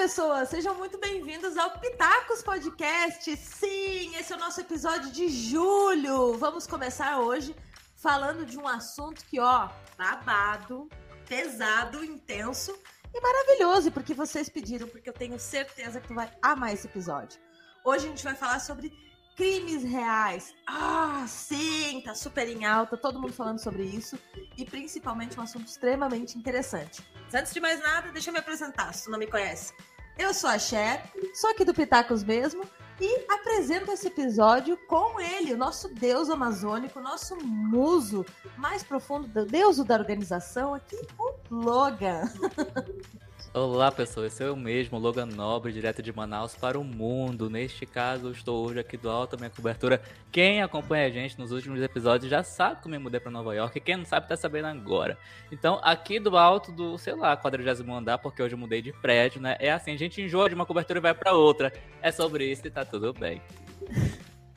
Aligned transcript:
pessoas, 0.00 0.48
sejam 0.48 0.74
muito 0.76 0.96
bem-vindos 0.96 1.58
ao 1.58 1.72
Pitacos 1.78 2.42
Podcast. 2.42 3.36
Sim, 3.36 4.16
esse 4.16 4.32
é 4.32 4.36
o 4.36 4.38
nosso 4.38 4.58
episódio 4.58 5.12
de 5.12 5.28
julho. 5.28 6.38
Vamos 6.38 6.66
começar 6.66 7.20
hoje 7.20 7.54
falando 7.96 8.46
de 8.46 8.58
um 8.58 8.66
assunto 8.66 9.22
que, 9.26 9.38
ó, 9.38 9.68
babado, 9.98 10.88
pesado, 11.28 12.02
intenso 12.02 12.74
e 13.14 13.20
maravilhoso, 13.20 13.92
porque 13.92 14.14
vocês 14.14 14.48
pediram, 14.48 14.88
porque 14.88 15.06
eu 15.06 15.12
tenho 15.12 15.38
certeza 15.38 16.00
que 16.00 16.08
tu 16.08 16.14
vai 16.14 16.32
amar 16.40 16.72
esse 16.72 16.86
episódio. 16.86 17.38
Hoje 17.84 18.06
a 18.06 18.08
gente 18.08 18.24
vai 18.24 18.34
falar 18.34 18.58
sobre 18.58 18.90
crimes 19.36 19.82
reais. 19.84 20.54
Ah, 20.66 21.24
sim, 21.26 22.02
tá 22.04 22.14
super 22.14 22.48
em 22.48 22.64
alta, 22.64 22.96
todo 22.96 23.20
mundo 23.20 23.32
falando 23.32 23.58
sobre 23.58 23.84
isso 23.84 24.18
e 24.56 24.64
principalmente 24.64 25.38
um 25.38 25.42
assunto 25.42 25.66
extremamente 25.66 26.38
interessante. 26.38 27.02
Mas 27.24 27.34
antes 27.34 27.54
de 27.54 27.60
mais 27.60 27.80
nada, 27.80 28.12
deixa 28.12 28.30
eu 28.30 28.34
me 28.34 28.40
apresentar, 28.40 28.92
se 28.92 29.04
tu 29.04 29.10
não 29.10 29.18
me 29.18 29.26
conhece. 29.26 29.72
Eu 30.18 30.34
sou 30.34 30.50
a 30.50 30.58
Cher, 30.58 31.02
sou 31.34 31.50
aqui 31.50 31.64
do 31.64 31.72
Pitacos 31.72 32.22
mesmo 32.22 32.62
e 33.00 33.24
apresento 33.32 33.90
esse 33.90 34.08
episódio 34.08 34.76
com 34.86 35.18
ele, 35.18 35.54
o 35.54 35.56
nosso 35.56 35.88
deus 35.88 36.28
amazônico, 36.28 37.00
nosso 37.00 37.36
muso 37.36 38.26
mais 38.58 38.82
profundo, 38.82 39.46
deus 39.46 39.78
da 39.78 39.94
organização 39.94 40.74
aqui, 40.74 40.98
o 41.18 41.34
Logan. 41.50 42.24
Olá 43.52 43.90
pessoas, 43.90 44.32
sou 44.32 44.46
eu 44.46 44.54
mesmo, 44.54 44.96
Logan 44.96 45.26
Nobre, 45.26 45.72
direto 45.72 46.00
de 46.00 46.12
Manaus 46.12 46.54
para 46.54 46.78
o 46.78 46.84
mundo. 46.84 47.50
Neste 47.50 47.84
caso, 47.84 48.30
estou 48.30 48.64
hoje 48.64 48.78
aqui 48.78 48.96
do 48.96 49.10
alto 49.10 49.32
da 49.32 49.38
minha 49.38 49.50
cobertura. 49.50 50.00
Quem 50.30 50.62
acompanha 50.62 51.08
a 51.08 51.10
gente 51.10 51.36
nos 51.36 51.50
últimos 51.50 51.82
episódios 51.82 52.30
já 52.30 52.44
sabe 52.44 52.80
que 52.80 52.86
eu 52.86 52.90
me 52.92 52.98
mudei 52.98 53.18
para 53.18 53.32
Nova 53.32 53.52
York, 53.52 53.80
quem 53.80 53.96
não 53.96 54.04
sabe 54.04 54.28
tá 54.28 54.36
sabendo 54.36 54.68
agora. 54.68 55.18
Então, 55.50 55.80
aqui 55.82 56.20
do 56.20 56.36
alto 56.36 56.70
do, 56.70 56.96
sei 56.96 57.16
lá, 57.16 57.36
40 57.36 57.82
andar, 57.92 58.18
porque 58.18 58.40
hoje 58.40 58.54
eu 58.54 58.58
mudei 58.58 58.80
de 58.80 58.92
prédio, 58.92 59.40
né? 59.40 59.56
É 59.58 59.72
assim, 59.72 59.90
a 59.90 59.98
gente 59.98 60.22
enjoa 60.22 60.48
de 60.48 60.54
uma 60.54 60.64
cobertura 60.64 61.00
e 61.00 61.02
vai 61.02 61.12
para 61.12 61.32
outra. 61.32 61.72
É 62.00 62.12
sobre 62.12 62.48
isso 62.48 62.64
e 62.68 62.70
tá 62.70 62.84
tudo 62.84 63.12
bem. 63.12 63.42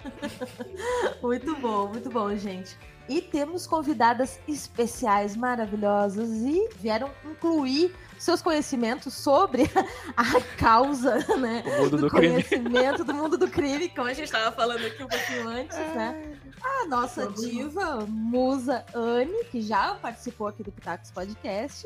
muito 1.19 1.55
bom, 1.55 1.87
muito 1.87 2.11
bom, 2.11 2.35
gente. 2.35 2.77
E 3.07 3.21
temos 3.21 3.67
convidadas 3.67 4.39
especiais 4.47 5.35
maravilhosas 5.35 6.29
e 6.29 6.69
vieram 6.77 7.11
incluir 7.25 7.93
seus 8.17 8.41
conhecimentos 8.41 9.13
sobre 9.13 9.63
a 10.15 10.41
causa, 10.57 11.17
né? 11.37 11.63
O 11.65 11.83
mundo 11.83 11.97
do, 11.97 12.03
do 12.03 12.09
conhecimento 12.09 12.95
crime. 12.95 13.03
do 13.03 13.13
mundo 13.13 13.37
do 13.37 13.49
crime, 13.49 13.89
como 13.89 14.07
a 14.07 14.13
gente 14.13 14.25
estava 14.25 14.55
falando 14.55 14.85
aqui 14.85 15.03
um 15.03 15.07
pouquinho 15.07 15.47
antes, 15.49 15.77
né? 15.77 16.37
A 16.63 16.85
nossa 16.87 17.27
diva, 17.27 18.05
musa 18.07 18.85
Anne, 18.95 19.43
que 19.45 19.61
já 19.61 19.95
participou 19.95 20.47
aqui 20.47 20.63
do 20.63 20.71
Pitacos 20.71 21.11
Podcast. 21.11 21.85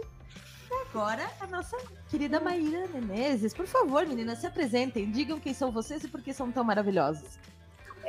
E 0.70 0.74
agora 0.90 1.28
a 1.40 1.48
nossa 1.48 1.78
querida 2.10 2.40
Maíra 2.40 2.88
Menezes. 2.94 3.54
Por 3.54 3.66
favor, 3.66 4.06
meninas, 4.06 4.40
se 4.40 4.48
apresentem, 4.48 5.10
digam 5.10 5.40
quem 5.40 5.54
são 5.54 5.72
vocês 5.72 6.04
e 6.04 6.08
por 6.08 6.22
que 6.22 6.34
são 6.34 6.52
tão 6.52 6.64
maravilhosos. 6.64 7.40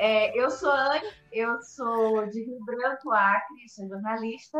É, 0.00 0.30
eu 0.38 0.48
sou 0.48 0.70
Anne, 0.70 1.10
eu 1.32 1.60
sou 1.60 2.24
de 2.30 2.44
Rio 2.44 2.64
Branco, 2.64 3.10
Acre, 3.10 3.68
sou 3.68 3.88
jornalista, 3.88 4.56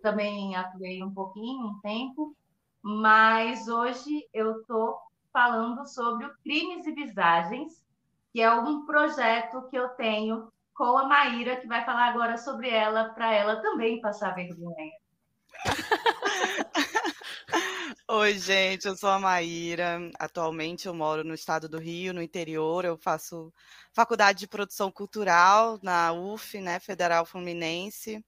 também 0.00 0.54
atuei 0.54 1.02
um 1.02 1.12
pouquinho, 1.12 1.66
um 1.66 1.80
tempo, 1.80 2.36
mas 2.80 3.66
hoje 3.66 4.24
eu 4.32 4.60
estou 4.60 4.96
falando 5.32 5.84
sobre 5.88 6.26
o 6.26 6.34
Crimes 6.44 6.86
e 6.86 6.92
Visagens, 6.92 7.84
que 8.32 8.40
é 8.40 8.52
um 8.52 8.86
projeto 8.86 9.68
que 9.68 9.76
eu 9.76 9.88
tenho 9.88 10.52
com 10.72 10.96
a 10.96 11.08
Maíra, 11.08 11.56
que 11.56 11.66
vai 11.66 11.84
falar 11.84 12.10
agora 12.10 12.38
sobre 12.38 12.70
ela, 12.70 13.08
para 13.08 13.32
ela 13.32 13.60
também 13.60 14.00
passar 14.00 14.36
vergonha. 14.36 14.92
Oi, 18.08 18.38
gente, 18.38 18.86
eu 18.86 18.96
sou 18.96 19.10
a 19.10 19.18
Maíra. 19.18 19.98
Atualmente 20.18 20.86
eu 20.86 20.94
moro 20.94 21.24
no 21.24 21.34
estado 21.34 21.68
do 21.68 21.78
Rio, 21.78 22.14
no 22.14 22.22
interior. 22.22 22.84
Eu 22.84 22.96
faço 22.96 23.52
faculdade 23.92 24.38
de 24.38 24.46
produção 24.46 24.92
cultural 24.92 25.78
na 25.82 26.12
UF, 26.12 26.60
né, 26.60 26.78
Federal 26.78 27.26
Fluminense. 27.26 28.24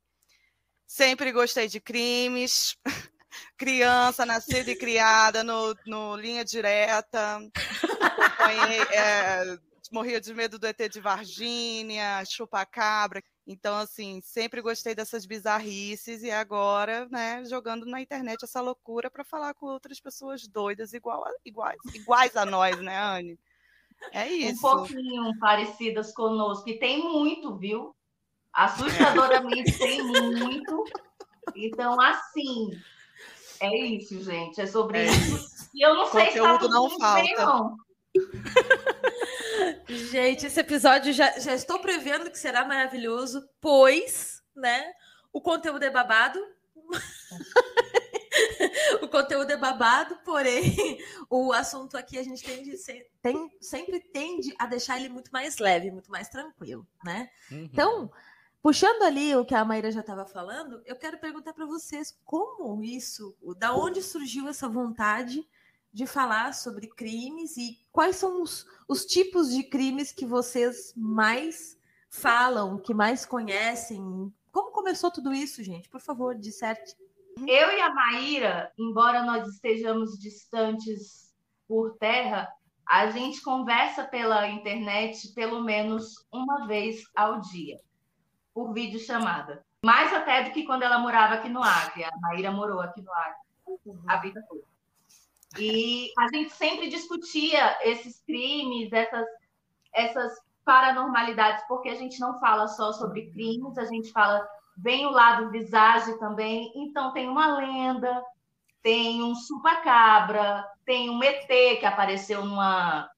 Sempre 0.87 1.31
gostei 1.33 1.69
de 1.69 1.81
crimes. 1.81 2.77
Criança, 3.57 4.27
nascida 4.27 4.71
e 4.73 4.77
criada 4.77 5.45
no, 5.45 5.77
no 5.87 6.17
Linha 6.17 6.45
Direta. 6.45 7.39
Acompanhei, 8.11 8.81
é, 8.93 9.59
morria 9.93 10.21
de 10.21 10.33
medo 10.35 10.59
do 10.59 10.67
ET 10.67 10.79
de 10.91 11.01
Varginha, 11.01 12.25
chupa-cabra. 12.25 13.23
Então, 13.47 13.77
assim, 13.77 14.21
sempre 14.23 14.61
gostei 14.61 14.95
dessas 14.95 15.25
bizarrices 15.25 16.23
e 16.23 16.31
agora, 16.31 17.09
né, 17.11 17.43
jogando 17.47 17.87
na 17.87 18.01
internet 18.01 18.43
essa 18.43 18.61
loucura 18.61 19.11
para 19.11 19.25
falar 19.25 19.55
com 19.55 19.67
outras 19.67 19.99
pessoas 20.01 20.47
doidas 20.47 20.93
igual 20.93 21.25
a, 21.25 21.31
iguais, 21.45 21.79
iguais 21.95 22.37
a 22.37 22.45
nós, 22.45 22.79
né, 22.81 22.99
Anne? 22.99 23.39
É 24.13 24.29
isso. 24.29 24.59
Um 24.67 24.71
pouquinho 24.71 25.39
parecidas 25.39 26.13
conosco, 26.13 26.69
e 26.69 26.79
tem 26.79 27.03
muito, 27.03 27.57
viu? 27.57 27.95
Assustadoramente 28.53 29.79
tem 29.79 30.03
muito. 30.03 30.85
Então, 31.57 32.01
assim, 32.01 32.71
é 33.61 33.77
isso, 33.77 34.23
gente. 34.23 34.61
É 34.61 34.67
sobre 34.67 34.99
é 34.99 35.05
isso. 35.07 35.71
E 35.75 35.85
eu 35.85 35.95
não 35.95 36.07
sei 36.07 36.31
se 36.31 36.39
tá 36.39 36.59
não 36.69 36.91
falta. 36.99 37.23
Bem, 37.23 37.35
não. 37.37 37.77
Gente, 39.89 40.47
esse 40.47 40.61
episódio 40.61 41.13
já, 41.15 41.39
já 41.39 41.55
estou 41.55 41.79
prevendo 41.79 42.31
que 42.31 42.39
será 42.39 42.65
maravilhoso, 42.65 43.49
pois, 43.59 44.43
né, 44.55 44.93
o 45.33 45.41
conteúdo 45.41 45.83
é 45.83 45.91
babado. 45.91 46.39
o 49.03 49.09
conteúdo 49.09 49.51
é 49.51 49.57
babado, 49.57 50.17
porém, 50.25 50.99
o 51.31 51.55
assunto 51.55 51.97
aqui 51.97 52.19
a 52.19 52.23
gente 52.23 52.45
tende, 52.45 52.77
tem, 53.23 53.51
sempre 53.61 54.01
tende 54.01 54.55
a 54.59 54.67
deixar 54.67 54.99
ele 54.99 55.09
muito 55.09 55.31
mais 55.31 55.57
leve, 55.57 55.91
muito 55.91 56.11
mais 56.11 56.29
tranquilo, 56.29 56.87
né? 57.03 57.31
Uhum. 57.51 57.69
Então, 57.73 58.13
puxando 58.63 59.05
ali 59.05 59.35
o 59.37 59.45
que 59.45 59.55
a 59.55 59.65
Maíra 59.65 59.91
já 59.91 60.01
estava 60.01 60.27
falando, 60.27 60.83
eu 60.85 60.97
quero 60.97 61.19
perguntar 61.19 61.55
para 61.55 61.65
vocês 61.65 62.15
como 62.25 62.83
isso, 62.83 63.35
da 63.57 63.75
onde 63.75 64.03
surgiu 64.03 64.49
essa 64.49 64.69
vontade 64.69 65.49
de 65.93 66.07
falar 66.07 66.55
sobre 66.55 66.87
crimes 66.89 67.57
e 67.57 67.79
quais 67.91 68.17
são 68.17 68.43
os, 68.43 68.67
os 68.89 69.05
tipos 69.05 69.51
de 69.51 69.63
crimes 69.63 70.13
que 70.13 70.27
vocês 70.27 70.93
mais 70.97 71.79
falam, 72.11 72.79
que 72.79 72.95
mais 72.95 73.25
conhecem. 73.25 74.33
Como 74.53 74.73
começou 74.73 75.11
tudo 75.11 75.33
isso, 75.33 75.63
gente? 75.63 75.89
Por 75.89 76.01
favor, 76.01 76.35
disserte. 76.35 76.95
Eu 77.47 77.71
e 77.71 77.81
a 77.81 77.95
Maíra, 77.95 78.73
embora 78.79 79.23
nós 79.23 79.47
estejamos 79.47 80.19
distantes 80.19 81.35
por 81.67 81.97
terra, 81.99 82.49
a 82.87 83.11
gente 83.11 83.43
conversa 83.43 84.05
pela 84.05 84.49
internet 84.49 85.33
pelo 85.35 85.63
menos 85.63 86.27
uma 86.33 86.67
vez 86.67 87.03
ao 87.15 87.41
dia, 87.41 87.79
por 88.55 88.73
vídeo 88.73 88.99
chamada. 88.99 89.65
Mais 89.85 90.13
até 90.13 90.45
do 90.45 90.51
que 90.51 90.65
quando 90.65 90.83
ela 90.83 90.99
morava 90.99 91.35
aqui 91.35 91.49
no 91.49 91.63
Acre. 91.63 92.03
A 92.03 92.11
Maíra 92.21 92.51
morou 92.51 92.81
aqui 92.81 93.01
no 93.03 93.13
Acre 93.13 93.49
a 94.07 94.17
vida 94.17 94.43
toda. 94.49 94.68
E 95.57 96.11
a 96.19 96.29
gente 96.29 96.53
sempre 96.53 96.89
discutia 96.89 97.79
esses 97.83 98.21
crimes, 98.21 98.93
essas, 98.93 99.27
essas 99.95 100.33
paranormalidades, 100.65 101.65
porque 101.67 101.89
a 101.89 101.95
gente 101.95 102.21
não 102.21 102.39
fala 102.39 102.69
só 102.69 102.93
sobre 102.93 103.31
crimes, 103.31 103.79
a 103.79 103.85
gente 103.85 104.13
fala 104.13 104.47
vem 104.79 105.07
o 105.07 105.11
lado 105.11 105.51
visagem 105.51 106.19
também. 106.19 106.73
Então 106.77 107.13
tem 107.13 107.29
uma 107.29 107.59
lenda, 107.59 108.23
tem 108.83 109.23
um 109.23 109.35
supacabra, 109.35 110.65
tem 110.85 111.11
um 111.11 111.23
ET 111.23 111.47
que 111.47 111.87
apareceu 111.87 112.45
numa 112.45 113.11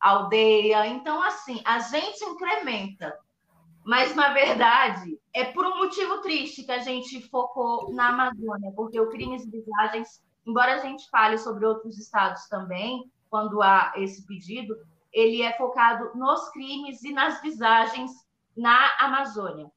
aldeia. 0.00 0.86
Então 0.86 1.22
assim, 1.22 1.60
a 1.64 1.80
gente 1.80 2.24
incrementa. 2.24 3.18
Mas 3.84 4.14
na 4.14 4.32
verdade, 4.32 5.18
é 5.34 5.44
por 5.44 5.66
um 5.66 5.78
motivo 5.78 6.20
triste 6.20 6.62
que 6.62 6.72
a 6.72 6.78
gente 6.78 7.22
focou 7.28 7.92
na 7.92 8.08
Amazônia, 8.08 8.70
porque 8.76 9.00
o 9.00 9.08
crimes 9.08 9.50
visagens 9.50 10.22
embora 10.48 10.74
a 10.74 10.78
gente 10.78 11.08
fale 11.10 11.36
sobre 11.36 11.66
outros 11.66 11.98
estados 11.98 12.46
também, 12.48 13.10
quando 13.28 13.62
há 13.62 13.92
esse 13.96 14.26
pedido, 14.26 14.74
ele 15.12 15.42
é 15.42 15.52
focado 15.56 16.10
nos 16.16 16.48
crimes 16.50 17.02
e 17.02 17.12
nas 17.12 17.40
visagens 17.42 18.10
na 18.56 18.90
Amazônia. 18.98 19.70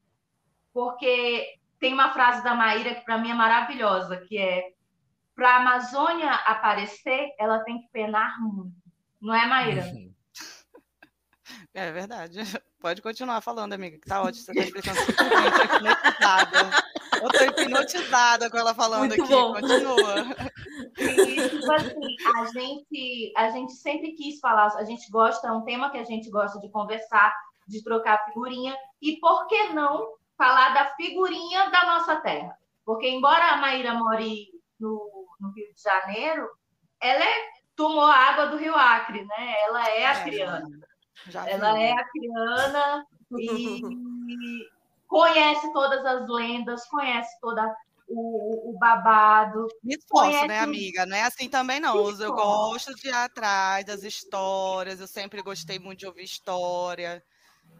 Porque 0.72 1.58
tem 1.78 1.92
uma 1.92 2.12
frase 2.12 2.42
da 2.42 2.54
Maíra 2.54 2.94
que 2.94 3.04
para 3.04 3.18
mim 3.18 3.30
é 3.30 3.34
maravilhosa, 3.34 4.16
que 4.16 4.38
é 4.38 4.72
para 5.34 5.56
a 5.56 5.60
Amazônia 5.60 6.30
aparecer, 6.30 7.34
ela 7.38 7.60
tem 7.60 7.80
que 7.82 7.88
penar 7.88 8.40
muito. 8.40 8.74
Não 9.20 9.34
é, 9.34 9.46
Maíra? 9.46 9.84
É 11.74 11.90
verdade. 11.90 12.38
Pode 12.78 13.00
continuar 13.00 13.40
falando, 13.40 13.72
amiga, 13.72 13.96
que 13.98 14.06
tá 14.06 14.20
ótimo. 14.20 14.44
Você 14.44 14.52
tá 14.52 14.60
explicando 14.62 15.00
hipnotizada. 15.00 16.70
Eu 17.22 17.30
tô 17.30 17.44
hipnotizada 17.44 18.50
com 18.50 18.58
ela 18.58 18.74
falando 18.74 19.08
Muito 19.08 19.22
aqui. 19.22 19.32
Bom. 19.32 19.54
Continua. 19.54 20.14
E, 20.98 21.48
tipo 21.48 21.72
assim, 21.72 22.16
a 22.36 22.44
gente, 22.46 23.32
a 23.36 23.50
gente 23.50 23.72
sempre 23.74 24.12
quis 24.12 24.40
falar, 24.40 24.68
a 24.76 24.84
gente 24.84 25.10
gosta, 25.10 25.48
é 25.48 25.52
um 25.52 25.62
tema 25.62 25.90
que 25.90 25.98
a 25.98 26.04
gente 26.04 26.30
gosta 26.30 26.58
de 26.60 26.70
conversar, 26.70 27.34
de 27.66 27.82
trocar 27.82 28.24
figurinha, 28.26 28.76
e 29.00 29.18
por 29.18 29.46
que 29.46 29.68
não 29.70 30.14
falar 30.36 30.74
da 30.74 30.94
figurinha 30.94 31.70
da 31.70 31.86
nossa 31.86 32.16
terra? 32.16 32.56
Porque, 32.84 33.08
embora 33.08 33.52
a 33.52 33.56
Maíra 33.58 33.94
more 33.94 34.48
no, 34.80 35.26
no 35.40 35.50
Rio 35.50 35.72
de 35.74 35.82
Janeiro, 35.82 36.48
ela 37.00 37.24
é 37.24 37.52
tomou 37.76 38.04
a 38.04 38.14
água 38.14 38.46
do 38.46 38.56
Rio 38.56 38.74
Acre, 38.74 39.24
né? 39.24 39.54
Ela 39.66 39.88
é 39.88 40.06
a 40.06 40.22
criana. 40.22 40.68
É, 41.46 41.52
ela 41.52 41.78
é 41.78 41.92
a 41.92 42.04
criana 42.04 43.06
e 43.38 43.80
conhece 45.06 45.72
todas 45.72 46.04
as 46.04 46.28
lendas, 46.28 46.86
conhece 46.86 47.38
toda 47.40 47.74
o, 48.12 48.70
o 48.70 48.78
babado. 48.78 49.66
Me 49.82 49.94
esforço, 49.94 50.46
né, 50.46 50.58
amiga? 50.60 51.06
Não 51.06 51.16
é 51.16 51.22
assim 51.22 51.48
também, 51.48 51.80
não. 51.80 51.96
Eu 52.20 52.32
gosto 52.32 52.94
de 52.94 53.08
ir 53.08 53.14
atrás 53.14 53.84
das 53.84 54.02
histórias, 54.02 55.00
eu 55.00 55.06
sempre 55.06 55.42
gostei 55.42 55.78
muito 55.78 56.00
de 56.00 56.06
ouvir 56.06 56.24
história. 56.24 57.24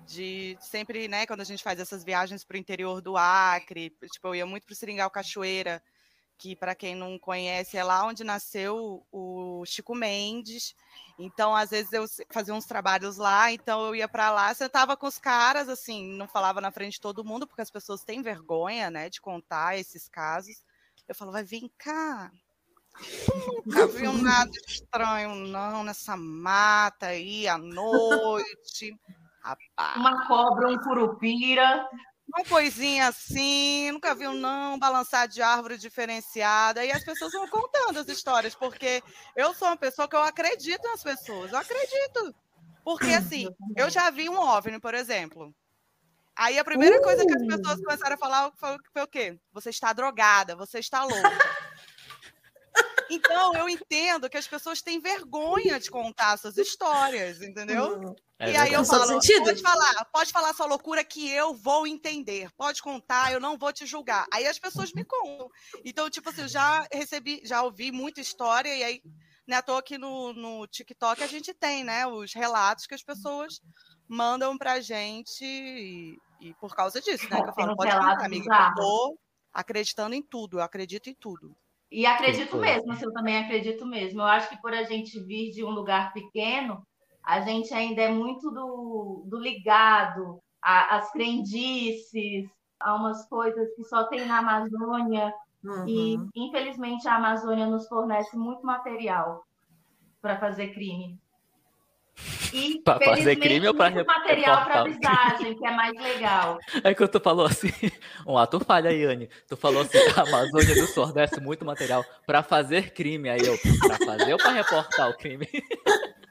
De 0.06 0.56
sempre, 0.60 1.06
né, 1.06 1.26
quando 1.26 1.42
a 1.42 1.44
gente 1.44 1.62
faz 1.62 1.78
essas 1.78 2.02
viagens 2.02 2.44
para 2.44 2.56
o 2.56 2.58
interior 2.58 3.00
do 3.00 3.16
Acre, 3.16 3.90
tipo, 4.10 4.28
eu 4.28 4.34
ia 4.34 4.46
muito 4.46 4.66
para 4.66 4.72
o 4.72 4.76
Seringal 4.76 5.10
Cachoeira, 5.10 5.82
que 6.38 6.56
para 6.56 6.74
quem 6.74 6.96
não 6.96 7.18
conhece 7.18 7.76
é 7.76 7.84
lá 7.84 8.04
onde 8.04 8.24
nasceu 8.24 9.06
o 9.12 9.64
Chico 9.64 9.94
Mendes. 9.94 10.74
Então, 11.24 11.54
às 11.54 11.70
vezes 11.70 11.92
eu 11.92 12.04
fazia 12.30 12.54
uns 12.54 12.66
trabalhos 12.66 13.16
lá, 13.16 13.52
então 13.52 13.86
eu 13.86 13.94
ia 13.94 14.08
para 14.08 14.30
lá, 14.30 14.52
sentava 14.54 14.96
com 14.96 15.06
os 15.06 15.18
caras, 15.18 15.68
assim, 15.68 16.16
não 16.16 16.26
falava 16.26 16.60
na 16.60 16.72
frente 16.72 16.94
de 16.94 17.00
todo 17.00 17.24
mundo, 17.24 17.46
porque 17.46 17.62
as 17.62 17.70
pessoas 17.70 18.04
têm 18.04 18.22
vergonha, 18.22 18.90
né, 18.90 19.08
de 19.08 19.20
contar 19.20 19.78
esses 19.78 20.08
casos. 20.08 20.62
Eu 21.06 21.14
falava, 21.14 21.42
vem 21.42 21.70
cá, 21.78 22.30
nunca 23.66 23.86
viu 23.86 24.12
nada 24.12 24.50
estranho, 24.66 25.34
não, 25.34 25.84
nessa 25.84 26.16
mata 26.16 27.06
aí 27.06 27.46
à 27.48 27.58
noite. 27.58 28.98
Rapaz. 29.42 29.96
Uma 29.96 30.26
cobra, 30.26 30.68
um 30.68 30.78
curupira. 30.78 31.88
Uma 32.28 32.44
coisinha 32.44 33.08
assim, 33.08 33.90
nunca 33.90 34.14
viu 34.14 34.32
não, 34.32 34.78
balançar 34.78 35.28
de 35.28 35.42
árvore 35.42 35.76
diferenciada. 35.76 36.84
E 36.84 36.92
as 36.92 37.04
pessoas 37.04 37.32
vão 37.32 37.48
contando 37.48 37.98
as 37.98 38.08
histórias, 38.08 38.54
porque 38.54 39.02
eu 39.36 39.52
sou 39.54 39.68
uma 39.68 39.76
pessoa 39.76 40.08
que 40.08 40.16
eu 40.16 40.22
acredito 40.22 40.82
nas 40.88 41.02
pessoas, 41.02 41.52
eu 41.52 41.58
acredito. 41.58 42.34
Porque 42.84 43.10
assim, 43.10 43.48
eu 43.76 43.90
já 43.90 44.10
vi 44.10 44.28
um 44.28 44.38
OVNI, 44.38 44.80
por 44.80 44.94
exemplo. 44.94 45.54
Aí 46.34 46.58
a 46.58 46.64
primeira 46.64 47.00
coisa 47.02 47.26
que 47.26 47.34
as 47.34 47.46
pessoas 47.46 47.78
uh! 47.78 47.82
começaram 47.82 48.14
a 48.14 48.18
falar 48.18 48.50
foi, 48.56 48.76
foi 48.92 49.02
o 49.02 49.06
quê? 49.06 49.38
Você 49.52 49.70
está 49.70 49.92
drogada, 49.92 50.56
você 50.56 50.78
está 50.78 51.04
louca. 51.04 51.30
Então, 53.14 53.54
eu 53.54 53.68
entendo 53.68 54.30
que 54.30 54.38
as 54.38 54.46
pessoas 54.46 54.80
têm 54.80 54.98
vergonha 54.98 55.78
de 55.78 55.90
contar 55.90 56.38
suas 56.38 56.56
histórias, 56.56 57.42
entendeu? 57.42 57.98
Uhum. 57.98 58.16
É 58.38 58.52
e 58.52 58.56
aí 58.56 58.72
eu 58.72 58.84
falo, 58.84 59.20
pode 59.20 59.62
falar, 59.62 60.04
pode 60.06 60.32
falar 60.32 60.54
sua 60.54 60.66
loucura 60.66 61.04
que 61.04 61.30
eu 61.30 61.52
vou 61.52 61.86
entender. 61.86 62.50
Pode 62.56 62.80
contar, 62.80 63.30
eu 63.30 63.38
não 63.38 63.58
vou 63.58 63.70
te 63.70 63.84
julgar. 63.84 64.26
Aí 64.32 64.46
as 64.46 64.58
pessoas 64.58 64.92
me 64.94 65.04
contam. 65.04 65.48
Então, 65.84 66.08
tipo 66.08 66.30
assim, 66.30 66.40
eu 66.40 66.48
já 66.48 66.86
recebi, 66.90 67.42
já 67.44 67.62
ouvi 67.62 67.92
muita 67.92 68.22
história, 68.22 68.74
e 68.74 68.82
aí, 68.82 69.02
né, 69.46 69.56
à 69.56 69.62
toa 69.62 69.82
que 69.82 69.98
no, 69.98 70.32
no 70.32 70.66
TikTok 70.66 71.22
a 71.22 71.26
gente 71.26 71.52
tem, 71.52 71.84
né, 71.84 72.06
os 72.06 72.32
relatos 72.32 72.86
que 72.86 72.94
as 72.94 73.02
pessoas 73.02 73.60
mandam 74.08 74.56
pra 74.56 74.80
gente 74.80 75.44
e, 75.44 76.16
e 76.40 76.54
por 76.54 76.74
causa 76.74 76.98
disso, 76.98 77.28
né? 77.30 77.42
Que 77.42 77.50
eu 77.50 77.54
falo, 77.54 77.76
pode 77.76 77.92
contar, 77.92 78.24
amiga, 78.24 78.54
eu 78.54 78.74
tô 78.74 79.18
acreditando 79.52 80.14
em 80.14 80.22
tudo, 80.22 80.58
eu 80.58 80.62
acredito 80.62 81.10
em 81.10 81.14
tudo. 81.14 81.54
E 81.92 82.06
acredito 82.06 82.56
mesmo, 82.56 82.90
assim, 82.90 83.04
eu 83.04 83.12
também 83.12 83.36
acredito 83.36 83.84
mesmo. 83.84 84.22
Eu 84.22 84.26
acho 84.26 84.48
que 84.48 84.60
por 84.62 84.72
a 84.72 84.82
gente 84.82 85.20
vir 85.20 85.50
de 85.50 85.62
um 85.62 85.68
lugar 85.68 86.14
pequeno, 86.14 86.82
a 87.22 87.40
gente 87.40 87.72
ainda 87.74 88.00
é 88.00 88.08
muito 88.08 88.50
do, 88.50 89.24
do 89.26 89.38
ligado 89.38 90.40
às 90.62 91.12
crendices, 91.12 92.48
a 92.80 92.94
umas 92.94 93.28
coisas 93.28 93.74
que 93.76 93.84
só 93.84 94.04
tem 94.04 94.24
na 94.24 94.38
Amazônia. 94.38 95.34
Uhum. 95.62 95.86
E, 95.86 96.16
infelizmente, 96.34 97.06
a 97.06 97.16
Amazônia 97.16 97.66
nos 97.66 97.86
fornece 97.86 98.36
muito 98.38 98.64
material 98.64 99.44
para 100.22 100.40
fazer 100.40 100.72
crime. 100.72 101.20
E 102.52 102.80
para 102.80 103.00
fazer 103.00 103.36
crime 103.36 103.66
ou 103.66 103.74
para 103.74 104.04
material 104.04 104.64
para 104.64 104.84
visagem, 104.84 105.56
que 105.56 105.66
é 105.66 105.70
mais 105.70 105.98
legal. 105.98 106.58
É 106.84 106.94
que 106.94 107.08
tu 107.08 107.18
falou 107.18 107.46
assim, 107.46 107.70
um 108.26 108.36
ato 108.36 108.60
falha, 108.60 108.92
Yane. 108.92 109.28
Tu 109.48 109.56
falou 109.56 109.82
assim, 109.82 109.98
a 109.98 110.20
Amazônia 110.20 110.74
do 110.74 110.94
Nordeste 110.94 111.40
muito 111.40 111.64
material 111.64 112.04
para 112.26 112.42
fazer 112.42 112.92
crime. 112.92 113.30
Aí 113.30 113.40
eu, 113.40 113.56
para 113.80 113.96
fazer 114.04 114.32
ou 114.32 114.38
para 114.38 114.52
reportar 114.52 115.10
o 115.10 115.16
crime? 115.16 115.48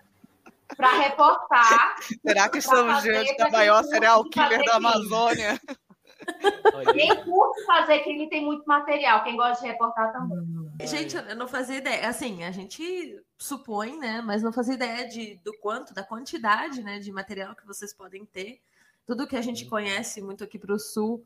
Para 0.78 0.94
reportar. 1.00 1.96
Será 2.26 2.50
que 2.50 2.58
estamos 2.58 3.04
diante 3.04 3.36
da 3.38 3.50
maior 3.50 3.84
serial 3.84 4.24
killer 4.24 4.64
da 4.64 4.78
Amazônia? 4.78 5.60
Quem 6.94 7.16
curte 7.24 7.66
fazer 7.66 8.00
crime 8.00 8.30
tem 8.30 8.44
muito 8.44 8.64
material. 8.66 9.24
Quem 9.24 9.36
gosta 9.36 9.64
de 9.64 9.72
reportar 9.72 10.12
também. 10.14 10.40
Gente, 10.88 11.16
eu 11.16 11.36
não 11.36 11.48
fazia 11.48 11.78
ideia. 11.78 12.08
Assim, 12.08 12.44
a 12.46 12.52
gente 12.52 13.22
supõe, 13.42 13.98
né? 13.98 14.22
Mas 14.22 14.44
não 14.44 14.54
fazia 14.54 14.76
ideia 14.76 15.08
de, 15.08 15.36
do 15.44 15.52
quanto, 15.58 15.94
da 15.94 16.04
quantidade, 16.04 16.84
né? 16.84 17.00
De 17.00 17.12
material 17.12 17.56
que 17.56 17.66
vocês 17.66 17.92
podem 17.92 18.24
ter. 18.24 18.62
Tudo 19.06 19.28
que 19.28 19.36
a 19.36 19.42
gente 19.42 19.66
conhece 19.66 20.22
muito 20.22 20.44
aqui 20.44 20.60
para 20.60 20.74
o 20.74 20.80
sul 20.80 21.26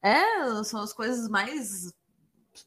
é, 0.00 0.62
são 0.62 0.80
as 0.80 0.92
coisas 0.92 1.28
mais 1.28 1.92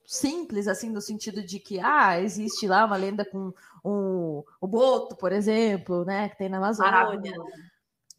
simples, 0.05 0.67
assim, 0.67 0.89
no 0.89 1.01
sentido 1.01 1.41
de 1.41 1.59
que, 1.59 1.79
ah, 1.79 2.19
existe 2.19 2.67
lá 2.67 2.85
uma 2.85 2.97
lenda 2.97 3.23
com 3.23 3.53
um, 3.83 4.43
o 4.59 4.67
boto, 4.67 5.15
por 5.15 5.31
exemplo, 5.31 6.03
né? 6.03 6.27
Que 6.29 6.37
tem 6.37 6.49
na 6.49 6.57
Amazônia. 6.57 7.33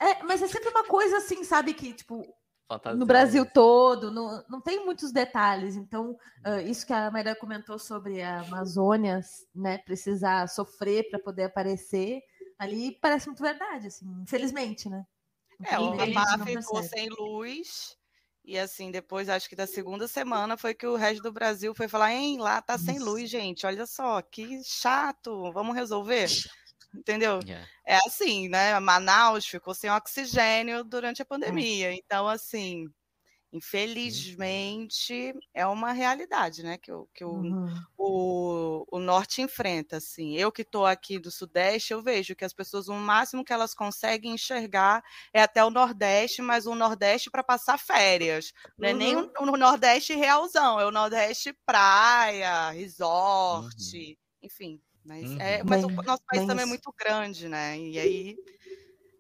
É, 0.00 0.23
mas 0.23 0.43
é 0.43 0.49
sempre 0.49 0.71
uma 0.71 0.85
coisa 0.85 1.19
assim, 1.19 1.44
sabe? 1.44 1.75
Que, 1.75 1.93
tipo, 1.93 2.26
no 2.96 3.06
Brasil 3.06 3.44
todo, 3.44 4.11
no, 4.11 4.44
não 4.49 4.61
tem 4.61 4.84
muitos 4.84 5.12
detalhes. 5.12 5.76
Então, 5.76 6.17
uh, 6.46 6.61
isso 6.67 6.87
que 6.87 6.93
a 6.93 7.11
Maria 7.11 7.34
comentou 7.34 7.78
sobre 7.78 8.22
a 8.22 8.40
Amazônia, 8.40 9.20
né, 9.55 9.78
precisar 9.78 10.49
sofrer 10.49 11.08
para 11.11 11.19
poder 11.19 11.44
aparecer, 11.44 12.20
ali 12.58 12.93
parece 13.00 13.26
muito 13.26 13.43
verdade, 13.43 13.88
assim, 13.88 14.06
infelizmente, 14.22 14.88
né? 14.88 15.05
É, 15.67 15.78
o 15.78 16.00
Amapá 16.00 16.44
ficou 16.44 16.82
sem 16.82 17.08
luz, 17.11 17.96
e 18.44 18.58
assim, 18.58 18.90
depois, 18.90 19.28
acho 19.28 19.49
que 19.49 19.56
da 19.56 19.66
segunda 19.66 20.08
semana, 20.08 20.56
foi 20.56 20.75
que 20.75 20.87
o 20.87 20.96
resto 20.96 21.23
do 21.23 21.32
Brasil 21.32 21.75
foi 21.75 21.88
falar, 21.88 22.12
hein, 22.12 22.38
lá 22.38 22.62
tá 22.62 22.78
sem 22.78 22.99
luz, 22.99 23.28
gente, 23.28 23.66
olha 23.66 23.87
só, 23.87 24.23
que 24.23 24.62
chato, 24.64 25.52
vamos 25.52 25.75
resolver? 25.75 26.28
Entendeu? 26.94 27.40
Yeah. 27.44 27.66
É 27.87 27.96
assim, 28.06 28.48
né? 28.48 28.78
Manaus 28.81 29.46
ficou 29.46 29.75
sem 29.75 29.90
oxigênio 29.90 30.84
durante 30.84 31.22
a 31.22 31.26
pandemia. 31.26 31.92
Então, 31.92 32.28
assim, 32.28 32.88
infelizmente, 33.52 35.34
é 35.52 35.66
uma 35.66 35.92
realidade, 35.92 36.62
né? 36.62 36.78
Que, 36.78 36.92
o, 36.92 37.08
que 37.12 37.25
o, 37.25 37.32
uhum. 37.32 37.82
o, 37.98 38.87
o 38.90 38.98
norte 38.98 39.42
enfrenta, 39.42 39.96
assim. 39.96 40.37
Eu 40.37 40.52
que 40.52 40.62
estou 40.62 40.87
aqui 40.87 41.19
do 41.19 41.31
sudeste, 41.31 41.92
eu 41.92 42.02
vejo 42.02 42.37
que 42.37 42.44
as 42.44 42.52
pessoas, 42.52 42.88
o 42.88 42.94
máximo 42.94 43.44
que 43.44 43.52
elas 43.52 43.75
conseguem 43.75 44.35
enxergar 44.35 45.02
é 45.32 45.42
até 45.42 45.64
o 45.64 45.70
nordeste, 45.70 46.42
mas 46.42 46.66
o 46.66 46.75
nordeste 46.75 47.30
para 47.30 47.42
passar 47.42 47.78
férias. 47.78 48.52
Não 48.78 48.88
é 48.88 48.92
nem 48.92 49.16
o, 49.16 49.30
o, 49.40 49.56
nordeste 49.56 50.14
realzão, 50.14 50.78
é 50.78 50.87
o 50.87 50.92
nordeste 50.92 51.52
praia, 51.66 52.70
resort, 52.70 53.97
uhum. 53.97 54.16
enfim. 54.42 54.80
Mas, 55.11 55.29
uhum. 55.29 55.40
é, 55.40 55.64
mas 55.64 55.85
bem, 55.85 55.99
o 55.99 56.02
nosso 56.02 56.23
país 56.25 56.47
também 56.47 56.62
é 56.62 56.69
muito 56.69 56.95
grande, 56.97 57.49
né? 57.49 57.76
E 57.76 57.99
aí 57.99 58.38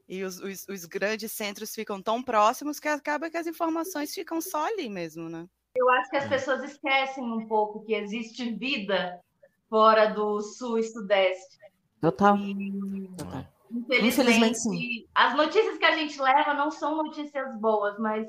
e 0.08 0.22
os, 0.22 0.38
os, 0.38 0.68
os, 0.68 0.84
grandes 0.84 1.32
centros 1.32 1.74
ficam 1.74 2.00
tão 2.00 2.22
próximos 2.22 2.78
que 2.78 2.86
acaba 2.86 3.28
que 3.28 3.36
as 3.36 3.48
informações 3.48 4.14
ficam 4.14 4.40
só 4.40 4.66
ali 4.66 4.88
mesmo, 4.88 5.28
né? 5.28 5.48
Eu 5.74 5.90
acho 5.90 6.10
que 6.10 6.16
as 6.16 6.28
pessoas 6.28 6.62
esquecem 6.62 7.24
um 7.24 7.48
pouco 7.48 7.84
que 7.84 7.92
existe 7.92 8.52
vida 8.52 9.20
fora 9.68 10.06
do 10.06 10.40
sul 10.40 10.78
e 10.78 10.84
sudeste. 10.84 11.58
Total. 12.00 12.36
E, 12.36 13.08
Total. 13.16 13.44
Infelizmente, 13.72 14.06
infelizmente 14.06 14.58
sim. 14.58 15.06
as 15.12 15.36
notícias 15.36 15.76
que 15.76 15.84
a 15.84 15.96
gente 15.96 16.20
leva 16.20 16.54
não 16.54 16.70
são 16.70 17.02
notícias 17.02 17.56
boas, 17.56 17.98
mas 17.98 18.28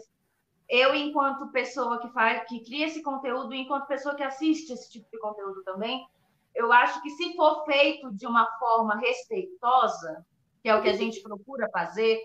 eu, 0.68 0.96
enquanto 0.96 1.52
pessoa 1.52 2.00
que 2.00 2.10
faz, 2.10 2.44
que 2.48 2.64
cria 2.64 2.88
esse 2.88 3.04
conteúdo, 3.04 3.54
enquanto 3.54 3.86
pessoa 3.86 4.16
que 4.16 4.24
assiste 4.24 4.74
esse 4.74 4.92
tipo 4.92 5.08
de 5.12 5.20
conteúdo 5.20 5.64
também, 5.64 6.08
eu 6.56 6.72
acho 6.72 7.02
que 7.02 7.10
se 7.12 7.36
for 7.36 7.66
feito 7.66 8.12
de 8.14 8.26
uma 8.26 8.46
forma 8.58 8.96
respeitosa, 8.96 10.26
que 10.62 10.70
é 10.70 10.76
o 10.76 10.82
que 10.82 10.90
a 10.90 10.96
gente 10.96 11.22
procura 11.22 11.70
fazer, 11.72 12.24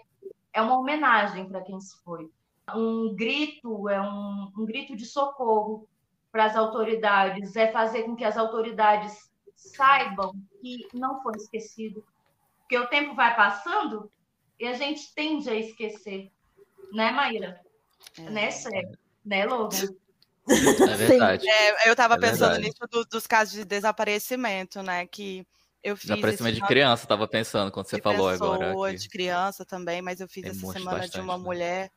é 0.52 0.60
uma 0.60 0.78
homenagem 0.78 1.48
para 1.48 1.62
quem 1.62 1.80
se 1.80 1.96
foi. 2.02 2.30
Um 2.74 3.14
grito, 3.14 3.88
é 3.88 4.00
um, 4.00 4.52
um 4.56 4.64
grito 4.64 4.96
de 4.96 5.06
socorro 5.06 5.88
para 6.32 6.44
as 6.44 6.56
autoridades, 6.56 7.56
é 7.56 7.70
fazer 7.70 8.02
com 8.02 8.16
que 8.16 8.24
as 8.24 8.36
autoridades 8.36 9.30
saibam 9.54 10.32
que 10.60 10.86
não 10.92 11.22
foi 11.22 11.34
esquecido. 11.36 12.04
Porque 12.58 12.78
o 12.78 12.88
tempo 12.88 13.14
vai 13.14 13.34
passando 13.36 14.10
e 14.58 14.66
a 14.66 14.72
gente 14.72 15.14
tende 15.14 15.48
a 15.48 15.54
esquecer. 15.54 16.30
Né, 16.92 17.10
Maíra? 17.10 17.60
É. 18.18 18.22
Né, 18.22 18.50
Sérgio? 18.50 18.98
Né, 19.24 19.46
Logan? 19.46 19.70
É 20.48 20.94
verdade. 20.96 21.48
É, 21.48 21.88
eu 21.88 21.92
estava 21.92 22.14
é 22.14 22.18
pensando 22.18 22.52
verdade. 22.52 22.66
nisso 22.66 22.86
do, 22.90 23.04
dos 23.04 23.26
casos 23.26 23.54
de 23.54 23.64
desaparecimento, 23.64 24.82
né? 24.82 25.06
Que 25.06 25.46
eu 25.82 25.96
fiz. 25.96 26.08
Desaparecimento 26.08 26.56
de 26.56 26.66
criança, 26.66 27.04
estava 27.04 27.26
pensando 27.28 27.70
quando 27.70 27.86
você 27.88 28.00
falou 28.00 28.30
pessoa, 28.30 28.54
agora. 28.54 28.90
Aqui. 28.90 28.98
De 28.98 29.08
criança 29.08 29.64
também, 29.64 30.00
mas 30.02 30.20
eu 30.20 30.28
fiz 30.28 30.42
tem 30.42 30.50
essa 30.52 30.72
semana 30.72 30.98
bastante, 30.98 31.12
de 31.14 31.20
uma 31.20 31.36
né? 31.38 31.44
mulher 31.44 31.92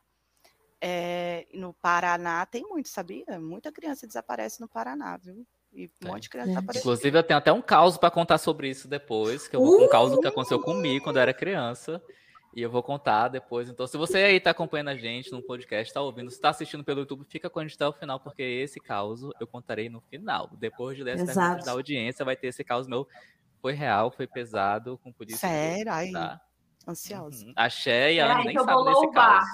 é, 0.82 1.48
no 1.54 1.74
Paraná. 1.74 2.46
Tem 2.46 2.64
muito, 2.64 2.90
sabia? 2.90 3.40
Muita 3.40 3.72
criança 3.72 4.08
desaparece 4.08 4.62
no 4.62 4.68
Paraná, 4.68 5.18
viu? 5.18 5.46
E 5.72 5.90
um 6.04 6.08
monte 6.08 6.24
de 6.24 6.30
criança 6.30 6.60
aparecendo. 6.60 6.82
Inclusive, 6.82 7.18
eu 7.18 7.24
tenho 7.24 7.38
até 7.38 7.54
um 7.54 7.62
caos 7.62 7.98
para 7.98 8.10
contar 8.10 8.40
sobre 8.40 8.70
isso 8.70 8.88
depois, 8.88 9.48
que 9.48 9.56
eu 9.56 9.60
vou, 9.60 9.86
um 9.86 9.90
caos 9.90 10.18
que 10.20 10.28
aconteceu 10.28 10.60
comigo 10.60 11.04
quando 11.04 11.18
eu 11.18 11.22
era 11.22 11.34
criança. 11.34 12.02
E 12.54 12.62
eu 12.62 12.70
vou 12.70 12.82
contar 12.82 13.28
depois. 13.28 13.70
Então, 13.70 13.86
se 13.86 13.96
você 13.96 14.18
aí 14.18 14.40
tá 14.40 14.50
acompanhando 14.52 14.90
a 14.90 14.96
gente 14.96 15.32
no 15.32 15.42
podcast, 15.42 15.94
tá 15.94 16.02
ouvindo, 16.02 16.32
se 16.32 16.42
tá 16.42 16.50
assistindo 16.50 16.84
pelo 16.84 17.02
YouTube, 17.02 17.24
fica 17.30 17.50
com 17.50 17.60
a 17.60 17.64
gente 17.64 17.76
até 17.76 17.88
o 17.88 17.94
final, 17.94 18.20
porque 18.20 18.42
esse 18.42 18.80
caos 18.80 19.22
eu 19.40 19.46
contarei 19.46 19.88
no 19.88 20.02
final. 20.02 20.50
Depois 20.58 20.98
de 20.98 21.04
10 21.04 21.28
minutos 21.28 21.66
da 21.66 21.72
audiência, 21.74 22.26
vai 22.26 22.36
ter 22.36 22.48
esse 22.48 22.64
caos 22.64 22.88
meu. 22.88 23.08
Foi 23.62 23.74
real, 23.74 24.10
foi 24.10 24.26
pesado, 24.26 24.98
com 25.04 25.12
polícia. 25.12 25.48
Sério? 25.48 25.92
Aí. 25.92 26.12
Tá? 26.12 26.42
Ansioso. 26.88 27.46
Uhum. 27.46 27.54
Axé 27.56 28.14
e 28.14 28.20
a 28.20 28.32
Ana 28.32 28.44
nem 28.44 28.58
sabem 28.58 28.86
desse 28.86 29.12
caos. 29.12 29.46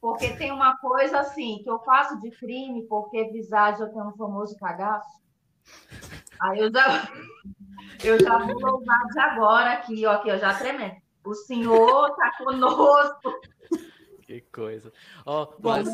Porque 0.00 0.36
tem 0.36 0.52
uma 0.52 0.76
coisa 0.78 1.20
assim, 1.20 1.60
que 1.62 1.70
eu 1.70 1.78
faço 1.80 2.20
de 2.20 2.30
crime, 2.30 2.82
porque 2.88 3.30
visagem 3.30 3.80
eu 3.80 3.92
tenho 3.92 4.08
um 4.08 4.16
famoso 4.16 4.56
cagaço. 4.56 5.20
Aí 6.40 6.58
eu 6.58 6.72
já, 6.72 7.08
eu 8.04 8.20
já 8.20 8.38
vou 8.38 8.60
louvar 8.60 9.06
de 9.12 9.20
agora 9.20 9.72
aqui, 9.72 10.04
ó, 10.06 10.12
aqui, 10.12 10.28
eu 10.28 10.38
já 10.38 10.54
tremendo. 10.54 11.01
O 11.24 11.34
Senhor 11.34 12.08
está 12.10 12.32
conosco. 12.36 13.40
Que 14.22 14.40
coisa. 14.40 14.92
Oh, 15.24 15.46
mas... 15.60 15.88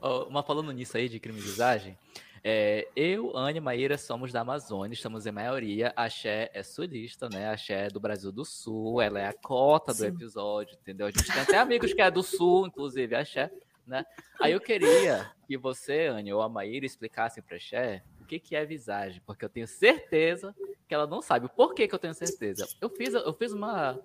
oh, 0.00 0.24
uma 0.28 0.42
falando 0.42 0.72
nisso 0.72 0.96
aí 0.96 1.08
de 1.08 1.20
crime 1.20 1.38
de 1.38 1.44
visagem, 1.44 1.98
é, 2.44 2.88
eu, 2.96 3.36
Anne 3.36 3.58
e 3.58 3.60
Maíra 3.60 3.96
somos 3.96 4.32
da 4.32 4.40
Amazônia, 4.40 4.94
estamos 4.94 5.26
em 5.26 5.30
maioria. 5.30 5.92
A 5.94 6.08
Xé 6.08 6.50
é 6.52 6.62
sulista, 6.64 7.28
né? 7.28 7.48
A 7.48 7.56
Xé 7.56 7.86
é 7.86 7.88
do 7.88 8.00
Brasil 8.00 8.32
do 8.32 8.44
Sul, 8.44 9.00
ela 9.00 9.20
é 9.20 9.28
a 9.28 9.32
cota 9.32 9.92
do 9.92 9.98
Sim. 9.98 10.06
episódio, 10.06 10.76
entendeu? 10.80 11.06
A 11.06 11.10
gente 11.10 11.30
tem 11.30 11.40
até 11.40 11.58
amigos 11.58 11.94
que 11.94 12.02
é 12.02 12.10
do 12.10 12.22
Sul, 12.22 12.66
inclusive, 12.66 13.14
a 13.14 13.24
Xé, 13.24 13.48
né? 13.86 14.04
Aí 14.40 14.52
eu 14.52 14.60
queria 14.60 15.30
que 15.46 15.56
você, 15.56 16.06
Anne, 16.06 16.32
ou 16.32 16.42
a 16.42 16.48
Maíra 16.48 16.84
explicassem 16.84 17.42
pra 17.44 17.60
Xé 17.60 18.02
o 18.20 18.24
que, 18.24 18.40
que 18.40 18.56
é 18.56 18.64
visagem, 18.64 19.22
porque 19.24 19.44
eu 19.44 19.48
tenho 19.48 19.68
certeza 19.68 20.52
que 20.92 20.94
ela 20.94 21.06
não 21.06 21.22
sabe. 21.22 21.48
Por 21.48 21.74
que, 21.74 21.88
que 21.88 21.94
eu 21.94 21.98
tenho 21.98 22.12
certeza? 22.12 22.68
Eu 22.78 22.90
fiz, 22.90 23.14
eu 23.14 23.32
fiz 23.32 23.50
uma. 23.52 23.98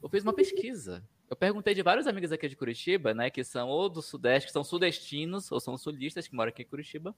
Eu 0.00 0.08
fiz 0.08 0.22
uma 0.22 0.32
pesquisa. 0.32 1.02
Eu 1.28 1.34
perguntei 1.34 1.74
de 1.74 1.82
vários 1.82 2.06
amigos 2.06 2.30
aqui 2.30 2.48
de 2.48 2.54
Curitiba, 2.54 3.12
né, 3.12 3.30
que 3.30 3.42
são 3.42 3.68
ou 3.68 3.88
do 3.88 4.00
Sudeste, 4.00 4.46
que 4.46 4.52
são 4.52 4.64
sudestinos, 4.64 5.50
ou 5.50 5.60
são 5.60 5.76
sulistas 5.76 6.26
que 6.26 6.34
moram 6.34 6.48
aqui 6.48 6.62
em 6.62 6.66
Curitiba, 6.66 7.14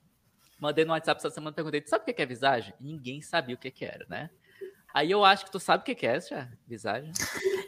Mandei 0.63 0.85
no 0.85 0.93
WhatsApp 0.93 1.19
essa 1.19 1.29
semana, 1.29 1.53
perguntei, 1.53 1.81
tu 1.81 1.91
sabe 1.91 2.09
o 2.09 2.15
que 2.15 2.23
é 2.23 2.25
visagem? 2.25 2.73
E 2.81 2.85
ninguém 2.85 3.21
sabia 3.21 3.57
o 3.57 3.59
que 3.59 3.85
era, 3.85 4.07
né? 4.09 4.31
Aí 4.95 5.11
eu 5.11 5.25
acho 5.25 5.45
que 5.45 5.51
tu 5.51 5.59
sabe 5.59 5.83
o 5.83 5.97
que 5.97 6.07
é 6.07 6.21
já, 6.21 6.49
visagem. 6.69 7.13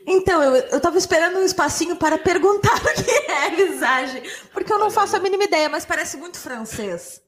Então, 0.06 0.40
eu, 0.40 0.54
eu 0.54 0.80
tava 0.80 0.96
esperando 0.96 1.38
um 1.38 1.44
espacinho 1.44 1.96
para 1.96 2.18
perguntar 2.18 2.76
o 2.78 3.04
que 3.04 3.32
é 3.32 3.50
visagem, 3.50 4.22
porque 4.52 4.72
eu 4.72 4.78
não 4.78 4.92
faço 4.92 5.16
a 5.16 5.18
mínima 5.18 5.42
ideia, 5.42 5.68
mas 5.68 5.84
parece 5.84 6.16
muito 6.16 6.38
francês. 6.38 7.20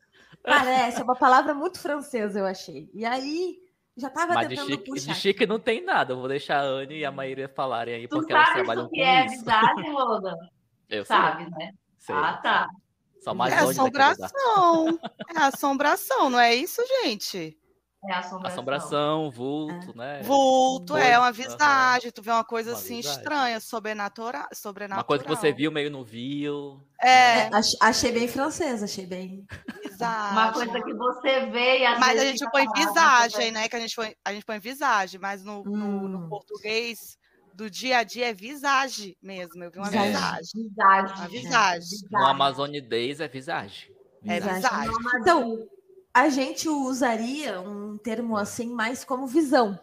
Parece, 0.46 1.00
é 1.00 1.02
uma 1.02 1.16
palavra 1.16 1.52
muito 1.52 1.80
francesa, 1.80 2.38
eu 2.38 2.46
achei. 2.46 2.88
E 2.94 3.04
aí, 3.04 3.58
já 3.96 4.10
tava 4.10 4.34
mas 4.34 4.48
tentando 4.48 4.66
de 4.66 4.72
chique, 4.72 4.90
puxar. 4.90 5.12
De 5.12 5.20
chique 5.20 5.46
não 5.46 5.58
tem 5.58 5.82
nada, 5.82 6.12
eu 6.12 6.18
vou 6.18 6.28
deixar 6.28 6.60
a 6.60 6.64
Anne 6.64 6.98
e 6.98 7.04
a 7.04 7.10
Maíra 7.10 7.48
falarem 7.48 7.94
aí, 7.94 8.08
tu 8.08 8.18
porque 8.18 8.32
elas 8.32 8.52
trabalham 8.52 8.88
com 8.88 8.96
isso. 8.96 9.38
Tu 9.38 9.44
sabe 9.44 9.80
o 9.80 9.84
que 9.84 9.88
é 9.88 9.92
Logan? 9.92 10.36
Eu 10.88 11.04
Sabe, 11.04 11.42
sei. 11.42 11.50
né? 11.50 11.72
Sei. 11.98 12.14
Ah, 12.14 12.34
tá. 12.34 12.68
Só 13.20 13.34
mais 13.34 13.52
é 13.52 13.58
assombração. 13.58 14.98
É 15.34 15.38
assombração, 15.38 16.30
não 16.30 16.38
é 16.38 16.54
isso, 16.54 16.80
gente? 17.02 17.58
É 18.08 18.12
assombração. 18.12 18.52
Assombração, 18.52 19.30
vulto, 19.30 19.90
é. 19.90 19.94
né? 19.96 20.22
Vulto, 20.22 20.96
é 20.96 21.18
uma 21.18 21.32
visagem. 21.32 22.12
Tu 22.12 22.22
vê 22.22 22.30
uma 22.30 22.44
coisa 22.44 22.70
uma 22.70 22.78
assim 22.78 22.98
visagem. 22.98 23.18
estranha, 23.18 23.60
sobrenatural, 23.60 24.46
sobrenatural. 24.52 25.00
Uma 25.00 25.04
coisa 25.04 25.24
que 25.24 25.28
você 25.28 25.52
viu, 25.52 25.72
meio 25.72 25.90
não 25.90 26.04
viu. 26.04 26.80
É. 27.02 27.48
é 27.48 27.50
achei 27.80 28.12
bem 28.12 28.28
francesa, 28.28 28.84
achei 28.84 29.06
bem. 29.06 29.44
Visagem. 29.96 30.32
Uma 30.32 30.52
coisa 30.52 30.82
que 30.82 30.94
você 30.94 31.46
vê 31.46 31.80
e 31.80 31.86
às 31.86 31.98
Mas 31.98 32.20
a 32.20 32.24
gente 32.24 32.50
põe 32.50 32.66
visagem, 32.74 33.50
né? 33.50 33.68
Que 33.68 33.76
a 33.76 33.80
gente 33.80 33.94
põe, 33.94 34.14
a 34.24 34.32
gente 34.32 34.44
põe 34.44 34.58
visagem, 34.58 35.20
mas 35.20 35.44
no, 35.44 35.60
hum. 35.60 35.76
no, 35.76 36.08
no 36.08 36.18
hum. 36.18 36.28
português 36.28 37.18
do 37.54 37.70
dia 37.70 37.98
a 37.98 38.02
dia 38.02 38.28
é 38.28 38.34
visagem 38.34 39.16
mesmo. 39.22 39.64
Eu 39.64 39.70
vi 39.70 39.78
uma 39.78 39.90
visagem. 39.90 40.68
Visagem. 40.68 41.16
Uma 41.16 41.28
visagem. 41.28 41.98
No 42.10 42.26
Amazon 42.26 42.70
Days 42.70 43.20
é 43.20 43.28
visagem. 43.28 43.90
É 44.26 44.40
visagem. 44.40 44.90
Então, 45.20 45.68
a 46.12 46.28
gente 46.28 46.68
usaria 46.68 47.60
um 47.60 47.96
termo 47.96 48.36
assim 48.36 48.68
mais 48.68 49.04
como 49.04 49.26
visão. 49.26 49.78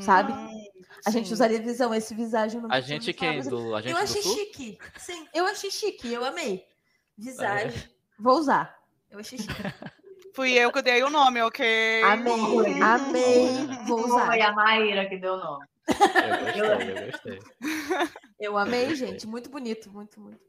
Sabe? 0.00 0.32
Hum, 0.32 0.64
a 1.04 1.10
gente 1.10 1.32
usaria 1.32 1.60
visão, 1.60 1.94
esse 1.94 2.14
visagem 2.14 2.60
no 2.60 2.70
A 2.70 2.80
gente 2.80 3.12
quem? 3.12 3.40
Do, 3.42 3.74
a 3.74 3.80
gente 3.80 3.92
eu 3.92 3.98
achei 3.98 4.22
sul? 4.22 4.34
chique. 4.34 4.78
Sim, 4.98 5.26
eu 5.34 5.46
achei 5.46 5.70
chique, 5.70 6.12
eu 6.12 6.24
amei. 6.24 6.66
Visagem. 7.16 7.78
É. 7.78 7.88
Vou 8.18 8.38
usar. 8.38 8.77
Eu 9.10 9.18
achei 9.20 9.38
chique. 9.38 9.54
Fui 10.34 10.52
eu 10.52 10.70
que 10.70 10.82
dei 10.82 11.02
o 11.02 11.10
nome, 11.10 11.42
ok? 11.42 12.02
Amei, 12.04 12.80
amei. 12.80 13.66
Vou 13.86 14.04
usar. 14.04 14.26
Foi 14.26 14.40
a 14.40 14.52
Maíra 14.52 15.08
que 15.08 15.16
deu 15.16 15.34
o 15.34 15.36
nome. 15.36 15.66
Eu 15.88 16.68
gostei, 16.68 16.90
eu 16.90 17.10
gostei. 17.10 17.38
Eu 18.38 18.58
amei, 18.58 18.94
gente. 18.94 19.26
Muito 19.26 19.50
bonito, 19.50 19.90
muito, 19.90 20.20
muito. 20.20 20.40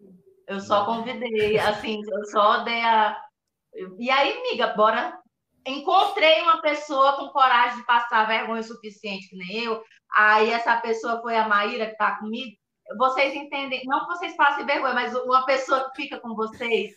Eu 0.48 0.60
só 0.60 0.86
convidei, 0.86 1.58
assim, 1.58 2.02
eu 2.08 2.26
só 2.26 2.64
dei 2.64 2.82
a. 2.82 3.20
E 3.98 4.12
aí, 4.12 4.38
amiga, 4.38 4.68
bora. 4.76 5.18
Encontrei 5.66 6.42
uma 6.42 6.62
pessoa 6.62 7.18
com 7.18 7.30
coragem 7.30 7.80
de 7.80 7.86
passar 7.86 8.28
vergonha 8.28 8.64
suficiente, 8.64 9.30
que 9.30 9.38
nem 9.38 9.64
eu. 9.64 9.84
Aí 10.14 10.50
essa 10.52 10.78
pessoa 10.78 11.22
foi 11.22 11.36
a 11.36 11.48
Maíra 11.48 11.88
que 11.88 11.98
tá 11.98 12.18
comigo. 12.20 12.56
Vocês 12.98 13.34
entendem? 13.34 13.82
Não 13.86 14.02
que 14.02 14.18
vocês 14.18 14.36
passem 14.36 14.66
vergonha, 14.66 14.94
mas 14.94 15.16
uma 15.16 15.46
pessoa 15.46 15.90
que 15.90 16.04
fica 16.04 16.20
com 16.20 16.36
vocês 16.36 16.92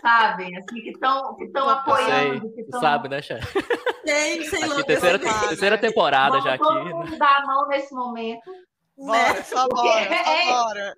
sabem? 0.00 0.56
Assim, 0.56 0.80
que 0.82 0.90
estão 0.90 1.36
que 1.36 1.50
apoiando. 1.56 2.40
Sei, 2.40 2.64
que 2.64 2.70
tão... 2.70 2.80
sabe, 2.80 3.08
né, 3.08 3.22
chefe? 3.22 3.58
Sei, 4.06 4.44
sei 4.44 4.66
lá. 4.66 4.82
Terceira, 4.84 5.18
terceira 5.18 5.78
temporada 5.78 6.40
Vamos 6.40 6.44
já 6.44 6.54
aqui. 6.54 6.64
Vamos 6.64 7.10
né? 7.10 7.18
dar 7.18 7.42
a 7.42 7.46
mão 7.46 7.68
nesse 7.68 7.94
momento. 7.94 8.50
Bora, 8.96 9.34
né? 9.34 9.42
só 9.42 9.68
bora, 9.68 10.08
só 10.08 10.32
é, 10.32 10.46
bora. 10.46 10.94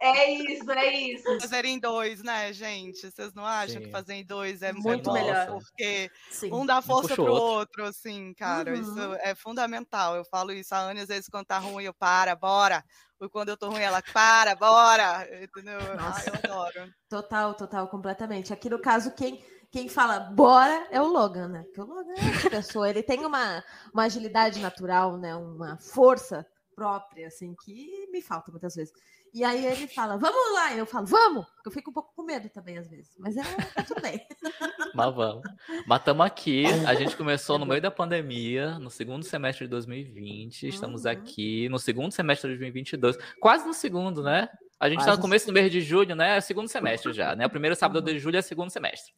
É 0.00 0.30
isso, 0.30 0.70
é 0.70 0.94
isso. 0.94 1.40
Fazer 1.40 1.64
em 1.64 1.78
dois, 1.78 2.22
né, 2.22 2.52
gente? 2.52 3.10
Vocês 3.10 3.32
não 3.34 3.44
acham 3.44 3.80
Sim. 3.80 3.86
que 3.86 3.90
fazer 3.90 4.14
em 4.14 4.24
dois 4.24 4.62
é 4.62 4.72
muito 4.72 5.12
melhor? 5.12 5.46
Porque 5.46 6.10
Sim. 6.30 6.52
um 6.52 6.64
dá 6.64 6.80
força 6.80 7.12
um 7.12 7.16
pro 7.16 7.24
outro. 7.24 7.44
outro, 7.44 7.84
assim, 7.84 8.32
cara. 8.34 8.74
Uhum. 8.74 8.80
Isso 8.80 9.14
é 9.20 9.34
fundamental. 9.34 10.16
Eu 10.16 10.24
falo 10.24 10.52
isso. 10.52 10.74
A 10.74 10.80
Anne, 10.80 11.00
às 11.00 11.08
vezes, 11.08 11.28
quando 11.28 11.46
tá 11.46 11.58
ruim, 11.58 11.84
eu 11.84 11.94
para, 11.94 12.34
bora. 12.34 12.82
Ou 13.24 13.30
quando 13.30 13.48
eu 13.48 13.56
tô 13.56 13.70
ruim, 13.70 13.80
ela 13.80 14.02
para, 14.12 14.54
bora. 14.54 15.26
Entendeu? 15.42 15.78
Nossa. 15.96 16.28
eu 16.28 16.34
adoro. 16.34 16.92
Total, 17.08 17.54
total, 17.54 17.88
completamente. 17.88 18.52
Aqui 18.52 18.68
no 18.68 18.78
caso, 18.78 19.12
quem 19.12 19.42
quem 19.70 19.88
fala 19.88 20.20
bora 20.20 20.86
é 20.90 21.00
o 21.00 21.06
Logan, 21.06 21.48
né? 21.48 21.62
Porque 21.64 21.80
o 21.80 21.84
Logan 21.84 22.12
é 22.16 22.30
essa 22.30 22.50
pessoa, 22.50 22.88
ele 22.88 23.02
tem 23.02 23.26
uma, 23.26 23.64
uma 23.92 24.04
agilidade 24.04 24.60
natural, 24.60 25.16
né? 25.16 25.34
Uma 25.34 25.76
força 25.78 26.46
própria, 26.76 27.26
assim, 27.26 27.56
que 27.64 28.06
me 28.12 28.22
falta 28.22 28.52
muitas 28.52 28.74
vezes. 28.74 28.92
E 29.34 29.42
aí 29.42 29.66
ele 29.66 29.88
fala, 29.88 30.16
vamos 30.16 30.54
lá. 30.54 30.72
Eu 30.76 30.86
falo, 30.86 31.06
vamos. 31.06 31.44
Eu 31.66 31.72
fico 31.72 31.90
um 31.90 31.92
pouco 31.92 32.14
com 32.14 32.22
medo 32.22 32.48
também, 32.48 32.78
às 32.78 32.88
vezes. 32.88 33.16
Mas 33.18 33.36
é, 33.36 33.42
tá 33.42 33.82
tudo 33.82 34.00
bem. 34.00 34.24
Mas 34.94 35.12
vamos. 35.12 35.42
Mas 35.88 35.98
estamos 35.98 36.24
aqui. 36.24 36.64
A 36.86 36.94
gente 36.94 37.16
começou 37.18 37.58
no 37.58 37.66
meio 37.66 37.82
da 37.82 37.90
pandemia, 37.90 38.78
no 38.78 38.88
segundo 38.88 39.24
semestre 39.24 39.66
de 39.66 39.70
2020. 39.72 40.68
Estamos 40.68 41.04
uhum. 41.04 41.10
aqui 41.10 41.68
no 41.68 41.80
segundo 41.80 42.12
semestre 42.12 42.48
de 42.48 42.58
2022. 42.58 43.18
Quase 43.40 43.66
no 43.66 43.74
segundo, 43.74 44.22
né? 44.22 44.48
A 44.78 44.88
gente 44.88 45.00
está 45.00 45.16
no 45.16 45.20
começo 45.20 45.46
do 45.46 45.52
mês 45.52 45.68
de 45.68 45.80
julho, 45.80 46.14
né? 46.14 46.36
É 46.36 46.40
segundo 46.40 46.68
semestre 46.68 47.12
já, 47.12 47.34
né? 47.34 47.44
O 47.44 47.50
primeiro 47.50 47.74
sábado 47.74 47.98
uhum. 47.98 48.04
de 48.04 48.20
julho 48.20 48.36
é 48.36 48.42
segundo 48.42 48.70
semestre. 48.70 49.12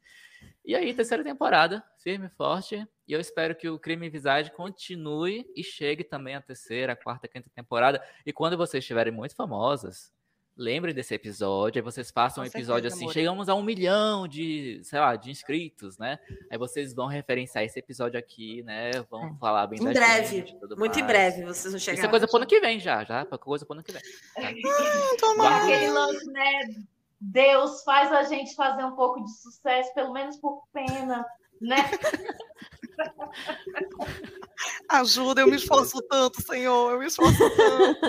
E 0.66 0.74
aí, 0.74 0.92
terceira 0.92 1.22
temporada, 1.22 1.80
firme 2.02 2.26
e 2.26 2.30
forte. 2.30 2.84
E 3.06 3.12
eu 3.12 3.20
espero 3.20 3.54
que 3.54 3.68
o 3.68 3.78
Crime 3.78 4.10
Visage 4.10 4.50
continue 4.50 5.48
e 5.54 5.62
chegue 5.62 6.02
também 6.02 6.34
a 6.34 6.42
terceira, 6.42 6.92
a 6.92 6.96
quarta, 6.96 7.26
a 7.26 7.30
quinta 7.30 7.48
temporada. 7.54 8.02
E 8.26 8.32
quando 8.32 8.56
vocês 8.56 8.82
estiverem 8.82 9.12
muito 9.12 9.36
famosas, 9.36 10.12
lembrem 10.56 10.92
desse 10.92 11.14
episódio. 11.14 11.78
Aí 11.78 11.84
vocês 11.84 12.10
façam 12.10 12.42
um 12.42 12.46
episódio 12.48 12.90
certeza, 12.90 12.96
assim, 12.96 13.04
amor. 13.04 13.12
chegamos 13.12 13.48
a 13.48 13.54
um 13.54 13.62
milhão 13.62 14.26
de, 14.26 14.80
sei 14.82 14.98
lá, 14.98 15.14
de 15.14 15.30
inscritos, 15.30 15.98
né? 15.98 16.18
Aí 16.50 16.58
vocês 16.58 16.92
vão 16.92 17.06
referenciar 17.06 17.62
esse 17.62 17.78
episódio 17.78 18.18
aqui, 18.18 18.64
né? 18.64 18.90
Vão 19.08 19.24
é. 19.24 19.34
falar 19.38 19.68
bem 19.68 19.78
Em 19.78 19.84
breve, 19.84 20.36
gente, 20.38 20.52
muito 20.52 20.78
mais. 20.78 20.96
em 20.96 21.04
breve 21.04 21.44
vocês 21.44 21.72
vão 21.72 21.78
chegar. 21.78 21.98
Isso 21.98 22.06
é 22.06 22.08
coisa 22.08 22.26
pro 22.26 22.38
ano 22.38 22.46
que 22.46 22.58
vem 22.58 22.80
já, 22.80 23.04
já. 23.04 23.24
Coisa 23.24 23.64
pro 23.64 23.74
ano 23.74 23.84
que 23.84 23.92
vem. 23.92 24.02
Tá? 24.36 25.48
Ah, 25.48 25.64
Aquele 25.64 25.90
lance, 25.90 26.26
né? 26.32 26.86
Deus 27.20 27.82
faz 27.82 28.12
a 28.12 28.24
gente 28.24 28.54
fazer 28.54 28.84
um 28.84 28.94
pouco 28.94 29.22
de 29.22 29.30
sucesso, 29.38 29.92
pelo 29.94 30.12
menos 30.12 30.36
por 30.36 30.64
pena, 30.72 31.24
né? 31.60 31.76
Ajuda, 34.88 35.40
eu 35.40 35.48
me 35.48 35.56
esforço 35.56 36.00
tanto, 36.02 36.42
Senhor, 36.42 36.92
eu 36.92 36.98
me 36.98 37.06
esforço 37.06 37.38
tanto. 37.56 38.00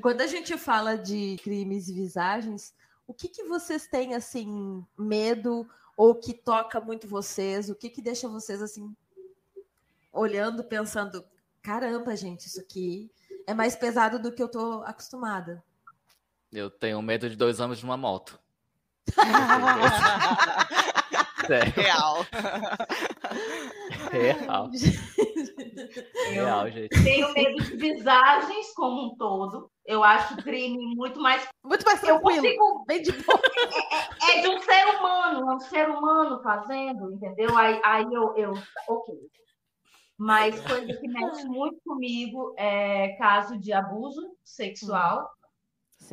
Quando 0.00 0.20
a 0.20 0.26
gente 0.26 0.58
fala 0.58 0.96
de 0.96 1.36
crimes 1.42 1.88
e 1.88 1.94
visagens, 1.94 2.74
o 3.06 3.14
que, 3.14 3.28
que 3.28 3.44
vocês 3.44 3.86
têm 3.86 4.14
assim 4.14 4.84
medo 4.98 5.68
ou 5.96 6.14
que 6.14 6.34
toca 6.34 6.80
muito 6.80 7.08
vocês? 7.08 7.70
O 7.70 7.74
que 7.74 7.88
que 7.90 8.02
deixa 8.02 8.28
vocês 8.28 8.60
assim 8.60 8.94
olhando, 10.12 10.62
pensando, 10.64 11.24
caramba, 11.62 12.14
gente, 12.14 12.46
isso 12.46 12.60
aqui 12.60 13.10
é 13.46 13.54
mais 13.54 13.74
pesado 13.74 14.18
do 14.18 14.32
que 14.32 14.42
eu 14.42 14.48
tô 14.48 14.82
acostumada? 14.82 15.64
Eu 16.52 16.70
tenho 16.70 17.00
medo 17.00 17.30
de 17.30 17.36
dois 17.36 17.60
homens 17.60 17.82
numa 17.82 17.96
moto. 17.96 18.38
Real. 21.74 22.24
Real. 24.10 24.70
Real, 26.30 26.70
gente. 26.70 27.02
Tenho 27.02 27.32
medo 27.32 27.62
de 27.64 27.76
visagens 27.76 28.72
como 28.74 29.06
um 29.06 29.16
todo. 29.16 29.70
Eu 29.84 30.04
acho 30.04 30.36
crime 30.36 30.94
muito 30.94 31.20
mais. 31.20 31.48
Muito 31.64 31.84
mais 31.84 32.00
Eu 32.02 32.20
tranquilo. 32.20 32.42
consigo. 32.42 32.84
Bem 32.86 33.02
de 33.02 33.12
boa. 33.12 33.40
É 34.34 34.40
de 34.40 34.48
um 34.48 34.60
ser 34.60 34.86
humano, 34.96 35.50
é 35.50 35.54
um 35.56 35.60
ser 35.60 35.90
humano 35.90 36.40
fazendo, 36.42 37.12
entendeu? 37.12 37.56
Aí, 37.58 37.80
aí 37.84 38.04
eu, 38.04 38.36
eu. 38.36 38.52
Ok. 38.88 39.14
Mas 40.16 40.60
coisa 40.60 40.94
que 40.94 41.08
mexe 41.08 41.44
muito 41.44 41.80
comigo 41.84 42.54
é 42.56 43.16
caso 43.18 43.58
de 43.58 43.72
abuso 43.72 44.36
sexual. 44.44 45.28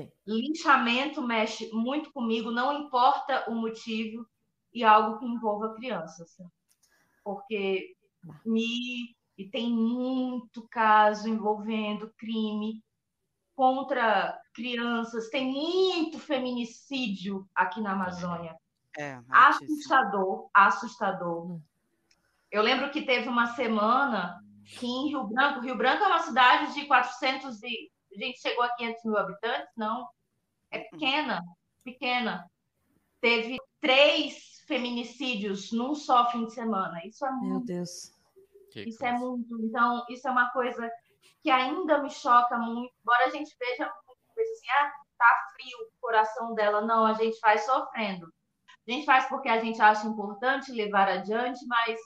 Sim. 0.04 0.12
Linchamento 0.26 1.22
mexe 1.22 1.70
muito 1.72 2.12
comigo, 2.12 2.52
não 2.52 2.86
importa 2.86 3.50
o 3.50 3.56
motivo, 3.56 4.26
e 4.74 4.84
algo 4.84 5.18
que 5.20 5.26
envolva 5.26 5.74
crianças. 5.76 6.38
Porque 7.24 7.96
me. 8.46 9.16
E 9.38 9.50
tem 9.50 9.72
muito 9.72 10.68
caso 10.70 11.30
envolvendo 11.30 12.14
crime 12.18 12.84
contra 13.56 14.38
crianças, 14.54 15.30
tem 15.30 15.52
muito 15.52 16.20
feminicídio 16.20 17.48
aqui 17.56 17.82
na 17.82 17.94
Amazônia. 17.94 18.56
É, 18.98 19.20
altíssimo. 19.30 19.78
Assustador, 19.78 20.50
assustador. 20.54 21.52
Hum. 21.52 21.62
Eu 22.52 22.62
lembro 22.62 22.90
que 22.92 23.02
teve 23.02 23.30
uma 23.30 23.48
semana 23.48 24.44
que 24.66 24.86
em 24.86 25.10
Rio 25.10 25.26
Branco, 25.26 25.62
Rio 25.62 25.78
Branco 25.78 26.04
é 26.04 26.08
uma 26.08 26.20
cidade 26.20 26.74
de 26.74 26.86
400 26.86 27.64
e... 27.64 27.92
A 28.22 28.26
gente 28.26 28.42
chegou 28.42 28.64
a 28.64 28.76
500 28.76 29.04
mil 29.06 29.18
habitantes? 29.18 29.70
Não. 29.78 30.08
É 30.72 30.80
pequena, 30.80 31.42
pequena. 31.84 32.46
Teve 33.22 33.58
três 33.80 34.62
feminicídios 34.68 35.72
num 35.72 35.96
só 35.96 36.30
fim 36.30 36.46
de 36.46 36.54
semana. 36.54 37.00
Isso 37.06 37.26
é 37.26 37.32
Meu 37.32 37.40
muito 37.40 37.66
Deus. 37.66 38.12
Que 38.72 38.82
isso 38.82 39.04
é 39.04 39.12
coisa. 39.12 39.26
muito. 39.26 39.66
Então, 39.66 40.06
isso 40.10 40.28
é 40.28 40.32
uma 40.32 40.52
coisa 40.52 40.92
que 41.42 41.50
ainda 41.50 42.02
me 42.04 42.10
choca 42.10 42.58
muito. 42.58 42.94
Embora 43.02 43.26
a 43.26 43.30
gente 43.30 43.56
veja 43.58 43.86
muito 44.06 44.20
coisa 44.36 44.52
assim, 44.52 44.70
ah, 44.70 44.92
tá 45.18 45.48
frio 45.54 45.78
o 45.78 46.02
coração 46.02 46.54
dela. 46.54 46.82
Não, 46.82 47.06
a 47.06 47.14
gente 47.14 47.40
faz 47.40 47.66
sofrendo. 47.66 48.32
A 48.88 48.92
gente 48.92 49.06
faz 49.06 49.28
porque 49.28 49.50
a 49.50 49.60
gente 49.60 49.82
acha 49.82 50.08
importante 50.08 50.72
levar 50.72 51.08
adiante, 51.08 51.66
mas 51.68 52.00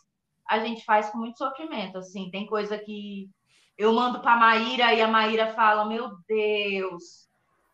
a 0.47 0.59
gente 0.59 0.83
faz 0.85 1.09
com 1.09 1.17
muito 1.17 1.37
sofrimento. 1.37 1.97
Assim, 1.97 2.29
tem 2.29 2.45
coisa 2.45 2.77
que 2.77 3.29
eu 3.77 3.93
mando 3.93 4.21
para 4.21 4.37
Maíra 4.37 4.93
e 4.93 5.01
a 5.01 5.07
Maíra 5.07 5.53
fala: 5.53 5.85
Meu 5.85 6.17
Deus, 6.27 7.27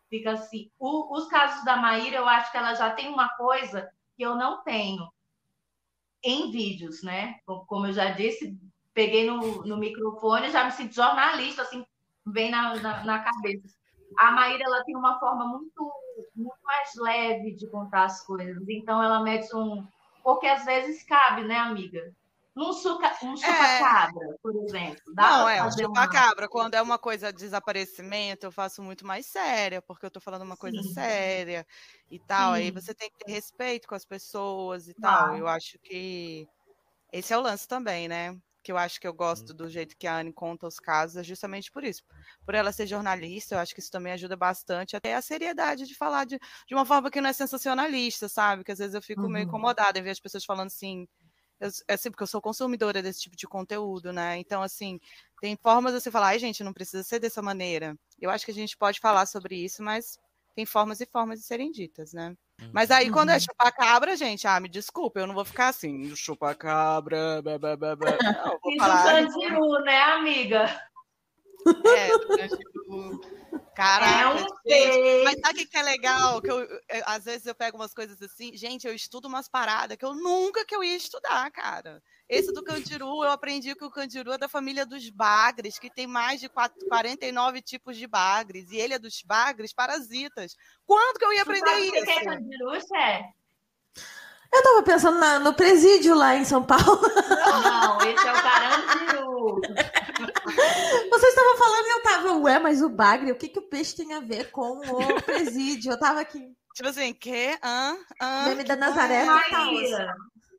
fica 0.08 0.32
assim. 0.32 0.70
O- 0.78 1.16
os 1.16 1.28
casos 1.28 1.64
da 1.64 1.76
Maíra, 1.76 2.16
eu 2.16 2.28
acho 2.28 2.50
que 2.50 2.58
ela 2.58 2.74
já 2.74 2.90
tem 2.90 3.08
uma 3.08 3.28
coisa 3.36 3.90
que 4.16 4.22
eu 4.22 4.34
não 4.36 4.62
tenho 4.64 5.08
em 6.22 6.50
vídeos, 6.50 7.02
né? 7.02 7.38
Como- 7.46 7.64
Como 7.66 7.86
eu 7.86 7.92
já 7.92 8.10
disse, 8.10 8.56
peguei 8.94 9.26
no, 9.30 9.64
no 9.64 9.76
microfone, 9.76 10.50
já 10.50 10.64
me 10.64 10.72
sinto 10.72 10.94
jornalista, 10.94 11.62
assim, 11.62 11.84
vem 12.26 12.50
na, 12.50 12.76
na, 12.76 13.04
na 13.04 13.18
cabeça. 13.20 13.76
A 14.18 14.30
Maíra, 14.32 14.64
ela 14.64 14.84
tem 14.84 14.96
uma 14.96 15.18
forma 15.18 15.46
muito, 15.46 15.92
muito 16.34 16.58
mais 16.64 16.90
leve 16.96 17.54
de 17.54 17.66
contar 17.70 18.04
as 18.04 18.24
coisas, 18.24 18.68
então 18.68 19.02
ela 19.02 19.22
mete 19.22 19.54
um... 19.56 19.86
Porque 20.22 20.46
às 20.46 20.64
vezes 20.64 21.02
cabe, 21.04 21.44
né, 21.44 21.56
amiga? 21.56 22.12
Um 22.60 22.72
suca, 22.74 23.16
um 23.22 23.36
chupa-cabra, 23.36 24.36
por 24.42 24.54
exemplo. 24.64 25.00
Dá 25.14 25.22
Não, 25.30 25.48
é, 25.48 25.60
o 25.60 25.64
fazer 25.64 25.86
uma- 25.86 26.02
chupa-cabra, 26.02 26.48
quando 26.48 26.74
é 26.74 26.82
uma 26.82 26.98
coisa 26.98 27.32
de 27.32 27.38
desaparecimento, 27.38 28.46
eu 28.46 28.52
faço 28.52 28.82
muito 28.82 29.06
mais 29.06 29.26
séria, 29.26 29.80
porque 29.80 30.04
eu 30.04 30.10
tô 30.10 30.20
falando 30.20 30.42
uma 30.42 30.56
coisa 30.56 30.82
Sim. 30.82 30.92
séria 30.92 31.66
e 32.10 32.18
tal. 32.18 32.52
Aí 32.52 32.66
Sim. 32.66 32.72
você 32.72 32.94
tem 32.94 33.10
que 33.10 33.24
ter 33.24 33.32
respeito 33.32 33.88
com 33.88 33.94
as 33.94 34.04
pessoas 34.04 34.88
e 34.88 34.94
tal. 34.94 35.36
Eu 35.36 35.48
acho 35.48 35.78
que 35.78 36.46
esse 37.12 37.32
é 37.32 37.38
o 37.38 37.40
lance 37.40 37.66
também, 37.66 38.08
né? 38.08 38.36
Que 38.62 38.70
eu 38.72 38.76
acho 38.76 39.00
que 39.00 39.08
eu 39.08 39.14
gosto 39.14 39.54
do 39.54 39.70
jeito 39.70 39.96
que 39.96 40.06
a 40.06 40.18
Anne 40.18 40.34
conta 40.34 40.66
os 40.66 40.78
casos, 40.78 41.16
é 41.16 41.24
justamente 41.24 41.72
por 41.72 41.82
isso. 41.82 42.02
Por 42.44 42.54
ela 42.54 42.70
ser 42.72 42.86
jornalista, 42.86 43.54
eu 43.54 43.58
acho 43.58 43.72
que 43.74 43.80
isso 43.80 43.90
também 43.90 44.12
ajuda 44.12 44.36
bastante 44.36 44.94
até 44.94 45.14
a 45.14 45.22
seriedade 45.22 45.86
de 45.86 45.94
falar 45.94 46.26
de, 46.26 46.38
de 46.68 46.74
uma 46.74 46.84
forma 46.84 47.10
que 47.10 47.22
não 47.22 47.30
é 47.30 47.32
sensacionalista, 47.32 48.28
sabe? 48.28 48.62
Que 48.62 48.70
às 48.72 48.78
vezes 48.78 48.94
eu 48.94 49.00
fico 49.00 49.22
meio 49.22 49.44
Uhum. 49.44 49.48
incomodada 49.48 49.98
em 49.98 50.02
ver 50.02 50.10
as 50.10 50.20
pessoas 50.20 50.44
falando 50.44 50.66
assim. 50.66 51.08
Eu, 51.60 51.68
é 51.88 51.94
assim, 51.94 52.10
porque 52.10 52.22
eu 52.22 52.26
sou 52.26 52.40
consumidora 52.40 53.02
desse 53.02 53.20
tipo 53.20 53.36
de 53.36 53.46
conteúdo, 53.46 54.12
né? 54.12 54.38
Então, 54.38 54.62
assim, 54.62 54.98
tem 55.40 55.56
formas 55.56 55.92
de 55.94 56.00
você 56.00 56.10
falar, 56.10 56.28
ai, 56.28 56.38
gente, 56.38 56.64
não 56.64 56.72
precisa 56.72 57.02
ser 57.02 57.18
dessa 57.18 57.42
maneira. 57.42 57.96
Eu 58.20 58.30
acho 58.30 58.44
que 58.44 58.50
a 58.50 58.54
gente 58.54 58.76
pode 58.76 58.98
falar 59.00 59.26
sobre 59.26 59.56
isso, 59.56 59.82
mas 59.82 60.18
tem 60.54 60.64
formas 60.66 61.00
e 61.00 61.06
formas 61.06 61.38
de 61.40 61.46
serem 61.46 61.70
ditas, 61.70 62.12
né? 62.12 62.34
Mas 62.72 62.90
aí, 62.90 63.10
quando 63.10 63.30
é 63.30 63.34
Uhum. 63.34 63.40
chupar 63.40 63.72
cabra, 63.74 64.16
gente, 64.16 64.46
ah, 64.46 64.60
me 64.60 64.68
desculpa, 64.68 65.20
eu 65.20 65.26
não 65.26 65.34
vou 65.34 65.44
ficar 65.44 65.68
assim, 65.68 66.14
chupa 66.14 66.54
cabra, 66.54 67.40
blá, 67.42 67.58
blá, 67.58 67.76
blá, 67.76 67.96
blá. 67.96 68.10
Não, 68.22 68.58
vou 68.62 68.72
Fiz 68.72 68.76
um 68.76 68.78
falar. 68.78 69.04
candiru, 69.04 69.80
né, 69.84 69.98
amiga? 70.02 70.89
É. 71.86 72.10
Caraca, 73.74 74.20
É 74.20 74.26
um 74.26 74.46
peixe. 74.62 75.24
Mas 75.24 75.40
sabe 75.40 75.54
o 75.54 75.56
que 75.58 75.66
que 75.66 75.76
é 75.78 75.82
legal? 75.82 76.40
Que 76.42 76.50
eu, 76.50 76.60
eu- 76.60 76.78
às 77.06 77.24
vezes 77.24 77.46
eu 77.46 77.54
pego 77.54 77.76
umas 77.76 77.94
coisas 77.94 78.20
assim, 78.22 78.54
gente, 78.56 78.86
eu 78.86 78.94
estudo 78.94 79.26
umas 79.28 79.48
paradas 79.48 79.96
que 79.96 80.04
eu 80.04 80.14
nunca 80.14 80.64
que 80.64 80.74
eu 80.74 80.84
ia 80.84 80.96
estudar, 80.96 81.50
cara. 81.50 82.02
Esse 82.28 82.52
do 82.52 82.62
candiru, 82.62 83.24
eu 83.24 83.30
aprendi 83.30 83.74
que 83.74 83.84
o 83.84 83.90
candiru 83.90 84.32
é 84.32 84.38
da 84.38 84.48
família 84.48 84.84
dos 84.86 85.08
bagres, 85.10 85.78
que 85.78 85.90
tem 85.90 86.06
mais 86.06 86.40
de 86.40 86.48
quatro- 86.48 86.86
49 86.88 87.60
tipos 87.62 87.96
de 87.96 88.06
bagres, 88.06 88.70
e 88.70 88.76
ele 88.76 88.94
é 88.94 88.98
dos 88.98 89.22
bagres 89.24 89.72
parasitas. 89.72 90.56
Quando 90.86 91.18
que 91.18 91.24
eu 91.24 91.32
ia 91.32 91.42
aprender 91.42 91.70
é 91.70 91.80
isso? 91.80 92.24
candiru, 92.24 92.80
Xé? 92.80 93.24
Eu 94.52 94.62
tava 94.64 94.82
pensando 94.82 95.18
na- 95.20 95.38
no 95.38 95.54
presídio 95.54 96.14
lá 96.14 96.34
em 96.36 96.44
São 96.44 96.62
Paulo. 96.62 97.00
Não, 97.64 97.98
esse 98.02 98.26
é 98.26 98.32
o 98.32 98.42
carandiru. 98.42 99.60
Vocês 101.10 101.34
estavam 101.34 101.56
falando 101.56 101.86
e 101.86 101.90
eu 101.90 102.02
tava, 102.02 102.32
ué, 102.38 102.58
mas 102.58 102.82
o 102.82 102.88
bagre, 102.88 103.32
o 103.32 103.36
que, 103.36 103.48
que 103.48 103.58
o 103.58 103.68
peixe 103.68 103.96
tem 103.96 104.12
a 104.14 104.20
ver 104.20 104.50
com 104.50 104.78
o 104.78 105.22
presídio? 105.22 105.92
Eu 105.92 105.98
tava 105.98 106.20
aqui, 106.20 106.40
Tipo 106.74 106.88
assim, 106.88 107.12
que? 107.12 107.58
Hã? 107.62 107.96
Hã? 108.22 108.46
meme 108.48 108.64
da 108.64 108.76
Nazaré 108.76 109.20
total. 109.24 109.40
assim. 109.40 109.74
Maíra, 109.74 110.14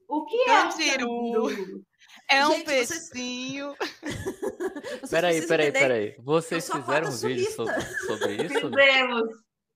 o 0.10 0.26
que 0.26 0.36
é 0.50 0.60
um 0.60 0.70
Candiru. 0.70 1.08
candiru? 1.48 1.84
É 2.30 2.48
um 2.48 2.52
Gente, 2.52 2.66
vocês- 2.66 3.10
peixinho. 3.10 3.76
Vocês 5.02 5.10
Peraí, 5.10 5.48
peraí, 5.48 5.72
peraí. 5.72 6.16
Vocês 6.20 6.70
fizeram 6.70 7.08
um 7.10 7.12
vídeo 7.12 7.52
sobre, 7.52 7.82
sobre 8.06 8.36
isso? 8.46 8.70
Fizemos. 8.70 9.30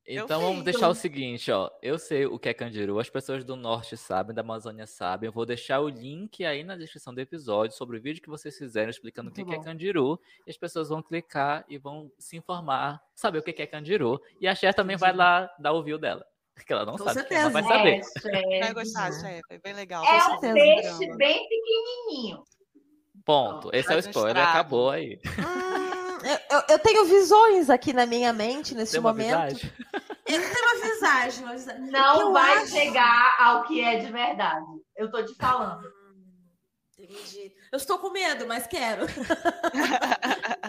Então 0.07 0.39
vamos 0.39 0.63
deixar 0.63 0.87
o 0.87 0.93
seguinte, 0.93 1.51
ó. 1.51 1.69
Eu 1.81 1.97
sei 1.97 2.25
o 2.27 2.37
que 2.37 2.47
é 2.49 2.53
candiru, 2.53 2.99
as 2.99 3.09
pessoas 3.09 3.43
do 3.43 3.55
norte 3.55 3.97
sabem, 3.97 4.35
da 4.35 4.41
Amazônia 4.41 4.85
sabem. 4.85 5.27
Eu 5.27 5.33
vou 5.33 5.45
deixar 5.45 5.79
o 5.79 5.89
link 5.89 6.45
aí 6.45 6.63
na 6.63 6.75
descrição 6.77 7.13
do 7.13 7.19
episódio 7.19 7.75
sobre 7.75 7.97
o 7.97 8.01
vídeo 8.01 8.21
que 8.21 8.29
vocês 8.29 8.55
fizeram 8.55 8.89
explicando 8.89 9.29
o 9.29 9.33
que, 9.33 9.43
Muito 9.43 9.55
é 9.55 9.57
bom. 9.57 9.63
candiru. 9.63 10.19
E 10.45 10.51
as 10.51 10.57
pessoas 10.57 10.89
vão 10.89 11.01
clicar 11.01 11.65
e 11.67 11.77
vão 11.79 12.11
se 12.19 12.37
informar, 12.37 13.01
saber 13.15 13.39
o 13.39 13.43
que, 13.43 13.59
é 13.59 13.65
candiru. 13.65 14.21
E 14.39 14.47
a 14.47 14.53
Cher 14.53 14.75
também 14.75 14.95
vai 14.95 15.11
lá 15.13 15.49
dar 15.57 15.73
o 15.73 15.83
view 15.83 15.97
dela. 15.97 16.25
Que 16.65 16.71
ela 16.71 16.85
não 16.85 16.93
Com 16.93 17.03
sabe, 17.03 17.15
certeza. 17.15 17.41
ela 17.41 17.49
vai 17.49 17.63
saber. 17.63 18.01
É. 18.27 18.59
Vai 18.61 18.73
gostar, 18.73 19.11
chefe. 19.11 19.41
É 19.49 19.57
bem 19.57 19.73
legal. 19.73 20.05
É 20.05 20.27
um 20.27 20.39
peixe 20.39 21.15
bem 21.17 21.49
pequenininho. 21.49 22.43
Ponto. 23.25 23.69
Esse 23.73 23.91
é 23.91 23.95
o 23.95 23.99
spoiler, 23.99 24.37
acabou 24.37 24.89
aí. 24.91 25.19
Hum, 25.25 25.84
eu, 26.49 26.63
eu- 26.69 26.79
tenho 26.79 27.05
visões 27.05 27.69
aqui 27.69 27.93
na 27.93 28.05
minha 28.05 28.33
mente 28.33 28.75
nesse 28.75 28.91
Tem 28.93 28.99
uma 28.99 29.11
momento. 29.11 29.55
visagem? 29.55 29.73
Eu 30.27 30.41
tenho 30.41 30.65
uma 30.65 30.81
visagem, 30.91 31.43
uma 31.43 31.53
visagem. 31.53 31.81
Não 31.91 32.19
Eu 32.21 32.33
vai 32.33 32.57
acho- 32.57 32.71
chegar 32.71 33.35
ao 33.39 33.63
que 33.65 33.79
é 33.79 33.99
de 33.99 34.11
verdade. 34.11 34.65
Eu 34.97 35.11
tô 35.11 35.23
te 35.23 35.35
falando. 35.35 35.87
Entendi. 36.97 37.53
Eu 37.71 37.77
estou 37.77 37.99
com 37.99 38.09
medo, 38.09 38.47
mas 38.47 38.65
quero. 38.65 39.05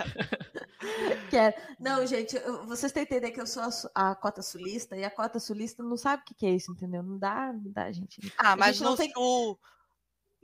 quero. 1.31 1.55
Não, 1.81 2.07
gente, 2.07 2.37
eu- 2.37 2.67
vocês 2.67 2.93
têm 2.93 3.05
que 3.07 3.15
entender 3.15 3.33
que 3.33 3.41
eu 3.41 3.47
sou 3.47 3.63
a, 3.95 4.11
a 4.11 4.15
cota 4.15 4.43
sulista 4.43 4.97
e 4.97 5.05
a 5.05 5.11
cota 5.11 5.39
sulista 5.39 5.83
não 5.83 5.97
sabe 5.97 6.23
o 6.23 6.27
que, 6.27 6.35
que 6.35 6.47
é 6.47 6.51
isso, 6.51 6.71
entendeu? 6.73 7.03
Não 7.03 7.19
dá, 7.19 7.53
não 7.53 7.71
dá, 7.73 7.91
gente. 7.91 8.33
Ah, 8.39 8.53
A 8.53 8.57
mas 8.57 8.77
gente 8.77 8.85
não 8.85 8.91
no 8.93 8.97
tem- 8.97 9.13
sul, 9.13 9.59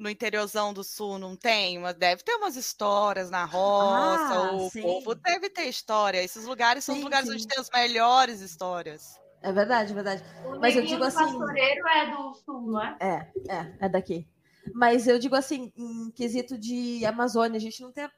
no 0.03 0.11
interiorzão 0.11 0.75
do 0.75 0.83
sul, 0.85 1.19
não 1.19 1.37
tem? 1.37 1.79
Mas 1.79 1.95
deve 1.95 2.23
ter 2.23 2.35
umas 2.35 2.57
histórias 2.57 3.31
na 3.31 3.45
roça. 3.45 4.35
Ah, 4.35 4.53
o 4.53 4.69
sim. 4.71 4.83
povo 4.83 5.15
deve 5.15 5.49
ter 5.49 5.63
história. 5.65 6.23
Esses 6.23 6.45
lugares 6.45 6.85
são 6.85 6.95
os 6.95 6.99
Sim, 6.99 7.05
lugares 7.05 7.29
sim. 7.29 7.35
onde 7.35 7.47
tem 7.47 7.59
as 7.59 7.71
melhores 7.71 8.41
histórias. 8.41 9.19
É 9.41 9.53
verdade, 9.53 9.93
é 9.93 9.95
verdade. 9.95 10.23
O 10.45 10.59
Mas 10.61 10.77
eu 10.77 10.85
digo 10.85 11.03
assim- 11.05 11.19
pastoreiro 11.25 11.89
é 11.89 12.11
do 12.11 12.35
sul, 12.35 12.61
não 12.73 12.81
é? 12.83 12.97
É, 13.01 13.33
é, 13.49 13.77
é 13.81 13.89
daqui. 13.89 14.29
Mas 14.75 15.09
eu 15.09 15.19
digo 15.19 15.35
assim, 15.35 15.73
em 15.77 16.11
quesito 16.13 16.57
de 16.57 17.05
Amazônia, 17.05 17.57
a 17.57 17.61
gente 17.61 17.81
não 17.83 17.91
tem 17.93 18.05
a, 18.05 18.11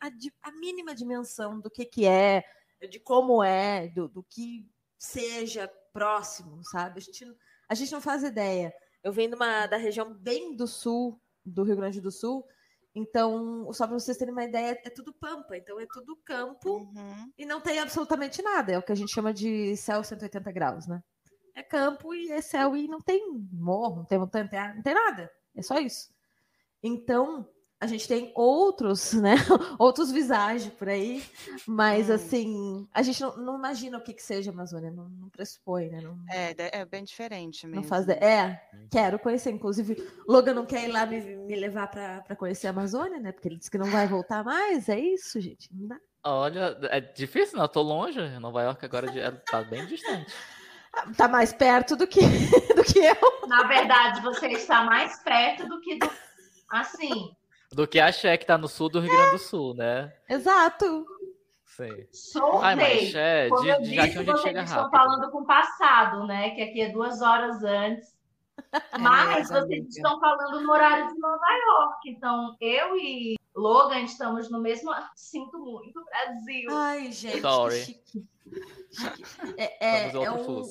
a 0.43 0.53
mínima 0.53 0.95
dimensão 0.95 1.59
do 1.61 1.71
que, 1.71 1.87
que 1.87 2.07
é, 2.07 2.45
de 2.91 3.01
como 3.01 3.43
é, 3.43 3.89
do, 3.89 4.09
do 4.09 4.23
que 4.23 4.67
seja 4.99 5.71
próximo, 5.93 6.63
sabe? 6.65 6.99
A 6.99 7.01
gente, 7.03 7.25
não- 7.25 7.35
a 7.69 7.75
gente 7.75 7.93
não 7.93 8.01
faz 8.01 8.23
ideia. 8.23 8.75
Eu 9.03 9.13
venho 9.13 9.31
de 9.31 9.37
uma, 9.37 9.67
da 9.67 9.77
região 9.79 10.13
bem 10.13 10.55
do 10.55 10.67
sul, 10.67 11.19
do 11.45 11.63
Rio 11.63 11.77
Grande 11.77 12.01
do 12.01 12.11
Sul, 12.11 12.47
então, 12.95 13.73
só 13.73 13.87
para 13.89 13.99
vocês 13.99 14.17
terem 14.17 14.33
uma 14.33 14.45
ideia, 14.45 14.81
é 14.85 14.91
tudo 14.91 15.13
pampa, 15.13 15.57
então 15.57 15.81
é 15.81 15.87
tudo 15.93 16.17
campo 16.25 16.77
Uhum. 16.79 17.33
e 17.37 17.45
não 17.45 17.61
tem 17.61 17.81
absolutamente 17.81 18.41
nada. 18.41 18.73
É 18.73 18.79
o 18.79 18.83
que 18.83 18.93
a 18.93 18.95
gente 18.95 19.13
chama 19.13 19.35
de 19.35 19.77
céu 19.77 20.05
180 20.05 20.53
graus, 20.53 20.87
né? 20.87 21.03
é 21.57 21.63
campo 21.63 22.13
e 22.15 22.31
é 22.33 22.41
céu 22.41 22.77
e 22.77 22.89
não 22.89 23.01
tem 23.01 23.33
morro, 23.53 23.97
não 23.97 24.05
tem 24.05 24.19
montanha, 24.19 24.75
não 24.75 24.83
tem 24.83 24.95
nada. 24.95 25.31
É 25.55 25.63
só 25.63 25.79
isso. 25.79 26.13
Então, 26.83 27.49
a 27.85 27.87
gente 27.87 28.09
tem 28.09 28.33
outros, 28.35 29.13
né? 29.15 29.37
Outros 29.79 30.11
visagens 30.11 30.73
por 30.73 30.89
aí, 30.89 31.23
mas 31.67 32.09
hum. 32.09 32.15
assim, 32.15 32.89
a 32.93 33.03
gente 33.03 33.21
não, 33.21 33.37
não, 33.37 33.59
imagina 33.59 33.99
o 33.99 34.01
que, 34.01 34.15
que 34.15 34.23
seja 34.23 34.51
Amazônia, 34.51 34.91
não, 34.91 35.09
não 35.09 35.29
pressupõe, 35.29 35.89
né? 35.89 36.01
Não, 36.01 36.19
é, 36.29 36.81
é 36.81 36.85
bem 36.85 37.05
diferente 37.05 37.67
mesmo. 37.67 37.83
Não 37.83 37.89
faz, 37.89 38.09
é, 38.09 38.61
quero 38.91 39.19
conhecer, 39.19 39.51
inclusive, 39.51 40.03
Logan 40.27 40.55
não 40.55 40.67
quer 40.67 40.89
ir 40.89 40.93
lá 40.93 41.05
me, 41.05 41.21
me 41.21 41.55
levar 41.55 41.89
para 41.89 42.37
conhecer 42.37 42.67
a 42.67 42.71
Amazônia, 42.71 43.21
né? 43.21 43.33
Porque 43.33 43.49
ele 43.49 43.57
disse 43.57 43.71
que 43.71 43.79
não 43.79 43.91
vai 43.91 44.07
voltar 44.09 44.43
mais, 44.43 44.89
é 44.89 44.99
isso, 44.99 45.39
gente, 45.41 45.69
não 45.73 45.89
dá. 45.89 46.01
Olha, 46.27 46.79
é 46.85 47.01
difícil, 47.01 47.59
não, 47.59 47.65
eu 47.65 47.69
tô 47.69 47.83
longe, 47.83 48.19
Nova 48.39 48.63
York 48.63 48.83
agora 48.83 49.33
tá 49.51 49.63
bem 49.63 49.85
distante. 49.85 50.33
Tá 51.17 51.29
mais 51.29 51.53
perto 51.53 51.97
do 51.97 52.07
que, 52.07 52.21
do 52.75 52.85
que 52.85 53.01
eu. 53.01 53.47
Na 53.47 53.65
verdade, 53.65 54.23
você 54.23 54.47
está 54.49 54.85
mais 54.85 55.19
perto 55.23 55.69
do 55.69 55.81
que 55.81 55.99
do, 55.99 56.09
assim, 56.71 57.35
do 57.75 57.87
que 57.87 58.01
a 58.01 58.11
Xé, 58.13 58.37
que 58.37 58.47
tá 58.47 58.57
no 58.57 58.69
sul 58.69 58.89
do 58.89 59.01
Rio 59.01 59.11
Grande 59.11 59.33
do 59.33 59.39
Sul, 59.39 59.75
né? 59.75 60.13
Exato. 60.29 61.07
Sim. 61.65 62.07
Soltei. 62.13 62.61
Ai, 62.63 62.77
mas, 62.77 63.09
Xé, 63.11 63.49
de, 63.49 63.69
eu 63.69 63.81
disse, 63.81 63.95
já 63.95 64.09
que 64.09 64.19
a 64.19 64.23
gente 64.23 64.43
chega 64.43 64.63
estão 64.63 64.91
falando 64.91 65.31
com 65.31 65.43
o 65.43 65.47
passado, 65.47 66.27
né? 66.27 66.51
Que 66.51 66.63
aqui 66.63 66.81
é 66.81 66.91
duas 66.91 67.21
horas 67.21 67.65
antes. 67.65 68.14
É 68.93 68.99
mas 68.99 69.49
vocês 69.49 69.65
amiga. 69.65 69.89
estão 69.89 70.21
falando 70.21 70.63
no 70.63 70.71
horário 70.71 71.09
de 71.09 71.19
Nova 71.19 71.47
York. 71.53 72.11
Então, 72.11 72.57
eu 72.61 72.97
e 72.97 73.37
Logan 73.55 74.01
estamos 74.01 74.51
no 74.51 74.61
mesmo. 74.61 74.91
Sinto 75.15 75.59
muito, 75.59 76.05
Brasil. 76.05 76.69
Ai, 76.71 77.13
gente. 77.13 77.41
Sorry. 77.41 78.03
É, 79.57 79.85
é, 79.85 80.11
é, 80.11 80.31
um, 80.31 80.63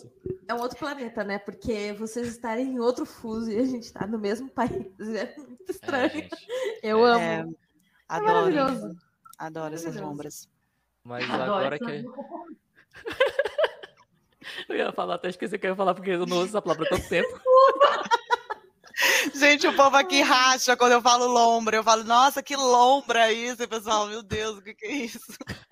é 0.48 0.54
um 0.54 0.62
outro 0.62 0.78
planeta, 0.78 1.24
né? 1.24 1.40
Porque 1.40 1.92
vocês 1.94 2.28
estarem 2.28 2.76
em 2.76 2.80
outro 2.80 3.06
fuso 3.06 3.52
e 3.52 3.58
a 3.58 3.66
gente 3.66 3.84
está 3.84 4.08
no 4.08 4.18
mesmo 4.18 4.48
país. 4.50 4.88
É 5.00 5.36
muito 5.36 5.70
estranho. 5.70 6.30
É, 6.82 6.88
Eu 6.88 7.04
amo. 7.04 7.20
É, 7.20 7.46
adoro. 8.08 8.30
É 8.30 8.34
maravilhoso. 8.34 8.98
Adoro 9.38 9.74
essas 9.74 9.96
lombras. 9.96 10.48
Mas 11.04 11.30
adoro 11.30 11.54
agora 11.56 11.80
que. 11.80 12.06
eu 14.70 14.76
ia 14.76 14.92
falar, 14.92 15.16
até 15.16 15.30
esqueci 15.30 15.58
que 15.58 15.66
eu 15.66 15.72
ia 15.72 15.76
falar, 15.76 15.94
porque 15.94 16.12
eu 16.12 16.26
não 16.26 16.38
uso 16.38 16.50
essa 16.50 16.62
palavra 16.62 16.86
há 16.86 16.90
tanto 16.90 17.10
tempo. 17.10 17.28
Gente, 19.34 19.68
o 19.68 19.76
povo 19.76 19.98
aqui 19.98 20.22
racha 20.22 20.78
quando 20.78 20.92
eu 20.92 21.02
falo 21.02 21.26
lombra. 21.26 21.78
Eu 21.78 21.84
falo, 21.84 22.04
nossa, 22.04 22.44
que 22.44 22.56
lombra 22.56 23.32
isso, 23.32 23.68
pessoal. 23.68 24.08
Meu 24.08 24.22
Deus, 24.22 24.58
o 24.58 24.62
que, 24.62 24.74
que 24.74 24.86
é 24.86 24.92
isso? 24.92 25.20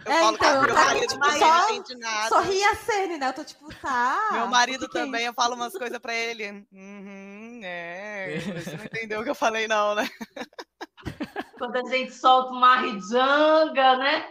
Eu 0.05 0.11
é, 0.11 0.19
falo 0.21 0.35
então, 0.35 0.61
meu 0.63 0.73
marido 0.73 1.07
tipo, 1.07 1.27
não 1.27 1.69
entende 1.69 1.95
nada. 1.97 2.29
Sorri 2.29 2.63
a 2.63 2.75
cena, 2.75 3.17
né? 3.17 3.27
Eu 3.27 3.33
tô 3.33 3.43
tipo, 3.43 3.73
tá. 3.75 4.29
Meu 4.31 4.47
marido 4.47 4.87
que 4.87 4.93
também, 4.93 5.21
que 5.21 5.25
é 5.25 5.29
eu 5.29 5.33
falo 5.33 5.55
umas 5.55 5.73
coisas 5.73 5.99
pra 5.99 6.15
ele. 6.15 6.65
Uhum, 6.71 7.61
é. 7.63 8.39
Você 8.39 8.75
não 8.75 8.85
entendeu 8.85 9.21
o 9.21 9.23
que 9.23 9.29
eu 9.29 9.35
falei, 9.35 9.67
não, 9.67 9.95
né? 9.95 10.09
Quando 11.57 11.75
a 11.75 11.89
gente 11.89 12.13
solta 12.13 12.51
uma 12.51 12.77
rijanga, 12.77 13.97
né? 13.97 14.25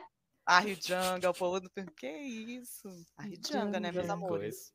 A 0.50 0.58
rijanga, 0.58 1.30
o 1.30 1.32
povo 1.34 1.60
do. 1.60 1.70
Que 1.96 2.08
isso? 2.08 2.88
A 3.16 3.22
rijanga, 3.22 3.78
né, 3.78 3.92
meus 3.92 4.10
amores? 4.10 4.72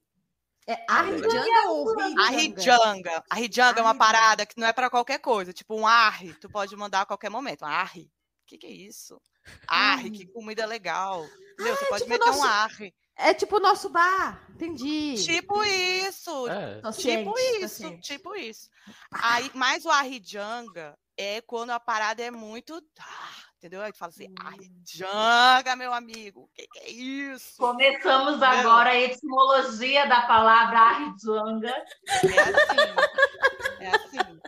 É 0.66 0.86
Arrijanga 0.88 1.70
ou 1.70 2.00
Arrijanga? 2.18 3.24
Arrijanga 3.30 3.80
é 3.82 3.84
uma 3.84 3.94
parada 3.94 4.46
que 4.46 4.58
não 4.58 4.66
é 4.66 4.72
para 4.72 4.90
qualquer 4.90 5.20
coisa. 5.20 5.52
Tipo 5.52 5.76
um 5.76 5.86
arri, 5.86 6.34
tu 6.36 6.50
pode 6.50 6.74
mandar 6.78 7.02
a 7.02 7.06
qualquer 7.06 7.30
momento. 7.30 7.66
Arri. 7.66 8.04
O 8.04 8.48
que, 8.48 8.58
que 8.58 8.68
é 8.68 8.72
isso? 8.72 9.22
Arri, 9.68 10.12
que 10.12 10.26
comida 10.26 10.66
legal. 10.66 11.26
Entendeu? 11.26 11.74
Ah, 11.74 11.76
você 11.76 11.86
pode 11.88 12.04
tipo 12.04 12.10
meter 12.10 12.26
nosso... 12.26 12.40
um 12.40 12.44
arri. 12.46 12.96
É 13.18 13.34
tipo 13.34 13.58
o 13.58 13.60
nosso 13.60 13.90
bar, 13.90 14.48
entendi. 14.52 15.22
Tipo 15.26 15.62
isso. 15.62 16.48
É. 16.48 16.82
Tipo 16.94 17.38
isso, 17.38 17.98
tipo 18.00 18.34
isso. 18.34 18.70
Aí, 19.12 19.52
mas 19.54 19.84
o 19.84 19.90
arrijanga 19.90 20.98
é 21.18 21.42
quando 21.42 21.72
a 21.72 21.82
parada 21.82 22.24
é 22.24 22.32
muito. 22.32 22.82
Ah, 22.98 23.45
entendeu? 23.66 23.82
Aí 23.82 23.92
tu 23.92 23.98
fala 23.98 24.12
assim, 24.12 24.28
arrijanga, 24.40 25.76
meu 25.76 25.92
amigo, 25.92 26.42
o 26.42 26.48
que, 26.50 26.68
que, 26.68 26.80
é 26.80 26.92
isso? 26.92 27.58
Começamos 27.58 28.38
entendeu? 28.38 28.60
agora 28.60 28.92
a 28.92 29.00
etimologia 29.00 30.08
da 30.08 30.22
palavra 30.22 30.80
arrijanga. 30.80 31.74
É 32.08 32.50
assim, 32.50 33.80
é 33.80 33.88
assim. 33.90 34.42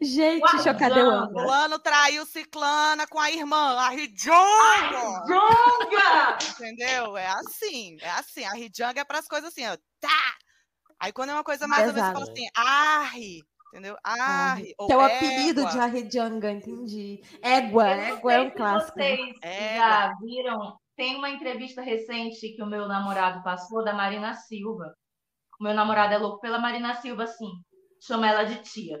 Gente, 0.00 0.62
chocadeu. 0.62 1.30
Fulano 1.30 1.78
traiu 1.78 2.26
ciclana 2.26 3.06
com 3.06 3.20
a 3.20 3.30
irmã, 3.30 3.76
arrijanga! 3.78 4.34
Arrijanga! 4.98 6.38
Entendeu? 6.50 7.16
É 7.16 7.28
assim, 7.28 7.96
é 8.00 8.10
assim, 8.10 8.44
arrijanga 8.44 9.00
é 9.00 9.04
para 9.04 9.20
as 9.20 9.28
coisas 9.28 9.50
assim, 9.50 9.66
ó, 9.66 9.76
tá! 10.00 10.36
Aí 10.98 11.12
quando 11.12 11.30
é 11.30 11.34
uma 11.34 11.44
coisa 11.44 11.68
mais 11.68 11.86
ou 11.86 11.94
menos, 11.94 12.12
fala 12.12 12.24
assim, 12.24 12.48
arri, 12.56 13.44
Entendeu? 13.68 13.96
Ah, 14.02 14.56
que 14.56 14.92
é 14.92 14.96
o 14.96 15.00
apelido 15.00 15.66
de 15.66 15.78
Arredjanga, 15.78 16.50
entendi. 16.50 17.20
Égua, 17.42 17.88
égua 17.88 18.32
é 18.32 18.40
um 18.40 18.50
clássico. 18.50 18.98
Vocês 18.98 19.36
já 19.42 20.14
viram? 20.20 20.78
Tem 20.96 21.16
uma 21.16 21.30
entrevista 21.30 21.82
recente 21.82 22.54
que 22.54 22.62
o 22.62 22.66
meu 22.66 22.88
namorado 22.88 23.42
passou 23.42 23.84
da 23.84 23.92
Marina 23.92 24.34
Silva. 24.34 24.94
O 25.60 25.64
meu 25.64 25.74
namorado 25.74 26.14
é 26.14 26.18
louco 26.18 26.40
pela 26.40 26.58
Marina 26.58 26.94
Silva, 26.94 27.26
sim. 27.26 27.50
Chama 28.00 28.28
ela 28.28 28.44
de 28.44 28.56
tia. 28.62 29.00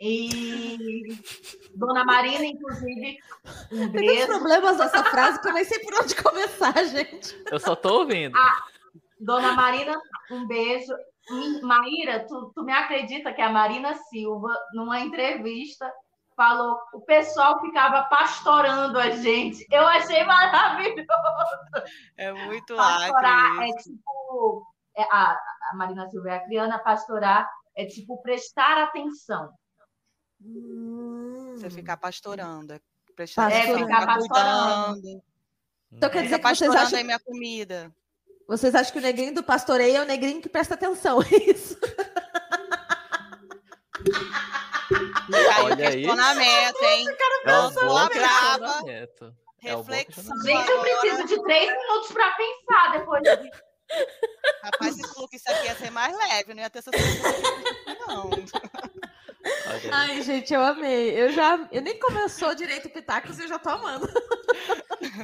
E 0.00 0.76
Dona 1.76 2.04
Marina, 2.04 2.44
inclusive, 2.44 3.18
um 3.70 3.88
beijo. 3.88 4.14
Tem 4.16 4.26
problemas 4.26 4.78
nessa 4.78 5.04
frase 5.04 5.40
que 5.40 5.48
eu 5.48 5.52
nem 5.52 5.64
sei 5.64 5.78
por 5.78 5.94
onde 5.94 6.14
começar, 6.16 6.84
gente. 6.84 7.40
Eu 7.50 7.60
só 7.60 7.76
tô 7.76 8.00
ouvindo. 8.00 8.36
Ah, 8.36 8.64
Dona 9.20 9.52
Marina, 9.52 9.96
um 10.30 10.46
beijo. 10.46 10.92
Maíra, 11.62 12.26
tu, 12.26 12.52
tu 12.54 12.64
me 12.64 12.72
acredita 12.72 13.32
que 13.32 13.40
a 13.40 13.50
Marina 13.50 13.94
Silva, 13.94 14.52
numa 14.74 15.00
entrevista, 15.00 15.92
falou 16.34 16.78
o 16.92 17.00
pessoal 17.00 17.60
ficava 17.60 18.04
pastorando 18.04 18.98
a 18.98 19.10
gente. 19.10 19.66
Eu 19.70 19.86
achei 19.86 20.24
maravilhoso. 20.24 21.06
É 22.16 22.32
muito 22.32 22.74
Pastorar 22.74 23.62
é 23.62 23.72
tipo. 23.82 24.66
É, 24.94 25.02
a, 25.04 25.38
a 25.70 25.76
Marina 25.76 26.08
Silva 26.10 26.30
é 26.30 26.36
a 26.36 26.44
criana, 26.44 26.78
pastorar 26.78 27.48
é 27.74 27.86
tipo 27.86 28.20
prestar 28.22 28.78
atenção. 28.78 29.50
Você 31.54 31.70
ficar 31.70 31.96
pastorando. 31.96 32.74
É 32.74 32.80
prestar 33.14 33.50
é, 33.50 33.62
atenção, 33.62 33.78
ficar 33.78 34.06
pastorando. 34.06 35.00
Cuidando. 35.00 35.22
Então 35.92 36.10
quer 36.10 36.22
dizer 36.24 36.38
que 36.38 36.48
vocês 36.48 36.74
acham... 36.74 36.98
aí 36.98 37.04
minha 37.04 37.20
comida. 37.20 37.94
Vocês 38.48 38.74
acham 38.74 38.92
que 38.92 38.98
o 38.98 39.02
negrinho 39.02 39.34
do 39.34 39.42
pastoreio 39.42 39.96
é 39.96 40.02
o 40.02 40.06
negrinho 40.06 40.42
que 40.42 40.48
presta 40.48 40.74
atenção, 40.74 41.22
é 41.22 41.50
isso? 41.50 41.78
Olha 45.62 45.90
questionamento, 45.90 46.82
hein? 46.82 47.06
Não 47.46 47.72
sou 47.72 48.08
brava. 48.08 48.80
Reflexão. 49.58 50.42
Gente, 50.42 50.70
eu 50.70 50.80
preciso 50.80 51.26
de 51.26 51.42
três 51.44 51.66
minutos 51.66 52.12
para 52.12 52.32
pensar 52.32 52.92
depois 52.98 53.22
disso. 53.22 53.62
Rapaz, 54.62 54.96
falou 55.12 55.28
que 55.28 55.36
isso 55.36 55.50
aqui 55.50 55.66
ia 55.66 55.76
ser 55.76 55.90
mais 55.90 56.16
leve, 56.16 56.54
não 56.54 56.62
ia 56.62 56.70
ter 56.70 56.80
essa 56.80 56.90
não. 58.08 58.30
Ai, 59.90 60.22
gente, 60.22 60.52
eu 60.52 60.62
amei. 60.62 61.20
Eu 61.20 61.32
já. 61.32 61.68
Eu 61.70 61.82
nem 61.82 61.98
começou 61.98 62.54
direito 62.54 62.86
o 62.86 62.90
Pitacos 62.90 63.38
e 63.38 63.42
eu 63.42 63.48
já 63.48 63.58
tô 63.58 63.70
amando. 63.70 64.08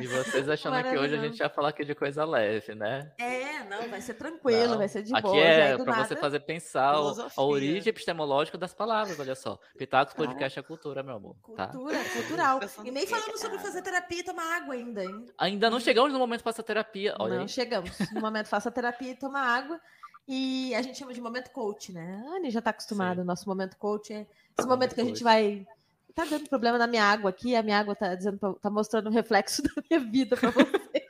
E 0.01 0.07
vocês 0.07 0.49
achando 0.49 0.83
que 0.83 0.99
hoje 0.99 1.15
a 1.15 1.19
gente 1.19 1.39
ia 1.39 1.49
falar 1.49 1.69
aqui 1.69 1.85
de 1.85 1.95
coisa 1.95 2.25
leve, 2.25 2.75
né? 2.75 3.13
É, 3.19 3.65
não, 3.65 3.89
vai 3.89 4.01
ser 4.01 4.15
tranquilo, 4.15 4.73
não. 4.73 4.79
vai 4.79 4.89
ser 4.89 5.03
de 5.03 5.15
aqui 5.15 5.23
boa. 5.23 5.35
Aqui 5.35 5.47
é 5.47 5.77
para 5.77 5.85
nada... 5.85 6.05
você 6.05 6.17
fazer 6.17 6.41
pensar 6.41 6.95
a 7.37 7.43
origem 7.43 7.89
epistemológica 7.89 8.59
das 8.59 8.75
palavras, 8.75 9.19
olha 9.19 9.35
só. 9.35 9.59
Pitacos 9.77 10.15
Podcast 10.15 10.59
é 10.59 10.63
cultura, 10.63 11.03
meu 11.03 11.17
amor. 11.17 11.37
Tá? 11.57 11.69
Cultura, 11.69 11.99
tá? 11.99 12.11
cultural. 12.11 12.61
E 12.85 12.91
nem 12.91 13.07
falamos 13.07 13.41
sobre 13.41 13.59
fazer 13.59 13.83
terapia 13.83 14.21
e 14.21 14.25
tomar 14.25 14.57
água 14.57 14.75
ainda, 14.75 15.05
hein? 15.05 15.27
Ainda 15.39 15.71
não 15.71 15.81
chegamos 15.81 16.13
no 16.13 16.19
momento 16.19 16.39
de 16.39 16.45
fazer 16.45 16.63
terapia. 16.63 17.15
Olha 17.19 17.37
não 17.37 17.43
aí. 17.43 17.49
chegamos. 17.49 17.97
No 18.13 18.21
momento 18.21 18.49
faça 18.49 18.71
terapia 18.71 19.13
e 19.13 19.15
tomar 19.15 19.43
água. 19.43 19.81
E 20.29 20.75
a 20.75 20.83
gente 20.83 20.99
chama 20.99 21.15
de 21.15 21.23
momento 21.23 21.51
coach, 21.51 21.91
né? 21.91 22.23
A 22.27 22.37
Anne 22.37 22.51
já 22.51 22.59
está 22.59 22.69
acostumada. 22.69 23.23
O 23.23 23.25
nosso 23.25 23.49
momento 23.49 23.79
coach 23.79 24.13
é 24.13 24.27
esse 24.59 24.69
momento 24.69 24.95
que 24.95 25.01
a 25.01 25.05
gente 25.05 25.25
vai. 25.25 25.67
Tá 26.15 26.27
dando 26.27 26.49
problema 26.49 26.77
na 26.77 26.87
minha 26.87 27.05
água 27.05 27.31
aqui, 27.31 27.57
a 27.57 27.63
minha 27.63 27.79
água 27.79 27.95
tá 27.95 28.15
dizendo, 28.15 28.39
tá 28.61 28.69
mostrando 28.69 29.07
o 29.07 29.13
reflexo 29.13 29.63
da 29.65 29.71
minha 29.89 30.01
vida 30.01 30.37
para 30.37 30.51
você. 30.51 31.07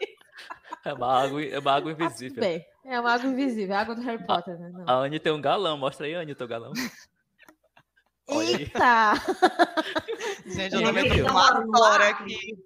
É 0.84 0.92
uma 0.92 1.24
água, 1.24 1.44
é 1.44 1.58
uma 1.58 1.72
água 1.72 1.90
invisível. 1.92 2.36
Ah, 2.38 2.46
bem, 2.46 2.66
é 2.84 3.00
uma 3.00 3.12
água 3.12 3.28
invisível, 3.28 3.74
é 3.74 3.78
a 3.78 3.80
água 3.80 3.96
do 3.96 4.02
Harry 4.02 4.24
Potter, 4.24 4.56
né? 4.56 4.70
Não. 4.72 4.84
A 4.86 4.92
Anne 5.04 5.18
tem 5.18 5.32
um 5.32 5.40
galão, 5.40 5.76
mostra 5.76 6.06
aí, 6.06 6.14
Anne, 6.14 6.34
teu 6.36 6.46
galão. 6.46 6.72
Eita! 8.28 9.14
Gente, 10.46 10.74
eu 10.74 10.82
não 10.82 10.92
me 10.92 11.22
uma 11.22 11.96
aqui. 11.96 12.56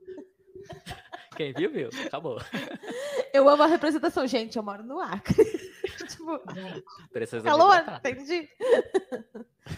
Quem 1.37 1.53
viu, 1.53 1.71
viu. 1.71 1.89
Acabou. 2.07 2.39
Eu 3.33 3.49
amo 3.49 3.63
a 3.63 3.67
representação. 3.67 4.27
Gente, 4.27 4.57
eu 4.59 4.63
moro 4.63 4.83
no 4.83 5.01
Acre. 5.01 5.35
tipo, 6.07 6.39
Precisa 7.11 7.43
calor, 7.43 7.83
entendi. 7.97 8.49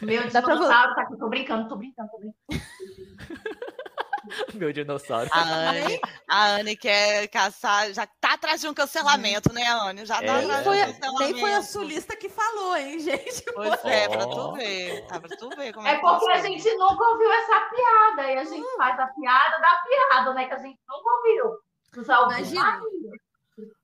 Meu 0.03 0.27
dinossauro 0.27 0.95
tá 0.95 1.03
aqui. 1.03 1.17
Tô 1.17 1.29
brincando, 1.29 1.69
tô 1.69 1.77
brincando, 1.77 2.11
tô 2.11 2.19
brincando. 2.19 2.35
Meu 4.55 4.73
dinossauro. 4.73 5.29
A 5.33 5.41
Anne, 5.43 6.01
a 6.29 6.47
Anne 6.57 6.77
quer 6.77 7.29
caçar, 7.29 7.93
já 7.93 8.07
tá 8.07 8.35
atrás 8.35 8.61
de 8.61 8.69
um 8.69 8.75
cancelamento, 8.75 9.53
né, 9.53 9.67
Anne? 9.67 10.05
Já 10.07 10.17
tá 10.17 10.25
É, 10.25 10.45
atrás 10.45 10.49
Nem 10.49 10.65
foi, 10.65 10.77
de 10.77 10.83
um 10.83 10.93
cancelamento. 10.93 11.33
nem 11.33 11.41
foi 11.41 11.55
a 11.55 11.63
sulista 11.63 12.17
que 12.17 12.29
falou, 12.29 12.77
hein, 12.77 12.99
gente? 13.01 13.45
Pois 13.55 13.85
é, 13.85 14.09
pra 14.09 14.27
tu 14.27 14.53
ver. 14.53 15.07
Tá, 15.07 15.21
pra 15.21 15.37
tu 15.37 15.49
ver 15.51 15.73
como 15.73 15.87
é, 15.87 15.93
É 15.93 15.95
que 15.97 16.01
porque 16.01 16.33
a 16.33 16.41
gente 16.41 16.75
nunca 16.75 17.05
ouviu 17.05 17.33
essa 17.33 17.61
piada. 17.71 18.33
E 18.33 18.39
a 18.39 18.45
gente 18.45 18.77
faz 18.77 18.99
a 18.99 19.07
piada 19.09 19.59
da 19.61 19.83
piada, 19.87 20.35
né? 20.35 20.47
Que 20.47 20.55
a 20.55 20.59
gente 20.59 20.79
nunca 20.89 21.11
ouviu. 21.11 21.59
Tu 21.93 22.05
já 22.05 22.21
ouviu? 22.21 22.39
Imagina. 22.39 22.81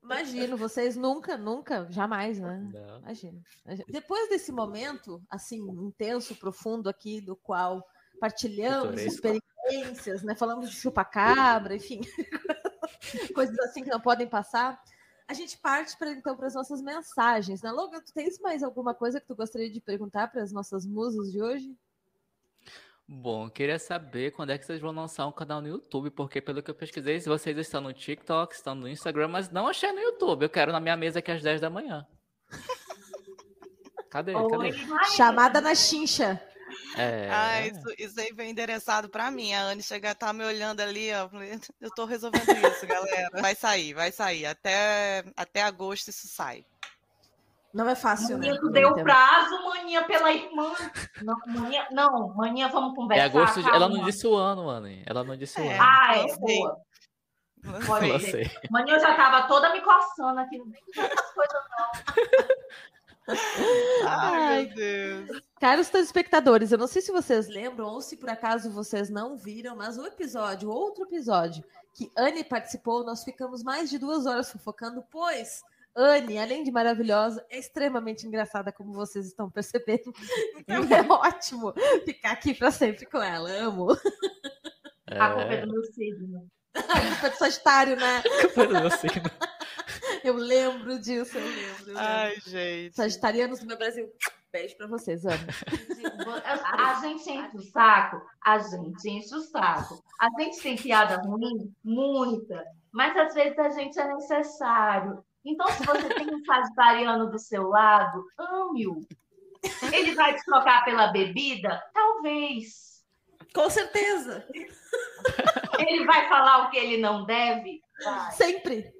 Imagino, 0.03 0.57
vocês 0.57 0.97
nunca, 0.97 1.37
nunca, 1.37 1.87
jamais, 1.89 2.39
né? 2.39 2.69
Não. 2.73 2.99
Imagina. 2.99 3.39
Depois 3.87 4.27
desse 4.27 4.51
momento, 4.51 5.21
assim, 5.29 5.59
intenso, 5.59 6.35
profundo 6.35 6.89
aqui, 6.89 7.21
do 7.21 7.37
qual 7.37 7.81
partilhamos 8.19 9.01
Pitoresco. 9.01 9.21
Experiências, 9.71 10.23
né? 10.23 10.35
Falamos 10.35 10.69
de 10.69 10.75
chupacabra, 10.75 11.75
enfim, 11.75 12.01
coisas 13.33 13.57
assim 13.59 13.83
que 13.83 13.89
não 13.89 13.99
podem 13.99 14.27
passar. 14.27 14.81
A 15.27 15.33
gente 15.33 15.57
parte 15.57 15.97
para 15.97 16.11
então 16.11 16.35
para 16.35 16.47
as 16.47 16.55
nossas 16.55 16.81
mensagens, 16.81 17.61
né? 17.61 17.71
Logan, 17.71 18.01
tu 18.01 18.13
tens 18.13 18.39
mais 18.39 18.63
alguma 18.63 18.93
coisa 18.93 19.19
que 19.19 19.27
tu 19.27 19.35
gostaria 19.35 19.69
de 19.69 19.79
perguntar 19.79 20.27
para 20.27 20.41
as 20.41 20.51
nossas 20.51 20.85
musas 20.85 21.31
de 21.31 21.41
hoje? 21.41 21.73
Bom, 23.07 23.45
eu 23.45 23.51
queria 23.51 23.79
saber 23.79 24.31
quando 24.31 24.51
é 24.51 24.57
que 24.57 24.65
vocês 24.65 24.79
vão 24.79 24.91
lançar 24.91 25.27
um 25.27 25.31
canal 25.31 25.61
no 25.61 25.67
YouTube, 25.67 26.11
porque 26.11 26.41
pelo 26.41 26.63
que 26.63 26.71
eu 26.71 26.75
pesquisei, 26.75 27.19
vocês 27.19 27.57
estão 27.57 27.81
no 27.81 27.93
TikTok, 27.93 28.53
estão 28.53 28.73
no 28.73 28.87
Instagram, 28.87 29.27
mas 29.27 29.49
não 29.49 29.67
achei 29.67 29.91
no 29.91 29.99
YouTube. 29.99 30.43
Eu 30.43 30.49
quero 30.49 30.71
na 30.71 30.79
minha 30.79 30.95
mesa 30.95 31.19
aqui 31.19 31.31
às 31.31 31.41
10 31.41 31.59
da 31.61 31.69
manhã. 31.69 32.07
Cadê? 34.09 34.35
Oi, 34.35 34.49
Cadê? 34.49 34.71
Chamada 35.15 35.59
na 35.59 35.75
chincha. 35.75 36.41
É. 36.97 37.29
Ah, 37.31 37.67
isso, 37.67 37.83
isso 37.97 38.19
aí 38.19 38.31
vem 38.33 38.51
endereçado 38.51 39.09
pra 39.09 39.31
mim. 39.31 39.53
A 39.53 39.61
Anne 39.63 39.81
chega 39.83 40.09
a 40.09 40.11
estar 40.11 40.33
me 40.33 40.43
olhando 40.43 40.81
ali, 40.81 41.09
ó. 41.13 41.29
Eu 41.79 41.89
tô 41.95 42.05
resolvendo 42.05 42.49
isso, 42.49 42.85
galera. 42.87 43.29
Vai 43.41 43.55
sair, 43.55 43.93
vai 43.93 44.11
sair. 44.11 44.45
Até, 44.45 45.23
até 45.37 45.63
agosto 45.63 46.09
isso 46.09 46.27
sai. 46.27 46.65
Não 47.73 47.87
é 47.89 47.95
fácil, 47.95 48.37
né? 48.37 48.47
Maninha, 48.47 48.59
tu 48.59 48.69
deu 48.69 48.93
prazo, 48.95 49.63
maninha, 49.63 50.03
pela 50.03 50.29
irmã. 50.31 50.73
Não, 51.21 51.35
maninha, 51.47 51.87
não, 51.91 52.27
maninha, 52.35 52.67
vamos 52.67 52.91
É 52.91 52.95
conversar. 52.95 53.23
agosto. 53.25 53.63
de- 53.63 53.69
Ela 53.69 53.87
não 53.87 54.03
disse 54.03 54.27
o 54.27 54.35
ano, 54.35 54.65
mano. 54.65 54.87
Ela 55.05 55.23
não 55.23 55.37
disse 55.37 55.59
o 55.59 55.63
É. 55.63 55.73
ano. 55.75 55.81
Ah, 55.83 56.17
é, 56.17 56.35
boa. 56.37 56.77
Pode 57.85 58.09
Eu 58.09 58.19
ser. 58.19 58.31
sei. 58.49 58.51
Maninha, 58.69 58.97
eu 58.97 58.99
já 58.99 59.15
tava 59.15 59.47
toda 59.47 59.71
me 59.71 59.79
coçando 59.81 60.39
aqui. 60.41 60.57
Não 60.57 60.65
com 60.65 61.01
essas 61.01 61.31
coisas, 61.31 61.61
Ai, 64.07 64.65
meu 64.65 64.75
Deus. 64.75 65.41
Caros 65.59 65.89
telespectadores, 65.89 66.71
eu 66.71 66.77
não 66.77 66.87
sei 66.87 67.01
se 67.01 67.11
vocês 67.11 67.47
lembram 67.47 67.87
ou 67.87 68.01
se 68.01 68.17
por 68.17 68.29
acaso 68.29 68.71
vocês 68.71 69.09
não 69.09 69.37
viram, 69.37 69.75
mas 69.75 69.97
o 69.97 70.05
episódio, 70.05 70.69
outro 70.69 71.03
episódio 71.05 71.63
que 71.93 72.09
Anne 72.17 72.43
participou, 72.43 73.03
nós 73.03 73.23
ficamos 73.23 73.63
mais 73.63 73.89
de 73.89 73.97
duas 73.99 74.25
horas 74.25 74.51
fofocando, 74.51 75.03
pois 75.11 75.61
Anne, 75.95 76.39
além 76.39 76.63
de 76.63 76.71
maravilhosa, 76.71 77.45
é 77.49 77.59
extremamente 77.59 78.25
engraçada, 78.25 78.71
como 78.71 78.93
vocês 78.93 79.27
estão 79.27 79.49
percebendo. 79.49 80.11
Então 80.67 80.83
é 80.85 81.01
ótimo 81.11 81.73
ficar 82.05 82.31
aqui 82.31 82.53
para 82.53 82.71
sempre 82.71 83.05
com 83.05 83.21
ela. 83.21 83.49
Amo. 83.51 83.91
A 85.07 85.29
culpa 85.33 85.53
é 85.53 85.55
É. 85.55 85.65
do 85.65 85.73
meu 85.73 85.83
signo. 85.83 86.47
Culpa 86.73 87.29
do 87.29 87.35
Sagitário, 87.37 87.97
né? 87.97 88.23
Falou 88.55 88.87
assim, 88.87 89.07
Eu 90.23 90.35
lembro 90.35 90.99
disso, 90.99 91.37
eu 91.37 91.43
lembro. 91.45 91.79
eu 91.81 91.85
lembro. 91.87 92.01
Ai, 92.01 92.35
gente. 92.45 92.95
Sagitarianos 92.95 93.59
do 93.59 93.65
meu 93.65 93.77
Brasil, 93.77 94.09
beijo 94.51 94.75
para 94.77 94.87
vocês, 94.87 95.25
Anne. 95.25 95.45
A 96.77 97.01
gente 97.01 97.29
enche 97.29 97.57
o 97.57 97.61
saco, 97.61 98.21
a 98.43 98.59
gente 98.59 99.09
enche 99.09 99.33
o 99.35 99.41
saco. 99.41 100.03
A 100.19 100.29
gente 100.39 100.61
tem 100.61 100.75
piada 100.75 101.17
ruim, 101.17 101.73
muita, 101.83 102.63
mas 102.91 103.15
às 103.17 103.33
vezes 103.33 103.57
a 103.57 103.69
gente 103.69 103.99
é 103.99 104.13
necessário. 104.13 105.23
Então, 105.43 105.67
se 105.69 105.83
você 105.85 106.09
tem 106.09 106.27
um 106.33 106.43
sagitariano 106.45 107.29
do 107.31 107.39
seu 107.39 107.67
lado, 107.67 108.23
ame-o. 108.37 108.99
Ele 109.93 110.13
vai 110.13 110.35
te 110.35 110.43
trocar 110.45 110.83
pela 110.85 111.07
bebida? 111.07 111.81
Talvez. 111.93 113.03
Com 113.53 113.69
certeza, 113.69 114.45
Ele 115.79 116.05
vai 116.05 116.29
falar 116.29 116.65
o 116.67 116.69
que 116.69 116.77
ele 116.77 117.01
não 117.01 117.25
deve? 117.25 117.81
Vai. 118.03 118.31
sempre. 118.31 118.93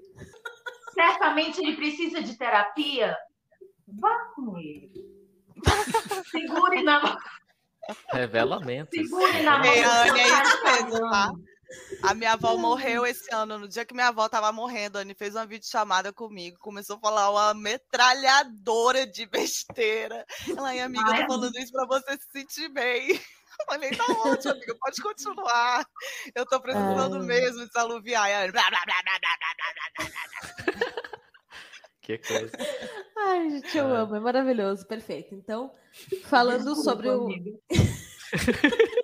Certamente 0.93 1.59
ele 1.59 1.75
precisa 1.75 2.21
de 2.21 2.37
terapia? 2.37 3.17
Vá 3.87 4.17
com 4.35 4.57
ele. 4.57 4.91
Segure 6.29 6.83
na 6.83 7.01
mão. 7.01 7.17
Revelamentos. 8.11 8.97
Segure 8.97 9.41
na 9.41 9.59
mão. 9.59 9.67
Anne, 9.67 9.69
é 9.69 9.81
isso 9.81 10.13
mesmo, 10.13 10.45
sagitariano. 10.45 11.09
tá? 11.09 11.31
A 12.03 12.13
minha 12.13 12.33
avó 12.33 12.57
morreu 12.57 13.05
esse 13.05 13.33
ano. 13.33 13.57
No 13.57 13.67
dia 13.67 13.85
que 13.85 13.93
minha 13.93 14.07
avó 14.07 14.27
tava 14.27 14.51
morrendo, 14.51 14.97
a 14.97 15.01
Anne 15.01 15.13
fez 15.13 15.35
uma 15.35 15.45
videochamada 15.45 16.11
comigo. 16.11 16.57
Começou 16.59 16.97
a 16.97 16.99
falar 16.99 17.29
uma 17.29 17.53
metralhadora 17.53 19.07
de 19.07 19.25
besteira. 19.25 20.25
Ela, 20.49 20.71
amiga, 20.83 21.09
eu 21.09 21.13
Ai, 21.13 21.21
tô 21.21 21.33
falando 21.33 21.57
isso 21.57 21.71
pra 21.71 21.85
você 21.85 22.17
se 22.17 22.27
sentir 22.31 22.69
bem. 22.69 23.19
Falei, 23.67 23.89
tá 23.91 24.03
ótimo, 24.25 24.51
amiga, 24.51 24.75
pode 24.79 25.01
continuar. 25.01 25.85
Eu 26.35 26.45
tô 26.45 26.59
precisando 26.61 27.15
Ah. 27.17 27.19
mesmo 27.23 27.65
desaluviar. 27.65 28.29
E 28.29 28.33
aí, 28.33 28.51
blá, 28.51 28.69
blá, 28.69 28.79
blá, 28.85 28.95
blá, 29.03 29.19
blá, 29.19 29.29
blá, 29.55 30.09
blá, 30.09 30.09
blá. 30.27 31.11
Que 32.01 32.17
coisa. 32.17 32.51
Ai, 33.17 33.49
gente, 33.51 33.77
eu 33.77 33.87
É. 33.95 33.97
amo, 33.99 34.15
é 34.15 34.19
maravilhoso, 34.19 34.85
perfeito. 34.87 35.35
Então, 35.35 35.73
falando 36.25 36.57
Desculpa, 36.73 36.81
sobre 36.83 37.09
o. 37.09 37.25
amiga. 37.25 37.59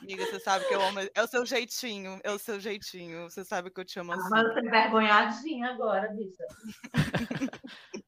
Amiga, 0.00 0.24
você 0.26 0.40
sabe 0.40 0.64
que 0.66 0.74
eu 0.74 0.80
amo. 0.80 1.00
É 1.14 1.22
o 1.22 1.26
seu 1.26 1.44
jeitinho, 1.44 2.18
é 2.24 2.30
o 2.30 2.38
seu 2.38 2.58
jeitinho. 2.58 3.24
Você 3.28 3.44
sabe 3.44 3.70
que 3.70 3.78
eu 3.80 3.84
te 3.84 3.98
amo 3.98 4.12
assim. 4.12 4.28
Mas 4.30 4.46
eu 4.46 4.54
tô 4.54 4.60
envergonhadinha 4.60 5.68
agora, 5.70 6.08
bicha. 6.14 6.44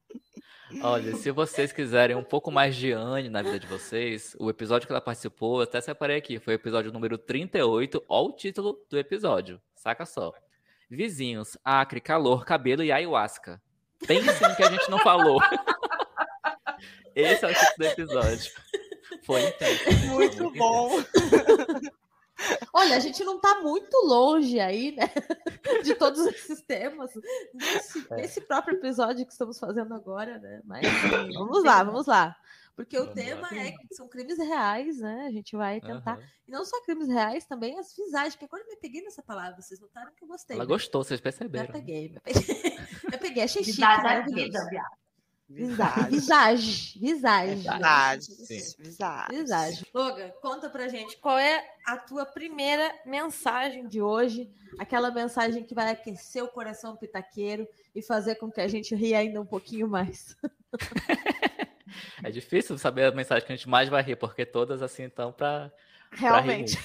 Olha, 0.81 1.15
se 1.15 1.31
vocês 1.31 1.71
quiserem 1.71 2.15
um 2.15 2.23
pouco 2.23 2.51
mais 2.51 2.75
de 2.75 2.91
Anne 2.91 3.29
na 3.29 3.41
vida 3.41 3.59
de 3.59 3.67
vocês, 3.67 4.35
o 4.39 4.49
episódio 4.49 4.87
que 4.87 4.93
ela 4.93 5.01
participou, 5.01 5.57
eu 5.57 5.63
até 5.63 5.81
separei 5.81 6.17
aqui, 6.17 6.39
foi 6.39 6.53
o 6.53 6.55
episódio 6.55 6.91
número 6.91 7.17
38, 7.17 8.03
ó 8.07 8.25
o 8.25 8.31
título 8.31 8.79
do 8.89 8.97
episódio. 8.97 9.61
Saca 9.75 10.05
só. 10.05 10.31
Vizinhos, 10.89 11.57
acre, 11.63 11.99
calor, 11.99 12.45
cabelo 12.45 12.83
e 12.83 12.91
ayahuasca. 12.91 13.61
Pense 14.05 14.43
no 14.43 14.55
que 14.55 14.63
a 14.63 14.71
gente 14.71 14.89
não 14.89 14.99
falou. 14.99 15.39
Esse 17.15 17.45
é 17.45 17.49
o 17.49 17.53
título 17.53 17.77
do 17.77 17.85
episódio. 17.85 18.51
Foi 19.25 19.47
intenso. 19.47 19.83
foi 19.83 19.95
Muito 20.07 20.51
bom. 20.51 20.91
Olha, 22.73 22.95
a 22.95 22.99
gente 22.99 23.23
não 23.23 23.39
tá 23.39 23.61
muito 23.61 23.95
longe 24.05 24.59
aí, 24.59 24.91
né? 24.95 25.03
De 25.83 25.95
todos 25.95 26.25
esses 26.27 26.61
temas, 26.61 27.11
nesse, 27.53 28.07
É. 28.11 28.15
nesse 28.17 28.41
próprio 28.41 28.77
episódio 28.77 29.25
que 29.25 29.31
estamos 29.31 29.59
fazendo 29.59 29.93
agora, 29.93 30.37
né? 30.39 30.61
Mas 30.65 30.81
vamos 31.37 31.63
lá, 31.63 31.83
vamos 31.83 32.07
lá. 32.07 32.35
Porque 32.75 32.97
o 32.97 33.13
tema 33.13 33.47
é 33.51 33.71
que 33.71 33.93
são 33.93 34.07
crimes 34.07 34.37
reais, 34.37 34.97
né? 34.99 35.25
A 35.27 35.31
gente 35.31 35.55
vai 35.55 35.79
tentar. 35.81 36.13
Aham. 36.13 36.23
E 36.47 36.51
não 36.51 36.63
só 36.65 36.81
crimes 36.83 37.07
reais, 37.09 37.45
também 37.45 37.77
as 37.77 37.93
visagens, 37.95 38.35
que 38.35 38.45
agora 38.45 38.63
eu 38.63 38.67
me 38.69 38.77
peguei 38.77 39.01
nessa 39.03 39.21
palavra, 39.21 39.61
vocês 39.61 39.79
notaram 39.79 40.11
que 40.15 40.23
eu 40.23 40.27
gostei. 40.27 40.55
Ela 40.55 40.63
né? 40.65 40.69
gostou, 40.69 41.03
vocês 41.03 41.19
perceberam. 41.19 41.65
eu 41.67 41.71
peguei. 41.73 42.15
Eu 43.11 43.19
peguei, 43.19 43.43
achei 43.43 43.61
chique, 43.61 43.75
Visagem 43.75 43.99
é 43.99 44.03
maravilhoso. 44.03 44.43
vida, 44.45 44.69
Visagem. 45.53 46.19
Visagem. 46.99 47.55
Visagem. 47.55 48.21
Sim. 48.21 48.83
Visagem. 48.83 49.37
Visagem. 49.37 49.85
Logan, 49.93 50.29
conta 50.41 50.69
pra 50.69 50.87
gente 50.87 51.17
qual 51.17 51.37
é 51.37 51.65
a 51.85 51.97
tua 51.97 52.25
primeira 52.25 52.93
mensagem 53.05 53.87
de 53.87 54.01
hoje, 54.01 54.49
aquela 54.79 55.11
mensagem 55.11 55.63
que 55.63 55.75
vai 55.75 55.91
aquecer 55.91 56.43
o 56.43 56.47
coração 56.47 56.95
pitaqueiro 56.95 57.67
e 57.93 58.01
fazer 58.01 58.35
com 58.35 58.51
que 58.51 58.61
a 58.61 58.67
gente 58.67 58.95
ria 58.95 59.19
ainda 59.19 59.41
um 59.41 59.45
pouquinho 59.45 59.87
mais. 59.87 60.35
É 62.23 62.31
difícil 62.31 62.77
saber 62.77 63.05
a 63.05 63.11
mensagem 63.11 63.45
que 63.45 63.51
a 63.51 63.55
gente 63.55 63.67
mais 63.67 63.89
vai 63.89 64.01
rir, 64.01 64.15
porque 64.15 64.45
todas 64.45 64.81
assim 64.81 65.03
estão 65.03 65.31
pra, 65.31 65.71
pra 66.09 66.17
rir 66.17 66.21
Realmente. 66.21 66.79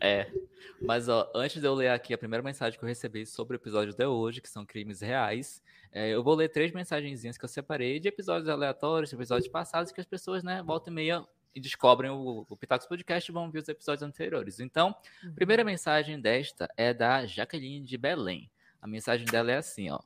É. 0.00 0.30
Mas, 0.80 1.08
ó, 1.08 1.30
antes 1.34 1.60
de 1.60 1.66
eu 1.66 1.74
ler 1.74 1.88
aqui 1.88 2.14
a 2.14 2.18
primeira 2.18 2.42
mensagem 2.42 2.78
que 2.78 2.84
eu 2.84 2.88
recebi 2.88 3.26
sobre 3.26 3.56
o 3.56 3.58
episódio 3.58 3.92
de 3.94 4.06
hoje, 4.06 4.40
que 4.40 4.48
são 4.48 4.64
crimes 4.64 5.00
reais, 5.00 5.62
é, 5.90 6.10
eu 6.10 6.22
vou 6.22 6.34
ler 6.34 6.48
três 6.48 6.72
mensagenzinhas 6.72 7.36
que 7.36 7.44
eu 7.44 7.48
separei 7.48 7.98
de 7.98 8.08
episódios 8.08 8.48
aleatórios, 8.48 9.10
de 9.10 9.16
episódios 9.16 9.48
passados, 9.48 9.90
que 9.90 10.00
as 10.00 10.06
pessoas, 10.06 10.44
né, 10.44 10.62
volta 10.62 10.90
e 10.90 10.92
meia 10.92 11.26
e 11.54 11.60
descobrem 11.60 12.10
o, 12.10 12.46
o 12.48 12.56
Pitacos 12.56 12.86
Podcast 12.86 13.28
e 13.28 13.34
vão 13.34 13.50
ver 13.50 13.60
os 13.60 13.68
episódios 13.68 14.02
anteriores. 14.02 14.60
Então, 14.60 14.94
a 15.24 15.34
primeira 15.34 15.64
mensagem 15.64 16.20
desta 16.20 16.68
é 16.76 16.94
da 16.94 17.26
Jaqueline 17.26 17.84
de 17.84 17.98
Belém. 17.98 18.50
A 18.80 18.86
mensagem 18.86 19.26
dela 19.26 19.50
é 19.50 19.56
assim, 19.56 19.90
ó. 19.90 19.98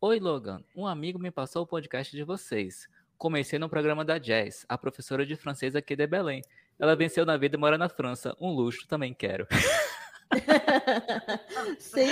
Oi, 0.00 0.18
Logan. 0.18 0.64
Um 0.74 0.86
amigo 0.86 1.18
me 1.18 1.30
passou 1.30 1.62
o 1.62 1.66
podcast 1.66 2.14
de 2.14 2.24
vocês. 2.24 2.88
Comecei 3.16 3.56
no 3.56 3.68
programa 3.68 4.04
da 4.04 4.18
Jazz, 4.18 4.66
a 4.68 4.76
professora 4.76 5.24
de 5.24 5.36
francês 5.36 5.76
aqui 5.76 5.94
de 5.94 6.06
Belém. 6.08 6.42
Ela 6.82 6.96
venceu 6.96 7.24
na 7.24 7.36
vida 7.36 7.54
e 7.54 7.60
mora 7.60 7.78
na 7.78 7.88
França. 7.88 8.36
Um 8.40 8.50
luxo, 8.50 8.88
também 8.88 9.14
quero. 9.14 9.46
Sim, 11.78 12.08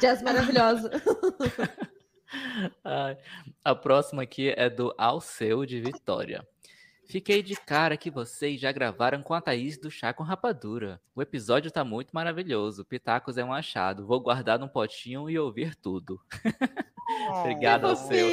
jazz 0.00 0.20
maravilhosa. 0.20 0.90
A 3.64 3.72
próxima 3.76 4.22
aqui 4.22 4.52
é 4.56 4.68
do 4.68 4.92
Alceu 4.98 5.64
de 5.64 5.80
Vitória. 5.80 6.44
Fiquei 7.10 7.42
de 7.42 7.56
cara 7.56 7.96
que 7.96 8.10
vocês 8.10 8.60
já 8.60 8.70
gravaram 8.70 9.20
com 9.22 9.34
a 9.34 9.40
Thaís 9.40 9.76
do 9.76 9.90
Chá 9.90 10.12
com 10.12 10.22
Rapadura. 10.22 11.00
O 11.14 11.20
episódio 11.20 11.70
tá 11.70 11.84
muito 11.84 12.12
maravilhoso. 12.12 12.84
Pitacos 12.84 13.36
é 13.36 13.44
um 13.44 13.52
achado. 13.52 14.06
Vou 14.06 14.20
guardar 14.20 14.58
num 14.60 14.68
potinho 14.68 15.28
e 15.28 15.36
ouvir 15.38 15.74
tudo. 15.74 16.20
Obrigada 17.40 17.88
ao 17.88 17.96
seu. 17.96 18.28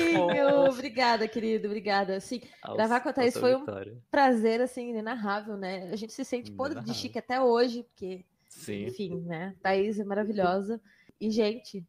Obrigada, 0.69 1.27
querido. 1.27 1.67
Obrigada. 1.67 2.19
Sim, 2.19 2.41
Aos- 2.61 2.77
gravar 2.77 2.99
com 2.99 3.09
a 3.09 3.13
Thaís 3.13 3.35
foi 3.35 3.55
um 3.55 3.59
Vitória. 3.61 3.97
prazer, 4.11 4.61
assim, 4.61 4.89
inenarrável, 4.91 5.57
né? 5.57 5.89
A 5.91 5.95
gente 5.95 6.13
se 6.13 6.23
sente 6.23 6.51
podre 6.51 6.79
de 6.81 6.93
chique 6.93 7.17
até 7.17 7.41
hoje, 7.41 7.81
porque, 7.83 8.23
Sim. 8.47 8.85
enfim, 8.85 9.15
né? 9.21 9.55
Thaís 9.61 9.99
é 9.99 10.03
maravilhosa. 10.03 10.79
E, 11.19 11.31
gente, 11.31 11.83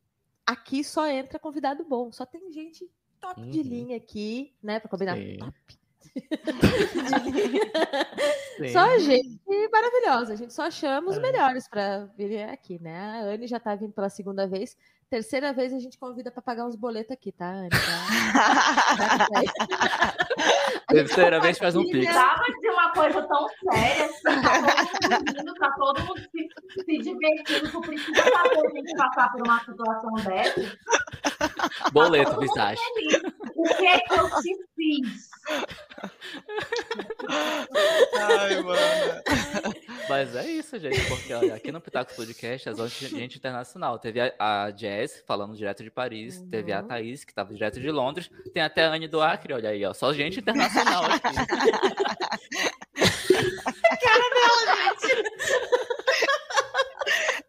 aqui 0.46 0.83
só 0.83 1.07
entra 1.07 1.38
convidado 1.38 1.85
bom. 1.85 2.11
Só 2.11 2.24
tem 2.24 2.51
gente 2.51 2.88
top 3.20 3.42
de 3.42 3.59
Uhum. 3.59 3.64
linha 3.64 3.96
aqui, 3.98 4.55
né? 4.62 4.81
Pra 4.81 4.88
combinar 4.88 5.16
Sim. 5.16 5.37
top. 5.37 5.55
Só 8.72 8.98
gente 8.98 9.38
maravilhosa. 9.70 10.32
A 10.32 10.37
gente 10.37 10.52
só 10.52 10.70
chama 10.70 11.11
os 11.11 11.16
É. 11.16 11.20
melhores 11.20 11.68
para 11.68 12.06
vir 12.16 12.42
aqui, 12.44 12.78
né? 12.80 12.98
A 12.98 13.34
Anne 13.34 13.46
já 13.46 13.61
tá 13.61 13.74
vindo 13.74 13.92
pela 13.92 14.08
segunda 14.08 14.46
vez. 14.46 14.76
Terceira 15.10 15.54
vez 15.54 15.72
a 15.72 15.78
gente 15.78 15.98
convida 15.98 16.30
para 16.30 16.42
pagar 16.42 16.66
uns 16.66 16.76
boletos 16.76 17.12
aqui, 17.12 17.32
tá, 17.32 17.46
Anne? 17.46 17.70
Tá? 17.70 19.26
Terceira 20.88 21.40
vez 21.40 21.56
faz 21.56 21.74
um 21.76 21.82
pix. 21.82 21.92
Precisava 21.98 22.42
de 22.60 22.68
uma 22.68 22.92
coisa 22.92 23.22
tão 23.26 23.46
séria, 23.72 24.04
assim, 24.04 24.22
tá 24.22 25.20
todo 25.22 25.36
mundo 25.36 25.54
tá 25.54 25.70
todo 25.78 26.00
mundo 26.02 26.20
se, 26.20 26.48
se 26.84 26.98
divertindo, 26.98 27.70
tu 27.70 27.80
precisa 27.80 28.22
fazer 28.22 28.66
a 28.66 28.70
gente 28.70 28.96
passar 28.96 29.32
por 29.32 29.42
uma 29.46 29.60
situação 29.60 30.12
dessa. 30.24 30.78
Boleto, 31.92 32.30
Todo 32.30 32.40
mundo 32.40 32.48
visagem. 32.52 32.84
feliz. 32.94 33.22
O 33.56 33.62
que 33.76 33.86
é 33.86 33.98
que 34.00 34.14
eu 34.14 34.28
te 34.42 34.56
fiz? 34.76 35.30
Ai, 38.14 38.62
mano. 38.62 38.78
Mas 40.08 40.34
é 40.34 40.50
isso, 40.50 40.78
gente, 40.78 41.00
porque 41.06 41.32
olha, 41.34 41.54
aqui 41.54 41.70
no 41.70 41.80
Pitacos 41.80 42.16
Podcast 42.16 42.68
é 42.68 42.74
só 42.74 42.86
gente 42.88 43.36
internacional. 43.36 43.98
Teve 43.98 44.20
a, 44.20 44.32
a 44.38 44.70
Jess 44.70 45.22
falando 45.26 45.56
direto 45.56 45.82
de 45.82 45.90
Paris, 45.90 46.40
teve 46.50 46.72
a 46.72 46.80
Uhum. 46.80 46.88
Thaís, 46.88 47.24
que 47.24 47.34
tava 47.34 47.52
direto 47.52 47.80
de 47.80 47.90
Londres, 47.90 48.30
tem 48.52 48.62
até 48.62 48.84
a 48.86 48.90
Anne 48.92 49.08
do 49.08 49.20
Acre, 49.20 49.52
olha 49.52 49.70
aí, 49.70 49.84
ó. 49.84 49.92
Só 49.92 50.12
gente 50.12 50.40
internacional 50.40 51.04
aqui. 51.04 51.28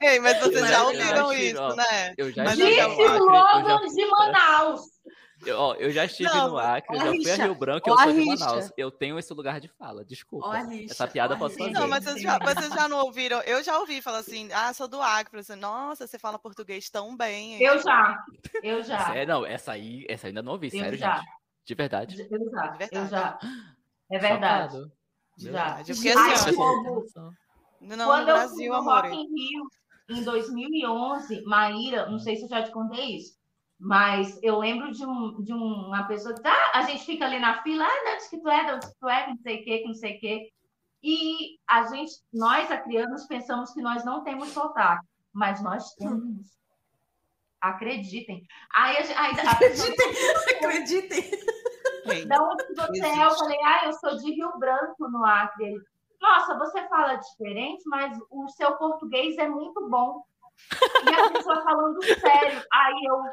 Ei, 0.02 0.20
mas 0.20 0.40
vocês 0.40 0.62
Mas 0.62 0.70
já 0.70 0.84
ouviram 0.86 1.34
isso, 1.34 1.62
ó, 1.62 1.76
né? 1.76 2.14
Eu 2.18 2.32
já 2.32 2.46
já, 2.46 2.88
Logan 2.88 3.82
de 3.86 4.06
Manaus. 4.06 4.82
Eu, 5.46 5.58
ó, 5.60 5.74
eu 5.76 5.92
já 5.92 6.06
estive 6.06 6.30
Não, 6.30 6.50
no 6.50 6.58
Acre, 6.58 6.96
eu 6.98 7.02
já 7.02 7.12
fui 7.12 7.32
a 7.32 7.36
Rio 7.46 7.56
Branco 7.56 7.90
e 7.90 7.92
eu 7.92 7.98
sou 7.98 8.14
de. 8.14 8.26
Manaus. 8.26 8.72
Eu 8.78 8.92
tenho 8.92 9.18
esse 9.20 9.34
lugar 9.34 9.60
de 9.60 9.68
fala, 9.68 10.04
desculpa. 10.04 10.58
Essa 10.90 11.08
piada 11.08 11.34
eu 11.34 11.38
posso 11.38 11.58
fazer. 11.58 11.72
Não, 11.72 11.88
mas 11.88 12.04
vocês 12.04 12.22
já, 12.22 12.38
vocês 12.40 12.70
já 12.74 12.88
não 12.88 13.00
ouviram? 13.06 13.40
Eu 13.42 13.64
já 13.64 13.78
ouvi 13.80 14.02
falar 14.02 14.20
assim, 14.20 14.50
ah, 14.54 14.74
sou 14.74 14.88
do 14.88 15.02
Acre. 15.02 15.32
Falei 15.32 15.42
assim, 15.42 15.56
Nossa, 15.56 16.06
você 16.08 16.18
fala 16.20 16.38
português 16.40 16.90
tão 16.90 17.16
bem. 17.16 17.56
hein?" 17.56 17.62
Eu 17.64 17.80
já, 17.82 18.24
eu 18.64 18.84
já, 18.84 19.06
Sério, 19.14 19.28
não, 19.34 19.46
essa 19.46 19.72
aí, 19.74 20.06
essa 20.10 20.28
ainda 20.28 20.42
não 20.42 20.54
ouvi, 20.54 20.68
eu 20.68 20.72
sério, 20.80 20.98
já, 20.98 21.16
gente. 21.18 21.28
De 21.66 21.76
verdade. 21.76 22.16
eu 22.22 22.28
já, 22.28 22.68
De 22.68 22.84
eu 22.84 22.88
verdade. 22.90 23.10
já. 23.12 23.40
É 24.12 24.18
verdade, 24.18 24.74
Chocado. 24.74 24.92
já. 25.38 25.52
Verdade, 25.52 25.94
porque 25.94 26.10
Ai, 26.10 26.34
assim, 26.34 26.56
não, 27.82 27.96
no 27.96 27.96
Quando 27.98 28.02
eu 28.02 28.06
fui 28.16 28.26
Brasil, 28.26 28.72
no 28.72 28.78
amor. 28.80 28.94
Rock 29.06 29.16
in 29.16 29.28
Rio, 29.28 29.70
em 30.10 30.24
2011, 30.24 31.44
Maíra, 31.44 32.10
não 32.10 32.20
sei 32.20 32.36
se 32.36 32.44
eu 32.44 32.50
já 32.50 32.64
te 32.64 32.72
contei 32.72 33.16
isso, 33.18 33.39
mas 33.80 34.38
eu 34.44 34.60
lembro 34.60 34.92
de, 34.92 35.06
um, 35.06 35.42
de 35.42 35.54
uma 35.54 36.04
pessoa 36.04 36.36
que 36.36 36.46
ah, 36.46 36.72
a 36.74 36.82
gente 36.84 37.06
fica 37.06 37.26
ali 37.26 37.40
na 37.40 37.62
fila, 37.64 37.86
ah, 37.86 38.14
onde 38.14 38.30
que 38.30 38.38
tu 38.42 38.50
é, 38.50 38.64
de 38.66 38.72
onde 38.74 38.88
que 38.88 39.00
tu 39.00 39.08
é, 39.10 39.24
que 39.24 39.30
não 39.30 39.38
sei 39.38 39.56
o 39.62 39.64
que, 39.64 39.78
que 39.80 39.88
não 39.88 39.94
sei 39.94 40.18
o 40.18 40.20
que. 40.20 40.50
E 41.02 41.58
a 41.68 41.84
gente, 41.84 42.12
nós 42.34 42.70
acrianos, 42.70 43.26
pensamos 43.26 43.72
que 43.72 43.82
nós 43.82 44.04
não 44.04 44.22
temos 44.24 44.50
sotaque, 44.50 45.08
mas 45.32 45.64
nós 45.64 45.94
temos. 45.96 46.60
Acreditem. 47.62 48.44
Aí 48.74 48.98
a, 48.98 49.02
gente- 49.02 49.18
aí, 49.18 49.48
a 49.48 49.56
pessoa, 49.56 49.96
Acreditem. 50.58 51.30
Da 52.28 52.42
onde 52.42 52.66
você 52.76 53.06
é? 53.06 53.26
Eu 53.26 53.32
falei, 53.32 53.58
ah, 53.64 53.86
eu 53.86 53.94
sou 53.94 54.18
de 54.18 54.34
Rio 54.34 54.58
Branco, 54.58 55.10
no 55.10 55.24
Acre. 55.26 55.66
Ele, 55.66 55.82
Nossa, 56.22 56.58
você 56.58 56.88
fala 56.88 57.16
diferente, 57.16 57.84
mas 57.86 58.18
o 58.30 58.48
seu 58.50 58.76
português 58.78 59.38
é 59.38 59.48
muito 59.48 59.88
bom. 59.90 60.24
E 61.10 61.14
a 61.14 61.30
pessoa 61.30 61.62
falando 61.64 62.04
sério. 62.04 62.64
Aí 62.74 63.06
eu. 63.06 63.24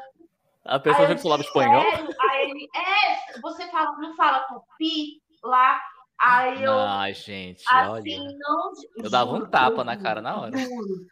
A 0.67 0.79
pessoa 0.79 0.99
aí 0.99 1.03
eu 1.05 1.07
sempre 1.09 1.23
falava 1.23 1.41
espanhol? 1.43 1.81
"Sério?" 1.81 2.09
Aí 2.19 2.49
ele, 2.51 2.67
é, 2.75 3.39
você 3.41 3.67
fala, 3.69 3.97
não 3.97 4.15
fala 4.15 4.39
tupi 4.41 5.21
lá. 5.43 5.79
Aí 6.19 6.63
eu. 6.63 6.73
Ai, 6.73 7.13
gente, 7.13 7.63
assim, 7.69 7.89
olha. 7.89 8.37
não. 8.39 8.71
Eu 9.03 9.09
dava 9.09 9.31
um 9.33 9.45
tapa 9.49 9.83
na 9.83 9.95
cara 9.97 10.21
na 10.21 10.39
hora. 10.41 10.57
juro. 10.57 11.05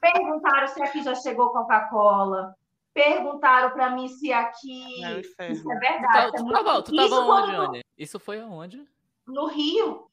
Perguntaram 0.00 0.66
se 0.68 0.82
aqui 0.82 1.02
já 1.02 1.14
chegou 1.14 1.50
Coca-Cola. 1.50 2.54
Perguntaram 2.94 3.70
para 3.70 3.90
mim 3.90 4.08
se 4.08 4.32
aqui. 4.32 5.04
é 5.04 5.08
um 5.16 5.18
Isso 5.20 5.34
é 5.38 5.48
Tu, 5.54 5.64
verdade. 5.68 6.12
tá- 6.12 6.22
é 6.22 6.30
tu 6.32 6.44
muito- 6.44 6.64
tava, 6.64 6.82
tu 6.82 6.94
Isso 6.94 7.08
tava 7.10 7.20
onde, 7.22 7.52
quando- 7.56 7.68
Anne? 7.70 7.82
Isso 7.98 8.18
foi 8.20 8.40
aonde? 8.40 8.88
no 9.26 9.46
Rio, 9.46 10.06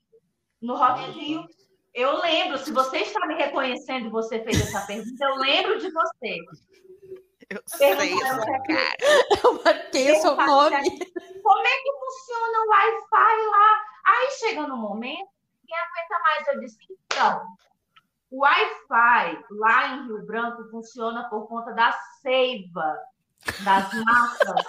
no 0.62 0.76
Rock 0.76 1.02
in 1.04 1.12
Rio. 1.12 1.48
Eu 1.94 2.20
lembro, 2.20 2.58
se 2.58 2.72
você 2.74 2.98
está 2.98 3.26
me 3.28 3.36
reconhecendo 3.36 4.08
e 4.08 4.10
você 4.10 4.44
fez 4.44 4.60
essa 4.62 4.86
pergunta, 4.88 5.24
eu 5.24 5.36
lembro 5.36 5.78
de 5.80 5.92
você. 5.92 6.40
Eu 7.54 7.64
sei 7.68 7.94
aqui- 7.94 8.20
cara. 8.20 8.98
Eu 9.44 9.64
marquei 9.64 10.12
o 10.12 10.22
seu 10.22 10.36
se 10.36 10.46
nome. 10.46 11.00
Como 11.44 11.68
é 11.68 11.78
que 11.82 11.92
funciona 12.00 12.60
o 12.60 12.70
Wi-Fi 12.70 13.48
lá? 13.52 13.82
Aí 14.06 14.32
chega 14.32 14.68
no 14.68 14.78
momento, 14.78 15.30
quem 15.66 15.78
aguenta 15.78 16.20
mais? 16.24 16.48
Eu 16.48 16.60
disse, 16.60 16.78
então, 16.90 17.42
o 18.32 18.40
Wi-Fi 18.42 19.44
lá 19.52 19.88
em 19.88 20.08
Rio 20.08 20.26
Branco 20.26 20.70
funciona 20.70 21.30
por 21.30 21.48
conta 21.48 21.72
da 21.74 21.92
seiva 22.22 22.98
das 23.64 23.94
massas. 24.04 24.66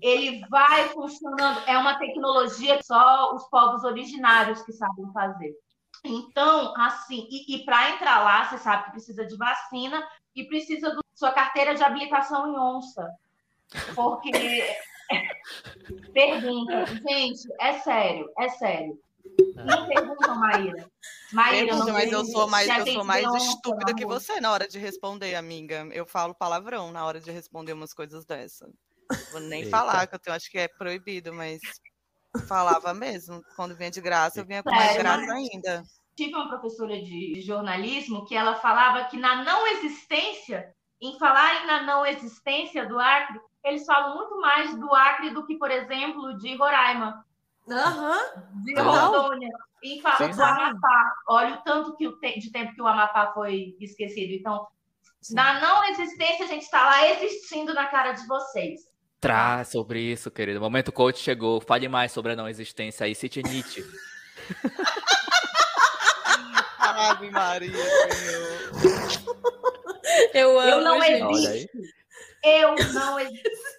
Ele 0.00 0.44
vai 0.48 0.88
funcionando, 0.88 1.60
é 1.66 1.78
uma 1.78 1.96
tecnologia 1.98 2.76
que 2.78 2.84
só 2.84 3.32
os 3.34 3.44
povos 3.48 3.84
originários 3.84 4.62
que 4.62 4.72
sabem 4.72 5.12
fazer. 5.12 5.54
Então, 6.04 6.74
assim, 6.76 7.28
e, 7.30 7.54
e 7.56 7.64
para 7.64 7.90
entrar 7.90 8.18
lá, 8.24 8.44
você 8.44 8.58
sabe 8.58 8.84
que 8.86 8.90
precisa 8.92 9.24
de 9.24 9.36
vacina 9.36 10.04
e 10.34 10.44
precisa 10.44 10.90
da 10.90 11.00
sua 11.14 11.32
carteira 11.32 11.74
de 11.74 11.82
habilitação 11.82 12.48
em 12.52 12.58
onça. 12.58 13.08
Porque 13.94 14.30
pergunta, 16.12 16.86
gente, 16.86 17.48
é 17.60 17.78
sério, 17.80 18.30
é 18.38 18.48
sério. 18.48 18.98
Não 19.54 19.86
perguntam, 19.86 20.34
Maíra. 20.34 20.90
Maíra, 21.32 21.66
Pergunta, 21.66 21.86
não 21.86 21.92
mas 21.92 22.12
eu 22.12 22.24
sou 22.24 22.48
mais, 22.48 22.66
se 22.66 22.78
eu 22.80 22.86
sou 22.88 23.04
mais 23.04 23.26
onça, 23.26 23.52
estúpida 23.54 23.94
que 23.94 24.04
você 24.04 24.40
na 24.40 24.50
hora 24.52 24.68
de 24.68 24.78
responder, 24.78 25.34
amiga. 25.34 25.88
Eu 25.92 26.04
falo 26.04 26.34
palavrão 26.34 26.90
na 26.90 27.04
hora 27.04 27.20
de 27.20 27.30
responder 27.30 27.72
umas 27.72 27.94
coisas 27.94 28.24
dessa. 28.24 28.68
Vou 29.30 29.40
nem 29.40 29.60
Eita. 29.60 29.70
falar, 29.70 30.06
que 30.06 30.14
eu 30.14 30.18
tenho- 30.18 30.36
acho 30.36 30.50
que 30.50 30.58
é 30.58 30.68
proibido, 30.68 31.32
mas 31.32 31.60
falava 32.48 32.92
mesmo. 32.92 33.42
Quando 33.56 33.76
vinha 33.76 33.90
de 33.90 34.00
graça, 34.00 34.40
eu 34.40 34.44
vinha 34.44 34.62
com 34.62 34.70
mais 34.70 34.90
Sério? 34.92 35.02
graça 35.04 35.32
ainda. 35.32 35.82
Tive 36.16 36.34
uma 36.34 36.48
professora 36.48 37.00
de 37.00 37.40
jornalismo 37.40 38.24
que 38.26 38.34
ela 38.34 38.54
falava 38.56 39.04
que 39.04 39.16
na 39.16 39.42
não 39.44 39.66
existência, 39.66 40.72
em 41.00 41.18
falarem 41.18 41.66
na 41.66 41.82
não 41.82 42.04
existência 42.06 42.86
do 42.86 42.98
Acre, 42.98 43.40
eles 43.64 43.84
falam 43.84 44.16
muito 44.16 44.40
mais 44.40 44.76
do 44.78 44.92
Acre 44.94 45.30
do 45.30 45.46
que, 45.46 45.56
por 45.56 45.70
exemplo, 45.70 46.36
de 46.38 46.56
Roraima, 46.56 47.24
Aham. 47.70 48.18
de. 48.64 48.74
Rondônia, 48.80 49.48
e 49.82 50.00
falam 50.00 50.18
Sim, 50.18 50.28
do 50.30 50.34
sim. 50.34 50.42
Amapá. 50.42 51.12
Olha 51.28 51.54
o 51.54 51.62
tanto 51.62 51.96
que 51.96 52.06
o 52.06 52.18
te- 52.18 52.38
de 52.38 52.50
tempo 52.50 52.74
que 52.74 52.82
o 52.82 52.86
Amapá 52.86 53.32
foi 53.32 53.76
esquecido. 53.80 54.32
Então, 54.32 54.66
na 55.30 55.60
não 55.60 55.84
existência, 55.84 56.44
a 56.44 56.48
gente 56.48 56.62
está 56.62 56.84
lá 56.84 57.08
existindo 57.08 57.72
na 57.74 57.86
cara 57.86 58.12
de 58.12 58.26
vocês. 58.26 58.80
Traz 59.20 59.68
sobre 59.68 60.00
isso, 60.00 60.30
querido. 60.32 60.58
O 60.58 60.62
momento 60.62 60.90
coach 60.90 61.18
chegou. 61.20 61.60
Fale 61.60 61.88
mais 61.88 62.10
sobre 62.10 62.32
a 62.32 62.36
não 62.36 62.48
existência 62.48 63.06
aí. 63.06 63.14
Cite 63.14 63.40
Nietzsche. 63.42 63.84
Ave 66.92 67.30
Maria, 67.30 67.72
Senhor. 67.72 68.72
Eu 70.34 70.58
amo, 70.58 70.70
Eu 70.70 70.80
não 70.80 71.02
existo. 71.02 71.78
Eu 72.44 72.74
não 72.92 73.20
existo. 73.20 73.72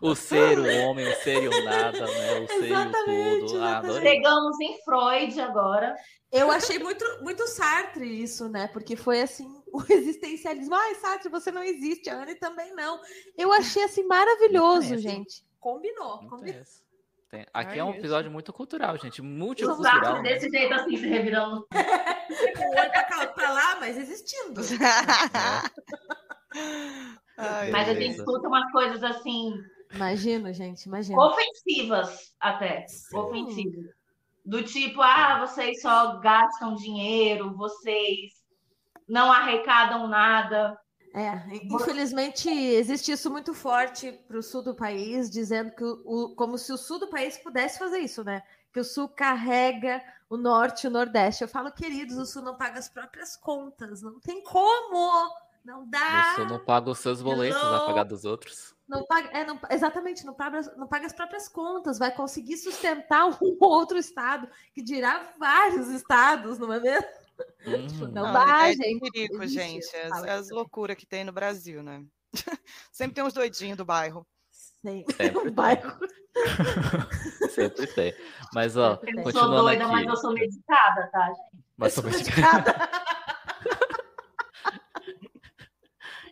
O 0.00 0.14
ser, 0.14 0.58
o 0.58 0.82
homem, 0.82 1.08
o 1.08 1.16
ser 1.16 1.42
e 1.42 1.48
o 1.48 1.64
nada, 1.64 2.06
né? 2.06 2.40
O 2.40 2.46
ser 2.46 2.54
e 2.54 2.60
o 2.60 2.64
Exatamente, 2.64 3.46
tudo. 3.46 3.64
Ah, 3.64 3.80
exatamente. 3.82 4.00
Chegamos 4.00 4.60
em 4.60 4.78
Freud 4.84 5.40
agora. 5.40 5.96
Eu 6.30 6.50
achei 6.50 6.78
muito, 6.78 7.04
muito 7.22 7.46
Sartre 7.48 8.06
isso, 8.06 8.48
né? 8.48 8.68
Porque 8.68 8.94
foi 8.94 9.22
assim, 9.22 9.60
o 9.72 9.82
existencialismo. 9.90 10.74
Ai, 10.74 10.94
Sartre, 10.96 11.28
você 11.28 11.50
não 11.50 11.64
existe, 11.64 12.08
a 12.08 12.22
Anne 12.22 12.36
também 12.36 12.72
não. 12.74 13.00
Eu 13.36 13.52
achei 13.52 13.82
assim 13.82 14.04
maravilhoso, 14.04 14.96
gente. 14.98 15.44
Combinou, 15.58 16.18
combinou. 16.28 16.62
Tem. 17.30 17.40
Tem- 17.40 17.46
Aqui 17.52 17.76
é 17.76 17.78
É 17.78 17.84
um 17.84 17.90
isso. 17.90 17.98
episódio 18.00 18.30
muito 18.30 18.52
cultural, 18.52 18.96
gente. 18.98 19.22
Multicultural. 19.22 20.22
Né? 20.22 20.34
desse 20.34 20.50
jeito 20.50 20.74
assim, 20.74 20.96
se 20.96 21.06
revirando. 21.06 21.66
O 22.28 22.80
olho 22.80 22.90
pra, 22.90 23.26
pra 23.28 23.52
lá, 23.52 23.76
mas 23.80 23.96
existindo. 23.96 24.60
É. 24.60 24.64
Ai, 27.38 27.70
Mas 27.70 27.88
a 27.88 27.92
gente 27.92 27.98
Beleza. 28.00 28.18
escuta 28.22 28.48
umas 28.48 28.70
coisas 28.72 29.02
assim, 29.02 29.54
Imagino, 29.94 30.52
gente, 30.52 30.84
imagino. 30.84 31.18
Ofensivas 31.18 32.34
até. 32.38 32.86
Sim. 32.86 33.16
Ofensivas. 33.16 33.86
Do 34.44 34.62
tipo, 34.62 35.00
ah, 35.00 35.38
vocês 35.46 35.80
só 35.80 36.18
gastam 36.18 36.74
dinheiro, 36.74 37.56
vocês 37.56 38.32
não 39.08 39.32
arrecadam 39.32 40.06
nada. 40.06 40.78
É, 41.14 41.56
infelizmente 41.64 42.50
existe 42.50 43.12
isso 43.12 43.30
muito 43.30 43.54
forte 43.54 44.12
para 44.26 44.38
o 44.38 44.42
sul 44.42 44.62
do 44.62 44.74
país, 44.74 45.30
dizendo 45.30 45.70
que 45.72 45.82
o, 45.82 46.02
o, 46.04 46.34
como 46.34 46.58
se 46.58 46.72
o 46.72 46.76
sul 46.76 46.98
do 46.98 47.08
país 47.08 47.38
pudesse 47.38 47.78
fazer 47.78 47.98
isso, 47.98 48.22
né? 48.22 48.42
Que 48.72 48.80
o 48.80 48.84
sul 48.84 49.08
carrega 49.08 50.02
o 50.28 50.36
norte 50.36 50.84
e 50.84 50.88
o 50.88 50.90
nordeste. 50.90 51.42
Eu 51.42 51.48
falo, 51.48 51.72
queridos, 51.72 52.16
o 52.16 52.26
sul 52.26 52.42
não 52.42 52.56
paga 52.56 52.78
as 52.78 52.88
próprias 52.88 53.36
contas, 53.36 54.02
não 54.02 54.20
tem 54.20 54.42
como, 54.42 55.30
não 55.64 55.88
dá. 55.88 56.32
O 56.32 56.36
sul 56.36 56.46
não 56.46 56.64
paga 56.64 56.90
os 56.90 56.98
seus 56.98 57.22
boletos, 57.22 57.60
vai 57.60 57.86
pagar 57.86 58.04
dos 58.04 58.24
outros. 58.24 58.74
Não 58.86 59.04
paga, 59.04 59.28
é, 59.36 59.44
não, 59.44 59.58
exatamente, 59.70 60.24
não 60.24 60.32
paga, 60.32 60.60
não 60.76 60.86
paga 60.86 61.06
as 61.06 61.12
próprias 61.12 61.46
contas, 61.46 61.98
vai 61.98 62.10
conseguir 62.10 62.56
sustentar 62.56 63.26
um 63.42 63.56
outro 63.60 63.98
estado, 63.98 64.48
que 64.72 64.82
dirá 64.82 65.32
vários 65.38 65.88
estados, 65.88 66.58
não 66.58 66.72
é 66.72 66.80
mesmo? 66.80 67.08
Hum. 67.66 68.08
não, 68.12 68.32
vai, 68.32 68.72
é 68.72 68.74
gente. 68.74 69.10
Perigo, 69.10 69.46
gente. 69.46 69.96
As, 69.96 70.24
as 70.24 70.50
loucuras 70.50 70.96
que 70.96 71.06
tem 71.06 71.24
no 71.24 71.32
Brasil, 71.32 71.82
né? 71.82 72.04
Sempre 72.92 73.14
tem 73.14 73.24
uns 73.24 73.32
doidinhos 73.32 73.76
do 73.76 73.84
bairro. 73.84 74.26
Sempre, 74.50 75.14
Sempre. 75.14 75.50
bairro. 75.50 75.98
Sempre 77.50 77.86
tem. 77.88 78.14
Mas, 78.54 78.76
ó, 78.76 78.92
eu 79.02 79.22
continuando 79.22 79.32
sou 79.32 79.62
doida, 79.62 79.84
aqui. 79.84 79.92
mas 79.92 80.06
eu 80.06 80.16
sou 80.16 80.32
medicada, 80.32 81.08
tá, 81.08 81.26
gente? 81.26 81.64
Mas 81.76 81.92
sou 81.92 82.04
medicada. 82.04 82.74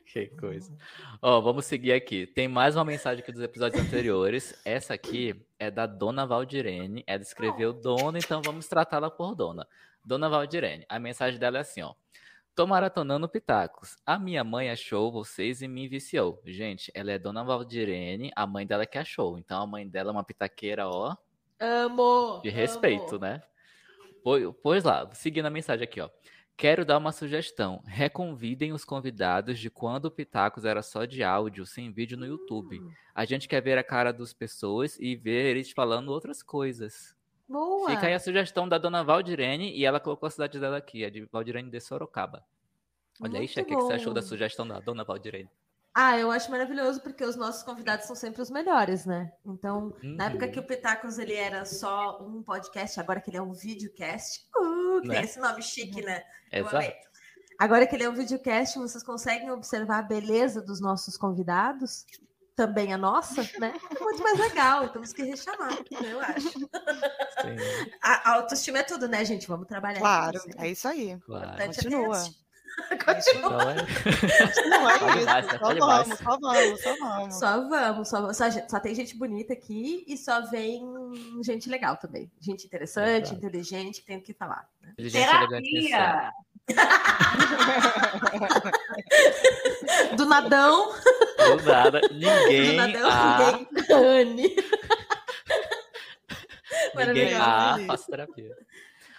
que 0.07 0.27
coisa. 0.29 0.73
Ó, 1.21 1.41
vamos 1.41 1.67
seguir 1.67 1.93
aqui. 1.93 2.27
Tem 2.27 2.49
mais 2.49 2.75
uma 2.75 2.85
mensagem 2.85 3.23
aqui 3.23 3.33
dos 3.33 3.43
episódios 3.43 3.83
anteriores. 3.83 4.59
Essa 4.65 4.95
aqui 4.95 5.45
é 5.59 5.71
da 5.71 5.87
Dona 5.87 6.25
Valdirene. 6.25 7.05
Ela 7.07 7.23
escreveu 7.23 7.73
Dona, 7.73 8.19
então 8.19 8.41
vamos 8.43 8.67
tratá-la 8.67 9.11
por 9.11 9.35
Dona. 9.35 9.67
Dona 10.07 10.29
Valdirene, 10.29 10.87
a 10.89 11.01
mensagem 11.01 11.37
dela 11.37 11.59
é 11.59 11.63
assim, 11.63 11.83
ó. 11.83 11.93
Tô 12.55 12.65
maratonando 12.65 13.29
pitacos. 13.29 13.97
A 14.07 14.21
minha 14.21 14.45
mãe 14.45 14.71
achou 14.71 15.11
vocês 15.11 15.63
e 15.63 15.69
me 15.69 15.89
viciou. 15.89 16.41
Gente, 16.47 16.93
ela 16.95 17.11
é 17.11 17.19
Dona 17.19 17.43
Valdirene, 17.43 18.31
a 18.37 18.47
mãe 18.47 18.65
dela 18.65 18.87
que 18.87 18.97
achou. 18.97 19.37
Então 19.37 19.61
a 19.61 19.67
mãe 19.67 19.87
dela 19.87 20.11
é 20.11 20.13
uma 20.13 20.23
pitaqueira, 20.23 20.89
ó. 20.89 21.17
Amo! 21.59 22.41
De 22.41 22.51
respeito, 22.51 23.17
amo. 23.17 23.25
né? 23.25 23.43
Pois, 24.23 24.49
pois 24.63 24.85
lá, 24.85 25.11
seguindo 25.13 25.47
a 25.47 25.51
mensagem 25.51 25.83
aqui, 25.83 26.01
ó. 26.01 26.09
Quero 26.57 26.85
dar 26.85 26.99
uma 26.99 27.11
sugestão. 27.11 27.83
Reconvidem 27.85 28.73
os 28.73 28.85
convidados 28.85 29.59
de 29.59 29.69
quando 29.69 30.05
o 30.05 30.11
Pitacos 30.11 30.65
era 30.65 30.83
só 30.83 31.05
de 31.05 31.25
áudio, 31.25 31.67
sem 31.67 31.93
vídeo 31.93 32.17
no 32.17 32.25
YouTube. 32.25 32.81
Hum. 32.81 32.93
A 33.13 33.25
gente 33.25 33.49
quer 33.49 33.61
ver 33.61 33.77
a 33.77 33.83
cara 33.83 34.13
das 34.13 34.33
pessoas 34.33 34.97
e 35.01 35.17
ver 35.17 35.47
eles 35.47 35.73
falando 35.73 36.11
outras 36.11 36.45
coisas. 36.45 37.16
Boa. 37.49 37.91
Fica 37.91 38.07
aí 38.07 38.15
a 38.15 38.21
sugestão 38.21 38.69
da 38.69 38.79
dona 38.79 39.05
Valdirene 39.05 39.73
e 39.73 39.85
ela 39.85 40.01
colocou 40.01 40.27
a 40.27 40.31
cidade 40.31 40.59
dela 40.59 40.79
aqui, 40.79 41.05
a 41.05 41.11
de 41.11 41.25
Valdirene 41.27 41.71
de 41.71 41.81
Sorocaba. 41.81 42.45
Olha 43.21 43.31
Muito 43.31 43.37
aí, 43.37 43.49
Cheque, 43.49 43.75
o 43.75 43.79
que 43.79 43.85
você 43.85 43.93
achou 43.95 44.13
da 44.13 44.21
sugestão 44.21 44.67
da 44.67 44.81
dona 44.81 45.05
Valdirene? 45.05 45.49
Ah, 45.95 46.19
eu 46.19 46.31
acho 46.31 46.51
maravilhoso 46.51 47.01
porque 47.01 47.25
os 47.25 47.37
nossos 47.37 47.63
convidados 47.63 48.05
são 48.05 48.15
sempre 48.15 48.43
os 48.43 48.51
melhores, 48.51 49.07
né? 49.07 49.33
Então, 49.47 49.95
uhum. 50.03 50.15
na 50.17 50.27
época 50.27 50.49
que 50.49 50.61
o 50.61 50.63
Pitacos 50.63 51.19
ele 51.19 51.33
era 51.33 51.65
só 51.65 52.23
um 52.23 52.43
podcast, 52.43 53.01
agora 53.01 53.19
que 53.19 53.31
ele 53.31 53.39
é 53.39 53.43
um 53.43 53.55
videocast, 53.55 54.47
uh, 54.55 55.01
que 55.01 55.09
né? 55.09 55.15
tem 55.15 55.25
esse 55.25 55.41
nome 55.41 55.63
chique, 55.63 56.03
né? 56.03 56.23
Exato. 56.53 56.93
Agora 57.59 57.87
que 57.87 57.97
ele 57.97 58.05
é 58.05 58.11
um 58.11 58.15
videocast, 58.15 58.77
vocês 58.77 59.03
conseguem 59.03 59.51
observar 59.51 60.01
a 60.01 60.03
beleza 60.03 60.61
dos 60.61 60.83
nossos 60.83 61.17
convidados 61.17 62.05
também 62.57 62.93
a 62.93 62.99
nossa, 62.99 63.43
né? 63.61 63.75
É 63.95 64.03
muito 64.03 64.23
mais 64.23 64.39
legal. 64.39 64.89
Temos 64.89 65.13
que 65.13 65.23
rechamar, 65.23 65.77
eu 65.91 66.21
acho. 66.21 66.71
A, 68.03 68.31
a 68.31 68.35
autoestima 68.37 68.79
é 68.79 68.83
tudo, 68.83 69.07
né, 69.07 69.25
gente? 69.25 69.47
Vamos 69.47 69.69
trabalhar. 69.69 70.01
Claro, 70.01 70.41
é 70.57 70.71
isso 70.71 70.89
aí. 70.89 71.17
Claro. 71.21 71.63
Continua. 71.63 72.25
Continua. 73.05 73.75
Então, 74.95 75.11
é... 75.11 75.41
isso. 75.41 75.59
Só 75.59 75.79
vamos, 75.79 76.19
só 76.19 76.39
vamos, 76.39 76.83
só 76.83 76.97
vamos. 76.99 77.35
Só 77.39 77.69
vamos, 77.69 78.09
só, 78.09 78.33
só, 78.33 78.69
só, 78.69 78.81
tem 78.81 78.95
gente 78.95 79.17
bonita 79.17 79.53
aqui 79.53 80.05
e 80.07 80.17
só 80.17 80.41
vem 80.51 80.83
gente 81.43 81.69
legal 81.69 81.97
também. 81.97 82.31
Gente 82.41 82.67
interessante, 82.67 83.29
Exato. 83.29 83.37
inteligente, 83.37 84.01
que 84.01 84.07
tem 84.07 84.19
o 84.19 84.23
que 84.23 84.35
falar. 84.35 84.69
Né? 84.81 84.95
Terapia! 85.11 86.33
Do 90.17 90.27
nadão. 90.27 90.93
Do 91.37 91.63
nada. 91.65 92.01
Ninguém. 92.11 92.71
Do 92.71 92.77
nadão, 92.77 93.11
a... 93.11 93.53
ninguém. 93.53 93.95
Anne. 93.95 94.57
Ninguém 96.95 97.35
a 97.35 97.79
faço 97.87 98.11
terapia. 98.11 98.57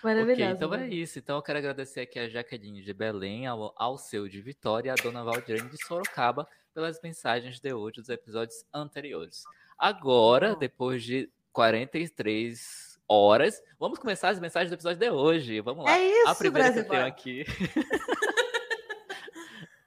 Maravilhoso. 0.03 0.41
Okay, 0.41 0.53
então 0.53 0.73
é 0.73 0.87
isso. 0.89 1.19
Então 1.19 1.37
eu 1.37 1.41
quero 1.41 1.59
agradecer 1.59 2.01
aqui 2.01 2.19
a 2.19 2.27
Jaqueline 2.27 2.81
de 2.81 2.93
Belém, 2.93 3.47
ao, 3.47 3.73
ao 3.75 3.97
seu 3.97 4.27
de 4.27 4.41
Vitória 4.41 4.89
e 4.89 4.91
a 4.91 4.95
dona 4.95 5.23
Valdirene 5.23 5.69
de 5.69 5.85
Sorocaba 5.85 6.47
pelas 6.73 7.01
mensagens 7.01 7.59
de 7.59 7.73
hoje 7.73 8.01
dos 8.01 8.09
episódios 8.09 8.63
anteriores. 8.73 9.43
Agora, 9.77 10.55
depois 10.55 11.03
de 11.03 11.29
43 11.51 12.86
horas. 13.07 13.61
Vamos 13.79 13.99
começar 13.99 14.29
as 14.29 14.39
mensagens 14.39 14.69
do 14.69 14.75
episódio 14.75 14.99
de 14.99 15.09
hoje. 15.09 15.61
Vamos 15.61 15.85
lá. 15.85 15.97
É 15.97 16.03
isso, 16.03 16.29
A 16.29 16.35
primeira 16.35 16.71
Brasil. 16.71 16.83
que 16.83 16.89
eu 16.89 16.91
tenho 16.91 17.07
aqui. 17.07 17.45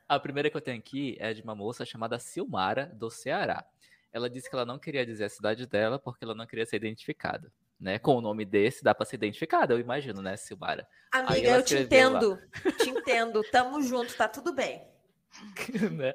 A 0.08 0.18
primeira 0.18 0.50
que 0.50 0.56
eu 0.56 0.60
tenho 0.60 0.76
aqui 0.76 1.16
é 1.20 1.32
de 1.32 1.40
uma 1.40 1.54
moça 1.54 1.84
chamada 1.84 2.18
Silmara, 2.18 2.86
do 2.86 3.08
Ceará. 3.08 3.64
Ela 4.12 4.28
disse 4.28 4.50
que 4.50 4.56
ela 4.56 4.66
não 4.66 4.76
queria 4.76 5.06
dizer 5.06 5.24
a 5.24 5.28
cidade 5.28 5.66
dela 5.68 6.00
porque 6.00 6.24
ela 6.24 6.34
não 6.34 6.46
queria 6.48 6.66
ser 6.66 6.76
identificada. 6.76 7.52
Né? 7.78 7.96
Com 7.96 8.16
o 8.16 8.20
nome 8.20 8.44
desse, 8.44 8.82
dá 8.82 8.92
para 8.92 9.06
ser 9.06 9.14
identificada, 9.16 9.72
eu 9.72 9.78
imagino, 9.78 10.20
né, 10.20 10.36
Silmara? 10.36 10.86
Amiga, 11.12 11.50
eu 11.50 11.62
te 11.62 11.76
entendo. 11.78 12.30
Lá. 12.30 12.72
Te 12.72 12.90
entendo. 12.90 13.42
Tamo 13.52 13.80
junto, 13.82 14.14
tá 14.16 14.26
tudo 14.26 14.52
bem. 14.52 14.82
né? 15.92 16.14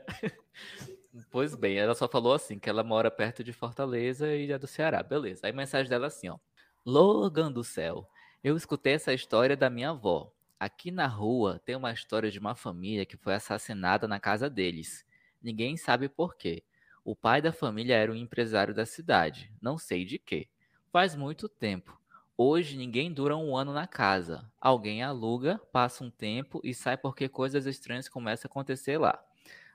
Pois 1.32 1.56
bem, 1.56 1.78
ela 1.78 1.96
só 1.96 2.08
falou 2.08 2.34
assim, 2.34 2.60
que 2.60 2.70
ela 2.70 2.84
mora 2.84 3.10
perto 3.10 3.46
de 3.46 3.54
Fortaleza 3.54 4.36
e 4.36 4.52
é 4.52 4.60
do 4.60 4.68
Ceará. 4.68 5.02
Beleza. 5.02 5.48
Aí 5.48 5.52
a 5.52 5.56
mensagem 5.56 5.90
dela 5.90 6.06
é 6.06 6.08
assim, 6.08 6.28
ó. 6.28 6.38
Logan 6.86 7.52
do 7.52 7.64
céu, 7.64 8.08
eu 8.44 8.56
escutei 8.56 8.94
essa 8.94 9.12
história 9.12 9.58
da 9.58 9.72
minha 9.72 9.90
avó. 9.90 10.32
Aqui 10.60 10.92
na 10.92 11.08
rua 11.08 11.60
tem 11.66 11.76
uma 11.76 11.92
história 11.92 12.30
de 12.30 12.38
uma 12.38 12.54
família 12.54 13.08
que 13.08 13.18
foi 13.18 13.34
assassinada 13.34 14.08
na 14.08 14.20
casa 14.20 14.48
deles. 14.52 15.04
Ninguém 15.42 15.78
sabe 15.78 16.08
por 16.08 16.36
quê. 16.36 16.64
O 17.04 17.16
pai 17.16 17.42
da 17.42 17.52
família 17.52 17.96
era 17.96 18.12
um 18.12 18.16
empresário 18.16 18.72
da 18.72 18.86
cidade, 18.86 19.52
não 19.60 19.80
sei 19.80 20.06
de 20.06 20.20
quê. 20.20 20.48
Faz 20.92 21.16
muito 21.16 21.50
tempo. 21.50 22.00
Hoje 22.38 22.78
ninguém 22.78 23.12
dura 23.12 23.36
um 23.36 23.58
ano 23.58 23.74
na 23.74 23.88
casa. 23.88 24.48
Alguém 24.62 25.02
aluga, 25.02 25.60
passa 25.72 26.04
um 26.04 26.12
tempo 26.12 26.62
e 26.64 26.72
sai 26.72 26.98
porque 26.98 27.28
coisas 27.28 27.66
estranhas 27.66 28.08
começam 28.08 28.48
a 28.48 28.52
acontecer 28.52 29.00
lá. 29.00 29.24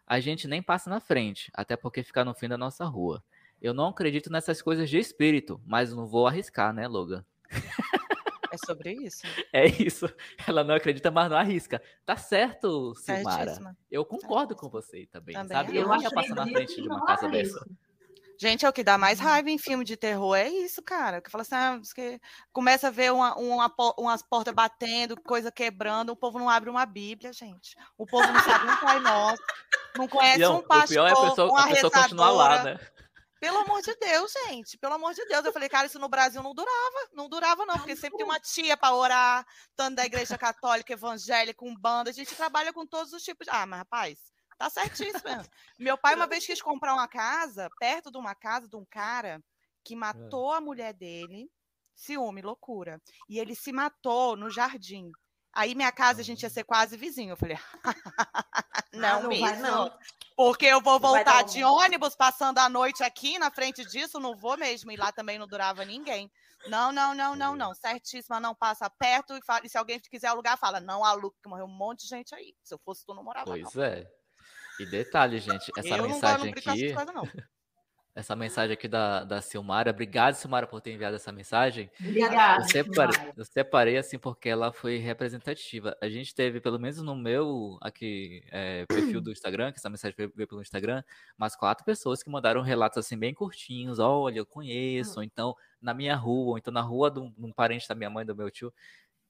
A 0.07 0.21
gente 0.21 0.47
nem 0.47 0.63
passa 0.63 0.89
na 0.89 1.01
frente, 1.01 1.51
até 1.55 1.77
porque 1.77 2.05
fica 2.05 2.25
no 2.25 2.35
fim 2.35 2.47
da 2.49 2.57
nossa 2.57 2.85
rua. 2.85 3.23
Eu 3.61 3.75
não 3.75 3.89
acredito 3.89 4.31
nessas 4.31 4.63
coisas 4.63 4.89
de 4.89 4.99
espírito, 4.99 5.61
mas 5.67 5.93
não 5.93 6.07
vou 6.07 6.27
arriscar, 6.27 6.73
né, 6.73 6.89
Logan? 6.89 7.25
É 8.53 8.57
sobre 8.67 8.93
isso. 8.93 9.23
É 9.53 9.67
isso. 9.67 10.09
Ela 10.47 10.63
não 10.63 10.75
acredita, 10.75 11.11
mas 11.11 11.31
não 11.31 11.37
arrisca. 11.37 11.83
Tá 12.05 12.17
certo, 12.17 12.95
Silmara. 12.95 13.77
Eu 13.91 14.05
concordo 14.05 14.55
com 14.55 14.69
você 14.69 15.07
também, 15.07 15.35
também. 15.35 15.57
sabe? 15.57 15.77
Eu, 15.77 15.83
eu 15.83 15.89
não 15.89 16.01
ia 16.01 16.11
passar 16.11 16.35
na 16.35 16.47
frente 16.47 16.81
de 16.81 16.89
uma 16.89 17.05
casa 17.05 17.27
é 17.27 17.31
dessa. 17.31 17.67
Gente, 18.41 18.65
é 18.65 18.69
o 18.69 18.73
que 18.73 18.83
dá 18.83 18.97
mais 18.97 19.21
raiva 19.21 19.51
em 19.51 19.59
filme 19.59 19.85
de 19.85 19.99
terror, 19.99 20.35
é 20.35 20.49
isso, 20.49 20.81
cara. 20.83 21.21
Que 21.21 21.31
fala 21.31 21.43
assim, 21.43 21.55
ah, 21.55 21.79
que 21.95 22.19
começa 22.53 22.89
a 22.89 22.91
ver 22.91 23.13
uma, 23.13 23.37
uma, 23.37 23.71
umas 23.99 24.23
portas 24.23 24.55
batendo, 24.55 25.21
coisa 25.21 25.53
quebrando, 25.53 26.11
o 26.11 26.17
povo 26.17 26.39
não 26.39 26.49
abre 26.49 26.71
uma 26.71 26.87
Bíblia, 26.87 27.35
gente. 27.35 27.77
O 27.99 28.07
povo 28.07 28.27
não 28.33 28.41
sabe 28.41 28.71
um 28.71 28.77
Pai 28.79 28.99
Nosso, 29.01 29.43
não 29.95 30.09
conhece 30.09 30.39
não, 30.39 30.61
um 30.61 30.63
pastor, 30.63 30.85
o 30.85 30.89
pior 30.89 31.07
é 31.07 31.13
a 31.13 31.29
pessoa, 31.29 31.61
a 31.61 31.69
pessoa 31.69 31.91
continuar 31.91 32.31
lá, 32.31 32.63
né? 32.63 32.81
Pelo 33.41 33.57
amor 33.57 33.81
de 33.81 33.97
Deus, 33.97 34.33
gente. 34.47 34.77
Pelo 34.77 34.95
amor 34.95 35.15
de 35.15 35.25
Deus. 35.25 35.45
Eu 35.45 35.53
falei, 35.53 35.69
cara, 35.69 35.87
isso 35.87 35.99
no 35.99 36.11
Brasil 36.11 36.43
não 36.43 36.55
durava. 36.55 37.09
Não 37.15 37.27
durava, 37.27 37.65
não, 37.65 37.77
porque 37.79 37.97
sempre 37.97 38.19
tem 38.19 38.27
uma 38.27 38.39
tia 38.39 38.77
para 38.77 38.95
orar, 38.95 39.47
tanto 39.75 39.97
da 39.97 40.05
igreja 40.05 40.37
católica, 40.37 40.93
evangélica, 40.93 41.65
um 41.65 41.75
banda. 41.75 42.11
A 42.11 42.13
gente 42.13 42.37
trabalha 42.37 42.71
com 42.71 42.87
todos 42.87 43.15
os 43.15 43.23
tipos 43.23 43.47
de. 43.47 43.51
Ah, 43.51 43.65
mas 43.65 43.79
rapaz, 43.79 44.19
tá 44.59 44.69
certíssimo. 44.69 45.23
Meu 45.79 45.97
pai 45.97 46.15
uma 46.15 46.27
vez 46.27 46.45
quis 46.45 46.61
comprar 46.61 46.93
uma 46.93 47.09
casa, 47.09 47.71
perto 47.79 48.11
de 48.11 48.19
uma 48.19 48.35
casa 48.35 48.69
de 48.69 48.77
um 48.77 48.85
cara 48.85 49.43
que 49.83 49.97
matou 49.97 50.53
a 50.53 50.61
mulher 50.61 50.93
dele. 50.93 51.51
Ciúme, 51.95 52.43
loucura. 52.43 53.01
E 53.29 53.39
ele 53.39 53.55
se 53.55 53.73
matou 53.73 54.37
no 54.37 54.51
jardim. 54.51 55.11
Aí 55.53 55.75
minha 55.75 55.91
casa 55.91 56.21
a 56.21 56.25
gente 56.25 56.43
ia 56.43 56.51
ser 56.51 56.65
quase 56.65 56.97
vizinho. 56.97 57.31
Eu 57.31 57.37
falei, 57.37 57.59
não, 58.93 59.09
ah, 59.19 59.21
não 59.23 59.29
mesmo. 59.29 59.47
Vai, 59.47 59.59
não. 59.59 59.93
Porque 60.37 60.67
eu 60.67 60.81
vou 60.81 60.99
voltar 60.99 61.43
de 61.43 61.63
ônibus 61.65 62.15
passando 62.15 62.59
a 62.59 62.69
noite 62.69 63.03
aqui 63.03 63.39
na 63.39 63.51
frente 63.51 63.85
disso, 63.85 64.21
não 64.21 64.37
vou 64.37 64.57
mesmo. 64.57 64.91
E 64.91 64.97
lá 64.97 65.13
também 65.13 65.39
não 65.39 65.47
durava 65.47 65.85
ninguém. 65.85 66.31
Não, 66.67 66.93
não, 66.93 67.15
não, 67.15 67.35
não, 67.35 67.57
não. 67.57 67.75
Certíssima, 67.75 68.39
não 68.39 68.55
passa 68.55 68.89
perto. 68.89 69.37
E, 69.37 69.43
fala, 69.43 69.61
e 69.65 69.69
se 69.69 69.77
alguém 69.77 69.99
quiser 70.01 70.29
alugar, 70.29 70.59
fala, 70.59 70.81
não 70.81 71.05
aluga, 71.05 71.37
que 71.43 71.49
morreu 71.49 71.67
um 71.67 71.69
monte 71.69 72.03
de 72.03 72.09
gente 72.09 72.35
aí. 72.35 72.55
Se 72.63 72.75
eu 72.75 72.79
fosse 72.85 73.05
tu, 73.05 73.15
não 73.15 73.25
morava. 73.25 73.47
Pois 73.47 73.75
não. 73.75 73.83
é. 73.83 74.07
E 74.79 74.87
detalhe, 74.87 75.39
gente, 75.41 75.71
essa 75.77 75.89
eu 75.89 76.09
mensagem 76.09 76.55
não 76.55 76.73
aqui. 76.73 76.95
Coisa, 76.95 77.13
não. 77.13 77.29
Essa 78.15 78.35
mensagem 78.35 78.75
aqui 78.75 78.89
da, 78.89 79.25
da 79.25 79.41
Silmara. 79.41 79.91
Obrigado, 79.91 80.35
Silmara, 80.35 80.67
por 80.67 80.81
ter 80.81 80.93
enviado 80.93 81.17
essa 81.17 81.31
mensagem. 81.31 81.91
Obrigada. 82.01 82.63
Eu 82.63 82.69
separei, 82.69 83.33
eu 83.37 83.45
separei 83.45 83.97
assim 83.97 84.19
porque 84.19 84.49
ela 84.49 84.73
foi 84.73 84.99
representativa. 84.99 85.97
A 86.01 86.09
gente 86.09 86.35
teve, 86.35 86.61
pelo 86.61 86.79
menos 86.79 87.01
no 87.03 87.15
meu 87.15 87.79
aqui 87.81 88.43
é, 88.51 88.85
perfil 88.87 89.21
do 89.21 89.31
Instagram, 89.31 89.73
que 89.73 89.79
essa 89.79 89.89
mensagem 89.89 90.17
veio, 90.17 90.49
pelo 90.49 90.61
Instagram, 90.61 91.03
umas 91.39 91.55
quatro 91.55 91.85
pessoas 91.85 92.23
que 92.23 92.31
mandaram 92.31 92.63
relatos 92.63 92.99
assim 92.99 93.17
bem 93.17 93.33
curtinhos. 93.33 93.99
Olha, 93.99 94.39
eu 94.39 94.47
conheço, 94.47 95.19
ou 95.19 95.25
então 95.25 95.55
na 95.81 95.95
minha 95.95 96.17
rua, 96.17 96.53
ou 96.53 96.59
então 96.59 96.73
na 96.73 96.83
rua 96.83 97.11
de 97.11 97.21
um, 97.21 97.31
de 97.31 97.45
um 97.45 97.53
parente 97.53 97.89
da 97.89 97.95
minha 97.95 98.11
mãe, 98.11 98.27
do 98.27 98.35
meu 98.35 98.51
tio. 98.51 98.73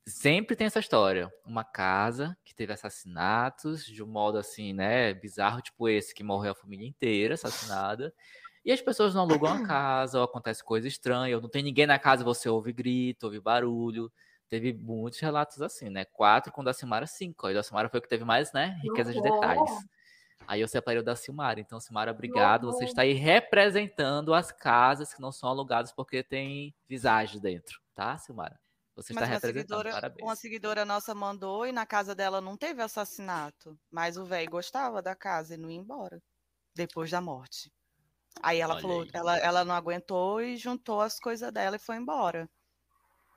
Sempre 0.07 0.57
tem 0.57 0.67
essa 0.67 0.81
história. 0.81 1.31
Uma 1.45 1.63
casa 1.63 2.37
que 2.45 2.55
teve 2.55 2.73
assassinatos 2.73 3.85
de 3.85 4.03
um 4.03 4.07
modo 4.07 4.39
assim, 4.39 4.73
né, 4.73 5.13
bizarro, 5.13 5.61
tipo 5.61 5.89
esse, 5.89 6.15
que 6.15 6.25
morreu 6.25 6.53
a 6.53 6.55
família 6.55 6.89
inteira 6.89 7.35
assassinada. 7.35 8.13
E 8.65 8.73
as 8.73 8.81
pessoas 8.81 9.15
não 9.15 9.23
alugam 9.23 9.53
a 9.53 9.59
casa, 9.61 10.19
ou 10.19 10.25
acontece 10.25 10.63
coisa 10.63 10.87
estranha, 10.87 11.37
ou 11.37 11.43
não 11.43 11.49
tem 11.49 11.63
ninguém 11.63 11.87
na 11.87 11.99
casa, 11.99 12.25
você 12.25 12.49
ouve 12.49 12.73
grito, 12.73 13.25
ouve 13.25 13.41
barulho. 13.41 14.13
Teve 14.49 14.73
muitos 14.75 15.21
relatos 15.21 15.63
assim, 15.63 15.89
né? 15.89 16.05
Quatro 16.05 16.53
com 16.53 16.61
o 16.63 16.65
da 16.65 16.73
Silmara, 16.73 17.07
cinco. 17.07 17.47
Aí 17.47 17.53
o 17.55 17.57
da 17.57 17.63
Silmara 17.63 17.89
foi 17.89 18.01
o 18.01 18.03
que 18.03 18.09
teve 18.09 18.25
mais, 18.25 18.53
né? 18.53 18.79
Riqueza 18.83 19.13
de 19.13 19.21
detalhes. 19.23 19.71
Aí 20.47 20.61
eu 20.61 20.69
separei 20.69 21.01
o 21.01 21.05
da 21.05 21.15
Silmara. 21.17 21.61
Então, 21.61 21.81
Silmara, 21.81 22.11
obrigado. 22.11 22.67
Você 22.67 22.85
está 22.85 23.03
aí 23.03 23.13
representando 23.13 24.35
as 24.35 24.51
casas 24.53 25.15
que 25.15 25.21
não 25.21 25.33
são 25.33 25.49
alugadas 25.49 25.93
porque 25.93 26.23
tem 26.23 26.75
visagem 26.89 27.41
dentro, 27.41 27.81
tá, 27.95 28.19
Silmara? 28.19 28.59
Você 28.97 29.13
está 29.13 29.25
Mas 29.25 29.35
representando. 29.35 29.69
seguidora, 29.69 29.91
Parabéns. 29.93 30.25
uma 30.25 30.37
seguidora 30.37 30.85
nossa 30.85 31.15
mandou 31.15 31.67
e 31.67 31.73
na 31.73 31.87
casa 31.87 32.15
dela 32.15 32.41
não 32.41 32.57
teve 32.57 32.83
assassinato. 32.83 33.79
Mas 33.91 34.17
o 34.17 34.25
velho 34.25 34.51
gostava 34.51 35.01
da 35.01 35.15
casa 35.15 35.55
e 35.55 35.57
não 35.57 35.71
ia 35.71 35.79
embora. 35.79 36.21
Depois 36.75 37.11
da 37.11 37.21
morte. 37.21 37.71
Aí 38.43 38.59
ela 38.61 38.77
Olha 38.77 38.81
falou, 38.81 39.05
aí. 39.05 39.15
ela, 39.15 39.37
ela 39.39 39.65
não 39.65 39.75
aguentou 39.75 40.41
e 40.43 40.57
juntou 40.57 41.01
as 41.01 41.19
coisas 41.21 41.53
dela 41.53 41.77
e 41.77 41.79
foi 41.79 41.97
embora. 41.97 42.49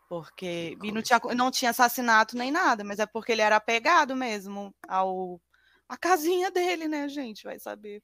Porque. 0.09 0.77
E 0.83 0.91
não 0.91 1.01
tinha, 1.01 1.19
não 1.35 1.51
tinha 1.51 1.71
assassinato 1.71 2.37
nem 2.37 2.51
nada, 2.51 2.83
mas 2.83 2.99
é 2.99 3.05
porque 3.05 3.31
ele 3.31 3.41
era 3.41 3.55
apegado 3.57 4.15
mesmo 4.15 4.75
ao. 4.87 5.41
A 5.89 5.97
casinha 5.97 6.51
dele, 6.51 6.87
né, 6.87 7.07
gente? 7.09 7.43
Vai 7.43 7.59
saber. 7.59 8.01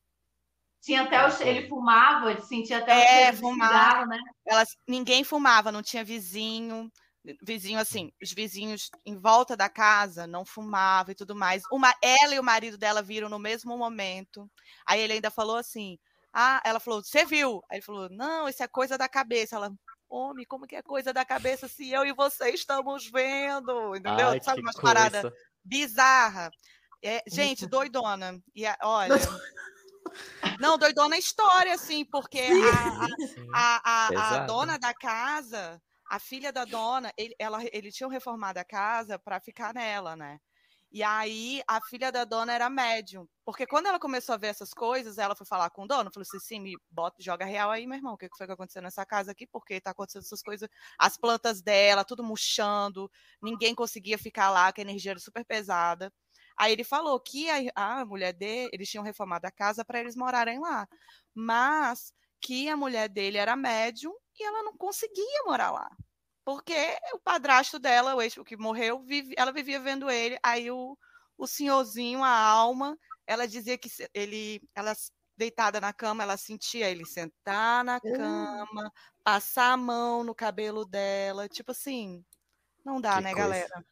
Tinha 0.81 1.03
até 1.03 1.25
o 1.25 1.31
che- 1.31 1.43
ele 1.47 1.67
fumava, 1.69 2.31
ele 2.31 2.41
sentia 2.41 2.79
até 2.79 2.97
o 2.97 3.05
É, 3.07 3.07
cheiro 3.07 3.37
de 3.37 3.45
fumava. 3.47 3.49
cigarro, 3.49 4.05
né? 4.07 4.17
Elas, 4.47 4.69
ninguém 4.87 5.23
fumava, 5.23 5.71
não 5.71 5.81
tinha 5.83 6.03
vizinho. 6.03 6.91
Vizinho, 7.43 7.79
assim, 7.79 8.11
os 8.21 8.31
vizinhos 8.33 8.89
em 9.05 9.17
volta 9.19 9.55
da 9.57 9.69
casa 9.69 10.25
não 10.27 10.45
fumavam 10.45 11.11
e 11.11 11.15
tudo 11.15 11.35
mais. 11.35 11.63
Uma, 11.71 11.93
ela 12.03 12.33
e 12.35 12.39
o 12.39 12.43
marido 12.43 12.77
dela 12.77 13.01
viram 13.03 13.29
no 13.29 13.37
mesmo 13.39 13.77
momento. 13.77 14.49
Aí 14.87 15.01
ele 15.01 15.13
ainda 15.13 15.29
falou 15.31 15.57
assim: 15.57 15.99
Ah, 16.33 16.61
ela 16.63 16.79
falou, 16.79 17.03
você 17.03 17.25
viu? 17.25 17.61
Aí 17.69 17.77
ele 17.77 17.85
falou: 17.85 18.09
Não, 18.09 18.47
isso 18.47 18.61
é 18.63 18.67
coisa 18.67 18.97
da 18.97 19.09
cabeça. 19.09 19.55
Ela, 19.55 19.71
homem, 20.07 20.45
como 20.45 20.67
que 20.67 20.75
é 20.75 20.81
coisa 20.81 21.11
da 21.13 21.25
cabeça 21.25 21.67
se 21.67 21.89
eu 21.91 22.05
e 22.05 22.13
você 22.13 22.49
estamos 22.51 23.09
vendo? 23.09 23.95
Entendeu? 23.95 24.29
Ai, 24.29 24.41
Sabe 24.41 24.61
umas 24.61 24.75
paradas 24.75 25.25
bizarra. 25.63 26.49
É, 27.03 27.23
gente, 27.27 27.65
doidona. 27.67 28.39
E 28.55 28.65
a- 28.65 28.77
olha. 28.83 29.15
Não, 30.59 30.77
doidona 30.77 31.15
é 31.15 31.19
história, 31.19 31.73
assim, 31.73 32.05
porque 32.05 32.39
a, 33.53 33.77
a- 33.77 33.81
a, 33.83 34.07
a- 34.07 34.45
dona 34.45 34.77
da 34.77 34.93
casa, 34.93 35.81
a 36.09 36.19
filha 36.19 36.51
da 36.51 36.65
dona, 36.65 37.11
ele, 37.17 37.35
ela, 37.39 37.59
ele 37.71 37.91
tinha 37.91 38.09
reformado 38.09 38.59
a 38.59 38.65
casa 38.65 39.17
para 39.17 39.39
ficar 39.39 39.73
nela, 39.73 40.15
né? 40.15 40.39
E 40.91 41.03
aí 41.03 41.61
a 41.67 41.79
filha 41.81 42.11
da 42.11 42.25
dona 42.25 42.51
era 42.53 42.69
médium. 42.69 43.27
Porque 43.45 43.67
quando 43.67 43.87
ela 43.87 43.99
começou 43.99 44.33
a 44.33 44.37
ver 44.37 44.47
essas 44.47 44.73
coisas, 44.73 45.17
ela 45.19 45.35
foi 45.35 45.45
falar 45.45 45.69
com 45.69 45.83
o 45.83 45.87
dono, 45.87 46.11
falou 46.11 46.23
assim: 46.27 46.39
sim, 46.39 46.59
me 46.59 46.75
bota, 46.89 47.21
joga 47.21 47.45
real 47.45 47.69
aí, 47.69 47.85
meu 47.85 47.97
irmão. 47.97 48.13
O 48.13 48.17
que 48.17 48.27
foi 48.35 48.47
que 48.47 48.53
aconteceu 48.53 48.81
nessa 48.81 49.05
casa 49.05 49.31
aqui? 49.31 49.45
Porque 49.47 49.79
tá 49.79 49.91
acontecendo 49.91 50.23
essas 50.23 50.41
coisas, 50.41 50.67
as 50.97 51.17
plantas 51.17 51.61
dela, 51.61 52.03
tudo 52.03 52.23
murchando, 52.23 53.09
ninguém 53.41 53.75
conseguia 53.75 54.17
ficar 54.17 54.49
lá, 54.49 54.71
que 54.71 54.81
a 54.81 54.83
energia 54.83 55.11
era 55.11 55.19
super 55.19 55.45
pesada. 55.45 56.11
Aí 56.57 56.73
ele 56.73 56.83
falou 56.83 57.19
que 57.19 57.49
a, 57.49 58.01
a 58.01 58.05
mulher 58.05 58.33
dele, 58.33 58.69
eles 58.73 58.89
tinham 58.89 59.03
reformado 59.03 59.47
a 59.47 59.51
casa 59.51 59.85
para 59.85 59.99
eles 59.99 60.15
morarem 60.15 60.59
lá. 60.59 60.87
Mas 61.33 62.13
que 62.41 62.67
a 62.69 62.77
mulher 62.77 63.09
dele 63.09 63.37
era 63.37 63.55
médium 63.55 64.13
e 64.37 64.43
ela 64.43 64.63
não 64.63 64.75
conseguia 64.77 65.43
morar 65.45 65.71
lá. 65.71 65.89
Porque 66.49 66.73
o 67.13 67.19
padrasto 67.19 67.77
dela, 67.77 68.15
o 68.15 68.21
ex 68.23 68.33
que 68.43 68.57
morreu, 68.57 69.03
vive- 69.03 69.35
ela 69.37 69.51
vivia 69.51 69.79
vendo 69.79 70.09
ele. 70.09 70.35
Aí 70.41 70.71
o, 70.71 70.97
o 71.37 71.45
senhorzinho, 71.45 72.23
a 72.23 72.27
alma, 72.35 72.97
ela 73.27 73.47
dizia 73.47 73.77
que 73.77 73.87
ele, 74.15 74.59
ela 74.73 74.95
deitada 75.37 75.79
na 75.79 75.93
cama, 75.93 76.23
ela 76.23 76.37
sentia 76.37 76.89
ele 76.89 77.05
sentar 77.05 77.83
na 77.83 77.99
cama, 77.99 78.91
passar 79.23 79.73
a 79.73 79.77
mão 79.77 80.23
no 80.23 80.33
cabelo 80.33 80.85
dela, 80.85 81.47
tipo 81.47 81.69
assim, 81.69 82.25
não 82.83 82.99
dá, 82.99 83.17
Que 83.17 83.21
né, 83.21 83.31
coisa. 83.31 83.41
galera? 83.41 83.85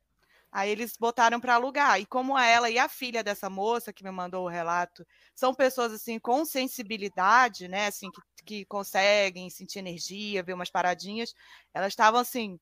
Aí 0.52 0.70
eles 0.72 0.94
botaram 1.00 1.40
para 1.40 1.56
alugar. 1.56 2.00
E 2.02 2.06
como 2.08 2.38
ela 2.40 2.70
e 2.72 2.80
a 2.80 2.90
filha 2.90 3.24
dessa 3.24 3.50
moça 3.50 3.94
que 3.94 4.04
me 4.04 4.12
mandou 4.12 4.46
o 4.46 4.50
relato 4.50 5.06
são 5.36 5.54
pessoas 5.54 5.94
assim 5.94 6.20
com 6.20 6.44
sensibilidade, 6.46 7.68
né, 7.68 7.88
assim 7.88 8.10
que, 8.12 8.22
que 8.48 8.66
conseguem 8.66 9.50
sentir 9.50 9.80
energia, 9.80 10.42
ver 10.42 10.54
umas 10.54 10.70
paradinhas, 10.70 11.36
elas 11.74 11.90
estavam 11.90 12.22
assim, 12.22 12.58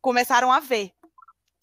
começaram 0.00 0.50
a 0.52 0.58
ver. 0.58 0.92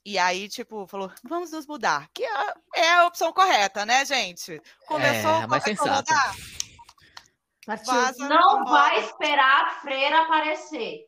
E 0.06 0.18
aí, 0.18 0.48
tipo, 0.48 0.88
falou, 0.88 1.12
vamos 1.24 1.52
nos 1.52 1.68
mudar, 1.68 2.10
que 2.14 2.24
é, 2.24 2.54
é 2.76 2.94
a 2.94 3.06
opção 3.06 3.34
correta, 3.34 3.86
né, 3.86 4.06
gente? 4.06 4.62
Começou, 4.88 5.44
É, 5.44 5.48
mais 5.48 5.64
começou 5.64 5.88
a 5.88 5.96
mudar, 5.98 6.36
vaza, 7.86 8.28
Não 8.28 8.62
embora. 8.62 8.72
vai 8.72 9.00
esperar 9.02 9.66
a 9.66 9.70
freira 9.82 10.22
aparecer. 10.22 11.06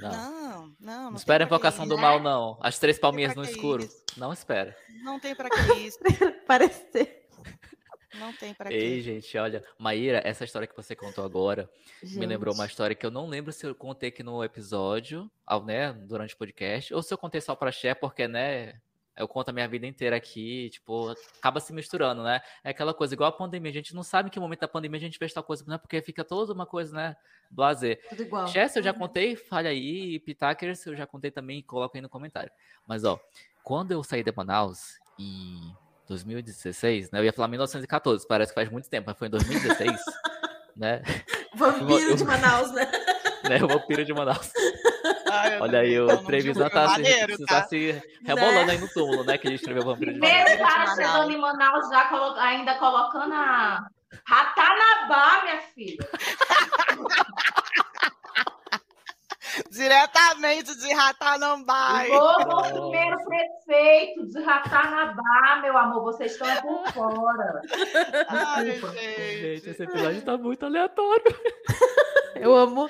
Não. 0.00 0.10
Não, 0.10 0.76
não, 0.80 1.10
não. 1.10 1.16
Espera 1.16 1.44
a 1.44 1.46
invocação 1.46 1.86
do 1.86 1.96
né? 1.96 2.02
mal, 2.02 2.18
não. 2.20 2.58
As 2.62 2.78
três 2.78 2.98
palminhas 2.98 3.34
no 3.34 3.44
escuro. 3.44 3.84
isso. 3.84 4.02
Não 4.16 4.32
espera. 4.32 4.74
Não 5.02 5.20
tem 5.20 5.34
para 5.34 5.50
que 5.50 5.74
isso. 5.74 5.98
Parecer. 6.46 7.21
Não 8.14 8.32
tem 8.32 8.54
para 8.54 8.70
Ei, 8.70 8.96
que. 8.96 9.00
gente, 9.00 9.38
olha, 9.38 9.64
Maíra, 9.78 10.20
essa 10.24 10.44
história 10.44 10.66
que 10.68 10.76
você 10.76 10.94
contou 10.94 11.24
agora 11.24 11.68
me 12.02 12.26
lembrou 12.26 12.54
uma 12.54 12.64
Gente. 12.64 12.72
história 12.72 12.96
que 12.96 13.06
eu 13.06 13.10
não 13.10 13.26
lembro 13.26 13.52
se 13.52 13.66
eu 13.66 13.74
contei 13.74 14.10
aqui 14.10 14.22
no 14.22 14.42
episódio, 14.44 15.30
ao, 15.46 15.64
né, 15.64 15.92
durante 15.92 16.34
o 16.34 16.38
podcast, 16.38 16.92
ou 16.94 17.02
se 17.02 17.12
eu 17.12 17.18
contei 17.18 17.40
só 17.40 17.54
pra 17.54 17.72
Cher, 17.72 17.96
porque, 17.98 18.28
né, 18.28 18.80
eu 19.16 19.28
conto 19.28 19.48
a 19.50 19.52
minha 19.52 19.68
vida 19.68 19.86
inteira 19.86 20.16
aqui, 20.16 20.70
tipo, 20.70 21.14
acaba 21.38 21.60
se 21.60 21.72
misturando, 21.72 22.22
né? 22.22 22.40
É 22.64 22.70
aquela 22.70 22.94
coisa, 22.94 23.14
igual 23.14 23.28
a 23.28 23.32
pandemia, 23.32 23.70
a 23.70 23.74
gente 23.74 23.94
não 23.94 24.02
sabe 24.02 24.28
em 24.28 24.30
que 24.32 24.40
momento 24.40 24.60
da 24.60 24.68
pandemia 24.68 24.96
a 24.98 25.00
gente 25.00 25.18
fez 25.18 25.32
tal 25.32 25.44
coisa, 25.44 25.64
né? 25.66 25.76
Porque 25.78 26.00
fica 26.00 26.24
toda 26.24 26.52
uma 26.52 26.64
coisa, 26.66 26.94
né, 26.94 27.16
blazer. 27.50 28.00
Tudo 28.08 28.22
igual. 28.22 28.46
Chess 28.46 28.76
eu 28.76 28.82
já 28.82 28.92
Uhum. 28.92 28.98
contei, 28.98 29.36
falha 29.36 29.68
aí, 29.70 30.14
e 30.14 30.18
Pitakers 30.20 30.84
eu 30.86 30.96
já 30.96 31.06
contei 31.06 31.30
também, 31.30 31.62
coloca 31.62 31.96
aí 31.98 32.02
no 32.02 32.08
comentário. 32.08 32.50
Mas, 32.86 33.04
ó, 33.04 33.20
quando 33.62 33.92
eu 33.92 34.02
saí 34.02 34.22
de 34.22 34.32
Manaus, 34.34 34.98
em 35.18 35.76
2016, 36.12 37.10
né, 37.10 37.18
eu 37.20 37.24
ia 37.24 37.32
falar 37.32 37.48
1914, 37.48 38.26
parece 38.26 38.52
que 38.52 38.54
faz 38.54 38.68
muito 38.70 38.88
tempo, 38.88 39.06
mas 39.08 39.18
foi 39.18 39.28
em 39.28 39.30
2016, 39.30 40.00
né, 40.76 41.02
Vampiro 41.54 42.10
Eu- 42.10 42.16
de 42.16 42.24
Manaus, 42.24 42.70
né? 42.72 42.90
né, 43.48 43.56
o 43.62 43.68
vampiro 43.68 44.04
de 44.04 44.12
Manaus. 44.14 44.50
Ai, 45.30 45.58
Olha 45.60 45.80
aí, 45.80 45.98
o 45.98 46.04
então, 46.04 46.24
Trevisan 46.24 46.68
tá, 46.68 46.86
se, 46.88 46.92
Maneiro, 47.02 47.36
se- 47.36 47.44
tá? 47.46 47.62
tá 47.62 47.68
se 47.68 48.02
rebolando 48.24 48.70
aí 48.70 48.78
no 48.78 48.88
túmulo, 48.88 49.24
né, 49.24 49.36
que 49.38 49.48
ele 49.48 49.54
escreveu 49.56 49.82
vampiro 49.84 50.12
de 50.12 50.18
Manaus. 50.20 50.42
Primeiro 50.44 50.62
cara 50.62 50.94
chegando 50.94 51.32
em 51.32 51.38
Manaus 51.40 51.88
já 51.88 52.04
colo- 52.06 52.36
ainda 52.38 52.74
colocando 52.74 53.32
a 53.32 53.86
Ratanabá, 54.26 55.42
minha 55.42 55.58
filha. 55.74 55.96
Diretamente 59.70 60.76
de 60.76 60.94
Ratanambá. 60.94 62.06
Nossa. 62.08 62.72
primeiro 62.72 63.16
prefeito 63.24 64.26
de 64.26 64.42
Ratanabá, 64.42 65.60
meu 65.62 65.76
amor. 65.76 66.02
Vocês 66.04 66.32
estão 66.32 66.48
é 66.48 66.60
por 66.60 66.86
fora. 66.92 67.62
Ai, 68.28 68.64
Desculpa. 68.64 68.94
Gente, 68.94 69.40
gente. 69.40 69.70
esse 69.70 69.82
episódio 69.82 70.22
tá 70.22 70.36
muito 70.36 70.64
aleatório. 70.64 71.24
Eu 72.36 72.54
amo 72.56 72.88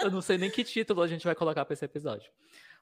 Eu 0.00 0.10
não 0.10 0.20
sei 0.20 0.38
nem 0.38 0.50
que 0.50 0.64
título 0.64 1.02
a 1.02 1.06
gente 1.06 1.24
vai 1.24 1.34
colocar 1.34 1.64
pra 1.64 1.74
esse 1.74 1.84
episódio. 1.84 2.30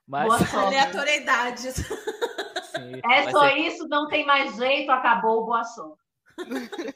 Mas, 0.07 0.27
Boa 0.27 0.39
sorte. 0.39 0.55
aleatoriedades. 0.55 1.75
sim, 1.75 3.01
É 3.11 3.29
só 3.29 3.49
ser 3.49 3.55
isso, 3.57 3.87
não 3.89 4.07
tem 4.07 4.25
mais 4.25 4.55
jeito, 4.55 4.89
acabou, 4.91 5.45
boa 5.45 5.63
sorte. 5.63 6.01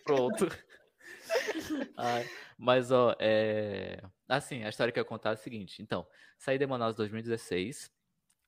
Pronto. 0.05 0.47
Ai, 1.97 2.29
mas, 2.57 2.91
ó, 2.91 3.15
é... 3.19 4.01
assim, 4.37 4.63
a 4.63 4.69
história 4.69 4.91
que 4.91 4.99
eu 4.99 5.05
contar 5.05 5.31
é 5.31 5.33
a 5.33 5.35
seguinte. 5.35 5.81
Então, 5.81 6.07
saí 6.37 6.57
de 6.57 6.65
Manaus 6.65 6.95
em 6.95 6.97
2016, 6.97 7.91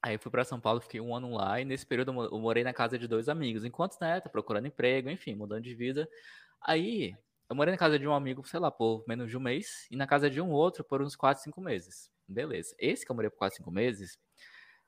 aí 0.01 0.17
fui 0.17 0.31
pra 0.31 0.43
São 0.43 0.59
Paulo, 0.59 0.81
fiquei 0.81 1.01
um 1.01 1.15
ano 1.15 1.36
lá, 1.36 1.59
e 1.61 1.65
nesse 1.65 1.86
período 1.86 2.11
eu 2.31 2.39
morei 2.39 2.63
na 2.63 2.73
casa 2.73 2.97
de 2.97 3.07
dois 3.07 3.29
amigos, 3.29 3.65
enquanto, 3.65 3.97
né, 4.01 4.19
tá 4.21 4.29
procurando 4.29 4.67
emprego, 4.67 5.09
enfim, 5.09 5.36
mudando 5.36 5.63
de 5.63 5.75
vida. 5.75 6.09
Aí, 6.61 7.15
eu 7.49 7.55
morei 7.55 7.71
na 7.73 7.77
casa 7.77 7.99
de 7.99 8.07
um 8.07 8.13
amigo, 8.13 8.47
sei 8.47 8.59
lá, 8.59 8.71
por 8.71 9.03
menos 9.07 9.29
de 9.29 9.38
um 9.38 9.41
mês, 9.41 9.88
e 9.91 9.95
na 9.95 10.07
casa 10.07 10.29
de 10.29 10.41
um 10.41 10.51
outro 10.51 10.84
por 10.84 11.01
uns 11.01 11.15
4, 11.15 11.43
5 11.43 11.61
meses. 11.61 12.09
Beleza. 12.27 12.75
Esse 12.79 13.05
que 13.05 13.11
eu 13.11 13.15
morei 13.15 13.29
por 13.29 13.38
4, 13.38 13.57
5 13.57 13.71
meses, 13.71 14.17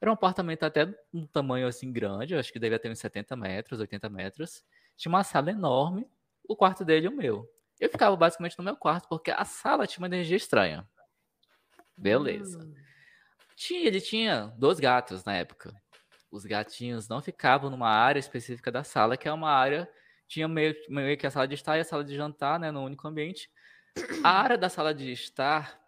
era 0.02 0.12
um 0.12 0.14
apartamento 0.14 0.64
até 0.64 0.94
um 1.14 1.26
tamanho, 1.28 1.68
assim, 1.68 1.92
grande, 1.92 2.34
eu 2.34 2.40
acho 2.40 2.52
que 2.52 2.60
devia 2.60 2.80
ter 2.80 2.90
uns 2.92 3.00
70 3.00 3.36
metros, 3.36 3.80
80 3.80 4.10
metros. 4.10 4.64
Tinha 4.98 5.10
uma 5.12 5.24
sala 5.24 5.52
enorme, 5.52 6.08
o 6.48 6.56
quarto 6.56 6.86
dele 6.86 7.06
e 7.08 7.10
o 7.10 7.12
meu. 7.12 7.50
Eu 7.80 7.90
ficava 7.90 8.16
basicamente 8.16 8.58
no 8.58 8.64
meu 8.64 8.76
quarto, 8.76 9.08
porque 9.10 9.32
a 9.32 9.44
sala 9.44 9.86
tinha 9.86 10.02
uma 10.02 10.08
energia 10.08 10.38
estranha. 10.38 10.88
Beleza. 11.98 12.60
Hum. 12.60 12.74
Tinha, 13.56 13.88
ele 13.88 14.02
tinha 14.02 14.54
dois 14.58 14.80
gatos 14.80 15.24
na 15.24 15.36
época. 15.36 15.74
Os 16.32 16.46
gatinhos 16.46 17.08
não 17.08 17.22
ficavam 17.22 17.70
numa 17.70 17.90
área 17.90 18.20
específica 18.20 18.72
da 18.72 18.84
sala, 18.84 19.16
que 19.16 19.28
é 19.28 19.32
uma 19.32 19.50
área. 19.50 19.90
Tinha 20.28 20.48
meio, 20.48 20.76
meio 20.90 21.18
que 21.18 21.26
a 21.26 21.32
sala 21.32 21.48
de 21.48 21.56
estar 21.56 21.78
e 21.78 21.82
a 21.82 21.86
sala 21.86 22.04
de 22.04 22.16
jantar, 22.16 22.60
né? 22.60 22.72
No 22.72 22.84
único 22.84 23.08
ambiente. 23.08 23.50
A 24.24 24.30
área 24.42 24.58
da 24.58 24.68
sala 24.68 24.94
de 24.94 25.12
estar 25.12 25.85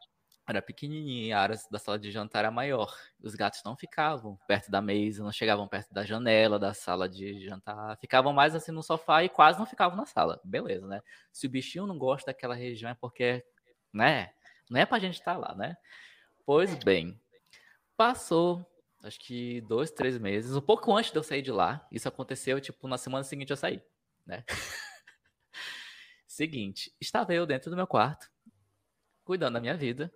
era 0.47 0.61
pequenininha, 0.61 1.27
e 1.27 1.33
a 1.33 1.39
área 1.41 1.59
da 1.69 1.77
sala 1.77 1.99
de 1.99 2.09
jantar 2.09 2.39
era 2.39 2.51
maior. 2.51 2.95
Os 3.21 3.35
gatos 3.35 3.61
não 3.65 3.75
ficavam 3.75 4.37
perto 4.47 4.71
da 4.71 4.81
mesa, 4.81 5.23
não 5.23 5.31
chegavam 5.31 5.67
perto 5.67 5.93
da 5.93 6.05
janela 6.05 6.57
da 6.57 6.73
sala 6.73 7.09
de 7.09 7.43
jantar, 7.45 7.97
ficavam 7.97 8.31
mais 8.31 8.55
assim 8.55 8.71
no 8.71 8.81
sofá 8.81 9.23
e 9.23 9.29
quase 9.29 9.59
não 9.59 9.65
ficavam 9.65 9.97
na 9.97 10.05
sala. 10.05 10.39
Beleza, 10.43 10.87
né? 10.87 11.01
Se 11.31 11.47
o 11.47 11.49
bichinho 11.49 11.85
não 11.85 11.97
gosta 11.97 12.31
daquela 12.31 12.55
região 12.55 12.89
é 12.89 12.95
porque, 12.95 13.43
né? 13.91 14.31
Não 14.69 14.79
é 14.79 14.85
pra 14.85 14.99
gente 14.99 15.15
estar 15.15 15.37
lá, 15.37 15.53
né? 15.53 15.75
Pois 16.45 16.75
bem, 16.75 17.19
passou 17.97 18.65
acho 19.03 19.19
que 19.19 19.61
dois, 19.61 19.91
três 19.91 20.17
meses, 20.17 20.55
um 20.55 20.61
pouco 20.61 20.95
antes 20.95 21.11
de 21.11 21.17
eu 21.17 21.23
sair 21.23 21.41
de 21.41 21.51
lá. 21.51 21.85
Isso 21.91 22.07
aconteceu, 22.07 22.59
tipo, 22.59 22.87
na 22.87 22.97
semana 22.97 23.23
seguinte 23.23 23.51
eu 23.51 23.57
saí, 23.57 23.81
né? 24.25 24.43
Seguinte, 26.27 26.93
estava 27.01 27.33
eu 27.33 27.47
dentro 27.47 27.71
do 27.71 27.75
meu 27.75 27.87
quarto, 27.87 28.29
cuidando 29.23 29.53
da 29.53 29.59
minha 29.59 29.75
vida. 29.75 30.13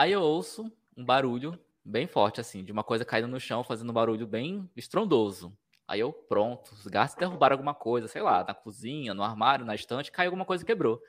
Aí 0.00 0.12
eu 0.12 0.22
ouço 0.22 0.72
um 0.96 1.04
barulho 1.04 1.60
bem 1.84 2.06
forte, 2.06 2.40
assim, 2.40 2.64
de 2.64 2.72
uma 2.72 2.82
coisa 2.82 3.04
caindo 3.04 3.28
no 3.28 3.38
chão, 3.38 3.62
fazendo 3.62 3.90
um 3.90 3.92
barulho 3.92 4.26
bem 4.26 4.66
estrondoso. 4.74 5.54
Aí 5.86 6.00
eu, 6.00 6.10
pronto, 6.10 6.72
os 6.72 6.86
gatos 6.86 7.16
derrubaram 7.16 7.52
alguma 7.52 7.74
coisa, 7.74 8.08
sei 8.08 8.22
lá, 8.22 8.42
na 8.42 8.54
cozinha, 8.54 9.12
no 9.12 9.22
armário, 9.22 9.66
na 9.66 9.74
estante, 9.74 10.10
caiu 10.10 10.28
alguma 10.28 10.46
coisa 10.46 10.64
e 10.64 10.66
quebrou. 10.66 11.02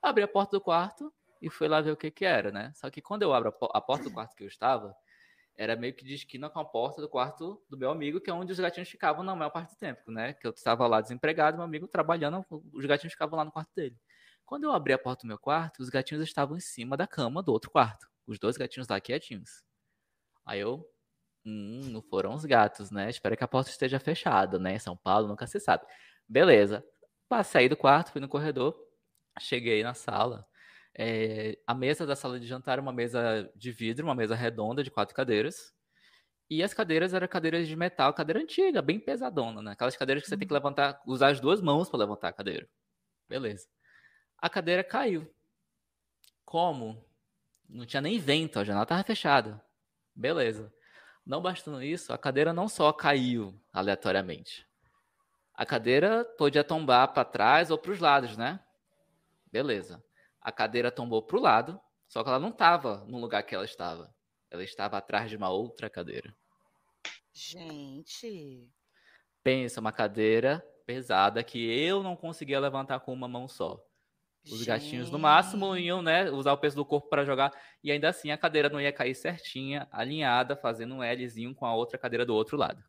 Abri 0.00 0.22
a 0.22 0.28
porta 0.28 0.56
do 0.56 0.62
quarto 0.62 1.12
e 1.42 1.50
fui 1.50 1.68
lá 1.68 1.82
ver 1.82 1.90
o 1.90 1.96
que 1.98 2.10
que 2.10 2.24
era, 2.24 2.50
né? 2.50 2.72
Só 2.74 2.88
que 2.90 3.02
quando 3.02 3.22
eu 3.22 3.34
abro 3.34 3.50
a, 3.50 3.52
po- 3.52 3.70
a 3.70 3.82
porta 3.82 4.04
do 4.04 4.14
quarto 4.14 4.34
que 4.34 4.44
eu 4.44 4.48
estava, 4.48 4.96
era 5.56 5.76
meio 5.76 5.94
que 5.94 6.04
de 6.04 6.14
esquina 6.14 6.50
com 6.50 6.60
a 6.60 6.64
porta 6.64 7.02
do 7.02 7.08
quarto 7.08 7.62
do 7.68 7.76
meu 7.78 7.90
amigo, 7.90 8.20
que 8.20 8.30
é 8.30 8.32
onde 8.32 8.52
os 8.52 8.60
gatinhos 8.60 8.88
ficavam 8.88 9.22
na 9.24 9.36
maior 9.36 9.50
parte 9.50 9.74
do 9.74 9.78
tempo, 9.78 10.10
né? 10.10 10.32
Que 10.34 10.46
eu 10.46 10.52
estava 10.52 10.86
lá 10.86 11.00
desempregado, 11.02 11.56
meu 11.58 11.64
amigo 11.66 11.88
trabalhando, 11.88 12.44
os 12.72 12.86
gatinhos 12.86 13.12
ficavam 13.12 13.36
lá 13.38 13.44
no 13.44 13.52
quarto 13.52 13.72
dele. 13.74 13.98
Quando 14.46 14.64
eu 14.64 14.72
abri 14.72 14.92
a 14.94 14.98
porta 14.98 15.22
do 15.22 15.28
meu 15.28 15.38
quarto, 15.38 15.80
os 15.80 15.90
gatinhos 15.90 16.22
estavam 16.22 16.56
em 16.56 16.60
cima 16.60 16.96
da 16.96 17.06
cama 17.06 17.42
do 17.42 17.52
outro 17.52 17.70
quarto. 17.70 18.08
Os 18.28 18.38
dois 18.38 18.56
gatinhos 18.58 18.86
lá 18.86 19.00
quietinhos. 19.00 19.64
Aí 20.46 20.60
eu, 20.60 20.86
hum, 21.44 21.80
não 21.90 22.02
foram 22.02 22.34
os 22.34 22.44
gatos, 22.44 22.90
né? 22.90 23.08
Espero 23.10 23.36
que 23.36 23.42
a 23.42 23.48
porta 23.48 23.70
esteja 23.70 23.98
fechada, 23.98 24.58
né? 24.58 24.78
São 24.78 24.96
Paulo, 24.96 25.26
nunca 25.26 25.46
se 25.46 25.58
sabe. 25.58 25.86
Beleza. 26.28 26.84
Passei 27.28 27.68
do 27.68 27.76
quarto, 27.76 28.12
fui 28.12 28.20
no 28.20 28.28
corredor, 28.28 28.78
cheguei 29.40 29.82
na 29.82 29.94
sala. 29.94 30.46
É, 30.94 31.58
a 31.66 31.74
mesa 31.74 32.06
da 32.06 32.16
sala 32.16 32.38
de 32.38 32.46
jantar 32.46 32.72
era 32.72 32.82
uma 32.82 32.92
mesa 32.92 33.50
de 33.56 33.72
vidro, 33.72 34.04
uma 34.06 34.14
mesa 34.14 34.34
redonda 34.34 34.84
de 34.84 34.90
quatro 34.90 35.14
cadeiras. 35.14 35.72
E 36.50 36.62
as 36.62 36.74
cadeiras 36.74 37.14
eram 37.14 37.28
cadeiras 37.28 37.68
de 37.68 37.76
metal, 37.76 38.12
cadeira 38.14 38.40
antiga, 38.40 38.82
bem 38.82 39.00
pesadona, 39.00 39.62
né? 39.62 39.72
Aquelas 39.72 39.96
cadeiras 39.96 40.22
que 40.22 40.28
você 40.28 40.36
tem 40.36 40.48
que 40.48 40.54
levantar, 40.54 41.00
usar 41.06 41.28
as 41.30 41.40
duas 41.40 41.60
mãos 41.60 41.88
para 41.88 42.00
levantar 42.00 42.28
a 42.28 42.32
cadeira. 42.32 42.68
Beleza. 43.28 43.68
A 44.38 44.48
cadeira 44.50 44.84
caiu. 44.84 45.30
Como? 46.44 47.07
Não 47.68 47.84
tinha 47.84 48.00
nem 48.00 48.18
vento, 48.18 48.58
a 48.58 48.64
janela 48.64 48.84
estava 48.84 49.02
fechada. 49.04 49.62
Beleza. 50.14 50.72
Não 51.24 51.42
bastando 51.42 51.82
isso, 51.82 52.12
a 52.12 52.18
cadeira 52.18 52.52
não 52.52 52.68
só 52.68 52.92
caiu 52.92 53.54
aleatoriamente. 53.72 54.66
A 55.52 55.66
cadeira 55.66 56.24
podia 56.38 56.64
tombar 56.64 57.12
para 57.12 57.24
trás 57.24 57.70
ou 57.70 57.76
para 57.76 57.92
os 57.92 57.98
lados, 57.98 58.36
né? 58.36 58.60
Beleza. 59.52 60.02
A 60.40 60.50
cadeira 60.50 60.90
tombou 60.90 61.22
para 61.22 61.36
o 61.36 61.40
lado, 61.40 61.80
só 62.08 62.22
que 62.22 62.28
ela 62.30 62.38
não 62.38 62.48
estava 62.48 63.04
no 63.06 63.18
lugar 63.18 63.42
que 63.42 63.54
ela 63.54 63.64
estava. 63.64 64.14
Ela 64.50 64.64
estava 64.64 64.96
atrás 64.96 65.28
de 65.28 65.36
uma 65.36 65.50
outra 65.50 65.90
cadeira. 65.90 66.34
Gente. 67.32 68.66
Pensa, 69.42 69.80
uma 69.80 69.92
cadeira 69.92 70.64
pesada 70.86 71.44
que 71.44 71.58
eu 71.58 72.02
não 72.02 72.16
conseguia 72.16 72.58
levantar 72.58 73.00
com 73.00 73.12
uma 73.12 73.28
mão 73.28 73.46
só. 73.46 73.84
Os 74.44 74.62
gatinhos, 74.64 75.10
no 75.10 75.18
máximo, 75.18 75.76
iam 75.76 76.00
né, 76.00 76.30
usar 76.30 76.52
o 76.52 76.58
peso 76.58 76.74
do 76.76 76.84
corpo 76.84 77.08
para 77.08 77.24
jogar. 77.24 77.52
E 77.84 77.92
ainda 77.92 78.08
assim, 78.08 78.30
a 78.30 78.38
cadeira 78.38 78.68
não 78.70 78.80
ia 78.80 78.92
cair 78.92 79.14
certinha, 79.14 79.86
alinhada, 79.92 80.56
fazendo 80.56 80.94
um 80.94 81.02
Lzinho 81.02 81.54
com 81.54 81.66
a 81.66 81.74
outra 81.74 81.98
cadeira 81.98 82.24
do 82.24 82.34
outro 82.34 82.56
lado. 82.56 82.82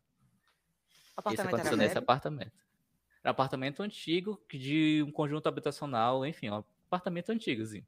Isso 0.88 1.12
Apartamento 1.16 1.40
era 1.48 1.56
aconteceu 1.56 1.76
nesse 1.76 1.94
velho? 1.94 2.02
apartamento. 2.02 2.52
Era 3.22 3.28
um 3.28 3.32
apartamento 3.32 3.82
antigo, 3.82 4.40
de 4.50 5.04
um 5.06 5.12
conjunto 5.12 5.46
habitacional, 5.48 6.24
enfim, 6.24 6.48
um 6.48 6.64
apartamento 6.86 7.30
antigozinho. 7.30 7.86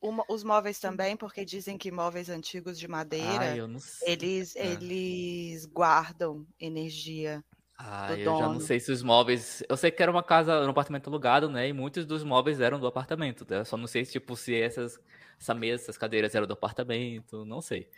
Uma- 0.00 0.24
os 0.30 0.42
móveis 0.42 0.80
também, 0.80 1.14
porque 1.14 1.44
dizem 1.44 1.76
que 1.76 1.90
móveis 1.90 2.30
antigos 2.30 2.78
de 2.78 2.88
madeira, 2.88 3.50
Ai, 3.50 3.60
eu 3.60 3.68
não 3.68 3.78
sei. 3.78 4.12
eles, 4.14 4.56
Ah. 4.56 4.60
eles 4.60 5.66
guardam 5.66 6.46
energia. 6.58 7.44
Ah, 7.82 8.08
do 8.08 8.12
eu 8.14 8.24
já 8.24 8.30
não 8.32 8.48
dono. 8.48 8.60
sei 8.60 8.78
se 8.78 8.92
os 8.92 9.02
móveis. 9.02 9.62
Eu 9.68 9.74
sei 9.76 9.90
que 9.90 10.02
era 10.02 10.12
uma 10.12 10.22
casa, 10.22 10.52
era 10.52 10.66
um 10.66 10.70
apartamento 10.70 11.08
alugado, 11.08 11.48
né? 11.48 11.66
E 11.68 11.72
muitos 11.72 12.04
dos 12.04 12.22
móveis 12.22 12.60
eram 12.60 12.78
do 12.78 12.86
apartamento. 12.86 13.46
né? 13.48 13.60
Eu 13.60 13.64
só 13.64 13.76
não 13.76 13.86
sei 13.86 14.04
tipo, 14.04 14.36
se 14.36 14.54
essas, 14.54 15.00
essa 15.40 15.54
mesa, 15.54 15.84
essas 15.84 15.96
cadeiras 15.96 16.34
eram 16.34 16.46
do 16.46 16.52
apartamento, 16.52 17.44
não 17.46 17.62
sei. 17.62 17.88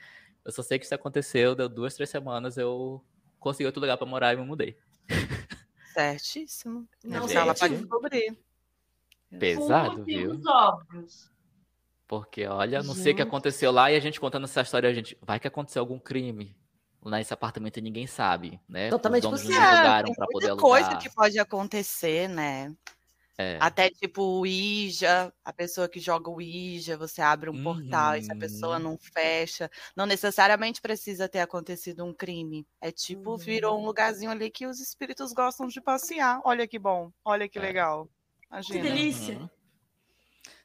Eu 0.44 0.52
só 0.52 0.62
sei 0.62 0.78
que 0.78 0.84
isso 0.84 0.94
aconteceu, 0.94 1.54
deu 1.56 1.68
duas, 1.68 1.94
três 1.94 2.08
semanas, 2.10 2.56
eu 2.56 3.02
consegui 3.40 3.66
outro 3.66 3.80
lugar 3.80 3.96
pra 3.96 4.06
morar 4.06 4.32
e 4.34 4.36
me 4.36 4.44
mudei. 4.46 4.76
Certíssimo. 5.92 6.88
Não 7.04 7.26
Não 7.26 7.28
ela 7.30 7.54
sei, 7.54 7.68
pode 7.68 7.74
tipo- 7.74 7.76
descobrir. 8.00 8.38
Pesado, 9.38 10.04
viu? 10.04 10.40
óbvios. 10.46 11.30
Porque, 12.06 12.46
olha, 12.46 12.82
não 12.82 12.94
sei 12.94 13.12
o 13.12 13.16
que 13.16 13.22
Gente. 13.22 13.28
aconteceu 13.28 13.72
lá 13.72 13.90
e 13.90 13.96
a 13.96 14.00
gente 14.00 14.20
contando 14.20 14.44
essa 14.44 14.60
história, 14.60 14.88
a 14.88 14.92
gente. 14.92 15.16
Vai 15.22 15.40
que 15.40 15.48
aconteceu 15.48 15.80
algum 15.80 15.98
crime 15.98 16.54
nesse 17.10 17.32
apartamento 17.34 17.78
e 17.78 17.82
ninguém 17.82 18.06
sabe, 18.06 18.60
né? 18.68 18.90
Totalmente 18.90 19.24
Os 19.24 19.30
donos 19.30 19.42
não 19.44 19.50
possível. 19.50 20.04
tem 20.04 20.14
pra 20.14 20.26
poder 20.26 20.46
muita 20.48 20.62
coisa 20.62 20.86
alugar. 20.86 21.02
que 21.02 21.10
pode 21.14 21.38
acontecer, 21.38 22.28
né? 22.28 22.74
É. 23.38 23.56
Até 23.60 23.88
tipo 23.88 24.22
o 24.22 24.38
Ouija, 24.40 25.32
a 25.44 25.52
pessoa 25.52 25.88
que 25.88 25.98
joga 25.98 26.28
o 26.28 26.34
Ouija, 26.34 26.96
você 26.98 27.22
abre 27.22 27.48
um 27.48 27.62
portal 27.62 28.14
e 28.16 28.22
se 28.22 28.30
a 28.30 28.36
pessoa 28.36 28.76
Uhum. 28.76 28.82
não 28.82 28.98
fecha, 28.98 29.70
não 29.96 30.04
necessariamente 30.04 30.82
precisa 30.82 31.28
ter 31.28 31.40
acontecido 31.40 32.04
um 32.04 32.12
crime. 32.12 32.66
É 32.80 32.92
tipo, 32.92 33.30
Uhum. 33.30 33.36
virou 33.38 33.80
um 33.80 33.86
lugarzinho 33.86 34.30
ali 34.30 34.50
que 34.50 34.66
os 34.66 34.80
espíritos 34.80 35.32
gostam 35.32 35.66
de 35.66 35.80
passear. 35.80 36.40
Olha 36.44 36.68
que 36.68 36.78
bom, 36.78 37.10
olha 37.24 37.48
que 37.48 37.58
É. 37.58 37.62
legal. 37.62 38.06
Que 38.06 38.46
Imagina. 38.50 38.82
delícia. 38.82 39.38
Uhum. 39.38 39.48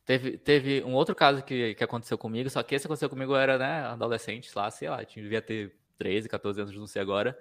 Teve, 0.06 0.38
teve 0.38 0.84
um 0.84 0.94
outro 0.94 1.16
caso 1.16 1.42
que, 1.44 1.74
que 1.76 1.84
aconteceu 1.84 2.18
comigo, 2.18 2.50
só 2.50 2.62
que 2.64 2.76
esse 2.76 2.86
aconteceu 2.86 3.10
comigo 3.10 3.34
eu 3.34 3.38
era, 3.38 3.58
né, 3.58 3.82
adolescente 3.88 4.52
lá, 4.56 4.70
sei 4.72 4.90
lá, 4.90 5.04
tinha, 5.04 5.22
devia 5.24 5.42
ter 5.42 5.76
13, 5.98 6.30
14 6.30 6.62
anos, 6.62 6.76
não 6.76 6.88
sei 6.88 7.02
agora. 7.02 7.38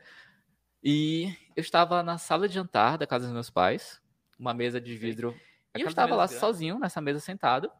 E 0.83 1.35
eu 1.57 1.61
estava 1.61 2.03
na 2.03 2.19
sala 2.19 2.49
de 2.49 2.55
jantar 2.55 2.99
da 2.99 3.07
casa 3.07 3.25
dos 3.25 3.35
meus 3.35 3.51
pais, 3.51 4.01
uma 4.39 4.55
mesa 4.55 4.81
de 4.81 4.97
vidro. 4.97 5.35
E 5.77 5.81
eu 5.81 5.89
estava 5.89 6.15
lá 6.15 6.29
sozinho 6.29 6.79
nessa 6.79 7.01
mesa 7.01 7.21
sentado. 7.21 7.71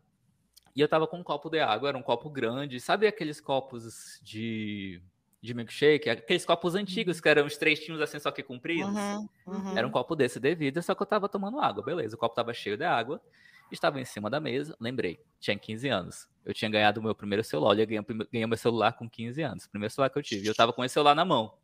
E 0.75 0.81
eu 0.81 0.89
tava 0.89 1.07
com 1.07 1.19
um 1.19 1.23
copo 1.23 1.49
de 1.49 1.59
água, 1.59 1.89
era 1.89 1.97
um 1.97 2.03
copo 2.03 2.29
grande. 2.29 2.79
Sabe 2.81 3.07
aqueles 3.07 3.41
copos 3.41 4.21
de, 4.23 5.01
de 5.41 5.55
milkshake? 5.55 6.11
Aqueles 6.11 6.45
copos 6.45 6.75
antigos 6.75 7.19
que 7.19 7.29
eram 7.29 7.47
estreitinhos 7.47 8.01
assim, 8.01 8.19
só 8.19 8.31
que 8.31 8.43
compridos? 8.43 8.95
Uhum, 8.95 9.29
uhum. 9.47 9.79
Era 9.79 9.87
um 9.87 9.91
copo 9.91 10.15
desse 10.15 10.39
de 10.39 10.55
vidro, 10.55 10.83
só 10.83 10.95
que 10.95 11.03
eu 11.03 11.07
tava 11.07 11.31
tomando 11.31 11.61
água, 11.61 11.83
beleza. 11.83 12.15
O 12.15 12.19
copo 12.19 12.35
tava 12.35 12.53
cheio 12.53 12.77
de 12.77 12.85
água, 12.85 13.23
estava 13.71 14.01
em 14.01 14.05
cima 14.05 14.31
da 14.31 14.41
mesa. 14.41 14.77
Lembrei, 14.81 15.21
tinha 15.41 15.59
15 15.59 15.89
anos. 15.89 16.29
Eu 16.45 16.55
tinha 16.55 16.71
ganhado 16.71 17.01
o 17.01 17.03
meu 17.03 17.15
primeiro 17.15 17.43
celular, 17.43 17.79
eu 17.79 17.87
ganhei, 17.87 18.03
ganhei 18.31 18.47
meu 18.47 18.57
celular 18.57 18.93
com 18.93 19.09
15 19.09 19.43
anos, 19.43 19.67
primeiro 19.67 19.93
celular 19.93 20.11
que 20.11 20.19
eu 20.19 20.23
tive. 20.23 20.47
Eu 20.47 20.55
tava 20.55 20.73
com 20.73 20.85
esse 20.85 20.95
celular 20.95 21.15
na 21.15 21.25
mão. 21.25 21.59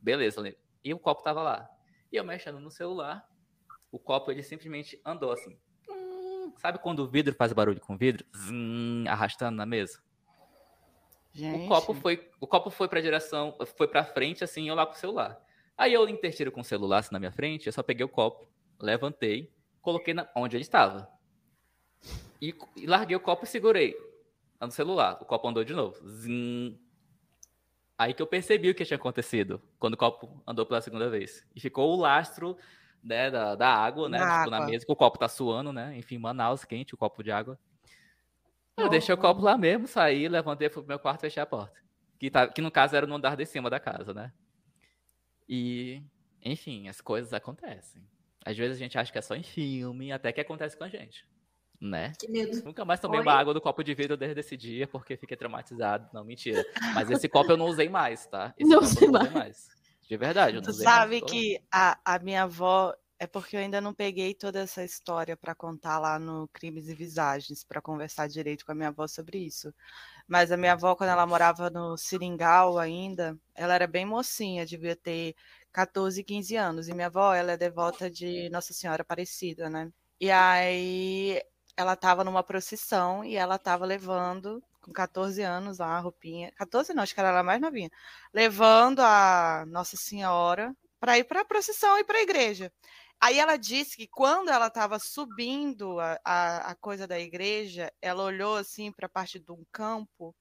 Beleza, 0.00 0.40
e 0.84 0.94
o 0.94 0.98
copo 0.98 1.22
tava 1.22 1.42
lá. 1.42 1.68
E 2.12 2.16
eu 2.16 2.24
mexendo 2.24 2.58
no 2.60 2.70
celular, 2.70 3.28
o 3.90 3.98
copo 3.98 4.30
ele 4.30 4.42
simplesmente 4.42 5.00
andou 5.04 5.32
assim. 5.32 5.58
Hum, 5.88 6.52
Sabe 6.58 6.78
quando 6.78 7.00
o 7.00 7.08
vidro 7.08 7.34
faz 7.34 7.52
barulho 7.52 7.80
com 7.80 7.96
vidro? 7.96 8.24
Zim, 8.36 9.06
arrastando 9.08 9.56
na 9.56 9.66
mesa? 9.66 10.00
Gente, 11.32 11.64
O 11.64 11.68
copo 11.68 11.94
foi, 11.94 12.28
o 12.40 12.46
copo 12.46 12.70
foi 12.70 12.88
pra 12.88 13.00
direção, 13.00 13.56
foi 13.76 13.86
pra 13.86 14.04
frente, 14.04 14.42
assim, 14.42 14.68
eu 14.68 14.74
lá 14.74 14.84
com 14.84 14.92
o 14.92 14.96
celular. 14.96 15.40
Aí 15.76 15.92
eu 15.92 16.08
intertiro 16.08 16.50
com 16.50 16.60
o 16.60 16.64
celular 16.64 16.98
assim, 16.98 17.12
na 17.12 17.18
minha 17.18 17.32
frente, 17.32 17.66
eu 17.66 17.72
só 17.72 17.82
peguei 17.82 18.04
o 18.04 18.08
copo, 18.08 18.48
levantei, 18.80 19.52
coloquei 19.80 20.12
na, 20.12 20.28
onde 20.36 20.56
ele 20.56 20.62
estava. 20.62 21.08
E, 22.40 22.54
e 22.76 22.86
larguei 22.86 23.16
o 23.16 23.20
copo 23.20 23.44
e 23.44 23.48
segurei 23.48 23.96
no 24.60 24.70
celular. 24.70 25.18
O 25.20 25.24
copo 25.24 25.48
andou 25.48 25.64
de 25.64 25.72
novo. 25.72 26.06
Zim. 26.08 26.78
Aí 27.98 28.14
que 28.14 28.22
eu 28.22 28.26
percebi 28.26 28.70
o 28.70 28.74
que 28.74 28.84
tinha 28.84 28.96
acontecido 28.96 29.60
quando 29.78 29.94
o 29.94 29.96
copo 29.96 30.42
andou 30.46 30.64
pela 30.64 30.80
segunda 30.80 31.10
vez. 31.10 31.46
E 31.54 31.60
ficou 31.60 31.90
o 31.90 32.00
lastro 32.00 32.56
né, 33.02 33.30
da, 33.30 33.54
da 33.54 33.68
água, 33.68 34.08
né? 34.08 34.18
Da 34.18 34.38
tipo, 34.38 34.50
na 34.50 34.66
mesa, 34.66 34.86
que 34.86 34.92
o 34.92 34.96
copo 34.96 35.18
tá 35.18 35.28
suando, 35.28 35.72
né? 35.72 35.96
Enfim, 35.96 36.18
Manaus, 36.18 36.64
quente, 36.64 36.94
o 36.94 36.98
copo 36.98 37.22
de 37.22 37.30
água. 37.30 37.58
Eu 38.76 38.86
Oh. 38.86 38.88
deixei 38.88 39.14
o 39.14 39.18
copo 39.18 39.42
lá 39.42 39.58
mesmo, 39.58 39.86
saí, 39.86 40.26
levantei, 40.28 40.70
fui 40.70 40.82
pro 40.82 40.88
meu 40.88 40.98
quarto 40.98 41.20
e 41.20 41.22
fechei 41.22 41.42
a 41.42 41.46
porta. 41.46 41.78
Que, 42.18 42.30
tá, 42.30 42.48
que 42.48 42.62
no 42.62 42.70
caso 42.70 42.96
era 42.96 43.06
no 43.06 43.14
andar 43.14 43.36
de 43.36 43.44
cima 43.44 43.68
da 43.68 43.78
casa, 43.78 44.14
né? 44.14 44.32
E, 45.48 46.02
enfim, 46.42 46.88
as 46.88 47.00
coisas 47.00 47.32
acontecem. 47.34 48.02
Às 48.44 48.56
vezes 48.56 48.76
a 48.76 48.78
gente 48.78 48.96
acha 48.96 49.12
que 49.12 49.18
é 49.18 49.22
só 49.22 49.34
em 49.34 49.42
filme, 49.42 50.12
até 50.12 50.32
que 50.32 50.40
acontece 50.40 50.76
com 50.76 50.84
a 50.84 50.88
gente. 50.88 51.26
Né? 51.80 52.18
Que 52.18 52.28
medo. 52.28 52.62
Nunca 52.62 52.84
mais 52.84 53.00
tomei 53.00 53.20
Oi? 53.20 53.24
uma 53.26 53.32
água 53.34 53.54
do 53.54 53.60
copo 53.60 53.82
de 53.82 53.94
vidro 53.94 54.16
desde 54.16 54.40
esse 54.40 54.56
dia, 54.56 54.86
porque 54.86 55.16
fiquei 55.16 55.36
traumatizado. 55.36 56.08
Não, 56.12 56.24
mentira. 56.24 56.66
Mas 56.92 57.10
esse 57.10 57.28
copo 57.28 57.52
eu 57.52 57.56
não 57.56 57.66
usei 57.66 57.88
mais, 57.88 58.26
tá? 58.26 58.54
Esse 58.58 58.76
Não 58.76 58.80
não 58.80 58.82
usei 58.82 59.08
mais. 59.08 59.70
De 60.08 60.16
verdade, 60.16 60.56
eu 60.56 60.62
não 60.62 60.68
Tu 60.68 60.70
usei 60.70 60.84
sabe 60.84 61.20
mais. 61.20 61.22
que 61.22 61.60
a, 61.72 61.98
a 62.04 62.18
minha 62.18 62.44
avó. 62.44 62.94
É 63.22 63.26
porque 63.26 63.54
eu 63.54 63.60
ainda 63.60 63.82
não 63.82 63.92
peguei 63.92 64.32
toda 64.34 64.60
essa 64.60 64.82
história 64.82 65.36
para 65.36 65.54
contar 65.54 65.98
lá 65.98 66.18
no 66.18 66.48
Crimes 66.54 66.88
e 66.88 66.94
Visagens, 66.94 67.62
para 67.62 67.82
conversar 67.82 68.26
direito 68.28 68.64
com 68.64 68.72
a 68.72 68.74
minha 68.74 68.88
avó 68.88 69.06
sobre 69.06 69.38
isso. 69.38 69.74
Mas 70.28 70.52
a 70.52 70.56
minha 70.56 70.72
avó, 70.72 70.96
quando 70.96 71.10
ela 71.10 71.26
morava 71.26 71.70
no 71.70 71.96
Seringal 71.98 72.78
ainda, 72.78 73.38
ela 73.54 73.74
era 73.74 73.86
bem 73.86 74.06
mocinha, 74.06 74.66
devia 74.66 74.96
ter 74.96 75.34
14, 75.72 76.24
15 76.24 76.56
anos. 76.56 76.88
E 76.88 76.94
minha 76.94 77.08
avó, 77.08 77.34
ela 77.34 77.52
é 77.52 77.56
devota 77.58 78.10
de 78.10 78.48
Nossa 78.50 78.72
Senhora 78.74 79.02
Aparecida, 79.02 79.70
né? 79.70 79.92
E 80.20 80.30
aí 80.30 81.42
ela 81.80 81.94
estava 81.94 82.22
numa 82.22 82.42
procissão 82.42 83.24
e 83.24 83.36
ela 83.36 83.56
estava 83.56 83.86
levando, 83.86 84.62
com 84.82 84.92
14 84.92 85.42
anos, 85.42 85.78
lá, 85.78 85.96
a 85.96 86.00
roupinha. 86.00 86.52
14 86.52 86.92
não, 86.92 87.02
acho 87.02 87.14
que 87.14 87.20
ela 87.20 87.30
era 87.30 87.42
mais 87.42 87.60
novinha. 87.60 87.90
Levando 88.32 89.00
a 89.00 89.64
Nossa 89.66 89.96
Senhora 89.96 90.74
para 91.00 91.18
ir 91.18 91.24
para 91.24 91.40
a 91.40 91.44
procissão 91.44 91.98
e 91.98 92.04
para 92.04 92.18
a 92.18 92.22
igreja. 92.22 92.70
Aí 93.18 93.38
ela 93.38 93.56
disse 93.56 93.96
que 93.96 94.06
quando 94.06 94.50
ela 94.50 94.66
estava 94.68 94.98
subindo 94.98 95.98
a, 96.00 96.18
a, 96.24 96.56
a 96.70 96.74
coisa 96.74 97.06
da 97.06 97.18
igreja, 97.18 97.92
ela 98.00 98.22
olhou 98.22 98.56
assim 98.56 98.92
para 98.92 99.06
a 99.06 99.10
parte 99.10 99.38
de 99.38 99.52
um 99.52 99.64
campo 99.72 100.34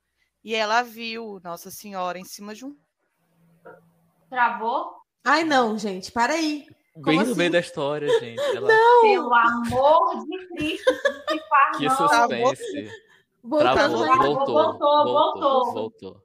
e 0.44 0.56
ela 0.56 0.82
viu 0.82 1.40
Nossa 1.44 1.72
Senhora 1.72 2.20
em 2.20 2.26
cima 2.26 2.54
de 2.54 2.66
um. 2.66 2.78
Travou? 4.30 5.02
Ai, 5.24 5.44
não, 5.44 5.78
gente, 5.78 6.12
para 6.12 6.34
aí. 6.34 6.68
Bem 7.02 7.16
Como 7.16 7.26
no 7.26 7.32
assim? 7.32 7.38
meio 7.38 7.52
da 7.52 7.60
história, 7.60 8.20
gente. 8.20 8.42
Ela... 8.56 8.68
Pelo 9.02 9.34
amor 9.34 10.26
de 10.26 10.48
Cristo, 10.50 10.92
não 10.92 11.38
se 11.38 11.48
faz 11.48 11.78
Que 11.78 11.86
não. 11.86 11.96
suspense. 11.96 12.92
Voltando 13.44 13.74
Travou, 13.74 13.98
voltou, 14.06 14.24
voltou, 14.26 14.46
voltou, 14.54 15.04
voltou. 15.06 15.74
voltou. 15.74 16.24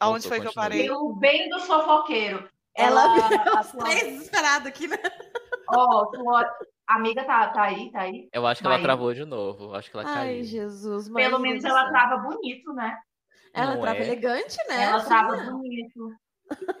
Aonde 0.00 0.26
Voltou, 0.26 0.28
foi 0.28 0.40
que 0.40 0.46
eu 0.46 0.52
continua. 0.52 0.62
parei? 0.64 0.82
Pelo 0.88 1.12
bem 1.16 1.48
do 1.50 1.60
fofoqueiro. 1.60 2.48
Ela 2.74 3.04
Ela. 3.04 3.60
a 3.60 3.64
tua- 3.64 3.84
Três 3.84 4.02
desesperados 4.04 4.66
aqui, 4.68 4.88
né? 4.88 4.98
Ó, 5.68 6.06
tua 6.06 6.44
amiga 6.88 7.22
tá, 7.24 7.48
tá 7.48 7.62
aí, 7.64 7.90
tá 7.92 8.00
aí. 8.00 8.28
Eu 8.32 8.46
acho 8.46 8.60
que 8.60 8.66
ela 8.66 8.76
Maíra. 8.76 8.88
travou 8.88 9.14
de 9.14 9.24
novo. 9.24 9.74
Acho 9.74 9.90
que 9.90 9.96
ela 9.96 10.08
Ai, 10.08 10.14
caiu. 10.14 10.44
Jesus. 10.44 11.08
Pelo 11.10 11.38
menos 11.38 11.64
ela 11.64 11.82
céu. 11.82 11.90
trava 11.90 12.16
bonito, 12.18 12.72
né? 12.72 12.98
Ela 13.52 13.74
Não 13.74 13.80
trava 13.82 13.98
é? 13.98 14.02
elegante, 14.02 14.56
né? 14.68 14.84
Ela 14.84 14.96
Assim, 14.96 15.06
trava 15.08 15.36
né? 15.36 15.50
bonito. 15.50 16.12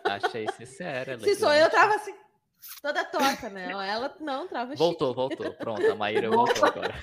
Achei 0.04 0.46
sincera. 0.56 1.18
Se 1.20 1.34
sou 1.36 1.52
eu, 1.52 1.70
trava 1.70 1.94
assim, 1.94 2.14
toda 2.80 3.04
torta, 3.04 3.48
né? 3.48 3.70
Ela 3.70 4.14
não 4.20 4.46
trava 4.48 4.74
Voltou, 4.74 5.14
voltou. 5.14 5.52
Pronto, 5.54 5.90
a 5.90 5.94
Maíra 5.94 6.30
voltou 6.30 6.64
agora. 6.64 6.94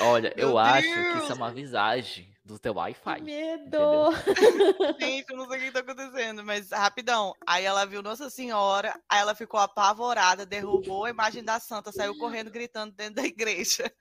Olha, 0.00 0.32
eu 0.36 0.48
Meu 0.48 0.58
acho 0.58 0.88
que 0.88 0.94
Deus! 0.94 1.22
isso 1.22 1.32
é 1.32 1.34
uma 1.34 1.50
visagem 1.50 2.34
do 2.44 2.58
teu 2.58 2.72
chique. 2.72 2.78
Wi-Fi. 2.78 3.14
Que 3.16 3.22
medo. 3.22 3.66
Entendeu? 3.66 4.96
Gente, 5.00 5.30
eu 5.30 5.36
não 5.36 5.48
sei 5.48 5.58
o 5.58 5.62
que 5.62 5.72
tá 5.72 5.80
acontecendo, 5.80 6.44
mas 6.44 6.70
rapidão. 6.70 7.34
Aí 7.46 7.64
ela 7.64 7.84
viu 7.84 8.02
Nossa 8.02 8.30
Senhora, 8.30 8.98
aí 9.08 9.20
ela 9.20 9.34
ficou 9.34 9.60
apavorada, 9.60 10.46
derrubou 10.46 11.04
a 11.04 11.10
imagem 11.10 11.44
da 11.44 11.60
santa, 11.60 11.92
saiu 11.92 12.16
correndo 12.18 12.50
gritando 12.50 12.92
dentro 12.94 13.16
da 13.16 13.24
igreja. 13.24 13.92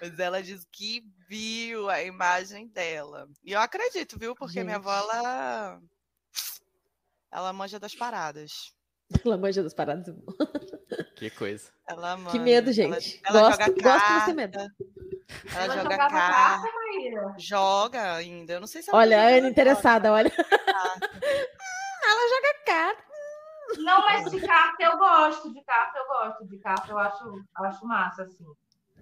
Mas 0.00 0.18
ela 0.18 0.42
diz 0.42 0.66
que 0.70 1.04
viu 1.28 1.88
a 1.88 2.02
imagem 2.02 2.68
dela. 2.68 3.28
E 3.44 3.52
eu 3.52 3.60
acredito, 3.60 4.18
viu? 4.18 4.34
Porque 4.34 4.62
minha 4.62 4.76
avó, 4.76 5.00
Gente. 5.00 5.14
ela. 5.14 5.80
Ela 7.32 7.52
manja 7.52 7.78
das 7.78 7.94
paradas. 7.94 8.72
Ela 9.24 9.36
manja 9.36 9.62
das 9.62 9.74
paradas. 9.74 10.14
Que 11.16 11.30
coisa. 11.30 11.70
Ela 11.88 12.16
manja. 12.16 12.30
Que 12.30 12.38
medo, 12.38 12.66
Ela- 12.70 12.72
gente. 12.72 13.20
Ela, 13.24 13.40
gosto, 13.40 13.52
joga 13.60 13.64
gosto 13.66 13.76
de 13.76 13.82
carta. 13.82 14.26
ter 14.26 14.32
medo. 14.34 14.58
Ela, 14.58 15.64
Ela 15.64 15.76
joga 15.82 15.96
carta. 15.96 16.14
carta. 16.16 16.68
Joga 17.38 18.12
ainda. 18.14 18.52
Eu 18.54 18.60
não 18.60 18.66
sei 18.66 18.82
se 18.82 18.90
ela 18.90 18.98
Olha, 18.98 19.20
a 19.20 19.26
Ana 19.28 19.48
interessada, 19.48 20.12
olha. 20.12 20.30
carta. 20.30 21.10
Ela 22.02 22.28
joga 22.28 22.64
carta. 22.66 23.02
Não, 23.78 24.00
mas 24.04 24.30
de 24.30 24.40
carta 24.40 24.82
eu 24.82 24.98
gosto, 24.98 25.52
de 25.52 25.62
carta 25.62 25.98
eu 25.98 26.06
gosto, 26.06 26.46
de 26.48 26.58
carta 26.58 26.90
eu 26.90 26.98
acho, 26.98 27.44
acho 27.56 27.86
massa, 27.86 28.22
assim. 28.24 28.44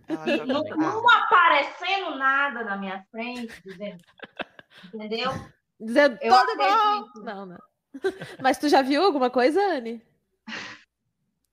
Ela 0.09 0.27
joga 0.27 0.47
não, 0.47 0.63
não 0.65 1.09
aparecendo 1.11 2.17
nada 2.17 2.65
na 2.65 2.77
minha 2.77 3.03
frente, 3.11 3.63
dizendo, 3.65 4.03
entendeu? 4.93 5.31
Dizendo 5.81 6.19
Eu 6.21 6.33
todo 6.35 6.57
bom. 6.57 6.65
acredito. 6.65 7.23
Não, 7.23 7.47
não. 7.47 7.59
Mas 8.42 8.59
tu 8.59 8.68
já 8.68 8.82
viu 8.82 9.03
alguma 9.05 9.30
coisa, 9.30 9.61
Anne? 9.61 10.03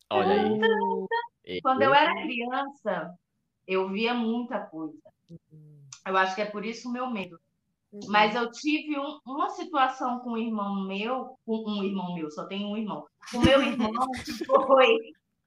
Olha 0.09 0.33
aí. 0.33 1.59
Quando 1.61 1.81
eu 1.81 1.93
era 1.93 2.13
criança, 2.21 3.13
eu 3.67 3.89
via 3.89 4.13
muita 4.13 4.59
coisa. 4.59 4.97
Eu 6.07 6.17
acho 6.17 6.35
que 6.35 6.41
é 6.41 6.45
por 6.45 6.63
isso 6.65 6.89
o 6.89 6.91
meu 6.91 7.09
medo. 7.09 7.39
Mas 8.07 8.35
eu 8.35 8.51
tive 8.51 8.99
um- 8.99 9.19
uma 9.25 9.49
situação 9.49 10.19
com 10.19 10.31
um 10.31 10.37
irmão 10.37 10.85
meu, 10.85 11.37
com 11.45 11.63
um 11.65 11.83
irmão 11.83 12.13
meu, 12.13 12.29
só 12.29 12.45
tenho 12.45 12.67
um 12.67 12.77
irmão. 12.77 13.05
O 13.33 13.39
meu 13.39 13.61
irmão 13.61 13.91
que 14.25 14.43
foi, 14.65 14.97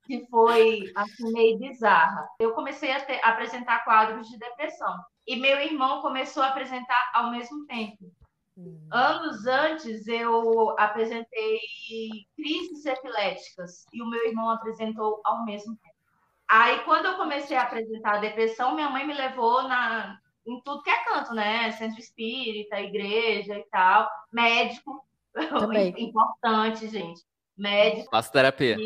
que 0.06 0.26
foi 0.28 0.90
assim, 0.96 1.32
meio 1.32 1.58
bizarra. 1.58 2.26
Eu 2.40 2.52
comecei 2.54 2.90
a, 2.92 3.04
ter- 3.04 3.20
a 3.22 3.30
apresentar 3.30 3.84
quadros 3.84 4.26
de 4.28 4.38
depressão. 4.38 4.96
E 5.26 5.36
meu 5.36 5.60
irmão 5.60 6.00
começou 6.00 6.42
a 6.42 6.48
apresentar 6.48 7.10
ao 7.12 7.30
mesmo 7.30 7.66
tempo. 7.66 8.10
Anos 8.90 9.46
antes, 9.46 10.06
eu 10.08 10.74
apresentei 10.78 11.58
crises 12.36 12.84
epiléticas 12.84 13.84
e 13.92 14.02
o 14.02 14.06
meu 14.06 14.26
irmão 14.26 14.50
apresentou 14.50 15.20
ao 15.24 15.44
mesmo 15.44 15.76
tempo. 15.76 15.94
Aí, 16.48 16.78
quando 16.80 17.06
eu 17.06 17.16
comecei 17.16 17.56
a 17.56 17.62
apresentar 17.62 18.16
a 18.16 18.20
depressão, 18.20 18.74
minha 18.74 18.88
mãe 18.88 19.06
me 19.06 19.12
levou 19.14 19.62
na, 19.64 20.18
em 20.46 20.60
tudo 20.62 20.82
que 20.82 20.90
é 20.90 21.04
canto, 21.04 21.34
né? 21.34 21.70
Centro 21.72 22.00
espírita, 22.00 22.80
igreja 22.80 23.58
e 23.58 23.64
tal. 23.70 24.08
Médico, 24.32 25.06
Também. 25.34 25.94
importante, 25.98 26.88
gente. 26.88 27.22
Médico, 27.56 28.10
Faço 28.10 28.32
terapia. 28.32 28.76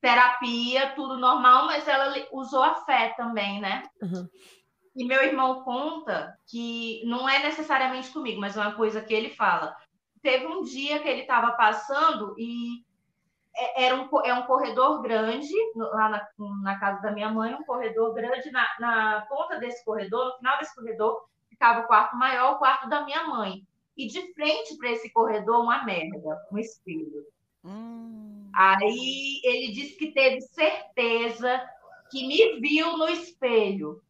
terapia, 0.00 0.92
tudo 0.94 1.16
normal, 1.18 1.66
mas 1.66 1.86
ela 1.86 2.14
usou 2.32 2.62
a 2.62 2.74
fé 2.84 3.14
também, 3.16 3.60
né? 3.60 3.84
Uhum. 4.02 4.28
E 4.96 5.04
meu 5.04 5.22
irmão 5.22 5.64
conta 5.64 6.38
que 6.46 7.02
não 7.04 7.28
é 7.28 7.42
necessariamente 7.42 8.12
comigo, 8.12 8.40
mas 8.40 8.56
é 8.56 8.60
uma 8.60 8.74
coisa 8.76 9.00
que 9.00 9.12
ele 9.12 9.30
fala. 9.30 9.76
Teve 10.22 10.46
um 10.46 10.62
dia 10.62 11.00
que 11.00 11.08
ele 11.08 11.22
estava 11.22 11.52
passando 11.52 12.34
e 12.38 12.84
é- 13.56 13.84
era 13.86 13.96
um, 13.96 14.08
é 14.24 14.34
um 14.34 14.46
corredor 14.46 15.00
grande, 15.02 15.52
lá 15.76 16.08
na, 16.08 16.28
na 16.62 16.78
casa 16.78 17.00
da 17.02 17.12
minha 17.12 17.30
mãe, 17.30 17.54
um 17.54 17.64
corredor 17.64 18.14
grande. 18.14 18.50
Na, 18.50 18.66
na 18.80 19.26
ponta 19.28 19.58
desse 19.58 19.84
corredor, 19.84 20.26
no 20.26 20.36
final 20.38 20.58
desse 20.58 20.74
corredor, 20.74 21.24
ficava 21.48 21.80
o 21.80 21.86
quarto 21.86 22.16
maior, 22.16 22.54
o 22.54 22.58
quarto 22.58 22.88
da 22.88 23.04
minha 23.04 23.24
mãe. 23.24 23.66
E 23.96 24.08
de 24.08 24.32
frente 24.34 24.76
para 24.76 24.90
esse 24.90 25.12
corredor, 25.12 25.62
uma 25.62 25.84
merda, 25.84 26.40
um 26.50 26.58
espelho. 26.58 27.24
Hum. 27.64 28.50
Aí 28.54 29.40
ele 29.44 29.72
disse 29.72 29.96
que 29.96 30.12
teve 30.12 30.40
certeza 30.40 31.64
que 32.10 32.26
me 32.26 32.60
viu 32.60 32.96
no 32.96 33.08
espelho. 33.08 34.02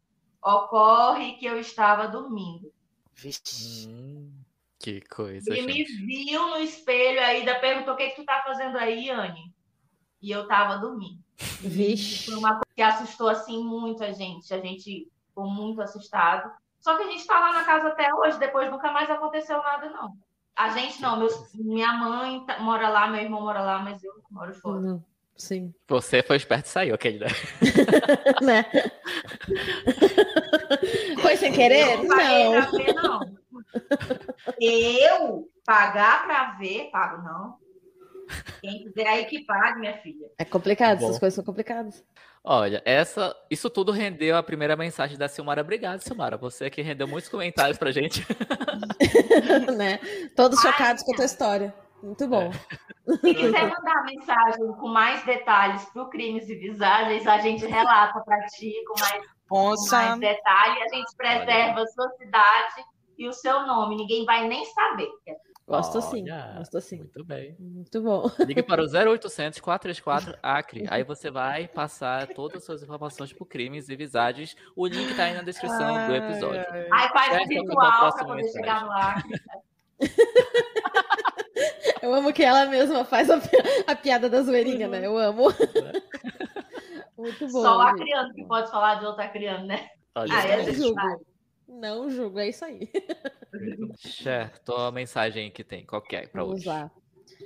Ocorre 0.44 1.34
que 1.34 1.46
eu 1.46 1.58
estava 1.58 2.06
dormindo. 2.06 2.70
Vixe. 3.14 3.88
Hum, 3.88 4.30
que 4.78 5.00
coisa, 5.02 5.50
Ele 5.54 5.62
me 5.66 5.84
viu 5.84 6.48
no 6.50 6.58
espelho, 6.58 7.20
aí 7.20 7.38
ainda 7.38 7.58
perguntou 7.58 7.94
o 7.94 7.96
que, 7.96 8.10
que 8.10 8.16
tu 8.16 8.24
tá 8.24 8.42
fazendo 8.44 8.76
aí, 8.76 9.08
Anne? 9.10 9.52
E 10.20 10.30
eu 10.30 10.46
tava 10.46 10.76
dormindo. 10.78 11.18
Vixe. 11.60 12.26
Foi 12.26 12.34
uma 12.34 12.50
coisa 12.50 12.64
que 12.74 12.82
assustou 12.82 13.28
assim 13.28 13.62
muito 13.64 14.04
a 14.04 14.12
gente. 14.12 14.52
A 14.52 14.60
gente 14.60 15.08
ficou 15.28 15.48
muito 15.48 15.80
assustado. 15.80 16.50
Só 16.78 16.96
que 16.96 17.04
a 17.04 17.06
gente 17.10 17.26
tá 17.26 17.40
lá 17.40 17.52
na 17.54 17.64
casa 17.64 17.88
até 17.88 18.12
hoje, 18.14 18.38
depois 18.38 18.70
nunca 18.70 18.92
mais 18.92 19.08
aconteceu 19.10 19.56
nada, 19.62 19.88
não. 19.90 20.14
A 20.54 20.68
gente 20.70 21.00
não, 21.00 21.18
meus- 21.18 21.52
minha 21.54 21.92
mãe 21.94 22.44
tá- 22.44 22.58
mora 22.60 22.88
lá, 22.88 23.06
meu 23.08 23.20
irmão 23.22 23.40
mora 23.40 23.62
lá, 23.62 23.78
mas 23.78 24.04
eu 24.04 24.12
moro 24.30 24.54
fora. 24.54 24.80
Não. 24.80 25.04
Sim. 25.36 25.74
Você 25.88 26.22
foi 26.22 26.36
esperto 26.36 26.66
e 26.66 26.68
saiu, 26.68 26.94
aquele. 26.94 27.18
né? 27.18 27.26
né? 28.42 28.64
Foi 31.20 31.36
sem 31.36 31.52
querer? 31.52 31.94
Eu 31.94 32.08
paguei 32.08 32.44
Não. 32.44 32.60
pra 32.62 32.70
ver, 32.70 32.94
não. 32.94 33.20
Eu 34.60 35.48
pagar 35.64 36.26
pra 36.26 36.52
ver, 36.58 36.90
pago 36.90 37.22
não. 37.22 37.56
Quem 38.60 38.84
quiser 38.84 39.06
aí 39.06 39.24
que 39.26 39.44
pague, 39.44 39.80
minha 39.80 39.98
filha. 39.98 40.30
É 40.38 40.44
complicado, 40.44 41.00
Bom. 41.00 41.06
essas 41.06 41.18
coisas 41.18 41.34
são 41.34 41.44
complicadas. 41.44 42.02
Olha, 42.42 42.82
essa, 42.84 43.34
isso 43.50 43.70
tudo 43.70 43.90
rendeu 43.90 44.36
a 44.36 44.42
primeira 44.42 44.76
mensagem 44.76 45.16
da 45.16 45.28
Silmara. 45.28 45.62
Obrigado, 45.62 46.00
Silmara. 46.00 46.36
Você 46.36 46.68
que 46.70 46.82
rendeu 46.82 47.08
muitos 47.08 47.28
comentários 47.28 47.78
pra 47.78 47.90
gente. 47.90 48.26
né? 49.76 49.98
Todos 50.36 50.60
chocados 50.60 51.02
com 51.02 51.12
a 51.12 51.16
tua 51.16 51.24
história. 51.24 51.74
Muito 52.04 52.28
bom. 52.28 52.50
Se 53.20 53.34
quiser 53.34 53.70
mandar 53.70 54.04
mensagem 54.04 54.66
com 54.78 54.88
mais 54.88 55.24
detalhes 55.24 55.84
pro 55.90 56.08
Crimes 56.10 56.48
e 56.48 56.54
Visagens, 56.54 57.26
a 57.26 57.38
gente 57.38 57.64
relata 57.64 58.20
pra 58.20 58.44
ti 58.46 58.74
com 58.86 59.00
mais, 59.00 59.26
com 59.48 59.74
mais 59.90 60.20
detalhe. 60.20 60.82
A 60.82 60.88
gente 60.88 61.16
preserva 61.16 61.80
a 61.80 61.86
sua 61.86 62.10
cidade 62.10 62.84
e 63.16 63.26
o 63.26 63.32
seu 63.32 63.66
nome. 63.66 63.96
Ninguém 63.96 64.24
vai 64.24 64.46
nem 64.46 64.64
saber. 64.66 65.08
Gosto 65.66 66.02
sim, 66.02 66.26
gosto 66.58 66.80
sim. 66.82 66.98
Muito 66.98 67.24
bem. 67.24 67.56
Muito 67.58 68.02
bom. 68.02 68.30
Ligue 68.40 68.62
para 68.62 68.82
o 68.82 68.84
0800 69.16 69.60
434 69.60 70.38
Acre. 70.42 70.86
Aí 70.90 71.02
você 71.02 71.30
vai 71.30 71.66
passar 71.66 72.26
todas 72.28 72.58
as 72.58 72.64
suas 72.64 72.82
informações 72.82 73.32
por 73.32 73.46
crimes 73.46 73.88
e 73.88 73.96
visagens. 73.96 74.54
O 74.76 74.86
link 74.86 75.10
está 75.10 75.24
aí 75.24 75.34
na 75.34 75.42
descrição 75.42 75.94
ai, 75.96 76.06
do 76.06 76.14
episódio. 76.16 76.64
Ai, 76.92 77.08
faz 77.08 77.42
um 77.42 77.48
virtual 77.48 78.12
para 78.12 78.26
poder 78.26 78.48
chegar 78.50 78.84
no 78.84 78.92
Acre. 78.92 79.40
Eu 82.04 82.12
amo 82.12 82.34
que 82.34 82.42
ela 82.42 82.66
mesma 82.66 83.02
faz 83.02 83.30
a, 83.30 83.40
a 83.86 83.96
piada 83.96 84.28
da 84.28 84.42
zoeirinha, 84.42 84.86
né? 84.88 85.06
Eu 85.06 85.16
amo. 85.16 85.44
Muito 87.16 87.46
bom. 87.48 87.62
Só 87.62 87.80
a 87.80 87.94
criança 87.94 88.34
que 88.34 88.44
pode 88.44 88.70
falar 88.70 88.96
de 88.96 89.06
outra 89.06 89.26
criança, 89.28 89.64
né? 89.64 89.88
Olha, 90.14 90.34
ah, 90.34 90.46
é 90.46 90.70
julgo. 90.70 91.00
Não 91.66 92.10
julgo, 92.10 92.38
é 92.40 92.50
isso 92.50 92.62
aí. 92.62 92.90
Certo, 93.96 94.74
a 94.74 94.92
mensagem 94.92 95.50
que 95.50 95.64
tem, 95.64 95.86
qualquer 95.86 96.28
para 96.28 96.44
hoje. 96.44 96.66
Vamos 96.66 96.82
lá. 96.82 96.90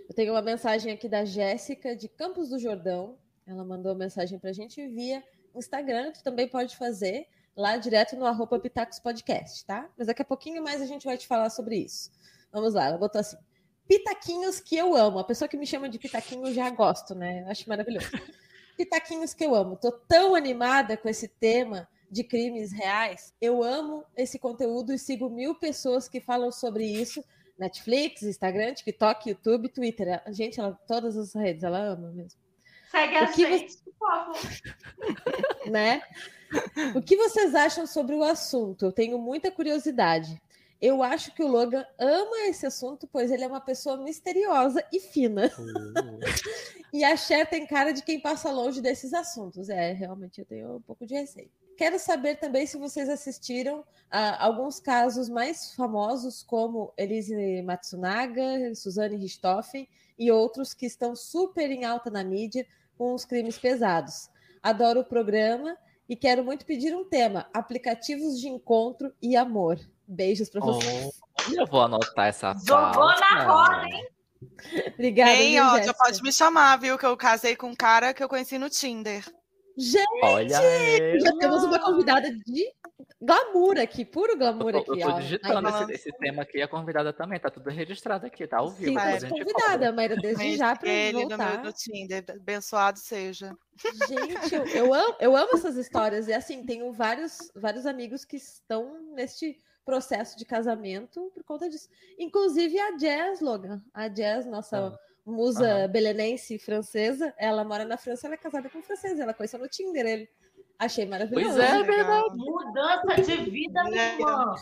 Eu 0.09 0.14
tenho 0.14 0.32
uma 0.32 0.42
mensagem 0.42 0.92
aqui 0.92 1.09
da 1.09 1.24
Jéssica, 1.24 1.94
de 1.94 2.09
Campos 2.09 2.48
do 2.48 2.59
Jordão. 2.59 3.16
Ela 3.46 3.64
mandou 3.64 3.94
mensagem 3.94 4.40
para 4.40 4.50
a 4.50 4.52
gente 4.52 4.84
via 4.88 5.22
Instagram, 5.54 6.11
que 6.11 6.24
também 6.24 6.48
pode 6.48 6.76
fazer 6.76 7.28
lá 7.56 7.76
direto 7.76 8.16
no 8.16 8.26
arroba 8.26 8.59
Pitacos 8.59 8.98
Podcast, 8.98 9.64
tá? 9.64 9.88
Mas 9.96 10.09
daqui 10.09 10.22
a 10.22 10.24
pouquinho 10.24 10.64
mais 10.64 10.82
a 10.82 10.86
gente 10.86 11.04
vai 11.04 11.16
te 11.16 11.28
falar 11.28 11.48
sobre 11.48 11.76
isso. 11.76 12.11
Vamos 12.50 12.74
lá, 12.74 12.86
ela 12.86 12.98
botou 12.98 13.20
assim: 13.20 13.36
Pitaquinhos 13.89 14.61
que 14.61 14.76
eu 14.76 14.95
amo. 14.95 15.18
A 15.18 15.24
pessoa 15.24 15.49
que 15.49 15.57
me 15.57 15.66
chama 15.66 15.89
de 15.89 15.99
Pitaquinho 15.99 16.53
já 16.53 16.68
gosto, 16.68 17.14
né? 17.14 17.45
Acho 17.49 17.66
maravilhoso. 17.68 18.07
Pitaquinhos 18.76 19.32
que 19.32 19.45
eu 19.45 19.55
amo. 19.55 19.76
Tô 19.76 19.91
tão 19.91 20.34
animada 20.34 20.97
com 20.97 21.09
esse 21.09 21.26
tema 21.26 21.89
de 22.11 22.22
crimes 22.22 22.70
reais. 22.70 23.34
Eu 23.41 23.62
amo 23.62 24.05
esse 24.14 24.39
conteúdo 24.39 24.93
e 24.93 24.99
sigo 24.99 25.30
mil 25.30 25.55
pessoas 25.55 26.07
que 26.07 26.20
falam 26.20 26.53
sobre 26.53 26.84
isso. 26.84 27.24
Netflix, 27.59 28.22
Instagram, 28.22 28.74
TikTok, 28.74 29.30
YouTube, 29.30 29.68
Twitter. 29.70 30.22
A 30.24 30.32
gente, 30.32 30.61
ela, 30.61 30.78
todas 30.86 31.16
as 31.16 31.34
redes, 31.34 31.64
ela 31.64 31.78
ama 31.78 32.11
mesmo. 32.11 32.39
Segue 32.91 33.16
a 33.16 33.26
gente, 33.32 33.72
você... 33.72 33.78
por 33.84 33.95
favor. 33.99 34.36
né? 35.68 36.03
O 36.95 37.03
que 37.03 37.16
vocês 37.16 37.55
acham 37.55 37.86
sobre 37.86 38.14
o 38.14 38.22
assunto? 38.22 38.86
Eu 38.86 38.93
tenho 38.93 39.18
muita 39.18 39.51
curiosidade. 39.51 40.41
Eu 40.81 41.03
acho 41.03 41.35
que 41.35 41.43
o 41.43 41.49
Logan 41.49 41.85
ama 41.99 42.47
esse 42.47 42.64
assunto, 42.64 43.09
pois 43.11 43.31
ele 43.31 43.43
é 43.43 43.47
uma 43.49 43.61
pessoa 43.61 43.97
misteriosa 43.97 44.85
e 44.93 45.01
fina. 45.01 45.51
Uh. 45.59 46.18
e 46.93 47.05
a 47.05 47.16
Cher 47.16 47.49
tem 47.49 47.66
cara 47.66 47.93
de 47.93 48.03
quem 48.03 48.20
passa 48.20 48.51
longe 48.51 48.81
desses 48.81 49.12
assuntos. 49.12 49.68
É, 49.68 49.93
realmente 49.93 50.41
eu 50.41 50.47
tenho 50.47 50.76
um 50.76 50.81
pouco 50.81 51.05
de 51.05 51.14
receio. 51.14 51.51
Quero 51.76 51.99
saber 51.99 52.37
também 52.37 52.66
se 52.66 52.76
vocês 52.76 53.09
assistiram 53.09 53.85
a 54.11 54.45
alguns 54.45 54.81
casos 54.81 55.29
mais 55.29 55.74
famosos, 55.74 56.43
como 56.43 56.93
Elise 56.97 57.62
Matsunaga, 57.62 58.74
Suzane 58.74 59.16
Richthofen 59.16 59.89
e 60.18 60.31
outros 60.31 60.74
que 60.74 60.87
estão 60.87 61.14
super 61.14 61.70
em 61.70 61.85
alta 61.85 62.11
na 62.11 62.24
mídia 62.24 62.66
com 62.97 63.14
os 63.14 63.24
crimes 63.24 63.59
pesados. 63.59 64.29
Adoro 64.61 65.01
o 65.01 65.05
programa 65.05 65.76
e 66.09 66.16
quero 66.16 66.43
muito 66.43 66.66
pedir 66.66 66.97
um 66.97 67.05
tema: 67.05 67.49
aplicativos 67.55 68.41
de 68.41 68.49
encontro 68.49 69.12
e 69.22 69.37
amor. 69.37 69.79
Beijos 70.09 70.48
para 70.48 70.61
vocês. 70.62 71.20
Oh, 71.48 71.52
eu 71.52 71.66
vou 71.66 71.82
anotar 71.82 72.28
essa 72.28 72.54
Jogou 72.66 73.09
na 73.20 73.44
roda, 73.44 73.84
hein? 73.84 74.09
Obrigada. 74.94 75.32
Bem, 75.32 75.61
ó, 75.61 75.82
já 75.82 75.92
pode 75.92 76.22
me 76.22 76.32
chamar, 76.32 76.78
viu? 76.78 76.96
Que 76.96 77.04
eu 77.04 77.16
casei 77.16 77.54
com 77.54 77.68
um 77.68 77.76
cara 77.76 78.14
que 78.14 78.24
eu 78.24 78.28
conheci 78.28 78.56
no 78.56 78.70
Tinder. 78.70 79.22
Gente, 79.76 80.24
Olha 80.24 80.59
já 81.20 81.36
temos 81.38 81.62
uma 81.62 81.78
convidada 81.78 82.32
de 82.32 82.66
glamour 83.20 83.78
aqui, 83.78 84.04
puro 84.04 84.36
glamour 84.36 84.74
eu 84.74 84.82
tô, 84.82 84.92
aqui. 84.92 85.02
Eu 85.02 85.06
tô 85.06 85.14
ó. 85.14 85.20
digitando 85.20 85.68
esse, 85.68 85.92
esse, 85.92 86.12
tema 86.18 86.42
aqui, 86.42 86.61
a 86.61 86.66
convidada 86.66 87.12
também, 87.12 87.38
tá 87.38 87.48
tudo 87.48 87.70
registrado 87.70 88.26
aqui, 88.26 88.44
tá 88.46 88.59
ao 88.59 88.70
vivo. 88.70 88.98
Sim, 88.98 89.28
convidada, 89.28 89.92
mas 89.92 90.20
desde 90.20 90.56
já 90.56 90.74
para 90.74 90.90
voltar. 91.12 91.56
No 91.59 91.62
meu 91.62 91.72
Tinder, 91.72 92.24
abençoado 92.28 92.98
seja. 92.98 93.56
Gente, 94.09 94.52
eu, 94.52 94.66
eu, 94.66 94.94
amo, 94.94 95.16
eu 95.20 95.36
amo 95.36 95.50
essas 95.54 95.76
histórias, 95.76 96.26
e 96.26 96.32
assim, 96.32 96.64
tenho 96.64 96.92
vários, 96.92 97.38
vários 97.54 97.86
amigos 97.86 98.24
que 98.24 98.36
estão 98.36 99.00
neste 99.14 99.56
processo 99.89 100.36
de 100.36 100.45
casamento 100.45 101.32
por 101.32 101.43
conta 101.45 101.66
disso. 101.66 101.89
Inclusive 102.18 102.78
a 102.78 102.91
Jazz, 102.99 103.41
Logan. 103.41 103.82
A 103.95 104.07
Jazz, 104.07 104.45
nossa 104.45 104.89
ah. 104.89 104.99
musa 105.24 105.86
uhum. 105.86 105.89
belenense 105.89 106.59
francesa, 106.59 107.32
ela 107.39 107.64
mora 107.64 107.86
na 107.86 107.97
França, 107.97 108.26
ela 108.26 108.34
é 108.34 108.39
casada 108.39 108.68
com 108.68 108.80
um 108.80 108.82
francês, 108.82 109.18
ela 109.18 109.32
conheceu 109.32 109.59
no 109.59 109.66
Tinder 109.66 110.05
ele. 110.05 110.28
Achei 110.78 111.07
maravilhoso. 111.07 111.57
Pois 111.57 111.59
é, 111.59 111.80
é 111.80 111.82
verdade. 111.82 112.36
Mudança 112.36 113.22
de 113.22 113.51
vida, 113.51 113.82
minha 113.84 114.03
é. 114.03 114.12
irmã. 114.12 114.55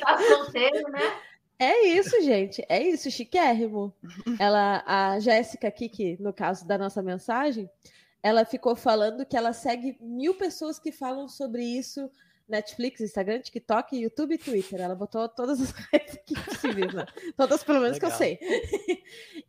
Tá 0.00 0.18
solteiro, 0.18 0.90
né? 0.90 1.20
É 1.56 1.86
isso, 1.86 2.20
gente. 2.22 2.66
É 2.68 2.82
isso, 2.82 3.08
chiquérrimo. 3.12 3.94
Ela, 4.40 4.82
a 4.84 5.20
Jéssica 5.20 5.68
aqui, 5.68 5.88
que 5.88 6.20
no 6.20 6.32
caso 6.32 6.66
da 6.66 6.76
nossa 6.76 7.00
mensagem, 7.00 7.70
ela 8.20 8.44
ficou 8.44 8.74
falando 8.74 9.24
que 9.24 9.36
ela 9.36 9.52
segue 9.52 9.96
mil 10.00 10.34
pessoas 10.34 10.80
que 10.80 10.90
falam 10.90 11.28
sobre 11.28 11.62
isso 11.62 12.10
Netflix, 12.48 13.00
Instagram, 13.00 13.40
TikTok, 13.40 13.96
YouTube 13.96 14.34
e 14.34 14.38
Twitter. 14.38 14.80
Ela 14.80 14.94
botou 14.94 15.28
todas 15.28 15.60
as 15.60 15.70
redes 15.92 16.18
possíveis, 16.44 16.92
né? 16.92 17.06
Todas, 17.36 17.64
pelo 17.64 17.80
menos, 17.80 17.98
Legal. 17.98 18.10
que 18.10 18.14
eu 18.14 18.18
sei. 18.18 18.38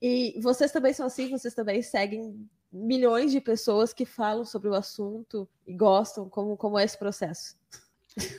E 0.02 0.40
vocês 0.42 0.72
também 0.72 0.94
são 0.94 1.06
assim, 1.06 1.30
vocês 1.30 1.54
também 1.54 1.82
seguem 1.82 2.48
milhões 2.72 3.32
de 3.32 3.40
pessoas 3.40 3.94
que 3.94 4.06
falam 4.06 4.46
sobre 4.46 4.70
o 4.70 4.74
assunto 4.74 5.48
e 5.66 5.74
gostam, 5.74 6.30
como, 6.30 6.58
como 6.58 6.78
é 6.78 6.84
esse 6.84 6.98
processo. 6.98 7.58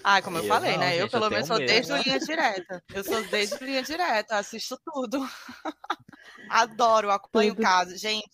Ah, 0.03 0.23
como 0.23 0.39
eu, 0.39 0.43
eu 0.43 0.49
falei, 0.49 0.73
não, 0.73 0.79
né? 0.79 0.97
Eu, 0.97 1.09
pelo 1.09 1.29
menos, 1.29 1.47
sou 1.47 1.59
desde 1.59 1.93
né? 1.93 2.03
linha 2.03 2.19
direta. 2.19 2.83
Eu 2.95 3.05
sou 3.05 3.23
desde 3.29 3.63
linha 3.63 3.83
direta, 3.83 4.37
assisto 4.37 4.79
tudo. 4.85 5.19
Adoro, 6.49 7.11
acompanho 7.11 7.53
o 7.53 7.57
caso. 7.57 7.97
Gente, 7.97 8.31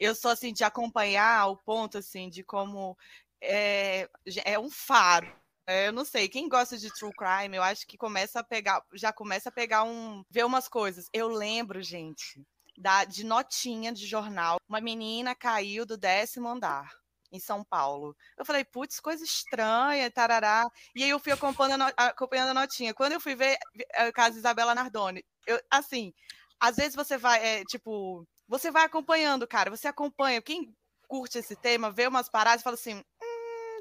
eu 0.00 0.14
sou 0.14 0.30
assim 0.30 0.52
de 0.52 0.64
acompanhar 0.64 1.40
ao 1.40 1.56
ponto 1.56 1.98
assim 1.98 2.28
de 2.28 2.42
como 2.42 2.96
é, 3.40 4.08
é 4.44 4.58
um 4.58 4.70
faro 4.70 5.41
é, 5.66 5.88
eu 5.88 5.92
não 5.92 6.04
sei, 6.04 6.28
quem 6.28 6.48
gosta 6.48 6.76
de 6.76 6.92
true 6.92 7.12
crime, 7.12 7.56
eu 7.56 7.62
acho 7.62 7.86
que 7.86 7.96
começa 7.96 8.40
a 8.40 8.44
pegar, 8.44 8.82
já 8.94 9.12
começa 9.12 9.48
a 9.48 9.52
pegar 9.52 9.84
um, 9.84 10.24
ver 10.30 10.44
umas 10.44 10.68
coisas. 10.68 11.08
Eu 11.12 11.28
lembro, 11.28 11.82
gente, 11.82 12.44
da 12.76 13.04
de 13.04 13.24
notinha 13.24 13.92
de 13.92 14.06
jornal, 14.06 14.58
uma 14.68 14.80
menina 14.80 15.34
caiu 15.34 15.86
do 15.86 15.96
décimo 15.96 16.48
andar 16.48 16.90
em 17.30 17.40
São 17.40 17.64
Paulo. 17.64 18.14
Eu 18.36 18.44
falei, 18.44 18.64
putz, 18.64 19.00
coisa 19.00 19.24
estranha, 19.24 20.10
tarará. 20.10 20.68
E 20.94 21.02
aí 21.02 21.10
eu 21.10 21.18
fui 21.18 21.32
acompanhando 21.32 21.82
a, 21.82 21.88
acompanhando 21.96 22.50
a 22.50 22.54
notinha. 22.54 22.92
Quando 22.92 23.12
eu 23.12 23.20
fui 23.20 23.34
ver 23.34 23.56
é, 23.94 24.08
o 24.08 24.12
caso 24.12 24.36
Isabela 24.36 24.74
Nardoni, 24.74 25.24
eu, 25.46 25.58
assim, 25.70 26.12
às 26.60 26.76
vezes 26.76 26.94
você 26.94 27.16
vai, 27.16 27.42
é, 27.44 27.64
tipo, 27.64 28.26
você 28.46 28.70
vai 28.70 28.84
acompanhando, 28.84 29.46
cara, 29.46 29.70
você 29.70 29.88
acompanha. 29.88 30.42
Quem 30.42 30.74
curte 31.08 31.38
esse 31.38 31.56
tema, 31.56 31.90
vê 31.90 32.06
umas 32.06 32.28
paradas 32.28 32.60
e 32.60 32.64
fala 32.64 32.74
assim, 32.74 33.02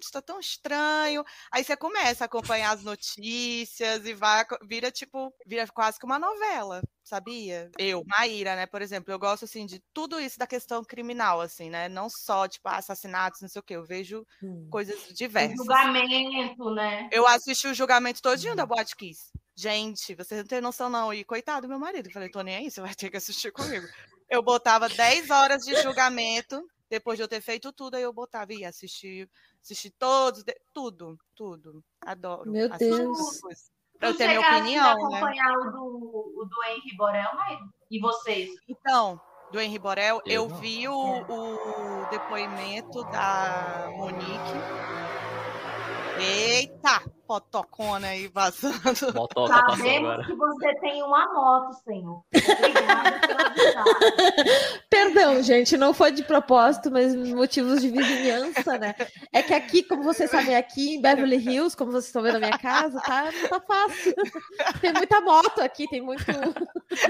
está 0.05 0.21
tão 0.21 0.39
estranho. 0.39 1.23
Aí 1.51 1.63
você 1.63 1.75
começa 1.75 2.23
a 2.23 2.25
acompanhar 2.25 2.71
as 2.71 2.83
notícias 2.83 4.05
e 4.05 4.13
vai, 4.13 4.45
vira 4.63 4.91
tipo, 4.91 5.33
vira 5.45 5.67
quase 5.67 5.99
que 5.99 6.05
uma 6.05 6.19
novela, 6.19 6.81
sabia? 7.03 7.69
Eu, 7.77 8.03
Maíra, 8.05 8.55
né, 8.55 8.65
por 8.65 8.81
exemplo, 8.81 9.11
eu 9.11 9.19
gosto 9.19 9.45
assim 9.45 9.65
de 9.65 9.81
tudo 9.93 10.19
isso 10.19 10.37
da 10.37 10.47
questão 10.47 10.83
criminal, 10.83 11.41
assim, 11.41 11.69
né? 11.69 11.89
Não 11.89 12.09
só 12.09 12.47
tipo 12.47 12.67
assassinatos, 12.67 13.41
não 13.41 13.49
sei 13.49 13.59
o 13.59 13.63
que, 13.63 13.75
eu 13.75 13.85
vejo 13.85 14.25
hum. 14.43 14.67
coisas 14.71 15.07
diversas. 15.13 15.59
O 15.59 15.63
julgamento, 15.63 16.69
né? 16.73 17.09
Eu 17.11 17.27
assisti 17.27 17.67
o 17.67 17.73
julgamento 17.73 18.21
todinho 18.21 18.53
hum. 18.53 18.55
da 18.55 18.65
Boate 18.65 18.95
Kiss. 18.95 19.31
Gente, 19.55 20.15
vocês 20.15 20.41
não 20.41 20.47
têm 20.47 20.61
noção, 20.61 20.89
não. 20.89 21.13
E 21.13 21.23
coitado 21.23 21.63
do 21.63 21.69
meu 21.69 21.77
marido. 21.77 22.07
Eu 22.07 22.13
falei, 22.13 22.29
tô 22.29 22.41
nem 22.41 22.55
aí, 22.55 22.71
você 22.71 22.81
vai 22.81 22.95
ter 22.95 23.09
que 23.09 23.17
assistir 23.17 23.51
comigo. 23.51 23.85
Eu 24.29 24.41
botava 24.41 24.87
10 24.87 25.29
horas 25.29 25.61
de 25.63 25.75
julgamento 25.81 26.65
depois 26.91 27.17
de 27.17 27.23
eu 27.23 27.27
ter 27.27 27.39
feito 27.39 27.71
tudo, 27.71 27.95
aí 27.95 28.03
eu 28.03 28.11
botava 28.11 28.51
e 28.53 28.65
assistir, 28.65 29.29
assistir 29.63 29.91
todos, 29.91 30.43
tudo, 30.73 31.17
tudo. 31.33 31.81
Adoro. 32.01 32.51
Meu 32.51 32.67
Deus. 32.67 33.41
Pra 33.97 34.09
eu 34.09 34.17
ter 34.17 34.27
minha 34.27 34.41
opinião. 34.41 34.83
Né? 34.83 34.91
acompanhar 34.91 35.57
o 35.57 35.71
do, 35.71 36.41
o 36.41 36.45
do 36.45 36.63
Henry 36.65 36.97
Borel, 36.97 37.29
mas... 37.33 37.59
e 37.89 37.97
vocês? 37.97 38.49
Então, 38.67 39.21
do 39.53 39.61
Henry 39.61 39.79
Borel, 39.79 40.21
eu, 40.25 40.43
eu 40.43 40.49
vi 40.49 40.85
o, 40.89 40.93
o 40.93 42.09
depoimento 42.09 43.05
da 43.05 43.89
Monique. 43.95 44.59
Eita! 46.19 47.03
Fotocona 47.31 48.07
aí 48.07 48.27
vazando. 48.27 49.13
Motoca 49.15 49.53
Sabemos 49.53 50.25
que 50.25 50.35
você 50.35 50.75
tem 50.81 51.01
uma 51.01 51.33
moto, 51.33 51.73
senhor. 51.85 52.21
Perdão, 54.89 55.41
gente, 55.41 55.77
não 55.77 55.93
foi 55.93 56.11
de 56.11 56.23
propósito, 56.23 56.91
mas 56.91 57.15
motivos 57.15 57.79
de 57.79 57.89
vizinhança, 57.89 58.77
né? 58.77 58.93
É 59.31 59.41
que 59.41 59.53
aqui, 59.53 59.81
como 59.81 60.03
vocês 60.03 60.29
sabem, 60.29 60.57
aqui 60.57 60.95
em 60.95 61.01
Beverly 61.01 61.37
Hills, 61.37 61.77
como 61.77 61.91
vocês 61.91 62.07
estão 62.07 62.21
vendo 62.21 62.35
a 62.35 62.39
minha 62.39 62.57
casa, 62.57 62.99
tá, 62.99 63.31
não 63.31 63.47
tá 63.47 63.61
fácil. 63.61 64.13
Tem 64.81 64.91
muita 64.91 65.21
moto 65.21 65.61
aqui, 65.61 65.87
tem 65.87 66.01
muito. 66.01 66.25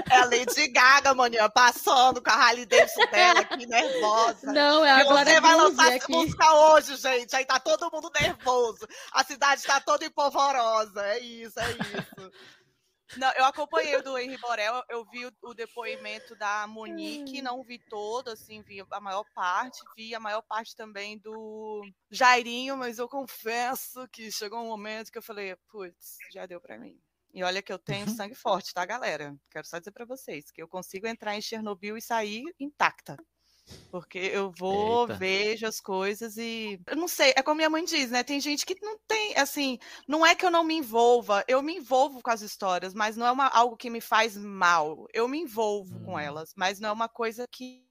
É 0.08 0.16
a 0.16 0.24
Lady 0.26 0.68
Gaga, 0.68 1.14
maninha, 1.14 1.48
passando 1.48 2.22
com 2.22 2.30
a 2.30 2.34
Harley 2.34 2.64
Davidson 2.64 3.06
dela 3.06 3.40
aqui, 3.40 3.66
nervosa. 3.66 4.52
Não, 4.52 4.84
é 4.84 4.92
a 4.92 5.02
Glória 5.02 5.34
Você 5.34 5.40
vai 5.40 5.56
lançar 5.56 5.96
essa 5.96 6.06
música 6.08 6.54
hoje, 6.54 6.94
gente. 6.96 7.34
Aí 7.34 7.44
tá 7.44 7.58
todo 7.58 7.90
mundo 7.92 8.08
nervoso. 8.20 8.86
A 9.12 9.24
cidade 9.24 9.64
tá 9.64 9.80
toda 9.80 10.04
polvorosa. 10.12 11.04
É 11.06 11.18
isso, 11.18 11.58
é 11.58 11.70
isso. 11.70 12.32
Não, 13.16 13.30
eu 13.32 13.44
acompanhei 13.44 13.96
o 13.96 14.02
do 14.02 14.18
Henri 14.18 14.38
Borel, 14.38 14.82
eu 14.88 15.04
vi 15.04 15.26
o, 15.26 15.32
o, 15.42 15.52
depoimento 15.52 16.34
da 16.34 16.66
Monique, 16.66 17.42
não 17.42 17.62
vi 17.62 17.78
todo, 17.78 18.28
assim, 18.28 18.62
vi 18.62 18.82
a 18.90 19.00
maior 19.00 19.24
parte, 19.34 19.78
vi 19.94 20.14
a 20.14 20.20
maior 20.20 20.40
parte 20.40 20.74
também 20.74 21.18
do 21.18 21.82
Jairinho, 22.10 22.74
mas 22.74 22.98
eu 22.98 23.06
confesso 23.06 24.08
que 24.08 24.32
chegou 24.32 24.60
um 24.60 24.68
momento 24.68 25.12
que 25.12 25.18
eu 25.18 25.22
falei, 25.22 25.54
putz, 25.68 26.16
já 26.32 26.46
deu 26.46 26.58
para 26.58 26.78
mim. 26.78 26.98
E 27.34 27.42
olha 27.42 27.62
que 27.62 27.72
eu 27.72 27.78
tenho 27.78 28.06
uhum. 28.06 28.14
sangue 28.14 28.34
forte, 28.34 28.74
tá, 28.74 28.84
galera? 28.84 29.34
Quero 29.50 29.66
só 29.66 29.78
dizer 29.78 29.90
para 29.90 30.04
vocês 30.04 30.50
que 30.50 30.62
eu 30.62 30.68
consigo 30.68 31.06
entrar 31.06 31.34
em 31.34 31.40
Chernobyl 31.40 31.96
e 31.96 32.02
sair 32.02 32.44
intacta. 32.60 33.16
Porque 33.90 34.18
eu 34.18 34.50
vou, 34.58 35.02
Eita. 35.02 35.14
vejo 35.14 35.66
as 35.66 35.80
coisas 35.80 36.36
e. 36.36 36.80
Eu 36.86 36.96
não 36.96 37.08
sei, 37.08 37.32
é 37.36 37.42
como 37.42 37.56
minha 37.56 37.70
mãe 37.70 37.84
diz, 37.84 38.10
né? 38.10 38.22
Tem 38.22 38.40
gente 38.40 38.64
que 38.66 38.76
não 38.80 38.98
tem, 39.06 39.36
assim, 39.36 39.78
não 40.08 40.24
é 40.24 40.34
que 40.34 40.44
eu 40.44 40.50
não 40.50 40.64
me 40.64 40.74
envolva, 40.74 41.44
eu 41.46 41.62
me 41.62 41.76
envolvo 41.76 42.22
com 42.22 42.30
as 42.30 42.42
histórias, 42.42 42.94
mas 42.94 43.16
não 43.16 43.26
é 43.26 43.32
uma, 43.32 43.46
algo 43.48 43.76
que 43.76 43.90
me 43.90 44.00
faz 44.00 44.36
mal. 44.36 45.06
Eu 45.12 45.28
me 45.28 45.38
envolvo 45.38 45.96
hum. 45.96 46.04
com 46.04 46.18
elas, 46.18 46.52
mas 46.56 46.80
não 46.80 46.88
é 46.88 46.92
uma 46.92 47.08
coisa 47.08 47.46
que. 47.50 47.84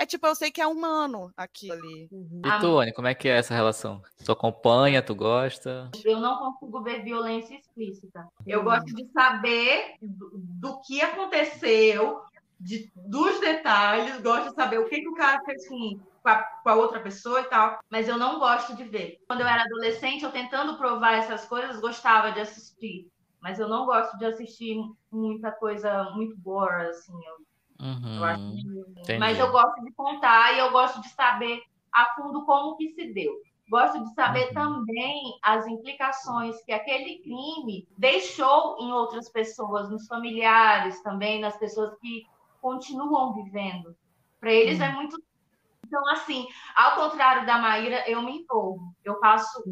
É 0.00 0.06
tipo, 0.06 0.24
eu 0.28 0.34
sei 0.36 0.48
que 0.48 0.60
é 0.60 0.66
humano 0.66 1.32
aquilo 1.36 1.72
ali. 1.72 2.08
Uhum. 2.12 2.40
E 2.44 2.60
tu, 2.60 2.78
Anny, 2.78 2.92
como 2.92 3.08
é 3.08 3.14
que 3.16 3.28
é 3.28 3.36
essa 3.36 3.52
relação? 3.52 4.00
Tu 4.24 4.30
acompanha, 4.30 5.02
tu 5.02 5.12
gosta? 5.12 5.90
Eu 6.04 6.20
não 6.20 6.38
consigo 6.38 6.80
ver 6.82 7.02
violência 7.02 7.56
explícita. 7.56 8.28
Eu 8.46 8.60
hum. 8.60 8.64
gosto 8.64 8.94
de 8.94 9.10
saber 9.10 9.96
do, 10.00 10.30
do 10.34 10.80
que 10.82 11.00
aconteceu, 11.00 12.20
de, 12.58 12.90
dos 12.94 13.40
detalhes, 13.40 14.20
gosto 14.20 14.50
de 14.50 14.54
saber 14.54 14.78
o 14.78 14.88
que, 14.88 15.00
que 15.00 15.08
o 15.08 15.14
cara 15.14 15.40
fez 15.44 15.68
com, 15.68 16.00
com, 16.22 16.28
a, 16.28 16.42
com 16.42 16.68
a 16.68 16.74
outra 16.74 17.00
pessoa 17.00 17.40
e 17.40 17.44
tal, 17.44 17.78
mas 17.88 18.08
eu 18.08 18.18
não 18.18 18.38
gosto 18.38 18.74
de 18.74 18.84
ver. 18.84 19.18
Quando 19.26 19.40
eu 19.40 19.46
era 19.46 19.62
adolescente, 19.62 20.24
eu 20.24 20.32
tentando 20.32 20.76
provar 20.76 21.14
essas 21.14 21.44
coisas, 21.46 21.80
gostava 21.80 22.32
de 22.32 22.40
assistir, 22.40 23.08
mas 23.40 23.58
eu 23.58 23.68
não 23.68 23.86
gosto 23.86 24.18
de 24.18 24.24
assistir 24.24 24.76
muita 25.10 25.52
coisa 25.52 26.10
muito 26.14 26.36
gore, 26.38 26.88
assim. 26.88 27.12
Eu, 27.12 27.86
uhum, 27.86 28.16
eu 28.16 28.24
acho 28.24 28.42
que... 29.06 29.18
Mas 29.18 29.38
eu 29.38 29.50
gosto 29.52 29.84
de 29.84 29.92
contar 29.92 30.54
e 30.54 30.58
eu 30.58 30.72
gosto 30.72 31.00
de 31.00 31.08
saber 31.10 31.62
a 31.92 32.14
fundo 32.16 32.44
como 32.44 32.76
que 32.76 32.90
se 32.90 33.12
deu. 33.12 33.32
Gosto 33.70 34.02
de 34.02 34.14
saber 34.14 34.48
uhum. 34.48 34.54
também 34.54 35.38
as 35.42 35.66
implicações 35.66 36.60
que 36.64 36.72
aquele 36.72 37.18
crime 37.18 37.86
deixou 37.96 38.78
em 38.80 38.90
outras 38.90 39.28
pessoas, 39.28 39.90
nos 39.90 40.06
familiares 40.06 41.02
também, 41.02 41.38
nas 41.38 41.56
pessoas 41.58 41.94
que 42.00 42.26
continuam 42.60 43.34
vivendo. 43.34 43.96
Para 44.40 44.52
eles 44.52 44.80
é 44.80 44.90
muito. 44.92 45.20
Então, 45.86 46.06
assim, 46.10 46.46
ao 46.76 46.96
contrário 46.96 47.46
da 47.46 47.58
Maíra, 47.58 48.08
eu 48.08 48.22
me 48.22 48.40
envolvo. 48.40 48.94
Eu 49.04 49.18
passo 49.20 49.62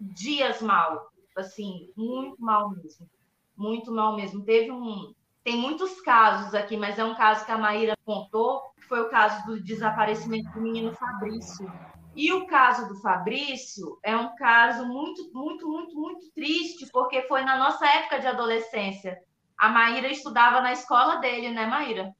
dias 0.00 0.62
mal, 0.62 1.10
assim, 1.36 1.90
muito 1.96 2.40
mal 2.40 2.70
mesmo. 2.70 3.08
Muito 3.56 3.92
mal 3.92 4.16
mesmo. 4.16 4.44
Teve 4.44 4.70
um. 4.70 5.12
Tem 5.44 5.56
muitos 5.56 6.00
casos 6.00 6.54
aqui, 6.54 6.76
mas 6.76 6.98
é 6.98 7.04
um 7.04 7.16
caso 7.16 7.44
que 7.44 7.50
a 7.50 7.58
Maíra 7.58 7.96
contou, 8.04 8.62
que 8.76 8.82
foi 8.82 9.00
o 9.00 9.10
caso 9.10 9.44
do 9.44 9.60
desaparecimento 9.60 10.50
do 10.52 10.60
menino 10.60 10.94
Fabrício. 10.94 11.70
E 12.14 12.32
o 12.32 12.46
caso 12.46 12.88
do 12.88 13.00
Fabrício 13.00 13.98
é 14.02 14.16
um 14.16 14.34
caso 14.36 14.86
muito, 14.86 15.32
muito, 15.32 15.66
muito, 15.66 15.98
muito 15.98 16.30
triste, 16.32 16.86
porque 16.92 17.22
foi 17.22 17.42
na 17.42 17.56
nossa 17.56 17.86
época 17.86 18.20
de 18.20 18.26
adolescência. 18.26 19.18
A 19.62 19.68
Maíra 19.68 20.10
estudava 20.10 20.60
na 20.60 20.72
escola 20.72 21.20
dele, 21.20 21.52
né, 21.52 21.64
Maíra? 21.66 22.12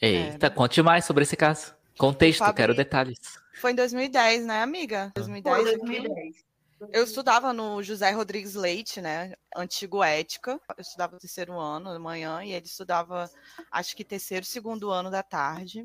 Eita, 0.00 0.48
conte 0.48 0.80
mais 0.80 1.04
sobre 1.04 1.24
esse 1.24 1.36
caso. 1.36 1.74
Contexto, 1.98 2.54
quero 2.54 2.72
detalhes. 2.72 3.18
Foi 3.60 3.72
em 3.72 3.74
2010, 3.74 4.46
né, 4.46 4.62
amiga? 4.62 5.10
2010. 5.16 5.56
Foi 5.56 5.76
2010. 5.76 6.44
Eu 6.92 7.02
estudava 7.02 7.52
no 7.52 7.82
José 7.82 8.12
Rodrigues 8.12 8.54
Leite, 8.54 9.00
né? 9.00 9.32
Antigo 9.56 10.04
Ética. 10.04 10.60
Eu 10.76 10.82
estudava 10.82 11.18
terceiro 11.18 11.58
ano 11.58 11.92
da 11.92 11.98
manhã 11.98 12.44
e 12.44 12.52
ele 12.52 12.66
estudava, 12.66 13.28
acho 13.72 13.96
que 13.96 14.04
terceiro, 14.04 14.46
segundo 14.46 14.92
ano 14.92 15.10
da 15.10 15.24
tarde. 15.24 15.84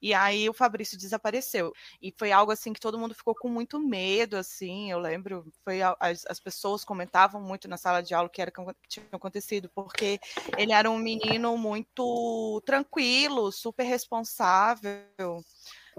E 0.00 0.12
aí 0.14 0.48
o 0.48 0.54
Fabrício 0.54 0.98
desapareceu. 0.98 1.72
E 2.00 2.12
foi 2.18 2.32
algo 2.32 2.52
assim 2.52 2.72
que 2.72 2.80
todo 2.80 2.98
mundo 2.98 3.14
ficou 3.14 3.34
com 3.34 3.48
muito 3.48 3.78
medo, 3.78 4.36
assim. 4.36 4.90
Eu 4.90 4.98
lembro, 4.98 5.44
foi 5.64 5.80
as, 5.82 6.24
as 6.26 6.40
pessoas 6.40 6.84
comentavam 6.84 7.40
muito 7.40 7.68
na 7.68 7.76
sala 7.76 8.02
de 8.02 8.14
aula 8.14 8.28
que 8.28 8.42
era 8.42 8.50
que 8.50 8.88
tinha 8.88 9.06
acontecido, 9.12 9.70
porque 9.74 10.18
ele 10.56 10.72
era 10.72 10.90
um 10.90 10.98
menino 10.98 11.56
muito 11.56 12.62
tranquilo, 12.64 13.52
super 13.52 13.84
responsável. 13.84 15.42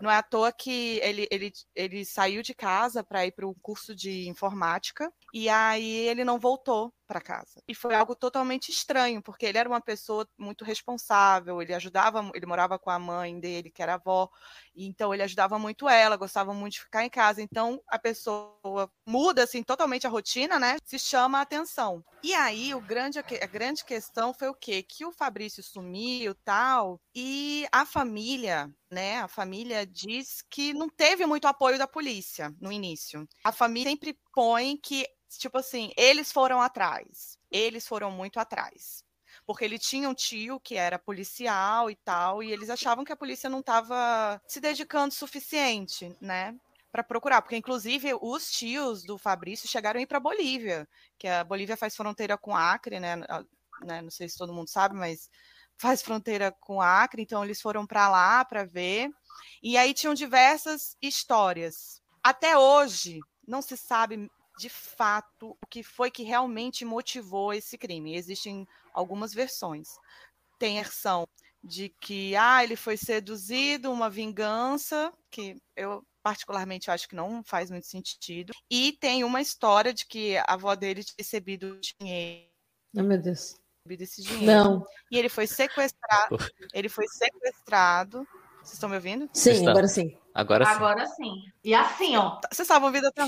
Não 0.01 0.09
é 0.09 0.15
à 0.15 0.24
toa 0.24 0.51
que 0.51 0.99
ele, 1.03 1.28
ele, 1.30 1.53
ele 1.76 2.03
saiu 2.03 2.41
de 2.41 2.53
casa 2.53 3.03
para 3.03 3.26
ir 3.26 3.32
para 3.32 3.47
o 3.47 3.55
curso 3.61 3.93
de 3.95 4.28
informática 4.28 5.11
e 5.34 5.47
aí 5.47 6.07
ele 6.07 6.24
não 6.24 6.39
voltou 6.39 6.91
para 7.14 7.22
casa. 7.22 7.61
E 7.68 7.76
foi 7.76 7.93
algo 7.93 8.16
totalmente 8.16 8.70
estranho, 8.70 9.22
porque 9.22 9.45
ele 9.45 9.59
era 9.59 9.70
uma 9.70 9.80
pessoa 9.80 10.28
muito 10.36 10.66
responsável, 10.66 11.61
ele 11.61 11.72
ajudava, 11.72 12.32
ele 12.34 12.47
morava 12.47 12.80
com 12.80 12.89
a 12.89 12.97
mãe 12.97 13.39
dele, 13.39 13.70
que 13.70 13.84
era 13.84 13.93
avó, 13.93 14.28
então 14.76 15.14
ele 15.14 15.22
ajudava 15.22 15.59
muito 15.59 15.88
ela, 15.88 16.18
gostava 16.18 16.53
muito 16.55 16.74
de 16.74 16.82
ficar 16.82 17.05
em 17.05 17.09
casa. 17.09 17.39
Então 17.39 17.80
a 17.88 17.99
pessoa 17.99 18.89
muda 19.05 19.43
assim 19.43 19.61
totalmente 19.61 20.07
a 20.07 20.09
rotina, 20.09 20.57
né? 20.57 20.78
Se 20.84 20.97
chama 20.97 21.38
a 21.38 21.41
atenção. 21.41 22.03
E 22.24 22.34
aí 22.34 22.74
o 22.74 22.82
grande 22.82 23.20
a 23.20 23.45
grande 23.45 23.86
questão 23.86 24.34
foi 24.34 24.47
o 24.47 24.55
quê? 24.55 24.82
Que 24.82 25.05
o 25.05 25.11
Fabrício 25.11 25.61
sumiu, 25.61 26.34
tal, 26.43 26.99
e 27.14 27.68
a 27.72 27.86
família, 27.86 28.74
né? 28.89 29.20
A 29.20 29.28
família 29.28 29.86
diz 29.86 30.41
que 30.49 30.74
não 30.74 30.89
teve 30.89 31.28
muito 31.28 31.47
apoio 31.47 31.78
da 31.78 31.88
polícia 31.88 32.51
no 32.59 32.72
início. 32.72 33.28
A 33.43 33.51
família 33.51 33.91
sempre 33.91 34.18
põe 34.34 34.78
que 34.78 35.05
tipo 35.38 35.58
assim, 35.58 35.92
eles 35.98 36.32
foram 36.32 36.62
atrás. 36.62 37.38
Eles 37.52 37.88
foram 37.88 38.12
muito 38.12 38.40
atrás. 38.40 39.04
Porque 39.46 39.66
ele 39.66 39.80
tinha 39.80 40.10
um 40.10 40.14
tio 40.14 40.60
que 40.60 40.76
era 40.76 41.00
policial 41.00 41.90
e 41.90 41.96
tal, 41.96 42.42
e 42.42 42.52
eles 42.52 42.70
achavam 42.70 43.04
que 43.04 43.12
a 43.12 43.18
polícia 43.18 43.50
não 43.50 43.60
estava 43.60 44.42
se 44.48 44.60
dedicando 44.60 45.10
o 45.10 45.18
suficiente, 45.18 46.16
né? 46.22 46.56
Para 46.92 47.04
procurar, 47.04 47.42
porque 47.42 47.58
inclusive 47.58 48.14
os 48.22 48.52
tios 48.52 49.04
do 49.04 49.18
Fabrício 49.18 49.68
chegaram 49.68 50.00
a 50.00 50.04
ir 50.04 50.08
para 50.08 50.20
Bolívia, 50.20 50.88
que 51.18 51.28
a 51.28 51.44
Bolívia 51.44 51.76
faz 51.76 51.96
fronteira 51.96 52.38
com 52.38 52.56
Acre, 52.56 53.00
né? 53.00 53.16
né? 53.82 54.02
Não 54.02 54.12
sei 54.12 54.30
se 54.30 54.38
todo 54.38 54.54
mundo 54.54 54.70
sabe, 54.70 54.96
mas 54.96 55.30
faz 55.78 56.02
fronteira 56.02 56.52
com 56.62 56.82
Acre, 56.82 57.24
então 57.24 57.44
eles 57.44 57.62
foram 57.62 57.86
para 57.86 58.10
lá 58.10 58.46
para 58.46 58.64
ver. 58.64 59.10
E 59.62 59.78
aí 59.78 59.94
tinham 59.94 60.14
diversas 60.14 60.96
histórias. 61.02 62.02
Até 62.24 62.58
hoje 62.58 63.20
não 63.48 63.62
se 63.62 63.76
sabe 63.76 64.30
de 64.58 64.70
fato 64.70 65.58
o 65.62 65.68
que 65.68 65.84
foi 65.84 66.12
que 66.12 66.24
realmente 66.24 66.86
motivou 66.86 67.54
esse 67.54 67.78
crime. 67.78 68.16
Existem 68.16 68.68
algumas 68.93 69.34
versões. 69.34 69.89
Tem 70.60 70.80
a 70.80 70.84
versão 70.84 71.26
de 71.64 71.89
que 72.01 72.36
ah, 72.36 72.64
ele 72.64 72.76
foi 72.76 72.97
seduzido, 72.97 73.91
uma 73.91 74.10
vingança, 74.10 75.14
que 75.32 75.56
eu 75.76 76.06
particularmente 76.22 76.89
acho 76.91 77.08
que 77.08 77.16
não 77.16 77.43
faz 77.43 77.70
muito 77.70 77.88
sentido. 77.88 78.54
E 78.70 78.93
tem 78.99 79.24
uma 79.24 79.41
história 79.41 79.93
de 79.93 80.06
que 80.06 80.38
a 80.38 80.45
avó 80.49 80.76
dele 80.76 81.04
tinha 81.04 81.16
recebido 81.18 81.80
dinheiro. 81.80 82.49
Oh, 82.95 83.04
meu 83.04 83.22
Deus. 83.22 83.56
Esse 83.89 84.22
dinheiro. 84.22 84.45
Não. 84.45 84.88
E 85.12 85.18
ele 85.18 85.30
foi 85.30 85.45
sequestrado. 85.45 86.38
ele 86.74 86.88
foi 86.88 87.06
sequestrado. 87.08 88.26
Vocês 88.58 88.74
estão 88.74 88.88
me 88.88 88.95
ouvindo? 88.95 89.30
Sim, 89.34 89.68
agora 89.68 89.88
sim. 89.88 90.18
Agora 90.34 90.66
sim. 90.66 90.72
Agora 90.72 91.06
sim. 91.08 91.44
E 91.64 91.74
assim, 91.74 92.18
ó. 92.18 92.40
Vocês 92.52 92.62
estavam 92.62 92.88
ouvindo 92.88 93.08
até. 93.08 93.22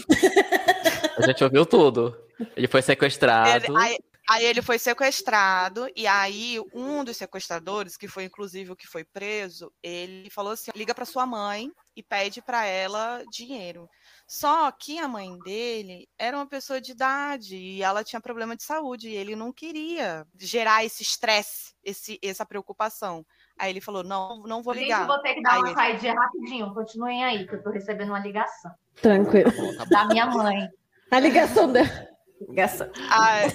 A 1.17 1.21
gente 1.27 1.43
ouviu 1.43 1.65
tudo. 1.65 2.17
Ele 2.55 2.67
foi 2.67 2.81
sequestrado. 2.81 3.65
Ele, 3.65 3.77
aí, 3.77 3.97
aí, 4.29 4.45
ele 4.45 4.61
foi 4.61 4.79
sequestrado, 4.79 5.87
e 5.95 6.05
aí 6.07 6.59
um 6.73 7.03
dos 7.03 7.15
sequestradores, 7.15 7.95
que 7.95 8.07
foi 8.07 8.25
inclusive 8.25 8.71
o 8.71 8.75
que 8.75 8.87
foi 8.87 9.03
preso, 9.03 9.71
ele 9.81 10.29
falou 10.29 10.53
assim: 10.53 10.71
liga 10.75 10.93
para 10.95 11.05
sua 11.05 11.25
mãe 11.25 11.71
e 11.95 12.03
pede 12.03 12.41
para 12.41 12.65
ela 12.65 13.23
dinheiro. 13.31 13.87
Só 14.27 14.71
que 14.71 14.97
a 14.97 15.07
mãe 15.07 15.37
dele 15.39 16.09
era 16.17 16.35
uma 16.35 16.47
pessoa 16.47 16.81
de 16.81 16.91
idade 16.91 17.55
e 17.55 17.83
ela 17.83 18.03
tinha 18.03 18.19
problema 18.19 18.55
de 18.55 18.63
saúde 18.63 19.09
e 19.09 19.15
ele 19.15 19.35
não 19.35 19.53
queria 19.53 20.27
gerar 20.37 20.83
esse 20.83 21.03
estresse, 21.03 21.73
esse, 21.83 22.19
essa 22.21 22.45
preocupação. 22.45 23.25
Aí 23.57 23.71
ele 23.71 23.81
falou: 23.81 24.03
não, 24.03 24.39
não 24.39 24.61
vou 24.61 24.73
ligar. 24.73 24.99
Gente, 24.99 25.07
vou 25.07 25.19
ter 25.19 25.35
que 25.35 25.41
dar 25.41 25.53
aí 25.53 25.59
uma 25.59 25.67
ele... 25.67 25.75
saída 25.75 26.19
rapidinho. 26.19 26.73
Continuem 26.73 27.23
aí, 27.23 27.47
que 27.47 27.55
eu 27.55 27.63
tô 27.63 27.69
recebendo 27.69 28.09
uma 28.09 28.19
ligação. 28.19 28.71
Tranquilo. 29.01 29.51
Tá 29.77 29.85
da 29.85 30.05
minha 30.05 30.25
mãe. 30.25 30.69
A 31.11 31.19
ligação 31.19 31.71
dela. 31.71 32.07
Ligação. 32.49 32.89
Aí, 33.09 33.51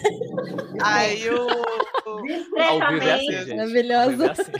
aí 0.83 1.31
o. 1.31 2.23
Discretamente. 2.23 3.35
É 3.35 3.39
assim, 3.39 3.57
Maravilhoso. 3.57 4.25
É, 4.25 4.31
assim. 4.31 4.53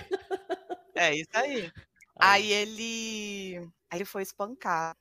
é 0.95 1.15
isso 1.15 1.31
aí. 1.35 1.73
Aí 2.19 2.53
ele. 2.53 3.69
Aí 3.91 3.99
ele 3.99 4.05
foi 4.05 4.23
espancar. 4.23 4.95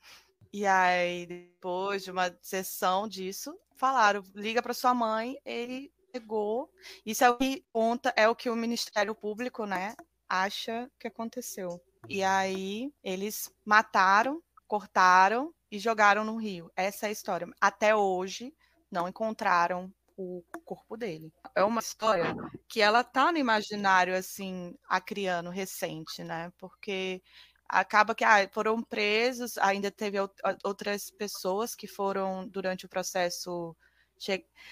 E 0.51 0.65
aí, 0.65 1.25
depois 1.25 2.03
de 2.03 2.11
uma 2.11 2.33
sessão 2.41 3.07
disso, 3.07 3.53
falaram: 3.75 4.23
liga 4.33 4.61
para 4.61 4.73
sua 4.73 4.93
mãe. 4.93 5.37
Ele 5.45 5.91
pegou. 6.11 6.69
Isso 7.05 7.23
é 7.23 7.29
o 7.29 7.37
que 7.37 7.63
conta, 7.71 8.13
é 8.15 8.27
o 8.27 8.35
que 8.35 8.49
o 8.49 8.55
Ministério 8.55 9.13
Público, 9.13 9.65
né, 9.65 9.95
acha 10.29 10.89
que 10.99 11.07
aconteceu. 11.07 11.81
E 12.07 12.23
aí 12.23 12.93
eles 13.03 13.51
mataram, 13.65 14.41
cortaram 14.67 15.53
e 15.71 15.79
jogaram 15.79 16.23
no 16.23 16.37
rio. 16.37 16.71
Essa 16.75 17.07
é 17.07 17.09
a 17.09 17.11
história. 17.11 17.47
Até 17.59 17.95
hoje 17.95 18.53
não 18.91 19.07
encontraram 19.07 19.91
o 20.15 20.43
corpo 20.65 20.97
dele. 20.97 21.31
É 21.55 21.63
uma 21.63 21.79
história 21.79 22.35
que 22.67 22.81
ela 22.81 23.03
tá 23.03 23.31
no 23.31 23.37
imaginário 23.37 24.15
assim 24.15 24.75
acriano 24.87 25.49
recente, 25.49 26.23
né? 26.23 26.51
Porque 26.57 27.21
acaba 27.67 28.15
que 28.15 28.23
ah, 28.23 28.49
foram 28.51 28.81
presos, 28.81 29.57
ainda 29.59 29.91
teve 29.91 30.17
outras 30.63 31.09
pessoas 31.11 31.75
que 31.75 31.87
foram 31.87 32.47
durante 32.47 32.85
o 32.85 32.89
processo. 32.89 33.75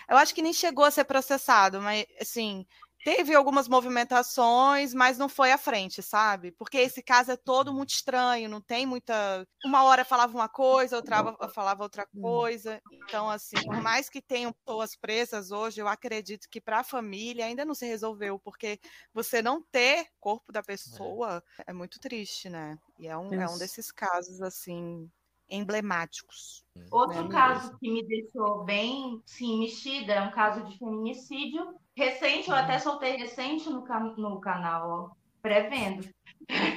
Eu 0.10 0.18
acho 0.18 0.36
que 0.36 0.42
nem 0.42 0.52
chegou 0.52 0.84
a 0.84 0.92
ser 0.92 1.06
processado, 1.06 1.82
mas 1.82 2.06
assim, 2.20 2.66
teve 3.08 3.34
algumas 3.34 3.70
movimentações, 3.70 4.94
mas 4.94 5.18
não 5.18 5.30
foi 5.30 5.54
à 5.54 5.58
frente, 5.58 6.04
sabe? 6.04 6.52
Porque 6.52 6.78
esse 6.78 7.02
caso 7.02 7.32
é 7.32 7.38
todo 7.38 7.74
muito 7.74 7.92
estranho, 7.92 8.50
não 8.50 8.60
tem 8.60 8.86
muita. 8.86 9.48
Uma 9.64 9.86
hora 9.86 10.04
falava 10.04 10.38
uma 10.38 10.50
coisa, 10.50 10.98
outra 10.98 11.24
falava 11.48 11.84
outra 11.84 12.06
hum. 12.14 12.22
coisa. 12.22 12.82
Então, 12.92 13.30
assim, 13.30 13.56
por 13.64 13.82
mais 13.82 14.10
que 14.10 14.22
tenham 14.22 14.52
pessoas 14.52 14.94
presas 14.94 15.52
hoje, 15.52 15.80
eu 15.80 15.88
acredito 15.88 16.50
que 16.50 16.60
para 16.60 16.80
a 16.80 16.84
família 16.84 17.46
ainda 17.46 17.64
não 17.64 17.74
se 17.74 17.86
resolveu, 17.86 18.38
porque 18.40 18.78
você 19.14 19.42
não 19.42 19.64
ter 19.64 20.08
corpo 20.20 20.52
da 20.52 20.60
é. 20.60 20.64
pessoa 20.64 21.42
é, 21.60 21.72
é 21.72 21.74
muito 21.74 22.02
triste, 22.02 22.50
né? 22.50 22.78
E 23.00 23.08
é 23.08 23.16
um, 23.18 23.34
é 23.34 23.50
um 23.50 23.58
desses 23.58 23.90
casos, 23.90 24.42
assim, 24.42 25.10
emblemáticos. 25.50 26.66
Outro 26.92 27.24
né, 27.24 27.30
caso 27.30 27.78
que 27.80 27.92
me 27.92 28.06
deixou 28.06 28.64
bem, 28.64 29.22
sim, 29.26 29.60
mexida 29.60 30.14
é 30.14 30.22
um 30.22 30.32
caso 30.32 30.64
de 30.66 30.78
feminicídio 30.78 31.76
recente, 31.96 32.50
eu 32.50 32.56
até 32.56 32.76
uhum. 32.76 32.80
soltei 32.80 33.18
recente 33.18 33.70
no, 33.70 33.84
no 34.18 34.40
canal, 34.40 34.90
ó, 34.90 35.10
pré-vendo. 35.42 36.08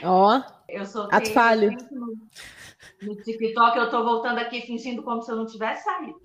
Ó, 0.03 0.39
oh, 0.39 0.43
eu 0.69 0.87
soltei 0.87 1.27
falho. 1.27 1.77
No, 1.91 2.17
no 3.03 3.23
TikTok, 3.23 3.77
eu 3.77 3.91
tô 3.91 4.03
voltando 4.03 4.39
aqui 4.39 4.63
fingindo 4.63 5.03
como 5.03 5.23
se 5.23 5.31
eu 5.31 5.37
não 5.37 5.47
tivesse 5.47 5.85
saído. 5.85 6.19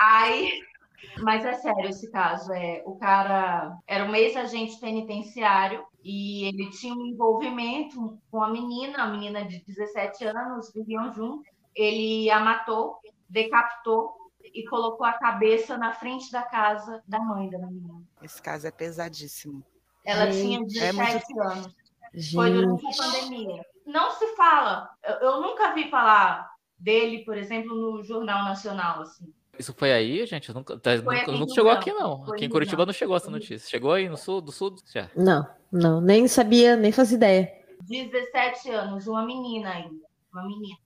Aí, 0.00 0.60
mas 1.22 1.44
é 1.44 1.52
sério 1.54 1.90
esse 1.90 2.10
caso, 2.10 2.52
é, 2.52 2.82
o 2.86 2.96
cara 2.96 3.76
era 3.86 4.04
um 4.04 4.14
ex-agente 4.14 4.80
penitenciário 4.80 5.84
e 6.02 6.44
ele 6.46 6.70
tinha 6.70 6.94
um 6.94 7.06
envolvimento 7.06 8.18
com 8.30 8.42
a 8.42 8.48
menina, 8.48 9.02
a 9.02 9.08
menina 9.08 9.44
de 9.44 9.62
17 9.64 10.24
anos, 10.24 10.72
viviam 10.72 11.12
juntos. 11.12 11.57
Ele 11.74 12.30
a 12.30 12.40
matou, 12.40 12.98
decapitou 13.28 14.16
e 14.42 14.66
colocou 14.66 15.06
a 15.06 15.12
cabeça 15.12 15.76
na 15.76 15.92
frente 15.92 16.30
da 16.32 16.42
casa 16.42 17.02
da 17.06 17.18
mãe 17.18 17.48
da 17.50 17.58
menina. 17.58 18.02
Esse 18.22 18.40
caso 18.40 18.66
é 18.66 18.70
pesadíssimo. 18.70 19.64
Ela 20.04 20.30
Gente, 20.30 20.68
tinha 20.72 20.90
17 20.90 21.00
é 21.00 21.34
muito... 21.34 21.42
anos. 21.42 21.74
Gente. 22.14 22.34
Foi 22.34 22.50
durante 22.50 22.86
a 22.86 23.04
pandemia. 23.04 23.66
Não 23.86 24.10
se 24.12 24.26
fala. 24.34 24.90
Eu, 25.04 25.14
eu, 25.16 25.40
nunca 25.42 25.74
vi 25.74 25.90
falar 25.90 26.50
dele, 26.78 27.24
por 27.24 27.36
exemplo, 27.36 27.74
no 27.74 28.02
Jornal 28.02 28.44
Nacional, 28.44 29.02
assim. 29.02 29.32
Isso 29.58 29.74
foi 29.76 29.92
aí, 29.92 30.24
gente? 30.24 30.52
Nunca, 30.52 30.78
tá, 30.78 30.96
nunca, 30.96 31.32
nunca 31.32 31.54
chegou 31.54 31.70
aqui, 31.70 31.92
não. 31.92 32.24
Foi 32.24 32.36
aqui 32.36 32.44
em 32.44 32.48
Curitiba 32.48 32.86
não 32.86 32.92
chegou 32.92 33.16
essa 33.16 33.30
notícia. 33.30 33.68
Chegou 33.68 33.92
aí 33.92 34.08
no 34.08 34.16
sul, 34.16 34.40
do 34.40 34.52
sul? 34.52 34.76
Já. 34.92 35.10
Não, 35.16 35.46
não, 35.70 36.00
nem 36.00 36.28
sabia, 36.28 36.76
nem 36.76 36.92
fazia 36.92 37.16
ideia. 37.16 37.58
17 37.82 38.70
anos, 38.70 39.06
uma 39.06 39.26
menina 39.26 39.70
ainda. 39.70 40.06
Uma 40.32 40.46
menina. 40.46 40.78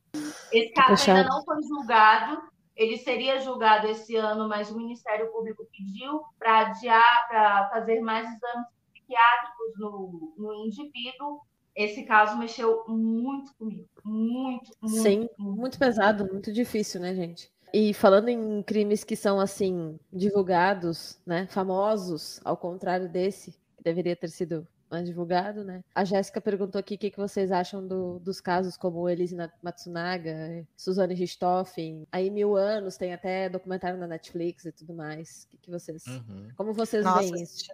Esse 0.52 0.72
caso 0.72 1.10
ainda 1.10 1.28
não 1.28 1.44
foi 1.44 1.62
julgado, 1.62 2.42
ele 2.76 2.96
seria 2.98 3.38
julgado 3.40 3.86
esse 3.88 4.16
ano, 4.16 4.48
mas 4.48 4.70
o 4.70 4.76
Ministério 4.76 5.30
Público 5.30 5.66
pediu 5.70 6.22
para 6.38 6.66
adiar, 6.66 7.28
para 7.28 7.68
fazer 7.70 8.00
mais 8.00 8.26
exames 8.26 8.66
psiquiátricos 8.92 9.78
no, 9.78 10.34
no 10.36 10.66
indivíduo. 10.66 11.40
Esse 11.74 12.04
caso 12.04 12.36
mexeu 12.36 12.84
muito 12.86 13.54
comigo. 13.54 13.88
Muito, 14.04 14.70
muito. 14.80 15.02
Sim, 15.02 15.28
muito, 15.38 15.60
muito 15.60 15.78
pesado, 15.78 16.26
muito 16.30 16.52
difícil, 16.52 17.00
né, 17.00 17.14
gente? 17.14 17.50
E 17.72 17.94
falando 17.94 18.28
em 18.28 18.62
crimes 18.62 19.02
que 19.02 19.16
são 19.16 19.40
assim 19.40 19.98
divulgados, 20.12 21.18
né, 21.24 21.46
famosos, 21.46 22.38
ao 22.44 22.56
contrário 22.56 23.08
desse, 23.08 23.52
que 23.76 23.82
deveria 23.82 24.14
ter 24.14 24.28
sido 24.28 24.68
divulgado, 25.00 25.62
né? 25.62 25.82
A 25.94 26.04
Jéssica 26.04 26.40
perguntou 26.40 26.78
aqui 26.78 26.96
o 26.96 26.98
que, 26.98 27.10
que 27.10 27.18
vocês 27.18 27.52
acham 27.52 27.86
do, 27.86 28.18
dos 28.18 28.40
casos 28.40 28.76
como 28.76 29.08
Elise 29.08 29.36
Matsunaga, 29.62 30.66
Suzane 30.76 31.14
Richthofen. 31.14 32.06
Aí 32.10 32.28
Mil 32.30 32.56
Anos, 32.56 32.96
tem 32.96 33.14
até 33.14 33.48
documentário 33.48 33.98
na 33.98 34.06
Netflix 34.06 34.64
e 34.64 34.72
tudo 34.72 34.92
mais. 34.92 35.44
O 35.44 35.48
que, 35.50 35.56
que 35.58 35.70
vocês... 35.70 36.04
Uhum. 36.06 36.48
Como 36.56 36.74
vocês 36.74 37.04
Nossa, 37.04 37.20
veem 37.20 37.42
isso? 37.42 37.64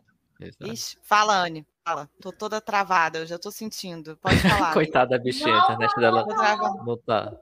Ixi, 0.60 0.98
fala, 1.02 1.42
Anne. 1.42 1.66
Fala. 1.84 2.08
Tô 2.20 2.30
toda 2.30 2.60
travada, 2.60 3.18
eu 3.18 3.26
já 3.26 3.38
tô 3.38 3.50
sentindo. 3.50 4.16
Pode 4.18 4.36
falar. 4.36 4.72
Coitada 4.74 5.18
da 5.18 5.22
bichinha, 5.22 5.54
a 5.54 5.64
internet 5.64 5.96
dela 5.96 6.24
não 6.84 6.96
tá. 6.98 7.34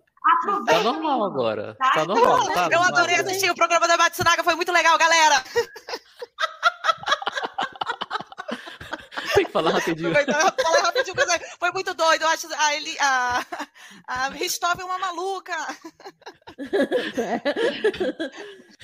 Tá 0.67 0.83
normal 0.83 1.25
agora. 1.25 1.75
Tá, 1.75 1.91
tá 1.91 2.05
normal. 2.05 2.47
Tá, 2.53 2.69
eu 2.73 2.83
adorei 2.83 3.17
assistir 3.17 3.51
o 3.51 3.55
programa 3.55 3.87
da 3.87 3.97
Matsunaga, 3.97 4.43
foi 4.43 4.55
muito 4.55 4.73
legal, 4.73 4.97
galera. 4.99 5.43
Tem 9.37 9.45
que 9.45 9.53
falar 9.53 9.71
rapidinho. 9.71 10.13
Fala 10.15 10.81
rapidinho, 10.83 11.15
foi 11.59 11.71
muito 11.73 11.93
doido. 11.95 12.23
Eu 12.23 12.29
acho 12.29 12.49
a, 12.55 12.75
Eli, 12.75 12.97
a, 12.99 13.47
a 14.07 14.29
Ristov 14.31 14.81
é 14.81 14.85
uma 14.85 14.99
maluca. 14.99 15.55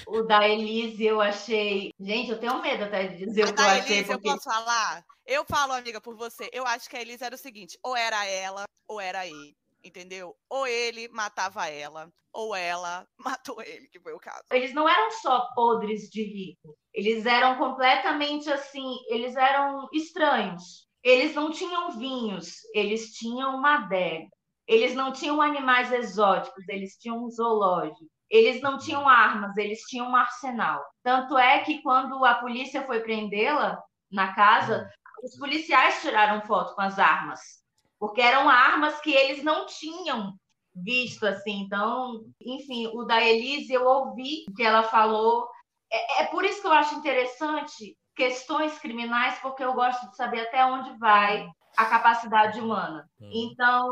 o 0.07 0.23
da 0.23 0.47
Elise 0.47 1.05
eu 1.05 1.21
achei. 1.21 1.91
Gente, 1.99 2.31
eu 2.31 2.39
tenho 2.39 2.61
medo 2.61 2.85
até 2.85 3.07
de 3.09 3.25
dizer 3.25 3.45
a 3.45 3.51
o 3.51 3.55
que 3.55 3.61
eu 3.61 3.67
achei. 3.67 3.97
Elise, 3.97 4.13
porque... 4.13 4.29
eu 4.29 4.33
posso 4.33 4.45
falar? 4.45 5.05
Eu 5.27 5.45
falo, 5.45 5.73
amiga, 5.73 6.01
por 6.01 6.15
você. 6.15 6.51
Eu 6.53 6.67
acho 6.67 6.89
que 6.89 6.97
a 6.97 7.01
Elise 7.01 7.25
era 7.25 7.35
o 7.35 7.39
seguinte: 7.39 7.79
ou 7.83 7.97
era 7.97 8.27
ela, 8.27 8.65
ou 8.87 9.01
era 9.01 9.27
ele 9.27 9.57
entendeu? 9.85 10.37
Ou 10.49 10.67
ele 10.67 11.09
matava 11.09 11.69
ela, 11.69 12.11
ou 12.33 12.55
ela 12.55 13.07
matou 13.19 13.61
ele, 13.63 13.89
que 13.89 14.01
foi 14.01 14.13
o 14.13 14.21
caso. 14.21 14.43
Eles 14.51 14.75
não 14.75 14.89
eram 14.89 15.11
só 15.11 15.49
podres 15.55 16.09
de 16.11 16.23
rico, 16.23 16.77
eles 16.93 17.27
eram 17.27 17.57
completamente 17.59 18.51
assim, 18.51 18.97
eles 19.09 19.37
eram 19.37 19.89
estranhos. 19.93 20.91
Eles 21.03 21.35
não 21.35 21.51
tinham 21.51 21.91
vinhos, 21.99 22.59
eles 22.73 23.13
tinham 23.15 23.57
uma 23.57 23.83
adega. 23.83 24.29
Eles 24.69 24.95
não 24.95 25.13
tinham 25.13 25.43
animais 25.43 25.93
exóticos, 25.93 26.69
eles 26.69 26.97
tinham 26.97 27.25
um 27.25 27.29
zoológico. 27.29 28.07
Eles 28.31 28.63
não 28.63 28.79
tinham 28.79 29.09
armas, 29.09 29.57
eles 29.57 29.81
tinham 29.81 30.09
um 30.09 30.17
arsenal. 30.17 30.81
Tanto 31.03 31.37
é 31.37 31.59
que 31.65 31.83
quando 31.83 32.25
a 32.25 32.37
polícia 32.37 32.87
foi 32.87 33.01
prendê-la 33.01 33.83
na 34.11 34.33
casa, 34.35 34.89
os 35.25 35.37
policiais 35.37 36.01
tiraram 36.01 36.41
foto 36.47 36.75
com 36.77 36.81
as 36.83 36.99
armas 36.99 37.62
porque 38.03 38.21
eram 38.21 38.49
armas 38.49 39.01
que 39.01 39.13
eles 39.13 39.45
não 39.45 39.65
tinham 39.65 40.35
visto 40.75 41.25
assim. 41.25 41.61
Então, 41.61 42.25
enfim, 42.41 42.89
o 42.89 43.05
da 43.05 43.23
Elise 43.23 43.73
eu 43.73 43.87
ouvi 43.87 44.45
que 44.57 44.65
ela 44.65 44.83
falou. 44.83 45.49
É, 45.89 46.23
é, 46.23 46.25
por 46.25 46.45
isso 46.45 46.61
que 46.61 46.67
eu 46.67 46.73
acho 46.73 46.97
interessante 46.97 47.97
questões 48.17 48.77
criminais, 48.81 49.39
porque 49.39 49.63
eu 49.63 49.73
gosto 49.75 50.11
de 50.11 50.17
saber 50.17 50.41
até 50.41 50.67
onde 50.67 50.99
vai 50.99 51.47
a 51.77 51.85
capacidade 51.85 52.59
humana. 52.59 53.09
Hum. 53.21 53.31
Então, 53.33 53.89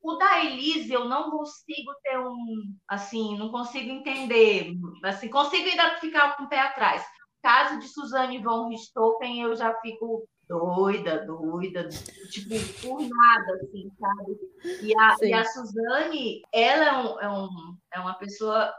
o 0.00 0.14
da 0.14 0.44
Elise 0.44 0.92
eu 0.92 1.06
não 1.06 1.28
consigo 1.28 1.92
ter 2.04 2.20
um, 2.20 2.76
assim, 2.86 3.36
não 3.36 3.50
consigo 3.50 3.90
entender, 3.90 4.72
assim, 5.02 5.28
consigo 5.28 5.68
ainda 5.68 5.98
ficar 5.98 6.36
com 6.36 6.44
o 6.44 6.48
pé 6.48 6.60
atrás. 6.60 7.04
Caso 7.42 7.80
de 7.80 7.88
Suzane 7.88 8.40
von 8.40 8.68
Richthofen, 8.68 9.42
eu 9.42 9.56
já 9.56 9.74
fico 9.80 10.28
doida, 10.52 11.24
doida, 11.24 11.88
tipo, 12.30 12.54
por 12.82 13.00
nada, 13.00 13.54
assim, 13.54 13.90
sabe? 13.98 14.38
E 14.82 14.94
a, 14.98 15.16
e 15.22 15.32
a 15.32 15.44
Suzane, 15.44 16.42
ela 16.52 16.84
é, 16.84 16.92
um, 16.98 17.20
é, 17.20 17.28
um, 17.30 17.76
é 17.94 18.00
uma 18.00 18.14
pessoa 18.14 18.70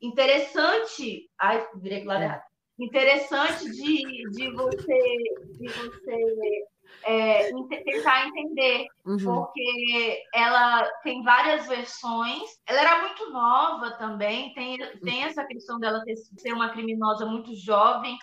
interessante. 0.00 1.28
Ai, 1.40 1.66
virei 1.76 2.04
lado 2.04 2.22
é. 2.22 2.42
Interessante 2.78 3.70
de, 3.70 4.30
de 4.30 4.50
você, 4.52 5.16
de 5.58 5.66
você 5.66 6.66
é, 7.04 7.50
tentar 7.84 8.28
entender, 8.28 8.86
uhum. 9.04 9.18
porque 9.18 10.22
ela 10.32 10.84
tem 11.02 11.22
várias 11.24 11.66
versões. 11.66 12.42
Ela 12.66 12.80
era 12.80 13.00
muito 13.00 13.30
nova 13.30 13.92
também, 13.92 14.52
tem, 14.54 14.78
tem 15.00 15.24
essa 15.24 15.44
questão 15.44 15.80
dela 15.80 16.04
ter, 16.04 16.16
ser 16.16 16.52
uma 16.52 16.68
criminosa 16.68 17.24
muito 17.24 17.54
jovem, 17.56 18.16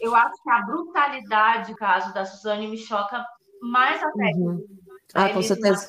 eu 0.00 0.14
acho 0.14 0.42
que 0.42 0.50
a 0.50 0.62
brutalidade, 0.62 1.74
caso 1.74 2.12
da 2.14 2.24
Suzane, 2.24 2.68
me 2.68 2.78
choca 2.78 3.24
mais 3.60 4.02
até. 4.02 4.32
Uhum. 4.36 4.64
Ah, 5.14 5.28
com 5.30 5.42
certeza. 5.42 5.88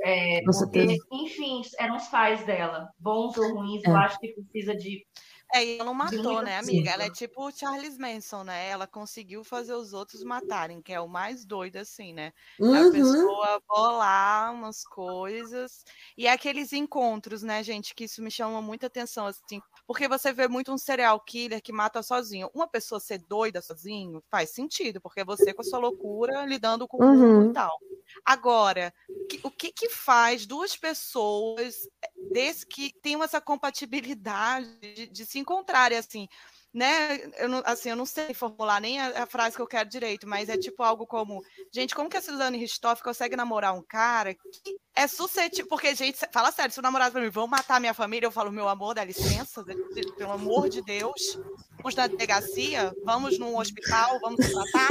É, 0.00 0.40
com 0.40 0.52
porque, 0.52 0.58
certeza. 0.58 1.04
enfim, 1.10 1.62
eram 1.78 1.96
os 1.96 2.06
pais 2.08 2.44
dela, 2.44 2.90
bons 2.98 3.36
ou 3.38 3.54
ruins, 3.54 3.82
é. 3.84 3.88
eu 3.88 3.96
acho 3.96 4.18
que 4.18 4.34
precisa 4.34 4.76
de 4.76 5.06
é, 5.54 5.64
e 5.64 5.74
ela 5.76 5.84
não 5.84 5.94
matou, 5.94 6.42
né, 6.42 6.58
amiga? 6.58 6.90
Ela 6.90 7.04
é 7.04 7.10
tipo 7.10 7.46
o 7.46 7.52
Charles 7.52 7.96
Manson, 7.96 8.42
né? 8.42 8.68
Ela 8.68 8.88
conseguiu 8.88 9.44
fazer 9.44 9.72
os 9.72 9.92
outros 9.92 10.24
matarem, 10.24 10.82
que 10.82 10.92
é 10.92 11.00
o 11.00 11.06
mais 11.06 11.44
doido, 11.44 11.76
assim, 11.76 12.12
né? 12.12 12.32
Uhum. 12.58 12.88
A 12.88 12.90
pessoa 12.90 13.62
bolar 13.68 14.52
umas 14.52 14.82
coisas. 14.82 15.84
E 16.18 16.26
é 16.26 16.32
aqueles 16.32 16.72
encontros, 16.72 17.44
né, 17.44 17.62
gente, 17.62 17.94
que 17.94 18.02
isso 18.02 18.20
me 18.20 18.32
chama 18.32 18.60
muita 18.60 18.88
atenção, 18.88 19.28
assim. 19.28 19.62
Porque 19.86 20.08
você 20.08 20.32
vê 20.32 20.48
muito 20.48 20.72
um 20.72 20.78
serial 20.78 21.20
killer 21.20 21.62
que 21.62 21.72
mata 21.72 22.02
sozinho. 22.02 22.50
Uma 22.54 22.66
pessoa 22.66 22.98
ser 22.98 23.18
doida 23.18 23.60
sozinho 23.60 24.22
faz 24.30 24.50
sentido, 24.50 25.00
porque 25.00 25.20
é 25.20 25.24
você 25.24 25.52
com 25.52 25.60
a 25.60 25.64
sua 25.64 25.78
loucura 25.78 26.46
lidando 26.46 26.88
com 26.88 27.02
uhum. 27.02 27.12
o 27.12 27.16
mundo 27.16 27.50
e 27.50 27.52
tal. 27.52 27.78
Agora, 28.24 28.94
o 29.42 29.50
que, 29.50 29.70
que 29.72 29.90
faz 29.90 30.46
duas 30.46 30.76
pessoas 30.76 31.88
desse 32.30 32.66
que 32.66 32.92
tenham 33.02 33.22
essa 33.22 33.40
compatibilidade 33.40 34.68
de, 34.80 35.06
de 35.06 35.26
se 35.26 35.38
encontrarem 35.38 35.98
assim? 35.98 36.28
Né? 36.74 37.20
Eu 37.38 37.48
não, 37.48 37.62
assim, 37.64 37.90
eu 37.90 37.96
não 37.96 38.04
sei 38.04 38.34
formular 38.34 38.80
nem 38.80 39.00
a, 39.00 39.22
a, 39.22 39.26
frase 39.26 39.54
que 39.54 39.62
eu 39.62 39.66
quero 39.66 39.88
direito, 39.88 40.26
mas 40.26 40.48
é 40.48 40.56
tipo 40.56 40.82
algo 40.82 41.06
como, 41.06 41.40
gente, 41.72 41.94
como 41.94 42.10
que 42.10 42.16
a 42.16 42.20
Suzane 42.20 42.58
Ristoff 42.58 43.00
consegue 43.00 43.36
namorar 43.36 43.72
um 43.74 43.82
cara 43.82 44.34
que 44.34 44.76
é 44.96 45.06
suscetível? 45.06 45.68
Porque, 45.68 45.94
gente, 45.94 46.18
fala 46.32 46.50
sério, 46.50 46.72
se 46.72 46.80
o 46.80 46.82
namorado 46.82 47.12
pra 47.12 47.20
mim, 47.20 47.30
vão 47.30 47.46
matar 47.46 47.80
minha 47.80 47.94
família, 47.94 48.26
eu 48.26 48.32
falo, 48.32 48.50
meu 48.50 48.68
amor, 48.68 48.94
dá 48.94 49.04
licença, 49.04 49.64
pelo 50.18 50.32
amor 50.32 50.68
de 50.68 50.82
Deus, 50.82 51.38
vamos 51.76 51.94
na 51.94 52.08
delegacia, 52.08 52.92
vamos 53.04 53.38
num 53.38 53.56
hospital, 53.56 54.18
vamos 54.20 54.44
tratar. 54.44 54.88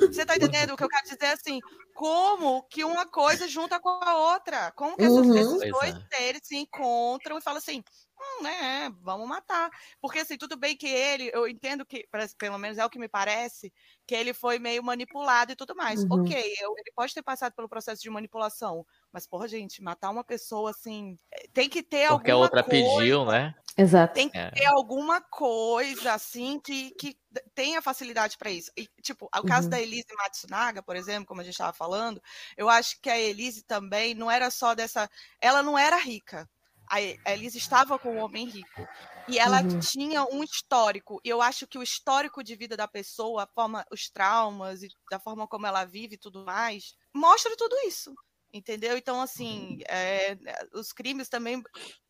Você 0.00 0.24
tá 0.24 0.36
entendendo? 0.36 0.72
O 0.72 0.76
que 0.76 0.84
eu 0.84 0.88
quero 0.88 1.04
dizer 1.04 1.18
é 1.20 1.32
assim, 1.32 1.60
como 1.94 2.62
que 2.64 2.82
uma 2.82 3.06
coisa 3.06 3.46
junta 3.46 3.78
com 3.78 3.90
a 3.90 4.32
outra? 4.32 4.72
Como 4.72 4.96
que 4.96 5.06
uhum. 5.06 5.36
esses 5.36 5.70
dois 5.70 5.94
é. 5.94 6.16
seres 6.16 6.40
se 6.44 6.56
encontram 6.56 7.38
e 7.38 7.42
falam 7.42 7.58
assim, 7.58 7.84
hum, 8.22 8.42
né, 8.42 8.92
vamos 9.00 9.28
matar. 9.28 9.70
Porque 10.00 10.20
assim, 10.20 10.36
tudo 10.36 10.56
bem 10.56 10.76
que 10.76 10.86
ele, 10.86 11.30
eu 11.32 11.48
entendo 11.48 11.84
que, 11.84 12.06
pelo 12.38 12.58
menos 12.58 12.78
é 12.78 12.84
o 12.84 12.90
que 12.90 12.98
me 12.98 13.08
parece, 13.08 13.72
que 14.06 14.14
ele 14.14 14.32
foi 14.32 14.58
meio 14.58 14.82
manipulado 14.82 15.52
e 15.52 15.56
tudo 15.56 15.74
mais. 15.74 16.02
Uhum. 16.04 16.22
Ok, 16.22 16.36
eu, 16.60 16.74
ele 16.78 16.92
pode 16.94 17.14
ter 17.14 17.22
passado 17.22 17.52
pelo 17.54 17.68
processo 17.68 18.02
de 18.02 18.10
manipulação, 18.10 18.86
mas, 19.12 19.26
porra, 19.26 19.48
gente, 19.48 19.82
matar 19.82 20.10
uma 20.10 20.24
pessoa 20.24 20.70
assim, 20.70 21.18
eh, 21.32 21.48
tem 21.52 21.68
que 21.68 21.82
ter 21.82 22.08
Porque 22.08 22.30
alguma 22.30 22.48
coisa... 22.48 22.64
Porque 22.64 22.76
a 22.76 22.78
outra 22.78 22.98
pediu, 22.98 23.24
né? 23.26 23.54
Exato. 23.76 24.14
Tem 24.14 24.28
que 24.28 24.38
é. 24.38 24.50
ter 24.50 24.66
alguma 24.66 25.20
coisa, 25.20 26.12
assim, 26.12 26.60
que, 26.60 26.90
que 26.92 27.16
tenha 27.54 27.80
facilidade 27.80 28.36
para 28.36 28.50
isso. 28.50 28.70
E, 28.76 28.86
tipo, 29.02 29.26
o 29.26 29.46
caso 29.46 29.64
uhum. 29.64 29.70
da 29.70 29.80
Elise 29.80 30.14
Matsunaga, 30.16 30.82
por 30.82 30.96
exemplo, 30.96 31.26
como 31.26 31.40
a 31.40 31.44
gente 31.44 31.54
estava 31.54 31.72
falando, 31.72 32.22
eu 32.56 32.68
acho 32.68 33.00
que 33.00 33.08
a 33.08 33.18
Elise 33.18 33.64
também 33.64 34.14
não 34.14 34.30
era 34.30 34.50
só 34.50 34.74
dessa. 34.74 35.08
Ela 35.40 35.62
não 35.62 35.78
era 35.78 35.96
rica 35.96 36.48
a 36.92 37.32
Elise 37.32 37.58
estava 37.58 37.98
com 37.98 38.16
um 38.16 38.22
homem 38.22 38.46
rico. 38.46 38.86
E 39.28 39.38
ela 39.38 39.62
uhum. 39.62 39.80
tinha 39.80 40.24
um 40.24 40.42
histórico. 40.42 41.20
E 41.24 41.28
eu 41.28 41.40
acho 41.40 41.66
que 41.66 41.78
o 41.78 41.82
histórico 41.82 42.42
de 42.42 42.56
vida 42.56 42.76
da 42.76 42.88
pessoa, 42.88 43.48
forma, 43.54 43.84
os 43.90 44.10
traumas 44.10 44.82
e 44.82 44.88
da 45.10 45.18
forma 45.18 45.46
como 45.46 45.66
ela 45.66 45.84
vive 45.84 46.14
e 46.14 46.18
tudo 46.18 46.44
mais, 46.44 46.94
mostra 47.14 47.56
tudo 47.56 47.74
isso. 47.86 48.12
Entendeu? 48.52 48.96
Então, 48.98 49.20
assim, 49.20 49.78
é, 49.88 50.36
os 50.74 50.92
crimes 50.92 51.28
também. 51.28 51.62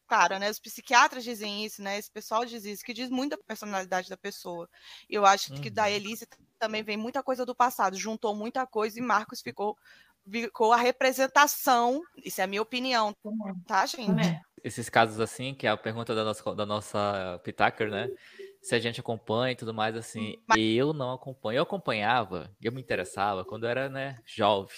Claro, 0.09 0.39
né? 0.39 0.51
Os 0.51 0.59
psiquiatras 0.59 1.23
dizem 1.23 1.65
isso, 1.65 1.81
né? 1.81 1.99
Esse 1.99 2.11
pessoal 2.11 2.45
diz 2.45 2.65
isso, 2.65 2.85
que 2.85 2.93
diz 2.93 3.09
muito 3.09 3.37
da 3.37 3.43
personalidade 3.45 4.09
da 4.09 4.17
pessoa. 4.17 4.69
Eu 5.09 5.25
acho 5.25 5.55
uhum. 5.55 5.61
que 5.61 5.71
da 5.71 5.85
uhum. 5.85 5.89
Elise 5.91 6.27
também 6.59 6.83
vem 6.83 6.97
muita 6.97 7.23
coisa 7.23 7.47
do 7.47 7.55
passado, 7.55 7.97
juntou 7.97 8.35
muita 8.35 8.67
coisa 8.67 8.99
e 8.99 9.03
Marcos 9.03 9.41
ficou 9.41 9.77
ficou 10.31 10.73
a 10.73 10.77
representação, 10.77 12.01
isso 12.25 12.41
é 12.41 12.45
a 12.45 12.47
minha 12.47 12.63
opinião, 12.63 13.15
tá, 13.67 13.85
gente? 13.87 14.41
Esses 14.63 14.89
casos 14.89 15.19
assim, 15.19 15.55
que 15.55 15.67
é 15.67 15.71
a 15.71 15.77
pergunta 15.77 16.15
da 16.15 16.25
nossa, 16.25 16.55
da 16.55 16.67
nossa 16.67 17.41
Pitaker, 17.43 17.91
né? 17.91 18.09
Se 18.61 18.75
a 18.75 18.79
gente 18.79 19.01
acompanha 19.01 19.53
e 19.53 19.57
tudo 19.57 19.75
mais, 19.75 19.97
assim, 19.97 20.41
Mas... 20.47 20.59
eu 20.61 20.93
não 20.93 21.13
acompanho. 21.13 21.59
Eu 21.59 21.63
acompanhava, 21.65 22.55
eu 22.61 22.71
me 22.71 22.81
interessava 22.81 23.45
quando 23.45 23.65
eu 23.65 23.71
era, 23.71 23.89
né, 23.89 24.19
jovem, 24.25 24.77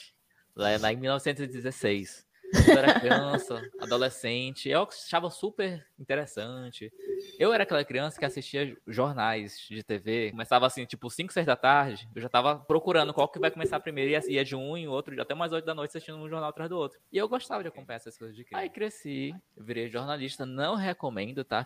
lá 0.56 0.92
em 0.92 0.96
1916 0.96 2.23
eu 2.52 2.78
era 2.78 3.00
criança, 3.00 3.70
adolescente, 3.80 4.68
eu 4.68 4.82
achava 4.82 5.30
super 5.30 5.86
interessante. 5.98 6.92
Eu 7.38 7.52
era 7.52 7.64
aquela 7.64 7.84
criança 7.84 8.18
que 8.18 8.24
assistia 8.24 8.76
jornais 8.86 9.58
de 9.68 9.82
TV, 9.82 10.30
começava 10.30 10.66
assim, 10.66 10.84
tipo 10.84 11.10
5, 11.10 11.32
6 11.32 11.46
da 11.46 11.56
tarde, 11.56 12.08
eu 12.14 12.22
já 12.22 12.28
tava 12.28 12.56
procurando 12.56 13.12
qual 13.12 13.28
que 13.28 13.38
vai 13.38 13.50
começar 13.50 13.80
primeiro, 13.80 14.10
e 14.10 14.32
ia 14.34 14.44
de 14.44 14.54
um 14.54 14.76
em 14.76 14.86
outro, 14.86 15.20
até 15.20 15.34
mais 15.34 15.52
8 15.52 15.64
da 15.64 15.74
noite 15.74 15.90
assistindo 15.90 16.18
um 16.18 16.28
jornal 16.28 16.50
atrás 16.50 16.68
do 16.70 16.76
outro. 16.76 16.98
E 17.12 17.18
eu 17.18 17.28
gostava 17.28 17.62
de 17.62 17.68
acompanhar 17.68 17.96
essas 17.96 18.16
coisas 18.16 18.36
de 18.36 18.44
criança. 18.44 18.62
Aí 18.62 18.70
cresci, 18.70 19.34
virei 19.56 19.88
jornalista, 19.88 20.46
não 20.46 20.74
recomendo, 20.74 21.44
tá? 21.44 21.64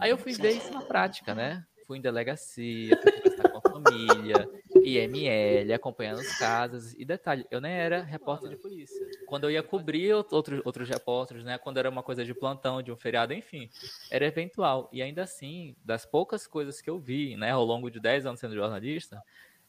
Aí 0.00 0.10
eu 0.10 0.18
fui 0.18 0.32
ver 0.32 0.52
isso 0.52 0.72
na 0.72 0.82
prática, 0.82 1.34
né? 1.34 1.64
Fui 1.86 1.96
em 1.96 2.02
delegacia, 2.02 2.98
fui 3.00 3.12
conversar 3.12 3.48
com 3.48 3.58
a 3.58 3.62
família, 3.62 4.50
IML, 4.96 5.72
acompanhando 5.72 6.18
os 6.18 6.38
casos. 6.38 6.94
E 6.94 7.04
detalhe, 7.04 7.46
eu 7.50 7.60
nem 7.60 7.72
era 7.72 8.02
repórter 8.02 8.50
de 8.50 8.56
polícia. 8.56 9.06
Quando 9.26 9.44
eu 9.44 9.50
ia 9.50 9.62
cobrir 9.62 10.12
outros, 10.14 10.60
outros 10.64 10.88
repórteres, 10.88 11.44
né? 11.44 11.58
Quando 11.58 11.78
era 11.78 11.88
uma 11.88 12.02
coisa 12.02 12.24
de 12.24 12.34
plantão, 12.34 12.82
de 12.82 12.90
um 12.90 12.96
feriado, 12.96 13.32
enfim, 13.32 13.70
era 14.10 14.26
eventual. 14.26 14.88
E 14.92 15.02
ainda 15.02 15.22
assim, 15.22 15.76
das 15.84 16.04
poucas 16.04 16.46
coisas 16.46 16.80
que 16.80 16.88
eu 16.90 16.98
vi, 16.98 17.36
né, 17.36 17.50
ao 17.50 17.64
longo 17.64 17.90
de 17.90 18.00
10 18.00 18.26
anos 18.26 18.40
sendo 18.40 18.54
jornalista, 18.54 19.22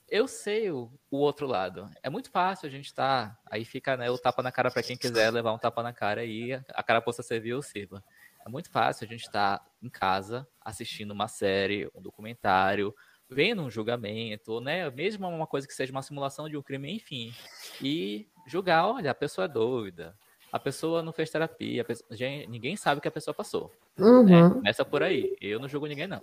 eu 0.09 0.27
sei 0.27 0.71
o, 0.71 0.91
o 1.09 1.17
outro 1.17 1.45
lado. 1.45 1.89
É 2.01 2.09
muito 2.09 2.31
fácil 2.31 2.67
a 2.67 2.69
gente 2.69 2.85
estar. 2.85 3.29
Tá, 3.29 3.39
aí 3.49 3.63
fica 3.63 3.95
né, 3.95 4.09
o 4.09 4.17
tapa 4.17 4.41
na 4.41 4.51
cara 4.51 4.71
para 4.71 4.83
quem 4.83 4.97
quiser 4.97 5.31
levar 5.31 5.53
um 5.53 5.57
tapa 5.57 5.83
na 5.83 5.93
cara 5.93 6.25
e 6.25 6.53
a 6.53 6.83
cara 6.83 7.01
possa 7.01 7.21
servir 7.21 7.53
ou 7.53 7.61
sirva. 7.61 8.03
É 8.45 8.49
muito 8.49 8.69
fácil 8.69 9.05
a 9.05 9.07
gente 9.07 9.21
estar 9.21 9.59
tá 9.59 9.65
em 9.81 9.89
casa 9.89 10.47
assistindo 10.61 11.11
uma 11.11 11.27
série, 11.27 11.89
um 11.93 12.01
documentário, 12.01 12.95
vendo 13.29 13.61
um 13.61 13.69
julgamento, 13.69 14.59
né? 14.59 14.89
Mesmo 14.89 15.27
uma 15.27 15.45
coisa 15.45 15.67
que 15.67 15.73
seja 15.73 15.91
uma 15.91 16.01
simulação 16.01 16.49
de 16.49 16.57
um 16.57 16.61
crime, 16.61 16.91
enfim. 16.91 17.33
E 17.81 18.27
julgar, 18.47 18.87
olha, 18.87 19.11
a 19.11 19.15
pessoa 19.15 19.45
é 19.45 19.47
doida, 19.47 20.15
a 20.51 20.59
pessoa 20.59 21.03
não 21.03 21.13
fez 21.13 21.29
terapia, 21.29 21.83
pessoa, 21.83 22.09
ninguém 22.47 22.75
sabe 22.75 22.99
o 22.99 23.01
que 23.01 23.07
a 23.07 23.11
pessoa 23.11 23.33
passou. 23.33 23.71
Uhum. 23.97 24.23
Né? 24.23 24.49
Começa 24.49 24.83
por 24.83 25.03
aí. 25.03 25.35
Eu 25.39 25.59
não 25.59 25.67
julgo 25.67 25.87
ninguém, 25.87 26.07
não. 26.07 26.21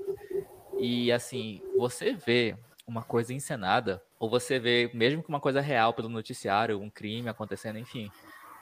E 0.78 1.12
assim, 1.12 1.62
você 1.76 2.12
vê 2.12 2.56
uma 2.86 3.02
coisa 3.02 3.32
encenada, 3.32 4.02
ou 4.18 4.28
você 4.28 4.58
vê, 4.58 4.90
mesmo 4.94 5.22
que 5.22 5.28
uma 5.28 5.40
coisa 5.40 5.60
real 5.60 5.92
pelo 5.92 6.08
noticiário, 6.08 6.80
um 6.80 6.90
crime 6.90 7.28
acontecendo, 7.28 7.78
enfim, 7.78 8.10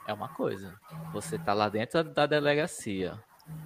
é 0.07 0.13
uma 0.13 0.29
coisa. 0.29 0.79
Você 1.13 1.37
tá 1.37 1.53
lá 1.53 1.69
dentro 1.69 2.03
da 2.03 2.25
delegacia. 2.25 3.19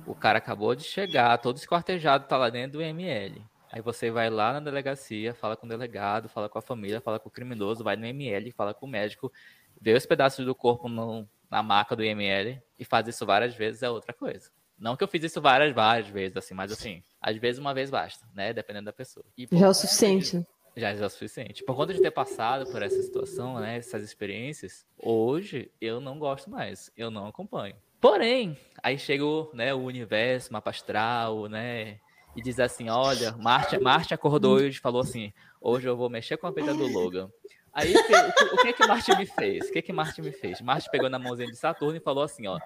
O 0.05 0.13
cara 0.13 0.39
acabou 0.39 0.75
de 0.75 0.83
chegar, 0.83 1.37
todo 1.37 1.57
esquartejado, 1.57 2.27
tá 2.27 2.37
lá 2.37 2.49
dentro 2.49 2.79
do 2.79 2.81
ML. 2.81 3.41
Aí 3.71 3.81
você 3.81 4.09
vai 4.09 4.29
lá 4.29 4.53
na 4.53 4.59
delegacia, 4.59 5.33
fala 5.33 5.55
com 5.55 5.65
o 5.65 5.69
delegado, 5.69 6.27
fala 6.27 6.49
com 6.49 6.57
a 6.57 6.61
família, 6.61 6.99
fala 6.99 7.19
com 7.19 7.29
o 7.29 7.31
criminoso, 7.31 7.83
vai 7.83 7.95
no 7.95 8.05
ML, 8.05 8.51
fala 8.51 8.73
com 8.73 8.85
o 8.85 8.89
médico, 8.89 9.31
vê 9.79 9.93
os 9.93 10.05
pedaços 10.05 10.43
do 10.45 10.55
corpo 10.55 10.89
no, 10.89 11.27
na 11.49 11.61
maca 11.61 11.95
do 11.95 12.03
IML 12.03 12.61
e 12.77 12.85
faz 12.85 13.07
isso 13.07 13.25
várias 13.25 13.55
vezes 13.55 13.83
é 13.83 13.89
outra 13.89 14.13
coisa. 14.13 14.49
Não 14.77 14.95
que 14.95 15.03
eu 15.03 15.07
fiz 15.07 15.23
isso 15.23 15.41
várias, 15.41 15.73
várias 15.73 16.07
vezes, 16.07 16.37
assim, 16.37 16.53
mas 16.53 16.71
assim, 16.71 17.03
às 17.21 17.35
vezes 17.37 17.59
uma 17.59 17.73
vez 17.73 17.89
basta, 17.89 18.25
né? 18.33 18.53
Dependendo 18.53 18.85
da 18.85 18.93
pessoa. 18.93 19.25
já 19.51 19.65
é 19.65 19.69
o 19.69 19.73
suficiente. 19.73 20.47
Já 20.75 20.89
é 20.91 21.05
o 21.05 21.09
suficiente. 21.09 21.63
Por 21.63 21.75
conta 21.75 21.93
de 21.93 22.01
ter 22.01 22.11
passado 22.11 22.65
por 22.71 22.81
essa 22.81 23.01
situação, 23.01 23.59
né? 23.59 23.77
Essas 23.77 24.03
experiências, 24.03 24.85
hoje 24.97 25.69
eu 25.81 25.99
não 25.99 26.17
gosto 26.17 26.49
mais. 26.49 26.89
Eu 26.95 27.11
não 27.11 27.27
acompanho. 27.27 27.75
Porém, 27.99 28.57
aí 28.81 28.97
chegou 28.97 29.51
né, 29.53 29.73
o 29.73 29.79
universo, 29.79 30.53
mapa 30.53 30.69
astral, 30.69 31.49
né? 31.49 31.99
E 32.35 32.41
diz 32.41 32.59
assim: 32.59 32.89
Olha, 32.89 33.31
Marte, 33.33 33.79
Marte 33.79 34.13
acordou 34.13 34.55
hoje 34.55 34.77
e 34.77 34.81
falou 34.81 35.01
assim: 35.01 35.33
Hoje 35.61 35.87
eu 35.87 35.97
vou 35.97 36.09
mexer 36.09 36.37
com 36.37 36.47
a 36.47 36.51
vida 36.51 36.73
do 36.73 36.87
Logan. 36.87 37.29
Aí 37.71 37.93
o 37.95 38.07
que, 38.07 38.69
o 38.69 38.73
que 38.73 38.87
Marte 38.87 39.15
me 39.15 39.25
fez? 39.25 39.69
O 39.69 39.71
que 39.71 39.81
que 39.81 39.93
Marte 39.93 40.21
me 40.21 40.31
fez? 40.31 40.59
Marte 40.61 40.89
pegou 40.89 41.09
na 41.09 41.19
mãozinha 41.19 41.49
de 41.49 41.55
Saturno 41.55 41.97
e 41.97 42.01
falou 42.01 42.23
assim: 42.23 42.47
Ó, 42.47 42.59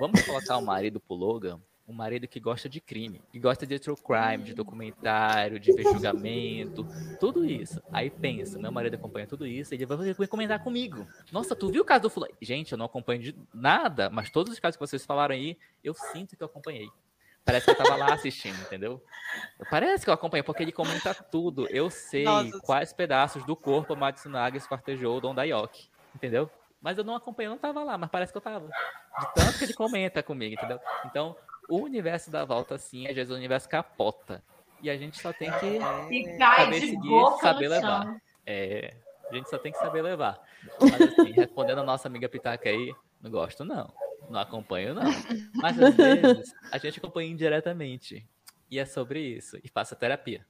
vamos 0.00 0.22
colocar 0.22 0.56
o 0.56 0.64
marido 0.64 1.00
pro 1.00 1.14
Logan 1.14 1.60
um 1.88 1.92
marido 1.92 2.26
que 2.26 2.40
gosta 2.40 2.68
de 2.68 2.80
crime, 2.80 3.22
que 3.30 3.38
gosta 3.38 3.66
de 3.66 3.78
true 3.78 3.96
crime, 3.96 4.42
de 4.42 4.54
documentário, 4.54 5.60
de 5.60 5.70
julgamento, 5.82 6.84
tudo 7.20 7.44
isso. 7.44 7.80
Aí 7.92 8.10
pensa, 8.10 8.58
meu 8.58 8.72
marido 8.72 8.94
acompanha 8.94 9.26
tudo 9.26 9.46
isso, 9.46 9.72
ele 9.72 9.86
vai 9.86 10.26
comentar 10.26 10.62
comigo. 10.62 11.06
Nossa, 11.30 11.54
tu 11.54 11.70
viu 11.70 11.82
o 11.82 11.84
caso 11.84 12.02
do 12.02 12.10
fulano? 12.10 12.34
Gente, 12.42 12.72
eu 12.72 12.78
não 12.78 12.86
acompanho 12.86 13.22
de 13.22 13.36
nada, 13.54 14.10
mas 14.10 14.30
todos 14.30 14.52
os 14.52 14.58
casos 14.58 14.76
que 14.76 14.84
vocês 14.84 15.06
falaram 15.06 15.34
aí, 15.34 15.56
eu 15.82 15.94
sinto 15.94 16.36
que 16.36 16.42
eu 16.42 16.46
acompanhei. 16.46 16.88
Parece 17.46 17.64
que 17.64 17.70
eu 17.70 17.76
tava 17.76 17.94
lá 17.94 18.12
assistindo, 18.12 18.60
entendeu? 18.60 19.00
Parece 19.70 20.04
que 20.04 20.10
eu 20.10 20.14
acompanho, 20.14 20.42
porque 20.42 20.64
ele 20.64 20.72
comenta 20.72 21.14
tudo. 21.14 21.68
Eu 21.70 21.88
sei 21.88 22.24
Nossa. 22.24 22.58
quais 22.58 22.92
pedaços 22.92 23.46
do 23.46 23.54
corpo 23.54 23.92
a 23.92 23.96
Matsunaga 23.96 24.56
esquartejou 24.56 25.16
o 25.16 25.20
Don 25.20 25.32
Daioki, 25.32 25.88
entendeu? 26.12 26.50
Mas 26.82 26.98
eu 26.98 27.04
não 27.04 27.14
acompanhei, 27.14 27.46
eu 27.46 27.52
não 27.52 27.58
tava 27.58 27.84
lá, 27.84 27.96
mas 27.96 28.10
parece 28.10 28.32
que 28.32 28.36
eu 28.36 28.42
tava. 28.42 28.66
De 28.66 29.34
tanto 29.34 29.58
que 29.58 29.64
ele 29.64 29.74
comenta 29.74 30.24
comigo, 30.24 30.54
entendeu? 30.54 30.80
Então, 31.04 31.36
o 31.68 31.76
universo 31.78 32.32
da 32.32 32.44
volta, 32.44 32.74
assim, 32.74 33.06
às 33.06 33.14
vezes 33.14 33.32
o 33.32 33.36
universo 33.36 33.68
capota. 33.68 34.42
E 34.82 34.90
a 34.90 34.96
gente 34.96 35.20
só 35.20 35.32
tem 35.32 35.50
que 35.52 35.78
e 36.10 36.36
saber 36.36 36.80
seguir, 36.80 37.38
saber 37.40 37.68
levar. 37.68 38.16
É, 38.44 38.94
a 39.30 39.34
gente 39.34 39.48
só 39.48 39.56
tem 39.56 39.70
que 39.70 39.78
saber 39.78 40.02
levar. 40.02 40.40
Mas, 40.80 41.00
assim, 41.00 41.30
respondendo 41.30 41.78
a 41.78 41.84
nossa 41.84 42.08
amiga 42.08 42.28
Pitaca 42.28 42.68
aí, 42.68 42.92
não 43.20 43.30
gosto, 43.30 43.64
não. 43.64 43.92
Não 44.30 44.40
acompanho, 44.40 44.94
não. 44.94 45.04
Mas 45.54 45.80
às 45.80 45.94
vezes 45.94 46.54
a 46.70 46.78
gente 46.78 46.98
acompanha 46.98 47.30
indiretamente. 47.30 48.26
E 48.70 48.78
é 48.78 48.84
sobre 48.84 49.20
isso. 49.20 49.58
E 49.62 49.68
faça 49.68 49.94
terapia. 49.94 50.44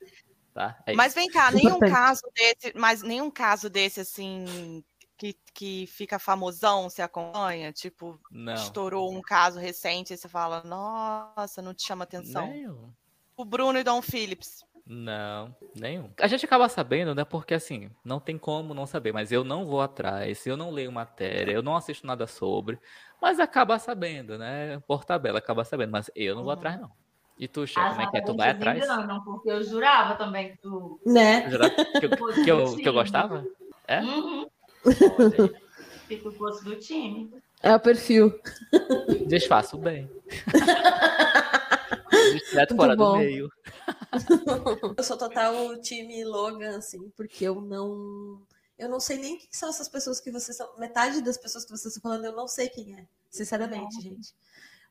Tá? 0.54 0.78
É 0.86 0.94
mas 0.94 1.14
vem 1.14 1.28
cá, 1.28 1.50
nenhum 1.50 1.78
caso 1.78 2.22
desse, 2.34 2.72
mas 2.74 3.02
nenhum 3.02 3.30
caso 3.30 3.68
desse 3.68 4.00
assim 4.00 4.82
que, 5.16 5.36
que 5.52 5.86
fica 5.86 6.18
famosão 6.18 6.88
se 6.88 7.02
acompanha? 7.02 7.72
Tipo, 7.72 8.18
não. 8.30 8.54
estourou 8.54 9.12
um 9.12 9.20
caso 9.20 9.58
recente 9.58 10.12
e 10.12 10.16
você 10.16 10.28
fala, 10.28 10.62
nossa, 10.64 11.62
não 11.62 11.74
te 11.74 11.86
chama 11.86 12.04
atenção. 12.04 12.46
Nenhum. 12.46 12.92
O 13.36 13.44
Bruno 13.44 13.78
e 13.78 13.84
Dom 13.84 14.00
Phillips. 14.00 14.64
Não, 14.88 15.54
nenhum. 15.74 16.10
A 16.20 16.28
gente 16.28 16.44
acaba 16.44 16.68
sabendo, 16.68 17.12
né? 17.12 17.24
Porque 17.24 17.54
assim, 17.54 17.90
não 18.04 18.20
tem 18.20 18.38
como 18.38 18.72
não 18.72 18.86
saber, 18.86 19.12
mas 19.12 19.32
eu 19.32 19.42
não 19.42 19.66
vou 19.66 19.80
atrás, 19.80 20.46
eu 20.46 20.56
não 20.56 20.70
leio 20.70 20.92
matéria, 20.92 21.52
eu 21.52 21.62
não 21.62 21.74
assisto 21.74 22.06
nada 22.06 22.26
sobre, 22.28 22.78
mas 23.20 23.40
acaba 23.40 23.78
sabendo, 23.78 24.38
né? 24.38 24.80
Por 24.86 25.04
tabela, 25.04 25.38
acaba 25.38 25.64
sabendo, 25.64 25.90
mas 25.90 26.10
eu 26.14 26.34
não 26.34 26.42
vou 26.42 26.52
uhum. 26.52 26.58
atrás, 26.58 26.80
não. 26.80 26.90
E 27.38 27.46
tu, 27.46 27.66
Xé, 27.66 27.80
como 27.80 28.00
é 28.00 28.10
que 28.10 28.16
é? 28.16 28.20
Tu 28.22 28.34
vai 28.34 28.50
atrás? 28.50 28.82
Enganam, 28.82 29.22
porque 29.22 29.50
eu 29.50 29.62
jurava 29.62 30.14
também 30.14 30.52
que 30.52 30.58
tu. 30.58 30.98
Né? 31.04 31.50
Jurava 31.50 31.74
que, 31.74 32.06
eu, 32.06 32.44
que, 32.44 32.50
eu, 32.50 32.76
que 32.76 32.88
eu 32.88 32.92
gostava? 32.94 33.44
É? 33.86 34.00
Uhum. 34.00 34.48
Fica 36.08 36.28
o 36.28 36.32
gosto 36.32 36.64
do 36.64 36.76
time. 36.76 37.30
É 37.62 37.74
o 37.74 37.80
perfil. 37.80 38.38
Desfaço 39.26 39.76
bem. 39.76 40.10
Direto 42.50 42.76
fora 42.76 42.96
bom. 42.96 43.12
do 43.12 43.18
meio. 43.18 43.50
Eu 44.96 45.04
sou 45.04 45.16
total 45.16 45.80
time 45.80 46.24
Logan, 46.24 46.78
assim, 46.78 47.10
porque 47.16 47.44
eu 47.44 47.60
não. 47.60 48.40
Eu 48.78 48.88
não 48.88 49.00
sei 49.00 49.18
nem 49.18 49.38
quem 49.38 49.48
são 49.50 49.70
essas 49.70 49.88
pessoas 49.88 50.20
que 50.20 50.30
vocês 50.30 50.56
são. 50.56 50.76
Metade 50.78 51.22
das 51.22 51.38
pessoas 51.38 51.64
que 51.64 51.70
vocês 51.70 51.96
estão 51.96 52.10
falando, 52.10 52.26
eu 52.26 52.36
não 52.36 52.46
sei 52.46 52.68
quem 52.68 52.94
é. 52.98 53.06
Sinceramente, 53.30 54.00
gente. 54.00 54.34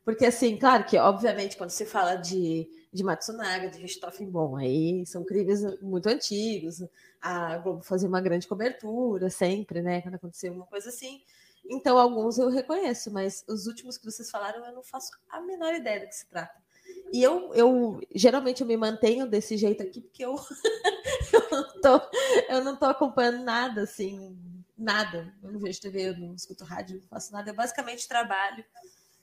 Porque, 0.03 0.25
assim, 0.25 0.57
claro 0.57 0.85
que, 0.85 0.97
obviamente, 0.97 1.57
quando 1.57 1.71
se 1.71 1.85
fala 1.85 2.15
de, 2.15 2.69
de 2.93 3.03
Matsunaga, 3.03 3.69
de 3.69 3.79
Richthofen, 3.79 4.29
bom, 4.29 4.55
aí 4.55 5.03
são 5.05 5.23
crimes 5.23 5.61
muito 5.81 6.07
antigos. 6.07 6.83
A 7.19 7.57
Globo 7.57 7.83
fazia 7.83 8.07
uma 8.07 8.21
grande 8.21 8.47
cobertura 8.47 9.29
sempre, 9.31 9.81
né? 9.81 10.01
Quando 10.01 10.15
acontecia 10.15 10.51
uma 10.51 10.67
coisa 10.67 10.89
assim. 10.89 11.23
Então, 11.67 11.97
alguns 11.97 12.37
eu 12.37 12.49
reconheço, 12.49 13.11
mas 13.11 13.43
os 13.47 13.65
últimos 13.65 13.97
que 13.97 14.05
vocês 14.05 14.29
falaram, 14.29 14.63
eu 14.65 14.73
não 14.73 14.83
faço 14.83 15.11
a 15.27 15.41
menor 15.41 15.73
ideia 15.73 16.01
do 16.01 16.07
que 16.07 16.15
se 16.15 16.27
trata. 16.27 16.64
E 17.13 17.21
eu, 17.23 17.53
eu 17.53 18.01
geralmente 18.13 18.61
eu 18.61 18.67
me 18.67 18.75
mantenho 18.75 19.27
desse 19.27 19.55
jeito 19.57 19.81
aqui, 19.83 20.01
porque 20.01 20.25
eu, 20.25 20.35
eu, 21.33 21.47
não 21.51 21.81
tô, 21.81 22.01
eu 22.49 22.63
não 22.63 22.75
tô 22.75 22.85
acompanhando 22.85 23.43
nada, 23.43 23.83
assim, 23.83 24.37
nada. 24.77 25.33
Eu 25.41 25.51
não 25.51 25.59
vejo 25.59 25.79
TV, 25.81 26.09
eu 26.09 26.17
não 26.17 26.35
escuto 26.35 26.63
rádio, 26.65 26.99
não 27.01 27.07
faço 27.07 27.31
nada. 27.31 27.49
Eu 27.49 27.55
basicamente 27.55 28.07
trabalho, 28.07 28.65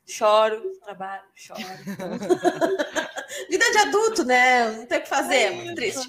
choro, 0.07 0.63
trabalho, 0.83 1.25
choro. 1.35 1.61
Vida 3.51 3.65
de 3.71 3.79
adulto, 3.79 4.25
né? 4.25 4.71
Não 4.73 4.87
tem 4.87 4.99
o 4.99 5.03
que 5.03 5.09
fazer, 5.09 5.37
é 5.37 5.51
muito 5.53 5.75
triste. 5.75 6.07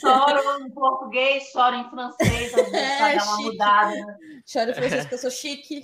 Choro 0.00 0.60
em 0.62 0.70
português, 0.70 1.44
choro 1.50 1.76
em 1.76 1.90
francês, 1.90 2.54
às 2.54 2.70
vezes, 2.70 2.74
É, 2.74 2.96
pra 2.98 3.14
dar 3.14 3.24
uma 3.24 3.36
chique. 3.36 3.42
mudada. 3.50 4.18
Choro 4.46 4.70
em 4.70 4.74
francês 4.74 5.00
porque 5.02 5.14
eu 5.14 5.18
sou 5.18 5.30
chique. 5.30 5.82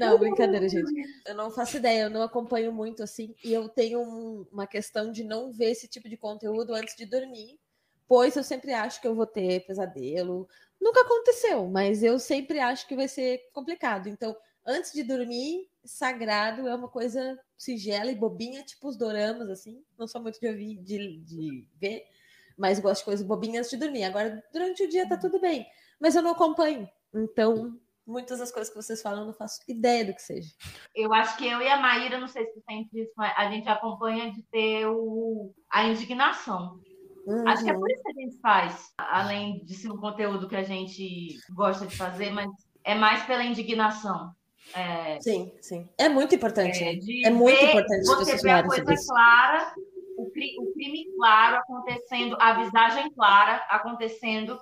Não, 0.00 0.18
brincadeira, 0.18 0.68
gente. 0.68 0.92
Eu 1.26 1.34
não 1.34 1.50
faço 1.50 1.76
ideia, 1.76 2.02
eu 2.04 2.10
não 2.10 2.22
acompanho 2.22 2.72
muito 2.72 3.02
assim. 3.02 3.34
E 3.44 3.52
eu 3.52 3.68
tenho 3.68 4.00
um- 4.00 4.46
uma 4.50 4.66
questão 4.66 5.12
de 5.12 5.22
não 5.22 5.52
ver 5.52 5.70
esse 5.70 5.86
tipo 5.86 6.08
de 6.08 6.16
conteúdo 6.16 6.74
antes 6.74 6.96
de 6.96 7.06
dormir, 7.06 7.58
pois 8.08 8.36
eu 8.36 8.42
sempre 8.42 8.72
acho 8.72 9.00
que 9.00 9.06
eu 9.06 9.14
vou 9.14 9.26
ter 9.26 9.64
pesadelo. 9.66 10.48
Nunca 10.80 11.02
aconteceu, 11.02 11.66
mas 11.68 12.02
eu 12.02 12.18
sempre 12.18 12.58
acho 12.58 12.86
que 12.88 12.96
vai 12.96 13.06
ser 13.06 13.38
complicado. 13.52 14.08
Então, 14.08 14.34
antes 14.66 14.92
de 14.92 15.02
dormir, 15.02 15.68
sagrado 15.84 16.66
é 16.66 16.74
uma 16.74 16.88
coisa 16.88 17.38
sigela 17.56 18.10
e 18.10 18.14
bobinha, 18.16 18.62
tipo 18.64 18.88
os 18.88 18.96
doramas, 18.96 19.48
assim. 19.50 19.84
Não 19.98 20.06
sou 20.06 20.22
muito 20.22 20.40
de 20.40 20.48
ouvir, 20.48 20.76
de, 20.78 21.18
de 21.18 21.68
ver, 21.78 22.04
mas 22.56 22.80
gosto 22.80 23.00
de 23.00 23.04
coisas 23.04 23.26
bobinhas 23.26 23.66
antes 23.66 23.70
de 23.78 23.84
dormir. 23.84 24.04
Agora, 24.04 24.42
durante 24.52 24.82
o 24.82 24.88
dia 24.88 25.06
tá 25.08 25.16
tudo 25.16 25.38
bem, 25.40 25.66
mas 26.00 26.14
eu 26.16 26.22
não 26.22 26.30
acompanho. 26.32 26.88
Então, 27.14 27.78
muitas 28.10 28.38
das 28.40 28.50
coisas 28.52 28.72
que 28.72 28.80
vocês 28.80 29.00
falam 29.00 29.20
eu 29.20 29.26
não 29.26 29.32
faço 29.34 29.60
ideia 29.68 30.04
do 30.04 30.14
que 30.14 30.22
seja. 30.22 30.50
Eu 30.94 31.12
acho 31.14 31.36
que 31.36 31.46
eu 31.46 31.60
e 31.62 31.68
a 31.68 31.76
Maíra, 31.78 32.18
não 32.18 32.28
sei 32.28 32.44
se 32.46 32.52
tu 32.54 32.60
sente 32.68 32.88
isso, 33.00 33.12
mas 33.16 33.32
a 33.36 33.50
gente 33.50 33.68
acompanha 33.68 34.32
de 34.32 34.42
ter 34.50 34.86
o, 34.86 35.52
a 35.70 35.84
indignação. 35.84 36.80
Acho 37.46 37.62
que 37.64 37.70
é 37.70 37.72
Uhum. 37.74 37.80
por 37.80 37.90
isso 37.90 38.02
que 38.02 38.10
a 38.10 38.22
gente 38.24 38.40
faz, 38.40 38.92
além 38.98 39.64
de 39.64 39.74
ser 39.74 39.90
um 39.90 39.96
conteúdo 39.98 40.48
que 40.48 40.56
a 40.56 40.62
gente 40.64 41.36
gosta 41.54 41.86
de 41.86 41.96
fazer, 41.96 42.30
mas 42.30 42.48
é 42.84 42.94
mais 42.94 43.22
pela 43.24 43.44
indignação. 43.44 44.32
É, 44.74 45.18
Sim, 45.20 45.52
sim. 45.60 45.88
É 45.98 46.08
muito 46.08 46.34
importante, 46.34 46.80
né? 46.84 46.94
de 46.94 47.26
É 47.26 47.30
muito 47.30 47.62
importante 47.64 48.04
você 48.06 48.36
ver 48.36 48.50
a 48.50 48.66
coisa 48.66 48.94
clara, 49.06 49.74
o, 50.16 50.30
cri- 50.30 50.56
o 50.60 50.72
crime 50.72 51.06
claro 51.16 51.56
acontecendo, 51.56 52.36
a 52.40 52.54
visagem 52.62 53.10
clara 53.12 53.56
acontecendo. 53.68 54.58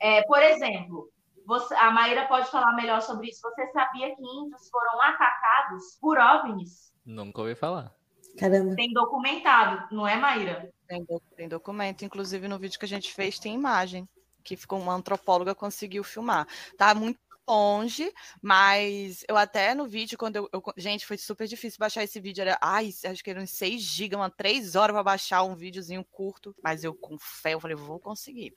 É, 0.00 0.22
por 0.22 0.42
exemplo, 0.42 1.08
você- 1.46 1.74
a 1.74 1.90
Maíra 1.90 2.26
pode 2.26 2.50
falar 2.50 2.74
melhor 2.74 3.00
sobre 3.00 3.28
isso. 3.28 3.40
Você 3.42 3.66
sabia 3.72 4.14
que 4.14 4.22
índios 4.22 4.68
foram 4.68 5.00
atacados 5.00 5.96
por 6.00 6.18
OVNIs? 6.18 6.92
Nunca 7.04 7.40
ouvi 7.40 7.54
falar. 7.54 7.92
Caramba. 8.38 8.74
Tem 8.74 8.92
documentado, 8.92 9.94
não 9.94 10.06
é, 10.06 10.16
Maíra? 10.16 10.70
Tem, 10.86 11.04
do- 11.04 11.22
tem 11.36 11.48
documento, 11.48 12.04
inclusive 12.04 12.46
no 12.48 12.58
vídeo 12.58 12.78
que 12.78 12.84
a 12.84 12.88
gente 12.88 13.14
fez 13.14 13.38
tem 13.38 13.54
imagem, 13.54 14.06
que 14.44 14.56
ficou 14.56 14.78
uma 14.78 14.92
antropóloga 14.92 15.54
conseguiu 15.54 16.04
filmar. 16.04 16.46
Tá 16.76 16.94
muito 16.94 17.18
longe, 17.48 18.12
mas 18.42 19.24
eu 19.28 19.36
até 19.36 19.74
no 19.74 19.86
vídeo, 19.86 20.18
quando 20.18 20.36
eu, 20.36 20.48
eu- 20.52 20.62
Gente, 20.76 21.06
foi 21.06 21.16
super 21.16 21.46
difícil 21.46 21.78
baixar 21.78 22.02
esse 22.02 22.18
vídeo. 22.20 22.42
Era, 22.42 22.58
ai, 22.60 22.90
acho 23.04 23.22
que 23.22 23.30
eram 23.30 23.46
6 23.46 23.80
GB, 23.82 24.16
umas 24.16 24.32
3 24.36 24.74
horas 24.74 24.94
para 24.94 25.02
baixar 25.02 25.42
um 25.44 25.54
videozinho 25.54 26.04
curto. 26.04 26.54
Mas 26.62 26.84
eu, 26.84 26.94
com 26.94 27.16
fé, 27.18 27.54
eu 27.54 27.60
falei, 27.60 27.76
vou 27.76 27.98
conseguir. 28.00 28.52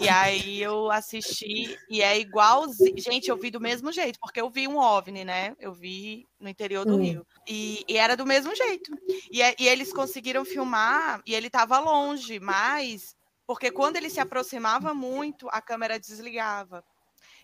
E 0.00 0.08
aí 0.08 0.60
eu 0.62 0.90
assisti, 0.90 1.76
e 1.90 2.00
é 2.02 2.18
igualzinho. 2.18 2.94
Gente, 2.98 3.28
eu 3.30 3.36
vi 3.36 3.50
do 3.50 3.60
mesmo 3.60 3.90
jeito, 3.92 4.18
porque 4.20 4.40
eu 4.40 4.48
vi 4.50 4.68
um 4.68 4.78
OVNI, 4.78 5.24
né? 5.24 5.56
Eu 5.58 5.72
vi 5.72 6.24
no 6.38 6.48
interior 6.48 6.84
do 6.86 6.94
Hum. 6.94 7.02
Rio. 7.02 7.26
E, 7.48 7.84
e 7.88 7.96
era 7.96 8.16
do 8.16 8.24
mesmo 8.26 8.54
jeito. 8.54 8.90
E, 9.30 9.42
é- 9.42 9.54
e 9.58 9.66
eles 9.68 9.92
conseguiram 9.92 10.44
filmar, 10.44 11.20
e 11.26 11.34
ele 11.34 11.48
estava 11.48 11.78
longe, 11.80 12.38
mas. 12.38 13.16
Porque 13.46 13.70
quando 13.70 13.96
ele 13.96 14.10
se 14.10 14.20
aproximava 14.20 14.92
muito, 14.92 15.48
a 15.50 15.60
câmera 15.62 15.98
desligava. 15.98 16.84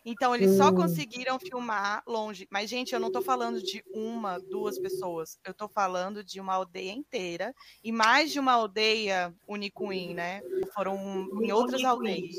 Então, 0.05 0.35
eles 0.35 0.57
só 0.57 0.69
Hum. 0.69 0.75
conseguiram 0.75 1.39
filmar 1.39 2.03
longe. 2.07 2.47
Mas, 2.51 2.69
gente, 2.69 2.93
eu 2.93 3.01
não 3.01 3.11
tô 3.11 3.23
falando 3.23 3.63
de 3.63 3.83
uma, 3.93 4.39
duas 4.51 4.79
pessoas. 4.79 5.39
Eu 5.45 5.55
tô 5.55 5.69
falando 5.69 6.23
de 6.23 6.41
uma 6.41 6.55
aldeia 6.55 6.93
inteira. 6.93 7.55
E 7.83 7.91
mais 7.91 8.31
de 8.33 8.39
uma 8.39 8.53
aldeia 8.53 9.35
Unicuim, 9.49 10.15
né? 10.15 10.43
Foram 10.75 10.97
em 11.43 11.53
outras 11.53 11.81
Unicuim, 11.83 11.87
aldeias. 11.89 12.37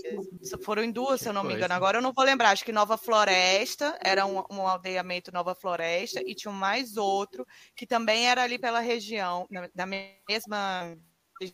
Foram 0.63 0.83
em 0.83 0.91
duas, 0.91 1.21
se 1.21 1.29
eu 1.29 1.33
não 1.33 1.41
me 1.43 1.49
coisa. 1.49 1.59
engano. 1.65 1.73
Agora 1.73 1.97
eu 1.97 2.01
não 2.01 2.13
vou 2.13 2.23
lembrar. 2.25 2.51
Acho 2.51 2.65
que 2.65 2.71
Nova 2.71 2.97
Floresta 2.97 3.97
era 4.03 4.25
um, 4.25 4.43
um 4.51 4.67
aldeamento 4.67 5.31
Nova 5.31 5.55
Floresta. 5.55 6.21
E 6.25 6.35
tinha 6.35 6.51
mais 6.53 6.97
outro 6.97 7.45
que 7.75 7.87
também 7.87 8.27
era 8.29 8.43
ali 8.43 8.59
pela 8.59 8.79
região, 8.79 9.47
na- 9.49 9.69
da 9.73 9.85
mesma 9.85 10.95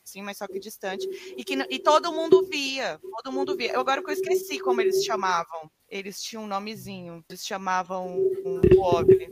sim, 0.04 0.22
mas 0.22 0.38
só 0.38 0.48
que 0.48 0.60
distante, 0.60 1.08
e 1.36 1.44
que 1.44 1.54
e 1.70 1.80
todo 1.80 2.12
mundo 2.12 2.44
via, 2.50 3.00
todo 3.24 3.32
mundo 3.32 3.56
via. 3.56 3.74
Eu, 3.74 3.82
agora 3.82 4.04
que 4.04 4.10
eu 4.10 4.14
esqueci 4.14 4.60
como 4.60 4.82
eles 4.82 5.04
chamavam. 5.04 5.70
Eles 5.90 6.22
tinham 6.22 6.44
um 6.46 6.48
nomezinho, 6.48 7.24
eles 7.30 7.46
chamavam 7.46 8.18
um, 8.46 8.62
o 8.78 8.82
OVNI, 8.82 9.30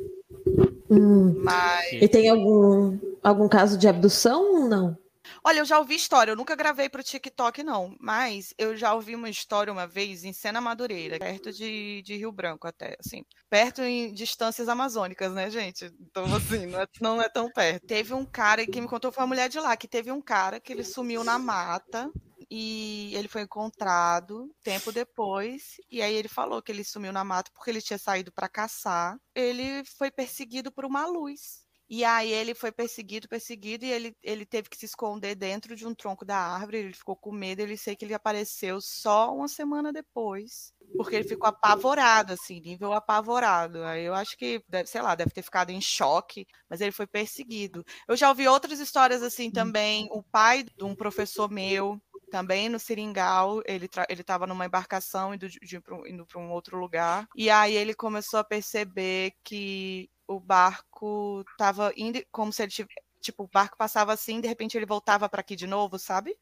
Hum. 0.90 1.36
mas 1.44 1.92
E 1.94 2.08
tem 2.08 2.30
algum, 2.30 2.98
algum 3.24 3.48
caso 3.48 3.78
de 3.78 3.88
abdução 3.88 4.56
ou 4.56 4.68
não? 4.68 4.98
Olha, 5.44 5.60
eu 5.60 5.66
já 5.66 5.80
ouvi 5.80 5.96
história, 5.96 6.32
eu 6.32 6.36
nunca 6.36 6.56
gravei 6.56 6.90
para 6.90 7.02
o 7.02 7.04
TikTok, 7.04 7.64
não, 7.64 7.96
mas 8.00 8.54
eu 8.58 8.76
já 8.76 8.94
ouvi 8.94 9.16
uma 9.16 9.30
história 9.30 9.72
uma 9.72 9.88
vez 9.88 10.24
em 10.24 10.34
Sena 10.34 10.60
Madureira, 10.60 11.18
perto 11.18 11.52
de, 11.52 12.02
de 12.04 12.16
Rio 12.16 12.32
Branco 12.32 12.68
até, 12.68 12.96
assim, 13.00 13.24
perto 13.50 13.82
em 13.82 14.14
distâncias 14.14 14.68
amazônicas, 14.68 15.34
né, 15.34 15.50
gente? 15.50 15.86
Então, 16.00 16.26
assim, 16.36 16.66
não 16.66 16.82
é, 16.82 16.88
não 17.02 17.22
é 17.22 17.30
tão 17.30 17.50
perto. 17.52 17.88
Teve 17.88 18.14
um 18.14 18.26
cara, 18.26 18.66
quem 18.66 18.82
me 18.82 18.88
contou 18.88 19.12
foi 19.12 19.22
uma 19.24 19.28
mulher 19.28 19.50
de 19.50 19.60
lá, 19.60 19.76
que 19.78 19.88
teve 19.88 20.12
um 20.12 20.22
cara 20.22 20.60
que 20.60 20.74
ele 20.74 20.84
sumiu 20.84 21.24
na 21.24 21.40
mata 21.40 22.12
e 22.50 23.12
ele 23.16 23.28
foi 23.28 23.44
encontrado 23.44 24.50
tempo 24.64 24.92
depois, 24.92 25.76
e 25.90 26.02
aí 26.02 26.16
ele 26.16 26.28
falou 26.28 26.62
que 26.62 26.72
ele 26.72 26.84
sumiu 26.84 27.14
na 27.14 27.24
mata 27.24 27.52
porque 27.54 27.70
ele 27.70 27.82
tinha 27.82 28.00
saído 28.00 28.32
para 28.32 28.50
caçar. 28.50 29.18
Ele 29.36 29.84
foi 29.86 30.10
perseguido 30.10 30.72
por 30.72 30.84
uma 30.84 31.06
luz. 31.06 31.69
E 31.90 32.06
aí 32.06 32.32
ele 32.32 32.54
foi 32.54 32.72
perseguido, 32.72 33.28
perseguido, 33.28 33.84
e 33.86 33.92
ele, 33.92 34.16
ele 34.22 34.46
teve 34.46 34.70
que 34.70 34.78
se 34.78 34.86
esconder 34.86 35.36
dentro 35.36 35.76
de 35.76 35.88
um 35.88 35.96
tronco 35.96 36.24
da 36.24 36.38
árvore. 36.38 36.78
Ele 36.78 36.94
ficou 36.94 37.16
com 37.16 37.32
medo, 37.32 37.62
ele 37.62 37.76
sei 37.78 37.96
que 37.96 38.06
ele 38.06 38.14
apareceu 38.14 38.80
só 38.80 39.34
uma 39.34 39.48
semana 39.48 39.92
depois. 39.92 40.72
Porque 40.96 41.16
ele 41.16 41.28
ficou 41.28 41.48
apavorado, 41.48 42.34
assim, 42.34 42.60
nível 42.60 42.94
apavorado. 42.94 43.84
Aí 43.84 44.04
eu 44.04 44.14
acho 44.14 44.38
que, 44.38 44.62
deve, 44.68 44.88
sei 44.90 45.02
lá, 45.02 45.16
deve 45.16 45.32
ter 45.32 45.42
ficado 45.42 45.70
em 45.72 45.82
choque, 45.82 46.46
mas 46.70 46.82
ele 46.82 46.92
foi 46.92 47.08
perseguido. 47.08 47.84
Eu 48.08 48.16
já 48.18 48.30
ouvi 48.30 48.48
outras 48.48 48.80
histórias 48.80 49.24
assim 49.24 49.50
também. 49.52 50.08
O 50.12 50.22
pai 50.24 50.64
de 50.64 50.84
um 50.84 50.96
professor 50.96 51.50
meu, 51.50 52.00
também 52.30 52.70
no 52.70 52.80
Seringal, 52.80 53.62
ele 53.68 53.90
estava 54.12 54.46
numa 54.46 54.66
embarcação 54.66 55.34
indo, 55.34 55.50
de- 55.50 55.60
de 55.60 55.80
pro- 55.80 56.06
indo 56.08 56.26
para 56.26 56.40
um 56.40 56.52
outro 56.52 56.78
lugar. 56.78 57.28
E 57.36 57.50
aí 57.50 57.74
ele 57.76 57.94
começou 57.94 58.40
a 58.40 58.44
perceber 58.44 59.34
que 59.44 60.10
o 60.30 60.40
barco 60.40 61.44
estava 61.52 61.92
indo 61.98 62.24
como 62.32 62.54
se 62.54 62.62
ele 62.64 62.72
tivesse. 62.72 62.96
Tipo, 63.20 63.44
o 63.44 63.50
barco 63.52 63.76
passava 63.78 64.14
assim, 64.14 64.40
de 64.40 64.48
repente 64.48 64.78
ele 64.78 64.86
voltava 64.86 65.28
para 65.28 65.42
aqui 65.42 65.56
de 65.56 65.66
novo, 65.68 65.98
sabe? 66.00 66.38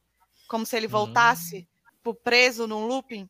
Como 0.47 0.65
se 0.65 0.76
ele 0.77 0.88
Hum. 0.88 0.91
voltasse, 0.91 1.68
tipo, 1.95 2.14
preso 2.14 2.68
num 2.68 2.85
looping. 2.85 3.27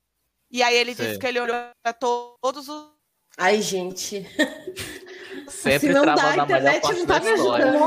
E 0.51 0.61
aí 0.63 0.75
ele 0.75 0.91
disse 0.93 1.11
Sei. 1.11 1.19
que 1.19 1.27
ele 1.27 1.39
olhou 1.39 1.55
para 1.83 1.93
todos 1.93 2.67
os 2.67 2.91
Ai, 3.37 3.61
gente. 3.61 4.25
Sempre 5.47 5.87
Se 5.89 5.93
não 5.93 6.03
dá, 6.05 6.31
a 6.31 6.37
internet 6.37 6.81
não 6.93 7.05
tá 7.05 7.19
me 7.19 7.29
ajudando. 7.29 7.77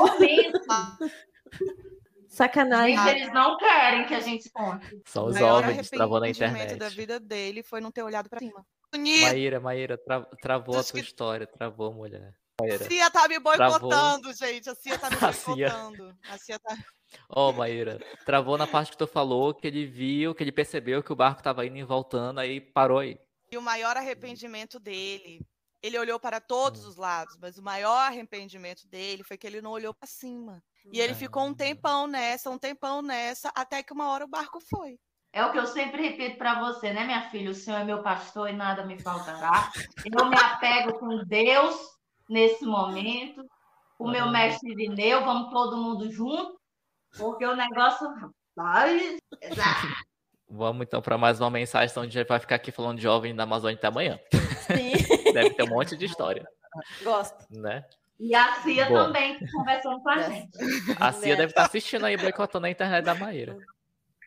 Sacanagem. 2.28 2.96
Gente, 2.96 3.08
eles 3.16 3.32
não 3.34 3.56
querem 3.58 4.06
que 4.06 4.14
a 4.14 4.20
gente 4.20 4.48
conte. 4.50 5.02
Só 5.04 5.26
os 5.26 5.36
OVNIs 5.36 5.90
travou 5.90 6.20
na 6.20 6.28
internet. 6.28 6.76
da 6.76 6.88
vida 6.88 7.18
dele 7.18 7.62
foi 7.62 7.80
não 7.80 7.90
ter 7.90 8.02
olhado 8.02 8.28
para 8.30 8.38
cima. 8.38 8.64
Maíra, 8.94 9.60
Maíra, 9.60 9.98
tra- 9.98 10.24
travou 10.40 10.78
a 10.78 10.82
tua 10.84 10.92
que- 10.94 11.00
história, 11.00 11.46
travou, 11.46 11.92
mulher. 11.92 12.34
Maíra. 12.60 12.84
A 12.84 12.88
Cia 12.88 13.10
tá 13.10 13.28
me 13.28 13.40
Travou. 13.40 13.78
boicotando, 13.80 14.32
gente. 14.32 14.68
A 14.70 14.74
Cia 14.74 14.98
tá 14.98 15.10
me 15.10 15.16
A 15.20 15.32
Cia. 15.32 15.54
boicotando. 15.54 16.16
A 16.28 16.38
Cia 16.38 16.58
tá. 16.58 16.76
Ó, 17.28 17.52
Maíra, 17.52 17.98
travou 18.24 18.56
na 18.56 18.66
parte 18.66 18.92
que 18.92 18.96
tu 18.98 19.06
falou 19.06 19.52
que 19.52 19.66
ele 19.66 19.84
viu, 19.86 20.34
que 20.34 20.42
ele 20.44 20.52
percebeu 20.52 21.02
que 21.02 21.12
o 21.12 21.16
barco 21.16 21.42
tava 21.42 21.66
indo 21.66 21.76
e 21.76 21.82
voltando, 21.82 22.38
aí 22.38 22.60
parou 22.60 22.98
aí. 23.00 23.18
E 23.50 23.56
o 23.58 23.62
maior 23.62 23.96
arrependimento 23.96 24.78
dele, 24.78 25.40
ele 25.82 25.98
olhou 25.98 26.20
para 26.20 26.40
todos 26.40 26.84
Hum. 26.84 26.88
os 26.88 26.96
lados, 26.96 27.36
mas 27.40 27.58
o 27.58 27.62
maior 27.62 28.06
arrependimento 28.06 28.86
dele 28.86 29.24
foi 29.24 29.36
que 29.36 29.44
ele 29.46 29.60
não 29.60 29.72
olhou 29.72 29.92
para 29.92 30.06
cima. 30.06 30.62
E 30.92 31.00
ele 31.00 31.14
ficou 31.14 31.42
um 31.44 31.50
Ah. 31.50 31.54
tempão 31.56 32.06
nessa, 32.06 32.48
um 32.48 32.56
tempão 32.58 33.02
nessa, 33.02 33.50
até 33.56 33.82
que 33.82 33.92
uma 33.92 34.08
hora 34.10 34.24
o 34.24 34.28
barco 34.28 34.60
foi. 34.60 34.96
É 35.32 35.44
o 35.44 35.50
que 35.52 35.58
eu 35.58 35.66
sempre 35.66 36.02
repito 36.02 36.38
para 36.38 36.60
você, 36.60 36.92
né, 36.92 37.04
minha 37.04 37.28
filha? 37.30 37.50
O 37.50 37.54
Senhor 37.54 37.78
é 37.78 37.84
meu 37.84 38.02
pastor 38.02 38.48
e 38.48 38.52
nada 38.52 38.84
me 38.84 38.98
faltará. 39.00 39.70
Eu 40.04 40.26
me 40.26 40.36
apego 40.36 40.98
com 40.98 41.24
Deus 41.24 41.76
nesse 42.30 42.64
momento. 42.64 43.44
O 43.98 44.08
meu 44.08 44.28
mestre 44.30 44.70
Irineu, 44.72 45.22
vamos 45.24 45.50
todo 45.50 45.76
mundo 45.76 46.10
junto, 46.10 46.58
porque 47.18 47.44
o 47.44 47.54
negócio 47.54 48.08
vai. 48.56 49.18
Vamos 50.48 50.86
então 50.86 51.02
para 51.02 51.18
mais 51.18 51.38
uma 51.40 51.50
mensagem, 51.50 51.88
senão 51.88 52.02
a 52.06 52.08
gente 52.08 52.26
vai 52.26 52.40
ficar 52.40 52.54
aqui 52.56 52.72
falando 52.72 52.96
de 52.96 53.02
jovem 53.02 53.34
da 53.36 53.42
Amazônia 53.42 53.76
até 53.76 53.88
amanhã. 53.88 54.18
Sim, 54.66 54.92
Deve 55.34 55.50
ter 55.50 55.62
um 55.64 55.68
monte 55.68 55.96
de 55.96 56.06
história, 56.06 56.46
gosto. 57.04 57.44
né? 57.50 57.84
E 58.18 58.34
a 58.34 58.54
Cia 58.62 58.86
Bom. 58.86 58.94
também 58.94 59.38
conversando 59.52 60.00
com 60.02 60.08
a 60.10 60.20
É. 60.20 60.30
gente. 60.30 60.58
A 60.98 61.12
Cia 61.12 61.36
deve 61.36 61.52
estar 61.52 61.66
assistindo 61.66 62.04
aí, 62.04 62.16
boicotando 62.16 62.66
a 62.66 62.70
internet 62.70 63.04
da 63.04 63.14
Maíra. 63.14 63.56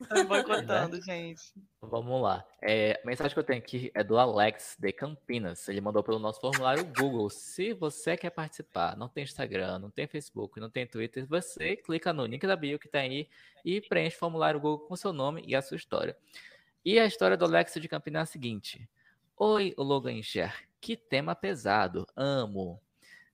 Tá 0.07 0.15
me 0.15 0.23
boicotando, 0.23 1.01
gente. 1.01 1.53
Vamos 1.81 2.21
lá. 2.21 2.45
É, 2.61 2.99
a 3.03 3.07
mensagem 3.07 3.33
que 3.33 3.39
eu 3.39 3.43
tenho 3.43 3.59
aqui 3.59 3.91
é 3.93 4.03
do 4.03 4.17
Alex 4.17 4.75
de 4.79 4.91
Campinas. 4.91 5.67
Ele 5.67 5.81
mandou 5.81 6.03
pelo 6.03 6.19
nosso 6.19 6.39
formulário 6.39 6.85
Google. 6.97 7.29
Se 7.29 7.73
você 7.73 8.15
quer 8.17 8.29
participar, 8.29 8.95
não 8.97 9.07
tem 9.07 9.23
Instagram, 9.23 9.79
não 9.79 9.89
tem 9.89 10.07
Facebook, 10.07 10.59
não 10.59 10.69
tem 10.69 10.85
Twitter, 10.85 11.25
você 11.27 11.75
clica 11.75 12.13
no 12.13 12.25
link 12.25 12.45
da 12.45 12.55
bio 12.55 12.79
que 12.79 12.87
tá 12.87 12.99
aí 12.99 13.27
e 13.63 13.81
preenche 13.81 14.15
o 14.15 14.19
formulário 14.19 14.59
Google 14.59 14.87
com 14.87 14.95
seu 14.95 15.13
nome 15.13 15.43
e 15.45 15.55
a 15.55 15.61
sua 15.61 15.77
história. 15.77 16.15
E 16.85 16.99
a 16.99 17.05
história 17.05 17.37
do 17.37 17.45
Alex 17.45 17.73
de 17.73 17.87
Campinas 17.87 18.21
é 18.21 18.23
a 18.23 18.25
seguinte: 18.25 18.89
Oi, 19.37 19.73
Logan 19.77 20.11
Encher, 20.11 20.53
que 20.79 20.95
tema 20.97 21.35
pesado, 21.35 22.05
amo. 22.15 22.81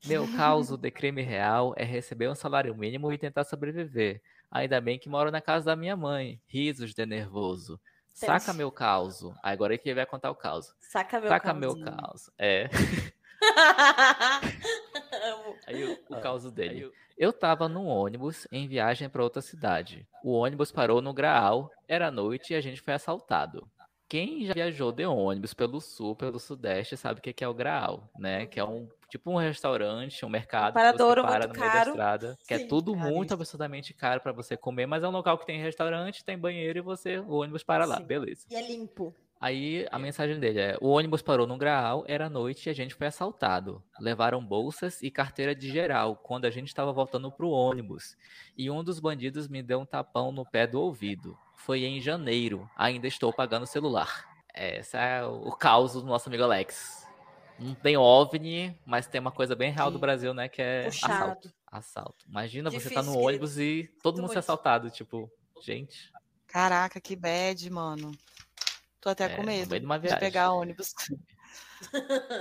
Meu 0.06 0.26
caso 0.38 0.78
de 0.78 0.90
crime 0.90 1.22
real 1.22 1.74
é 1.76 1.84
receber 1.84 2.30
um 2.30 2.36
salário 2.36 2.74
mínimo 2.74 3.12
e 3.12 3.18
tentar 3.18 3.44
sobreviver. 3.44 4.22
Ainda 4.52 4.82
bem 4.82 4.98
que 4.98 5.10
moro 5.10 5.32
na 5.32 5.42
casa 5.42 5.68
da 5.68 5.76
minha 5.76 5.96
mãe. 5.96 6.42
Risos 6.48 6.94
de 6.94 7.06
nervoso. 7.06 7.80
Saca 8.08 8.54
meu 8.54 8.72
caos. 8.72 9.24
Agora 9.42 9.76
é 9.76 9.78
que 9.78 9.88
ele 9.88 9.96
vai 9.96 10.06
contar 10.06 10.30
o 10.32 10.36
caos. 10.36 10.74
Saca 10.80 11.20
meu 11.20 11.30
Saca 11.30 11.54
meu 11.54 11.70
cauzinho. 11.70 11.98
caos. 11.98 12.30
É. 12.38 12.70
Aí 15.68 15.84
o, 15.84 15.98
o 16.10 16.20
caos 16.20 16.52
dele. 16.52 16.92
Eu 17.18 17.32
tava 17.32 17.70
num 17.70 17.88
ônibus 17.88 18.48
em 18.52 18.68
viagem 18.68 19.10
pra 19.10 19.24
outra 19.24 19.42
cidade. 19.42 20.08
O 20.24 20.32
ônibus 20.32 20.72
parou 20.72 21.02
no 21.02 21.14
Graal, 21.14 21.72
era 21.88 22.10
noite 22.10 22.54
e 22.54 22.56
a 22.56 22.62
gente 22.62 22.82
foi 22.82 22.94
assaltado. 22.94 23.70
Quem 24.08 24.46
já 24.46 24.54
viajou 24.54 24.92
de 24.92 25.06
ônibus 25.06 25.54
pelo 25.54 25.80
sul, 25.80 26.16
pelo 26.16 26.40
sudeste, 26.40 26.98
sabe 26.98 27.20
o 27.20 27.22
que 27.22 27.32
que 27.32 27.44
é 27.44 27.48
o 27.48 27.54
Graal, 27.54 28.10
né? 28.18 28.48
Que 28.48 28.60
é 28.60 28.66
um 28.66 28.90
tipo 29.10 29.32
um 29.32 29.38
restaurante, 29.38 30.26
um 30.26 30.30
mercado 30.30 30.82
que 30.82 30.98
paradouro 30.98 31.22
para 31.22 31.48
muito 31.48 31.48
no 31.48 31.56
meio 31.56 31.72
da 31.72 31.80
caro. 31.80 31.80
estrada, 31.80 32.38
que 32.48 32.54
é 32.54 32.60
Sim, 32.60 32.68
tudo 32.68 32.96
muito 32.96 33.34
absurdamente 33.34 33.94
caro 33.94 34.22
pra 34.22 34.32
você 34.32 34.56
comer, 34.58 34.86
mas 34.86 35.04
é 35.04 35.08
um 35.08 35.12
local 35.12 35.38
que 35.38 35.46
tem 35.46 35.62
restaurante, 35.62 36.24
tem 36.26 36.38
banheiro 36.38 36.80
e 36.80 36.82
você 36.82 37.20
o 37.20 37.32
ônibus 37.42 37.64
para 37.64 37.86
lá, 37.86 37.98
Sim. 37.98 38.06
beleza. 38.06 38.48
E 38.50 38.56
é 38.56 38.62
limpo. 38.62 39.16
Aí 39.42 39.88
a 39.92 39.98
mensagem 39.98 40.40
dele 40.40 40.60
é: 40.60 40.78
o 40.82 40.90
ônibus 40.90 41.22
parou 41.22 41.48
no 41.48 41.58
Graal, 41.58 42.04
era 42.08 42.30
noite 42.30 42.68
e 42.68 42.70
a 42.70 42.74
gente 42.74 42.94
foi 42.96 43.08
assaltado. 43.08 43.82
Levaram 44.00 44.46
bolsas 44.46 45.02
e 45.02 45.10
carteira 45.10 45.56
de 45.56 45.70
geral 45.72 46.16
quando 46.18 46.46
a 46.46 46.50
gente 46.52 46.68
estava 46.68 46.92
voltando 46.92 47.32
pro 47.32 47.50
ônibus. 47.50 48.18
E 48.58 48.70
um 48.70 48.84
dos 48.84 49.00
bandidos 49.00 49.48
me 49.48 49.64
deu 49.64 49.80
um 49.80 49.86
tapão 49.86 50.32
no 50.32 50.46
pé 50.46 50.68
do 50.68 50.82
ouvido. 50.82 51.38
Foi 51.56 51.86
em 51.86 52.02
janeiro. 52.02 52.70
Ainda 52.76 53.08
estou 53.08 53.34
pagando 53.34 53.64
o 53.64 53.68
celular. 53.68 54.26
Esse 54.54 54.98
é 54.98 55.24
o 55.24 55.48
o 55.48 55.56
caos 55.56 55.94
do 55.94 56.04
nosso 56.04 56.28
amigo 56.28 56.44
Alex. 56.44 56.99
Não 57.60 57.76
tem 57.76 57.98
OVNI, 57.98 58.78
mas 58.86 59.08
tem 59.08 59.20
uma 59.20 59.32
coisa 59.32 59.56
bem 59.56 59.72
real 59.72 59.92
do. 59.92 60.00
Brasil, 60.00 60.34
né? 60.34 60.48
Que 60.48 60.62
é 60.62 60.84
Puxado. 60.86 61.14
assalto. 61.14 61.54
Assalto. 61.72 62.26
Imagina 62.28 62.70
você 62.72 62.90
tá 62.90 63.02
Difícil, 63.02 63.14
no 63.14 63.20
ônibus 63.20 63.58
e 63.60 63.90
todo 64.02 64.16
Muito, 64.16 64.24
mundo 64.24 64.34
ser 64.34 64.40
assaltado. 64.40 64.90
Tipo, 64.90 65.30
gente. 65.62 66.12
Caraca, 66.48 67.00
que 67.00 67.16
bad, 67.16 67.70
mano. 67.70 68.12
Tô 69.02 69.10
até 69.10 69.26
É, 69.26 69.36
com 69.36 69.44
medo 69.44 69.80
de 69.80 69.86
uma 69.86 70.00
de 70.00 70.16
pegar 70.18 70.52
ônibus. 70.52 70.94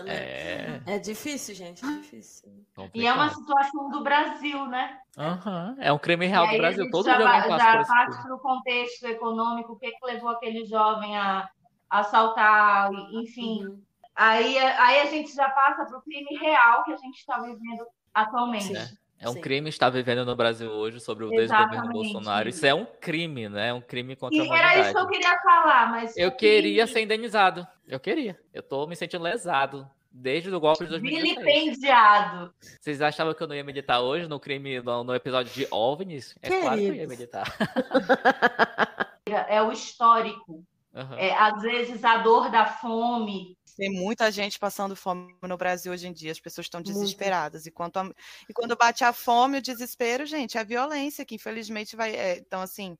É. 0.06 0.80
É 0.84 0.98
difícil, 0.98 1.54
gente. 1.54 1.84
É 1.84 1.88
difícil. 2.00 2.52
E 2.92 3.06
é 3.06 3.12
uma 3.12 3.30
situação 3.30 3.88
do 3.88 4.02
Brasil, 4.02 4.66
né? 4.66 4.98
Aham, 5.16 5.76
É 5.78 5.92
um 5.92 5.98
crime 5.98 6.26
real 6.26 6.46
e 6.46 6.50
do 6.50 6.56
Brasil. 6.58 6.82
gente 6.82 6.90
Todo 6.90 7.04
já, 7.06 7.16
dia 7.16 7.28
alguém 7.28 7.48
passa 7.50 7.72
já 7.72 7.84
parte 7.84 8.22
para 8.22 8.34
o 8.34 8.38
contexto 8.40 9.04
econômico, 9.06 9.74
o 9.74 9.78
que, 9.78 9.92
que 9.92 10.06
levou 10.06 10.30
aquele 10.30 10.64
jovem 10.64 11.16
a 11.16 11.48
assaltar, 11.88 12.90
enfim. 13.12 13.64
Uhum. 13.64 13.82
Aí, 14.18 14.58
aí 14.58 15.00
a 15.00 15.06
gente 15.06 15.32
já 15.32 15.48
passa 15.48 15.86
para 15.86 15.96
o 15.96 16.02
crime 16.02 16.36
real 16.40 16.82
que 16.82 16.92
a 16.92 16.96
gente 16.96 17.18
está 17.18 17.38
vivendo 17.38 17.86
atualmente. 18.12 18.64
Sim. 18.64 18.96
É 19.20 19.28
um 19.28 19.34
Sim. 19.34 19.40
crime 19.40 19.68
estar 19.68 19.90
vivendo 19.90 20.24
no 20.24 20.34
Brasil 20.34 20.70
hoje 20.70 20.98
sobre 20.98 21.24
o 21.24 21.30
desgoverno 21.30 21.66
Exatamente. 21.74 21.92
Bolsonaro. 21.92 22.48
Isso 22.48 22.66
é 22.66 22.74
um 22.74 22.84
crime, 22.84 23.48
né? 23.48 23.68
É 23.68 23.72
um 23.72 23.80
crime 23.80 24.16
contra 24.16 24.42
a 24.42 24.44
E 24.44 24.48
era 24.48 24.80
isso 24.80 24.92
que 24.92 24.98
eu 24.98 25.02
humanidade. 25.02 25.08
queria 25.12 25.40
falar, 25.40 25.90
mas 25.90 26.16
Eu 26.16 26.32
queria 26.32 26.86
ser 26.88 27.00
indenizado. 27.02 27.66
Eu 27.86 28.00
queria. 28.00 28.36
Eu 28.52 28.62
tô 28.62 28.86
me 28.88 28.96
sentindo 28.96 29.22
lesado 29.22 29.88
desde 30.10 30.52
o 30.52 30.60
golpe 30.60 30.84
de 30.84 30.90
2016. 30.90 31.36
vilipendiado. 31.36 32.54
Vocês 32.60 33.00
achavam 33.02 33.34
que 33.34 33.42
eu 33.42 33.46
não 33.48 33.54
ia 33.54 33.64
meditar 33.64 34.00
hoje 34.00 34.26
no 34.28 34.40
crime, 34.40 34.80
no, 34.80 35.04
no 35.04 35.14
episódio 35.14 35.52
de 35.52 35.66
OVNIs? 35.70 36.36
É 36.42 36.60
claro 36.60 36.76
que 36.78 36.86
eu 36.86 36.94
ia 36.94 37.06
meditar. 37.06 37.46
É 39.46 39.60
o 39.62 39.70
histórico. 39.70 40.64
Aham. 40.94 41.16
É, 41.18 41.34
às 41.34 41.60
vezes 41.60 42.02
a 42.02 42.16
dor 42.16 42.50
da 42.50 42.64
fome. 42.64 43.57
Tem 43.78 43.90
muita 43.92 44.30
gente 44.32 44.58
passando 44.58 44.96
fome 44.96 45.36
no 45.42 45.56
Brasil 45.56 45.92
hoje 45.92 46.08
em 46.08 46.12
dia, 46.12 46.32
as 46.32 46.40
pessoas 46.40 46.64
estão 46.66 46.82
desesperadas. 46.82 47.64
E, 47.66 47.70
a- 47.70 48.14
e 48.48 48.52
quando 48.52 48.76
bate 48.76 49.04
a 49.04 49.12
fome, 49.12 49.58
o 49.58 49.62
desespero, 49.62 50.26
gente, 50.26 50.58
é 50.58 50.60
a 50.60 50.64
violência 50.64 51.24
que 51.24 51.36
infelizmente 51.36 51.94
vai. 51.96 52.14
é, 52.16 52.38
então, 52.38 52.60
assim, 52.60 52.98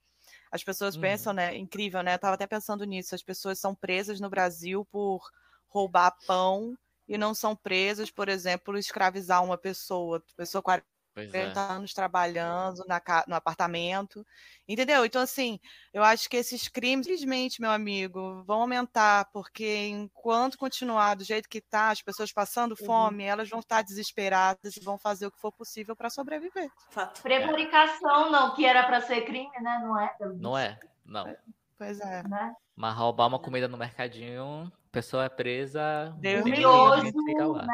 as 0.53 0.65
pessoas 0.65 0.97
Uhum. 0.97 0.99
pensam, 0.99 1.33
né? 1.33 1.57
Incrível, 1.57 2.03
né? 2.03 2.15
Eu 2.15 2.19
tava 2.21 2.35
até 2.35 2.47
pensando 2.47 2.85
nisso. 2.85 3.15
As 3.15 3.23
pessoas 3.23 3.59
são 3.61 3.75
presas 3.75 4.21
no 4.21 4.31
Brasil 4.31 4.85
por 4.87 5.31
roubar 5.69 6.13
pão 6.27 6.77
e 7.09 7.19
não 7.19 7.35
são 7.35 7.57
presas, 7.57 8.11
por 8.11 8.29
exemplo, 8.29 8.79
escravizar 8.79 9.45
uma 9.45 9.59
pessoa. 9.59 10.23
Pessoa 10.37 10.63
40 10.63 10.87
Pois 11.19 11.35
é. 11.35 11.53
anos 11.59 11.93
trabalhando 11.93 12.85
na 12.87 13.03
no 13.27 13.35
apartamento. 13.35 14.25
Entendeu? 14.69 15.05
Então, 15.05 15.23
assim, 15.23 15.59
eu 15.93 16.05
acho 16.05 16.29
que 16.29 16.37
esses 16.37 16.69
crimes, 16.69 17.07
infelizmente, 17.07 17.61
meu 17.61 17.71
amigo, 17.71 18.43
vão 18.45 18.61
aumentar, 18.61 19.25
porque 19.33 19.87
enquanto 19.89 20.59
continuar 20.59 21.15
do 21.15 21.25
jeito 21.25 21.49
que 21.49 21.61
tá, 21.61 21.91
as 21.91 22.03
pessoas 22.03 22.33
passando 22.33 22.77
Uhum. 22.79 22.87
fome, 22.87 23.25
elas 23.25 23.49
vão 23.49 23.61
estar 23.61 23.83
desesperadas 23.83 24.77
e 24.77 24.81
vão 24.81 24.99
fazer 24.99 25.27
o 25.27 25.31
que 25.31 25.41
for 25.41 25.51
possível 25.53 25.97
para 25.97 26.11
sobreviver. 26.11 26.71
Fato. 26.91 27.23
Prevaricação, 27.23 28.31
não, 28.31 28.55
que 28.55 28.65
era 28.65 28.85
para 28.85 29.01
ser 29.01 29.23
crime, 29.23 29.51
né? 29.61 29.81
Não 29.83 29.99
é? 30.01 30.17
Não 30.37 30.59
é? 30.59 30.79
Não. 31.05 31.37
Pois 31.77 31.99
é. 32.01 32.23
Né? 32.29 32.55
Mas 32.77 32.95
roubar 32.97 33.27
uma 33.27 33.39
comida 33.39 33.67
no 33.69 33.77
mercadinho, 33.79 34.71
a 34.89 34.91
pessoa 34.91 35.25
é 35.25 35.29
presa. 35.29 36.17
Que 36.23 36.43
fica 36.43 37.47
lá. 37.47 37.67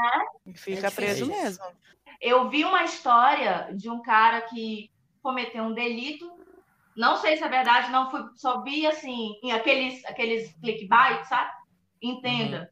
Fica 0.54 0.86
É 0.88 0.90
preso 0.90 1.26
mesmo. 1.26 1.64
Eu 2.20 2.48
vi 2.50 2.64
uma 2.64 2.82
história 2.84 3.68
de 3.72 3.88
um 3.88 4.02
cara 4.02 4.42
que 4.42 4.90
cometeu 5.22 5.62
um 5.64 5.72
delito. 5.72 6.30
Não 6.96 7.16
sei 7.16 7.36
se 7.36 7.44
é 7.44 7.48
verdade, 7.48 7.90
não 7.90 8.10
fui, 8.10 8.22
só 8.34 8.62
vi 8.62 8.86
assim, 8.86 9.38
em 9.42 9.52
aqueles, 9.52 10.04
aqueles 10.04 10.52
clickbait, 10.60 11.24
sabe? 11.26 11.50
Entenda. 12.02 12.70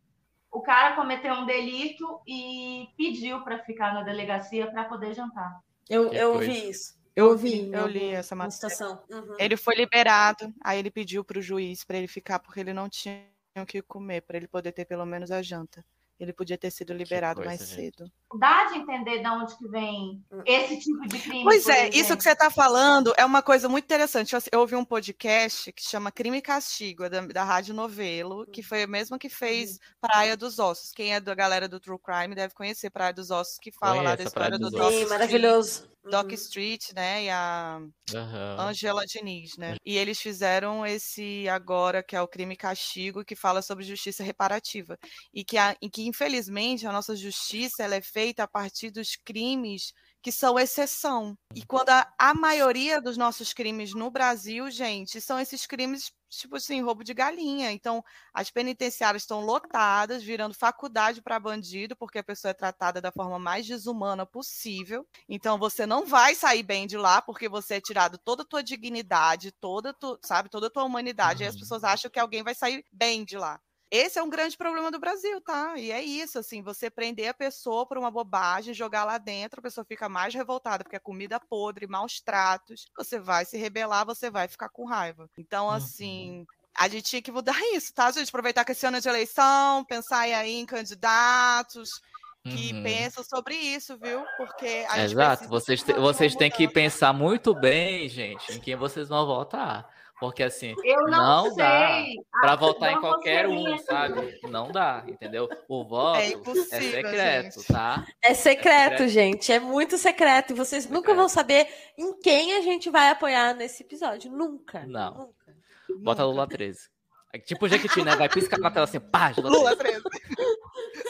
O 0.51 0.61
cara 0.61 0.95
cometeu 0.95 1.35
um 1.35 1.47
delito 1.47 2.21
e 2.27 2.89
pediu 2.97 3.43
para 3.43 3.59
ficar 3.61 3.95
na 3.95 4.03
delegacia 4.03 4.71
para 4.71 4.85
poder 4.85 5.15
jantar. 5.15 5.61
Eu, 5.89 6.11
Que 6.11 6.17
eu 6.17 6.33
coisa. 6.35 6.53
vi 6.53 6.69
isso. 6.71 7.01
Eu 7.15 7.29
ouvi. 7.29 7.71
Eu 7.73 7.87
li 7.87 8.11
essa 8.11 8.35
matéria. 8.35 8.53
situação. 8.53 9.03
Uhum. 9.11 9.37
Ele 9.39 9.57
foi 9.57 9.75
liberado, 9.75 10.53
aí 10.63 10.79
ele 10.79 10.91
pediu 10.91 11.25
para 11.25 11.39
o 11.39 11.43
juiz 11.43 11.85
para 11.85 11.99
ele 11.99 12.09
ficar 12.09 12.39
porque 12.39 12.61
ele 12.61 12.73
não 12.73 12.89
tinha 12.89 13.32
o 13.61 13.67
que 13.67 13.83
comer, 13.83 14.23
para 14.23 14.37
ele 14.37 14.49
poder 14.49 14.73
ter 14.73 14.85
pelo 14.85 15.05
menos 15.05 15.31
a 15.31 15.43
janta. 15.43 15.85
Ele 16.23 16.33
podia 16.33 16.57
ter 16.57 16.71
sido 16.71 16.93
liberado 16.93 17.43
coisa, 17.43 17.49
mais 17.49 17.61
gente. 17.61 17.97
cedo. 17.97 18.13
Dá 18.39 18.67
de 18.67 18.79
entender 18.79 19.19
de 19.19 19.29
onde 19.29 19.59
que 19.59 19.69
vem 19.69 20.25
esse 20.47 20.79
tipo 20.79 21.09
de 21.09 21.19
crime. 21.19 21.43
Pois 21.43 21.69
é, 21.69 21.81
exemplo. 21.81 21.99
isso 21.99 22.17
que 22.17 22.23
você 22.23 22.31
está 22.31 22.49
falando 22.49 23.13
é 23.17 23.25
uma 23.25 23.43
coisa 23.43 23.69
muito 23.69 23.85
interessante. 23.85 24.33
Eu, 24.33 24.41
eu 24.53 24.61
ouvi 24.61 24.77
um 24.77 24.85
podcast 24.85 25.73
que 25.73 25.83
chama 25.83 26.13
Crime 26.13 26.39
e 26.39 26.43
Castigo, 26.43 27.03
é 27.05 27.09
da, 27.09 27.21
da 27.23 27.43
Rádio 27.43 27.75
Novelo, 27.75 28.47
que 28.47 28.63
foi 28.63 28.85
a 28.85 28.87
mesma 28.87 29.19
que 29.19 29.29
fez 29.29 29.81
Praia 30.01 30.37
dos 30.37 30.61
Ossos. 30.61 30.93
Quem 30.93 31.13
é 31.13 31.19
da 31.19 31.35
galera 31.35 31.69
do 31.69 31.81
True 31.81 31.99
Crime 31.99 32.37
deve 32.37 32.55
conhecer 32.55 32.91
Praia 32.91 33.13
dos 33.13 33.33
Ossos, 33.33 33.59
que 33.59 33.73
fala 33.73 34.03
lá 34.03 34.11
da 34.11 34.19
Conheço 34.19 34.29
a 34.29 34.33
Praia 34.33 34.49
história 34.51 34.59
dos 34.59 34.71
do 34.71 34.81
Ossos. 34.81 35.01
Sim, 35.01 35.07
maravilhoso. 35.07 35.91
Doc 36.11 36.33
Uhum. 36.33 36.35
Street, 36.35 36.93
né? 36.95 37.25
E 37.25 37.31
a 37.31 37.81
Aham. 38.15 38.71
Angela 38.71 39.05
Diniz, 39.07 39.57
né? 39.59 39.77
E 39.85 39.97
eles 39.97 40.21
fizeram 40.21 40.85
esse 40.87 41.49
agora, 41.49 42.03
que 42.03 42.17
é 42.17 42.21
o 42.23 42.29
crime 42.29 42.55
e 42.55 42.57
castigo, 42.57 43.25
que 43.25 43.37
fala 43.37 43.63
sobre 43.63 43.85
justiça 43.85 44.23
reparativa. 44.25 44.99
E 45.35 45.45
que, 45.45 45.59
a, 45.59 45.77
e 45.83 45.91
que 45.91 46.03
infelizmente, 46.07 46.87
a 46.87 46.93
nossa 46.93 47.17
justiça 47.17 47.83
ela 47.85 47.97
é 47.97 48.03
feita 48.03 48.45
a 48.45 48.49
partir 48.49 48.91
dos 48.91 49.17
crimes 49.17 49.93
que 50.23 50.31
são 50.33 50.59
exceção. 50.59 51.37
E 51.55 51.65
quando 51.67 51.91
a, 51.91 52.11
a 52.19 52.33
maioria 52.35 53.01
dos 53.01 53.17
nossos 53.17 53.53
crimes 53.53 53.93
no 53.95 54.11
Brasil, 54.11 54.71
gente, 54.71 55.21
são 55.21 55.39
esses 55.39 55.67
crimes, 55.67 56.13
tipo 56.31 56.57
assim, 56.57 56.81
roubo 56.81 57.05
de 57.05 57.13
galinha. 57.13 57.71
Então, 57.73 58.03
as 58.33 58.51
penitenciárias 58.51 59.23
estão 59.25 59.41
lotadas, 59.41 60.23
virando 60.23 60.55
faculdade 60.55 61.21
para 61.21 61.39
bandido, 61.41 61.97
porque 61.97 62.19
a 62.19 62.25
pessoa 62.25 62.51
é 62.51 62.55
tratada 62.55 63.01
da 63.01 63.13
forma 63.13 63.39
mais 63.39 63.67
desumana 63.67 64.25
possível. 64.25 65.07
Então, 65.29 65.59
você 65.59 65.85
não 65.87 66.07
vai 66.07 66.35
sair 66.35 66.63
bem 66.63 66.87
de 66.87 66.97
lá, 66.97 67.21
porque 67.21 67.49
você 67.49 67.75
é 67.75 67.81
tirado 67.81 68.17
toda 68.19 68.43
a 68.43 68.47
tua 68.47 68.63
dignidade, 68.63 69.53
toda 69.53 69.93
tu, 69.93 70.19
sabe, 70.25 70.49
toda 70.49 70.69
a 70.69 70.71
tua 70.71 70.85
humanidade. 70.85 71.43
E 71.43 71.47
as 71.47 71.55
Uhum. 71.55 71.59
pessoas 71.59 71.85
acham 71.85 72.11
que 72.11 72.19
alguém 72.21 72.43
vai 72.43 72.55
sair 72.55 72.85
bem 72.93 73.25
de 73.25 73.37
lá. 73.37 73.61
Esse 73.95 74.19
é 74.19 74.23
um 74.23 74.31
grande 74.31 74.57
problema 74.57 74.91
do 74.91 74.99
Brasil, 74.99 75.39
tá? 75.43 75.77
E 75.79 75.91
é 75.93 76.03
isso, 76.03 76.39
assim, 76.39 76.63
você 76.63 76.91
prender 76.91 77.29
a 77.29 77.35
pessoa 77.35 77.87
por 77.87 77.99
uma 77.99 78.11
bobagem, 78.11 78.73
jogar 78.73 79.05
lá 79.05 79.19
dentro, 79.19 79.61
a 79.61 79.63
pessoa 79.63 79.85
fica 79.85 80.09
mais 80.09 80.33
revoltada, 80.35 80.83
porque 80.83 80.97
é 80.97 80.99
comida 80.99 81.39
podre, 81.39 81.87
maus 81.87 82.19
tratos, 82.23 82.87
você 82.97 83.21
vai 83.21 83.45
se 83.45 83.59
rebelar, 83.59 84.07
você 84.07 84.31
vai 84.31 84.49
ficar 84.49 84.71
com 84.71 84.87
raiva. 84.87 85.29
Então, 85.37 85.71
Uhum. 85.71 85.71
assim, 85.71 86.47
a 86.75 86.89
gente 86.89 87.05
tinha 87.05 87.21
que 87.23 87.31
mudar 87.31 87.53
isso, 87.75 87.93
tá, 87.93 88.11
gente? 88.11 88.29
Aproveitar 88.31 88.65
que 88.65 88.73
esse 88.73 88.87
ano 88.87 88.97
é 88.97 89.01
de 89.01 89.09
eleição, 89.11 89.85
pensar 89.85 90.21
aí 90.21 90.55
em 90.55 90.65
candidatos 90.65 92.01
que 92.49 92.73
Uhum. 92.73 92.83
pensam 92.83 93.23
sobre 93.23 93.55
isso, 93.57 93.99
viu? 93.99 94.27
Porque 94.37 94.87
a 94.89 94.99
gente 95.01 95.19
Exato, 95.21 95.49
vocês, 95.49 95.83
te- 95.83 95.95
vocês 95.95 96.37
têm 96.37 96.51
que 96.51 96.69
pensar 96.69 97.13
muito 97.15 97.55
bem, 97.55 98.09
gente, 98.09 98.53
em 98.53 98.61
quem 98.61 98.77
vocês 98.77 99.09
vão 99.09 99.25
votar. 99.27 99.89
Porque 100.23 100.45
assim, 100.45 100.73
Eu 100.85 101.03
não, 101.09 101.47
Não 101.49 101.57
dá 101.57 101.97
sei. 102.05 102.15
pra 102.31 102.53
Ah, 102.53 102.57
votar 102.57 102.91
em 102.91 102.95
vamos 102.95 103.09
qualquer 103.11 103.49
um, 103.49 103.77
sabe? 103.79 104.39
Não 104.49 104.71
dá, 104.71 105.03
entendeu? 105.09 105.49
O 105.69 105.85
voto 105.85 106.19
É 106.21 106.29
é, 106.29 106.63
secreto, 106.81 107.55
gente. 107.61 107.67
tá? 107.73 108.07
É 108.23 108.33
secreto, 108.33 108.91
secreto. 108.99 109.09
gente. 109.09 109.53
É 109.53 109.59
muito 109.59 109.99
secreto. 109.99 110.53
E 110.53 110.57
vocês 110.57 110.85
nunca 110.87 110.99
Secreto. 111.09 111.17
vão 111.17 111.29
saber 111.29 111.67
em 111.99 112.21
quem 112.21 112.55
a 112.57 112.61
gente 112.61 112.89
vai 112.89 113.11
apoiar 113.11 113.53
nesse 113.55 113.83
episódio. 113.83 114.31
Nunca. 114.31 114.87
Não. 114.87 115.13
Nunca. 115.13 115.57
Bota 116.05 116.25
Lula 116.25 116.47
13. 116.47 116.89
É 117.33 117.39
tipo 117.41 117.65
o 117.65 117.69
Jequiti, 117.69 118.05
né? 118.05 118.15
Vai 118.15 118.29
piscar 118.29 118.61
na 118.61 118.71
tela 118.71 118.85
assim, 118.85 119.01
pá, 119.01 119.33
Lula 119.37 119.51
Lula 119.51 119.75
13. 119.77 120.03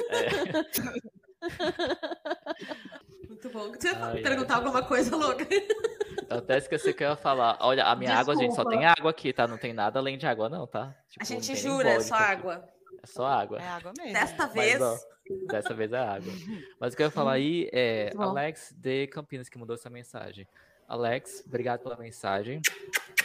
13. 1.48 3.28
Muito 3.28 3.50
bom. 3.50 3.70
Você 3.72 3.88
ia 3.88 4.04
Ai, 4.04 4.20
perguntar 4.22 4.56
alguma 4.56 4.82
coisa 4.82 5.16
louca? 5.16 5.46
Eu 6.28 6.38
até 6.38 6.58
esqueci 6.58 6.92
que 6.94 7.02
eu 7.04 7.10
ia 7.10 7.16
falar. 7.16 7.58
Olha, 7.60 7.84
a 7.84 7.96
minha 7.96 8.14
água, 8.14 8.34
gente, 8.34 8.54
só 8.54 8.62
Desculpa. 8.62 8.70
tem 8.70 8.84
água 8.86 9.10
aqui, 9.10 9.32
tá? 9.32 9.46
Não 9.48 9.58
tem 9.58 9.72
nada 9.72 9.98
além 9.98 10.16
de 10.16 10.26
água, 10.26 10.48
não, 10.48 10.66
tá? 10.66 10.94
Tipo, 11.08 11.22
A 11.22 11.26
gente 11.26 11.54
jura, 11.56 11.90
é 11.90 12.00
só 12.00 12.14
aqui. 12.14 12.24
água. 12.24 12.68
É 13.02 13.06
só 13.06 13.26
água. 13.26 13.58
É 13.60 13.68
água 13.68 13.92
mesmo. 13.98 14.12
Desta 14.12 14.44
Mas, 14.46 14.52
vez. 14.54 14.80
ó, 14.80 14.96
Dessa 15.48 15.74
vez 15.74 15.92
é 15.92 15.98
água. 15.98 16.32
Mas 16.80 16.92
o 16.92 16.96
que 16.96 17.02
eu 17.02 17.06
ia 17.06 17.10
falar 17.10 17.32
aí 17.32 17.68
é. 17.72 18.12
Alex 18.16 18.72
de 18.76 19.06
Campinas 19.08 19.48
que 19.48 19.58
mandou 19.58 19.74
essa 19.74 19.88
mensagem. 19.90 20.46
Alex, 20.88 21.42
obrigado 21.46 21.80
pela 21.82 21.96
mensagem. 21.96 22.60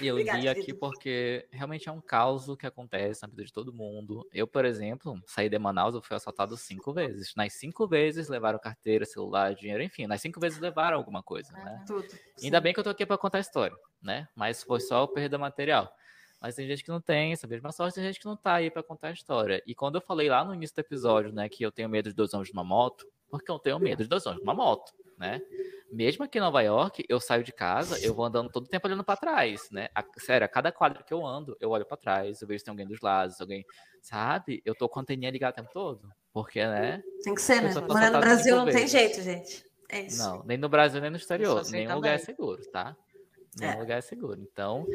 E 0.01 0.07
eu 0.07 0.15
Obrigada, 0.15 0.39
li 0.39 0.47
aqui 0.47 0.61
querido. 0.61 0.79
porque 0.79 1.47
realmente 1.51 1.89
é 1.89 1.91
um 1.91 1.99
caos 1.99 2.45
que 2.57 2.67
acontece 2.67 3.23
na 3.23 3.27
vida 3.27 3.43
de 3.43 3.51
todo 3.51 3.73
mundo. 3.73 4.27
Eu, 4.31 4.45
por 4.47 4.63
exemplo, 4.63 5.19
saí 5.25 5.49
de 5.49 5.57
Manaus, 5.57 5.95
eu 5.95 6.01
fui 6.01 6.15
assaltado 6.15 6.55
cinco 6.55 6.93
vezes. 6.93 7.33
Nas 7.35 7.53
cinco 7.53 7.87
vezes 7.87 8.29
levaram 8.29 8.59
carteira, 8.59 9.05
celular, 9.05 9.55
dinheiro, 9.55 9.81
enfim, 9.81 10.05
nas 10.05 10.21
cinco 10.21 10.39
vezes 10.39 10.59
levaram 10.59 10.97
alguma 10.97 11.23
coisa, 11.23 11.51
né? 11.51 11.83
Tudo. 11.87 12.07
Ainda 12.41 12.61
bem 12.61 12.73
que 12.73 12.79
eu 12.79 12.83
tô 12.83 12.91
aqui 12.91 13.05
pra 13.05 13.17
contar 13.17 13.39
a 13.39 13.41
história, 13.41 13.75
né? 14.01 14.27
Mas 14.35 14.61
foi 14.61 14.79
só 14.79 15.07
perda 15.07 15.37
material. 15.37 15.91
Mas 16.39 16.53
tem 16.53 16.67
gente 16.67 16.83
que 16.83 16.89
não 16.89 17.01
tem 17.01 17.33
essa 17.33 17.47
mesma 17.47 17.71
sorte, 17.71 17.95
tem 17.95 18.03
gente 18.03 18.19
que 18.19 18.25
não 18.27 18.37
tá 18.37 18.53
aí 18.53 18.69
pra 18.69 18.83
contar 18.83 19.07
a 19.07 19.11
história. 19.11 19.63
E 19.65 19.73
quando 19.73 19.95
eu 19.95 20.01
falei 20.01 20.29
lá 20.29 20.45
no 20.45 20.53
início 20.53 20.75
do 20.75 20.79
episódio, 20.79 21.33
né, 21.33 21.49
que 21.49 21.63
eu 21.63 21.71
tenho 21.71 21.89
medo 21.89 22.09
de 22.09 22.15
dois 22.15 22.31
homens 22.35 22.53
numa 22.53 22.63
moto, 22.63 23.07
porque 23.29 23.49
eu 23.49 23.57
tenho 23.57 23.79
medo 23.79 24.03
de 24.03 24.09
dois 24.09 24.23
homens 24.27 24.41
numa 24.41 24.53
moto, 24.53 24.93
né? 25.17 25.41
Mesmo 25.89 26.25
aqui 26.25 26.37
em 26.37 26.41
Nova 26.41 26.61
York, 26.61 27.05
eu 27.07 27.19
saio 27.19 27.43
de 27.43 27.53
casa, 27.53 27.97
eu 28.03 28.13
vou 28.13 28.25
andando 28.25 28.49
todo 28.49 28.65
o 28.65 28.69
tempo 28.69 28.85
olhando 28.87 29.03
pra 29.05 29.15
trás, 29.15 29.69
né? 29.71 29.87
A- 29.95 30.03
sério, 30.17 30.43
a 30.45 30.49
cada 30.49 30.69
quadra 30.71 31.01
que 31.01 31.13
eu 31.13 31.25
ando, 31.25 31.55
eu 31.61 31.69
olho 31.69 31.85
pra 31.85 31.95
trás, 31.95 32.41
eu 32.41 32.47
vejo 32.47 32.59
se 32.59 32.65
tem 32.65 32.71
alguém 32.71 32.85
dos 32.87 32.99
lados, 33.01 33.39
alguém, 33.39 33.65
sabe? 34.01 34.61
Eu 34.65 34.75
tô 34.75 34.89
com 34.89 34.99
a 34.99 35.01
anteninha 35.01 35.31
ligada 35.31 35.53
o 35.53 35.55
tempo 35.55 35.69
todo, 35.73 36.09
porque, 36.33 36.65
né? 36.65 37.03
Tem 37.23 37.33
que 37.33 37.41
ser, 37.41 37.61
né? 37.61 37.73
Morar 37.87 38.11
no 38.11 38.19
Brasil 38.19 38.55
não 38.55 38.65
tem 38.65 38.87
jeito, 38.87 39.21
gente. 39.21 39.65
É 39.89 40.01
isso. 40.01 40.17
Não, 40.17 40.43
nem 40.43 40.57
no 40.57 40.67
Brasil, 40.67 40.99
nem 40.99 41.09
no 41.09 41.15
exterior. 41.17 41.63
Nenhum 41.71 41.95
lugar 41.95 42.15
é 42.15 42.17
também. 42.17 42.25
seguro, 42.25 42.61
tá? 42.69 42.95
Nenhum 43.57 43.73
É. 43.75 43.79
lugar 43.79 43.97
é 43.97 44.01
seguro. 44.01 44.41
Então, 44.41 44.87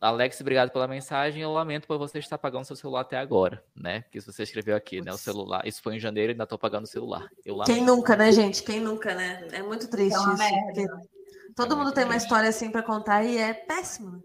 Alex, 0.00 0.40
obrigado 0.40 0.70
pela 0.70 0.88
mensagem. 0.88 1.42
Eu 1.42 1.52
lamento 1.52 1.86
por 1.86 1.98
você 1.98 2.18
estar 2.18 2.38
pagando 2.38 2.64
seu 2.64 2.74
celular 2.76 3.02
até 3.02 3.18
agora, 3.18 3.62
né? 3.76 4.00
Porque 4.02 4.20
você 4.20 4.42
escreveu 4.42 4.74
aqui, 4.74 4.96
né? 5.02 5.10
O 5.10 5.14
Putz. 5.14 5.20
celular. 5.24 5.66
Isso 5.66 5.82
foi 5.82 5.96
em 5.96 6.00
janeiro 6.00 6.30
e 6.30 6.34
ainda 6.34 6.46
tô 6.46 6.56
pagando 6.56 6.84
o 6.84 6.88
celular. 6.88 7.28
Quem 7.66 7.84
nunca, 7.84 8.16
né, 8.16 8.32
gente? 8.32 8.62
Quem 8.62 8.80
nunca, 8.80 9.14
né? 9.14 9.46
É 9.52 9.62
muito 9.62 9.88
triste 9.88 10.16
É 10.16 10.18
uma 10.20 10.34
isso. 10.34 10.86
Todo 11.54 11.74
É 11.74 11.76
mundo 11.76 11.92
tem 11.92 12.04
uma 12.04 12.10
triste. 12.12 12.24
história 12.26 12.48
assim 12.48 12.70
pra 12.70 12.82
contar 12.82 13.24
e 13.24 13.36
é 13.36 13.52
péssimo. 13.52 14.12
né? 14.12 14.20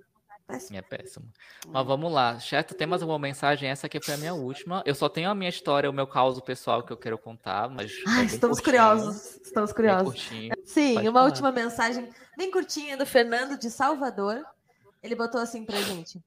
Péssimo. 0.47 0.77
É 0.77 0.81
péssimo. 0.83 1.25
Mas 1.67 1.85
vamos 1.87 2.11
lá. 2.13 2.39
Certo? 2.39 2.75
Tem 2.75 2.85
mais 2.85 3.01
alguma 3.01 3.17
mensagem? 3.19 3.67
Essa 3.67 3.87
aqui 3.87 3.99
foi 3.99 4.13
a 4.13 4.17
minha 4.17 4.33
última. 4.35 4.83
Eu 4.85 4.93
só 4.93 5.09
tenho 5.09 5.27
a 5.29 5.35
minha 5.35 5.49
história, 5.49 5.89
o 5.89 5.93
meu 5.93 6.05
caos 6.05 6.39
pessoal 6.39 6.83
que 6.83 6.93
eu 6.93 6.97
quero 6.97 7.17
contar, 7.17 7.67
mas. 7.67 7.91
é 7.91 7.95
Ai, 8.07 8.15
bem 8.17 8.25
estamos 8.27 8.59
curtinho, 8.61 8.77
curiosos. 8.85 9.35
Estamos 9.43 9.73
curiosos. 9.73 10.29
Sim, 10.63 10.93
Pode 10.93 11.09
uma 11.09 11.13
falar. 11.19 11.25
última 11.25 11.51
mensagem 11.51 12.07
bem 12.37 12.51
curtinha 12.51 12.95
do 12.95 13.05
Fernando 13.07 13.57
de 13.57 13.71
Salvador. 13.71 14.45
Ele 15.05 15.15
botou 15.15 15.39
assim 15.39 15.63
pra 15.63 15.79
gente. 15.81 16.19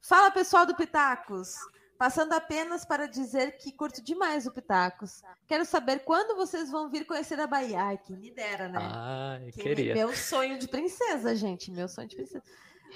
Fala 0.00 0.30
pessoal 0.32 0.66
do 0.66 0.74
Pitacos. 0.74 1.54
Passando 1.96 2.34
apenas 2.34 2.84
para 2.84 3.08
dizer 3.08 3.56
que 3.56 3.72
curto 3.72 4.02
demais 4.02 4.46
o 4.46 4.52
Pitacos. 4.52 5.22
Quero 5.46 5.64
saber 5.64 6.00
quando 6.00 6.36
vocês 6.36 6.70
vão 6.70 6.90
vir 6.90 7.06
conhecer 7.06 7.40
a 7.40 7.46
Bahia. 7.46 7.80
Ai, 7.80 7.98
quem 7.98 8.16
me 8.16 8.30
dera, 8.30 8.68
né? 8.68 8.78
Ai, 8.82 9.50
Que 9.52 9.62
queria. 9.62 9.94
Meu 9.94 10.14
sonho 10.14 10.58
de 10.58 10.68
princesa, 10.68 11.34
gente. 11.34 11.70
Meu 11.70 11.88
sonho 11.88 12.08
de 12.08 12.16
princesa. 12.16 12.44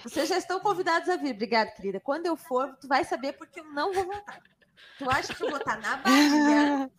Vocês 0.02 0.28
já 0.28 0.36
estão 0.36 0.61
convidados 0.61 1.09
a 1.09 1.16
vir. 1.16 1.35
Obrigada, 1.35 1.70
querida. 1.70 1.98
Quando 2.01 2.27
eu 2.27 2.36
for, 2.36 2.77
tu 2.77 2.86
vai 2.89 3.05
saber 3.05 3.32
porque 3.35 3.61
eu 3.61 3.65
não 3.65 3.93
vou 3.93 4.05
voltar. 4.05 4.43
Tu 4.98 5.09
acha 5.09 5.32
que 5.32 5.43
eu 5.43 5.48
vou 5.48 5.59
estar 5.59 5.78
na 5.81 5.97
Bahia? 5.97 6.90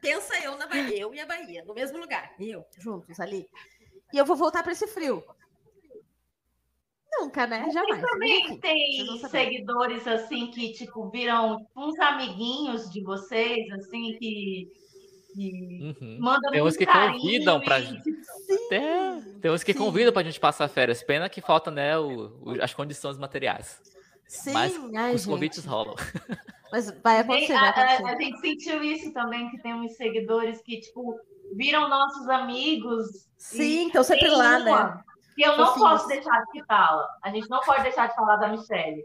Pensa 0.00 0.38
eu 0.42 0.56
na 0.56 0.66
Bahia, 0.66 1.00
eu 1.00 1.14
e 1.14 1.20
a 1.20 1.26
Bahia, 1.26 1.64
no 1.64 1.74
mesmo 1.74 1.98
lugar. 1.98 2.32
Eu, 2.38 2.64
juntos 2.78 3.18
ali. 3.20 3.48
E 4.12 4.16
eu 4.16 4.24
vou 4.24 4.36
voltar 4.36 4.62
para 4.62 4.72
esse 4.72 4.86
frio. 4.86 5.22
Nunca, 7.18 7.46
né? 7.46 7.68
Jamais. 7.72 8.00
Mas 8.00 8.10
Também 8.10 8.58
tem 8.60 9.18
seguidores 9.28 10.06
assim 10.06 10.48
que 10.50 10.72
tipo 10.72 11.08
viram 11.10 11.66
uns 11.76 11.98
amiguinhos 12.00 12.90
de 12.90 13.02
vocês 13.02 13.70
assim 13.72 14.16
que, 14.18 14.68
Uhum. 15.38 16.16
mandam 16.18 16.50
Tem 16.50 16.62
uns 16.62 16.76
que 16.78 16.86
carinho 16.86 17.20
convidam 17.20 17.60
pra 17.60 17.80
gente. 17.80 18.02
tipo, 18.02 18.68
Tem, 18.70 19.22
tem 19.42 19.50
uns 19.50 19.62
que 19.62 19.72
sim. 19.74 19.78
convidam 19.78 20.10
pra 20.12 20.22
gente 20.22 20.40
passar 20.40 20.66
férias. 20.68 21.02
Pena 21.02 21.28
que 21.28 21.42
falta, 21.42 21.70
né, 21.70 21.98
o- 21.98 22.32
o- 22.42 22.62
as 22.62 22.72
condições 22.72 23.18
materiais. 23.18 23.78
Sim, 24.26 24.52
Mas 24.52 24.74
ai, 24.96 25.14
Os 25.14 25.22
gente. 25.22 25.30
convites 25.30 25.64
rolam. 25.66 25.94
Mas 26.72 26.90
vai 27.02 27.20
acontecer, 27.20 27.52
a, 27.52 27.60
vai 27.60 27.68
a- 27.68 27.94
acontecer. 27.98 28.04
a 28.16 28.20
gente 28.22 28.40
sentiu 28.40 28.82
isso 28.82 29.12
também 29.12 29.50
que 29.50 29.58
tem 29.62 29.74
uns 29.74 29.94
seguidores 29.96 30.60
que 30.62 30.80
tipo 30.80 31.14
viram 31.54 31.88
nossos 31.88 32.28
amigos 32.28 33.06
Sim, 33.38 33.84
então 33.88 34.02
sempre 34.02 34.26
tem 34.28 34.36
lá, 34.36 34.58
uma 34.58 34.84
né? 34.96 35.00
Que 35.36 35.42
eu 35.44 35.56
não 35.56 35.66
Fofinhos. 35.66 35.90
posso 35.90 36.08
deixar 36.08 36.44
de 36.46 36.50
citá-la. 36.52 37.06
A 37.22 37.30
gente 37.30 37.48
não 37.48 37.60
pode 37.60 37.82
deixar 37.82 38.08
de 38.08 38.14
falar 38.16 38.36
da 38.36 38.48
Michelle. 38.48 39.04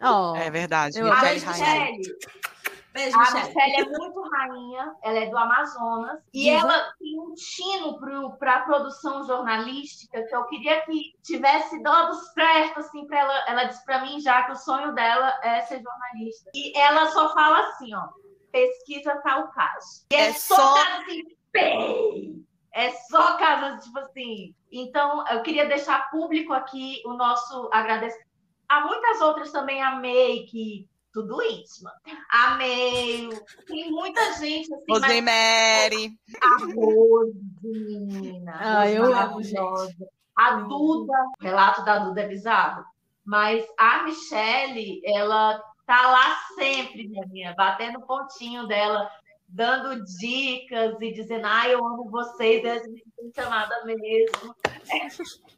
Ó, 0.00 0.34
É 0.36 0.50
verdade. 0.50 0.98
Eu 0.98 1.12
A 1.12 1.16
Michele 1.16 1.44
a. 1.44 1.48
Michelle, 1.50 2.02
beijo, 2.94 3.16
A 3.16 3.20
Michelle. 3.20 3.46
Michelle 3.48 3.76
é 3.76 3.98
muito 3.98 4.22
rainha, 4.30 4.94
ela 5.02 5.18
é 5.18 5.26
do 5.30 5.36
Amazonas, 5.38 6.20
e 6.32 6.44
Diva. 6.44 6.58
ela 6.60 6.92
tem 6.98 7.20
um 7.20 7.34
tino 7.34 8.38
para 8.38 8.56
a 8.56 8.60
produção 8.60 9.24
jornalística 9.26 10.22
que 10.24 10.34
eu 10.36 10.44
queria 10.46 10.80
que 10.82 11.12
tivesse 11.22 11.82
dado 11.82 12.14
certo, 12.32 12.80
assim, 12.80 13.06
para 13.06 13.18
ela. 13.20 13.44
Ela 13.48 13.64
disse 13.64 13.84
para 13.84 14.02
mim 14.02 14.20
já 14.20 14.42
que 14.44 14.52
o 14.52 14.56
sonho 14.56 14.92
dela 14.94 15.32
é 15.42 15.60
ser 15.62 15.82
jornalista. 15.82 16.50
E 16.54 16.76
ela 16.78 17.06
só 17.10 17.32
fala 17.34 17.58
assim, 17.68 17.94
ó, 17.94 18.08
pesquisa 18.52 19.20
tal 19.22 19.48
caso. 19.52 20.06
E 20.12 20.14
é, 20.16 20.28
É 20.28 20.32
só, 20.32 20.74
caso 20.74 21.02
assim, 21.02 21.22
bem, 21.52 22.46
é 22.74 22.90
só 23.08 23.36
casos, 23.36 23.84
tipo 23.84 23.98
assim. 24.00 24.54
Então, 24.72 25.24
eu 25.28 25.42
queria 25.42 25.68
deixar 25.68 26.10
público 26.10 26.52
aqui 26.52 27.02
o 27.04 27.12
nosso 27.12 27.68
agradecimento. 27.72 28.30
Há 28.68 28.86
muitas 28.86 29.20
outras 29.20 29.52
também 29.52 29.82
amei 29.82 30.46
que 30.46 30.88
tudo 31.12 31.42
isso, 31.42 31.84
mano. 31.84 31.96
Amei. 32.30 33.28
Tem 33.66 33.90
muita 33.90 34.32
gente 34.32 34.72
assim, 34.72 34.84
mas 34.88 35.02
Rosemary. 35.02 36.18
a 36.40 36.74
Rose, 36.74 37.38
menina. 37.62 38.52
Ah, 38.58 38.88
eu 38.88 39.04
amo, 39.04 39.14
maravilhosa. 39.14 40.08
A 40.34 40.54
Duda, 40.54 41.12
o 41.38 41.44
relato 41.44 41.84
da 41.84 41.98
Duda 41.98 42.22
é 42.22 42.28
bizarro. 42.28 42.84
Mas 43.24 43.64
a 43.78 44.04
Michelle, 44.04 45.02
ela 45.04 45.62
tá 45.86 46.10
lá 46.10 46.36
sempre, 46.54 47.06
minha 47.06 47.26
minha, 47.26 47.54
batendo 47.54 47.98
o 47.98 48.06
pontinho 48.06 48.66
dela, 48.66 49.10
dando 49.52 50.02
dicas 50.04 50.96
e 51.00 51.12
dizendo, 51.12 51.46
ai, 51.46 51.74
eu 51.74 51.84
amo 51.84 52.10
vocês, 52.10 52.64
a 52.64 52.78
gente 52.78 53.04
tem 53.16 53.30
chamada 53.34 53.84
mesmo. 53.84 54.56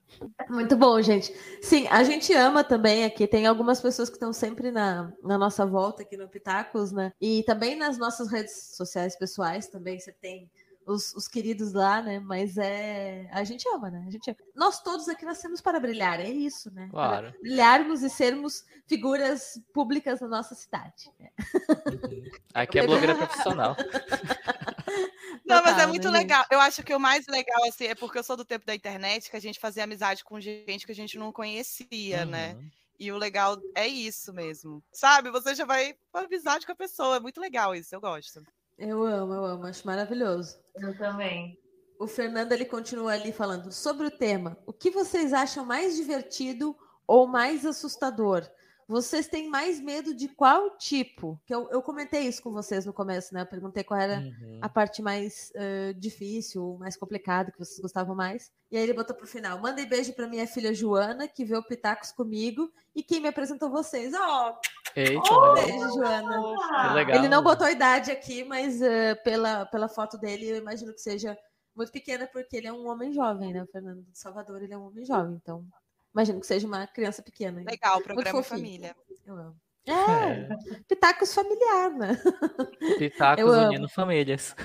Muito 0.48 0.76
bom, 0.76 1.00
gente. 1.00 1.32
Sim, 1.62 1.86
a 1.88 2.02
gente 2.04 2.32
ama 2.32 2.62
também 2.62 3.04
aqui. 3.04 3.26
Tem 3.26 3.46
algumas 3.46 3.80
pessoas 3.80 4.08
que 4.08 4.16
estão 4.16 4.32
sempre 4.32 4.70
na, 4.70 5.12
na 5.22 5.36
nossa 5.36 5.66
volta 5.66 6.02
aqui 6.02 6.16
no 6.16 6.28
Pitacos, 6.28 6.92
né? 6.92 7.12
E 7.20 7.42
também 7.44 7.76
nas 7.76 7.98
nossas 7.98 8.30
redes 8.30 8.76
sociais 8.76 9.16
pessoais 9.16 9.68
também. 9.68 9.98
Você 9.98 10.12
tem 10.12 10.48
os, 10.86 11.14
os, 11.14 11.28
queridos 11.28 11.72
lá, 11.72 12.02
né? 12.02 12.20
Mas 12.20 12.56
é. 12.56 13.28
A 13.32 13.44
gente 13.44 13.68
ama, 13.68 13.90
né? 13.90 14.04
A 14.06 14.10
gente 14.10 14.30
ama. 14.30 14.38
Nós 14.54 14.80
todos 14.82 15.08
aqui 15.08 15.24
nascemos 15.24 15.60
para 15.60 15.80
brilhar, 15.80 16.20
é 16.20 16.28
isso, 16.28 16.72
né? 16.72 16.88
Claro. 16.90 17.30
Para 17.30 17.40
brilharmos 17.40 18.02
e 18.02 18.10
sermos 18.10 18.64
figuras 18.86 19.60
públicas 19.72 20.20
na 20.20 20.28
nossa 20.28 20.54
cidade. 20.54 21.10
Uhum. 21.18 22.24
Aqui 22.54 22.78
é 22.78 22.86
blogueira 22.86 23.14
profissional. 23.14 23.76
Não, 25.44 25.62
mas 25.62 25.78
é 25.78 25.86
muito 25.86 26.10
né, 26.10 26.18
legal. 26.18 26.44
Eu 26.50 26.58
acho 26.60 26.82
que 26.82 26.94
o 26.94 27.00
mais 27.00 27.26
legal, 27.26 27.62
assim, 27.68 27.84
é 27.84 27.94
porque 27.94 28.18
eu 28.18 28.24
sou 28.24 28.36
do 28.36 28.44
tempo 28.44 28.64
da 28.64 28.74
internet, 28.74 29.30
que 29.30 29.36
a 29.36 29.40
gente 29.40 29.60
fazia 29.60 29.84
amizade 29.84 30.24
com 30.24 30.40
gente 30.40 30.86
que 30.86 30.92
a 30.92 30.94
gente 30.94 31.18
não 31.18 31.30
conhecia, 31.30 32.24
né? 32.24 32.52
uhum. 32.52 32.60
né? 32.60 32.70
E 32.98 33.10
o 33.10 33.18
legal 33.18 33.60
é 33.74 33.86
isso 33.86 34.32
mesmo. 34.32 34.82
Sabe? 34.92 35.30
Você 35.30 35.54
já 35.54 35.64
vai 35.64 35.94
com 36.10 36.18
amizade 36.18 36.64
com 36.64 36.72
a 36.72 36.76
pessoa. 36.76 37.16
É 37.16 37.20
muito 37.20 37.40
legal 37.40 37.74
isso, 37.74 37.94
eu 37.94 38.00
gosto. 38.00 38.42
Eu 38.78 39.02
amo, 39.04 39.32
eu 39.32 39.44
amo, 39.44 39.66
acho 39.66 39.86
maravilhoso. 39.86 40.58
Eu 40.76 40.96
também. 40.98 41.58
O 41.98 42.06
Fernando 42.06 42.52
ele 42.52 42.64
continua 42.64 43.12
ali 43.12 43.32
falando 43.32 43.70
sobre 43.70 44.06
o 44.06 44.10
tema. 44.10 44.58
O 44.66 44.72
que 44.72 44.90
vocês 44.90 45.32
acham 45.32 45.64
mais 45.64 45.96
divertido 45.96 46.76
ou 47.06 47.26
mais 47.26 47.64
assustador? 47.64 48.48
Vocês 48.88 49.26
têm 49.26 49.48
mais 49.48 49.80
medo 49.80 50.14
de 50.14 50.28
qual 50.28 50.76
tipo? 50.76 51.40
Que 51.46 51.54
eu, 51.54 51.68
eu 51.70 51.82
comentei 51.82 52.22
isso 52.22 52.42
com 52.42 52.52
vocês 52.52 52.84
no 52.84 52.92
começo, 52.92 53.32
né? 53.32 53.42
Eu 53.42 53.46
perguntei 53.46 53.82
qual 53.82 53.98
era 53.98 54.18
uhum. 54.18 54.58
a 54.60 54.68
parte 54.68 55.00
mais 55.00 55.52
uh, 55.54 55.94
difícil, 55.94 56.76
mais 56.78 56.96
complicada, 56.96 57.50
que 57.50 57.58
vocês 57.58 57.80
gostavam 57.80 58.14
mais. 58.14 58.52
E 58.70 58.76
aí 58.76 58.82
ele 58.82 58.92
botou 58.92 59.16
pro 59.16 59.26
final: 59.26 59.58
mandei 59.58 59.86
beijo 59.86 60.12
para 60.12 60.28
minha 60.28 60.46
filha 60.46 60.74
Joana, 60.74 61.26
que 61.26 61.44
vê 61.44 61.56
o 61.56 61.62
Pitacos 61.62 62.12
comigo, 62.12 62.70
e 62.94 63.02
quem 63.02 63.20
me 63.20 63.28
apresentou 63.28 63.70
vocês. 63.70 64.12
Ó! 64.14 64.50
Oh, 64.50 65.00
Eita, 65.00 65.32
oh, 65.32 65.54
beijo, 65.54 65.94
Joana. 65.94 66.88
Que 66.88 66.94
legal. 66.94 67.18
Ele 67.18 67.28
não 67.28 67.42
botou 67.42 67.66
a 67.66 67.72
idade 67.72 68.10
aqui, 68.10 68.44
mas 68.44 68.80
uh, 68.80 69.22
pela, 69.24 69.66
pela 69.66 69.88
foto 69.88 70.18
dele, 70.18 70.50
eu 70.50 70.56
imagino 70.56 70.92
que 70.92 71.00
seja 71.00 71.38
muito 71.74 71.90
pequena, 71.90 72.26
porque 72.26 72.56
ele 72.56 72.66
é 72.66 72.72
um 72.72 72.88
homem 72.88 73.12
jovem, 73.12 73.52
né? 73.52 73.62
O 73.62 73.66
Fernando 73.66 74.02
de 74.02 74.18
Salvador, 74.18 74.62
ele 74.62 74.74
é 74.74 74.78
um 74.78 74.86
homem 74.86 75.04
jovem, 75.04 75.34
então 75.42 75.66
Imagino 76.14 76.40
que 76.40 76.46
seja 76.46 76.66
uma 76.66 76.86
criança 76.86 77.22
pequena. 77.22 77.62
Legal, 77.68 78.00
programa 78.00 78.42
família. 78.42 78.94
Eu 79.26 79.34
amo. 79.34 79.56
É, 79.86 79.92
é, 79.92 80.48
Pitacos 80.88 81.34
familiar, 81.34 81.90
né? 81.90 82.16
Pitacos 82.98 83.44
unindo 83.44 83.88
famílias. 83.88 84.56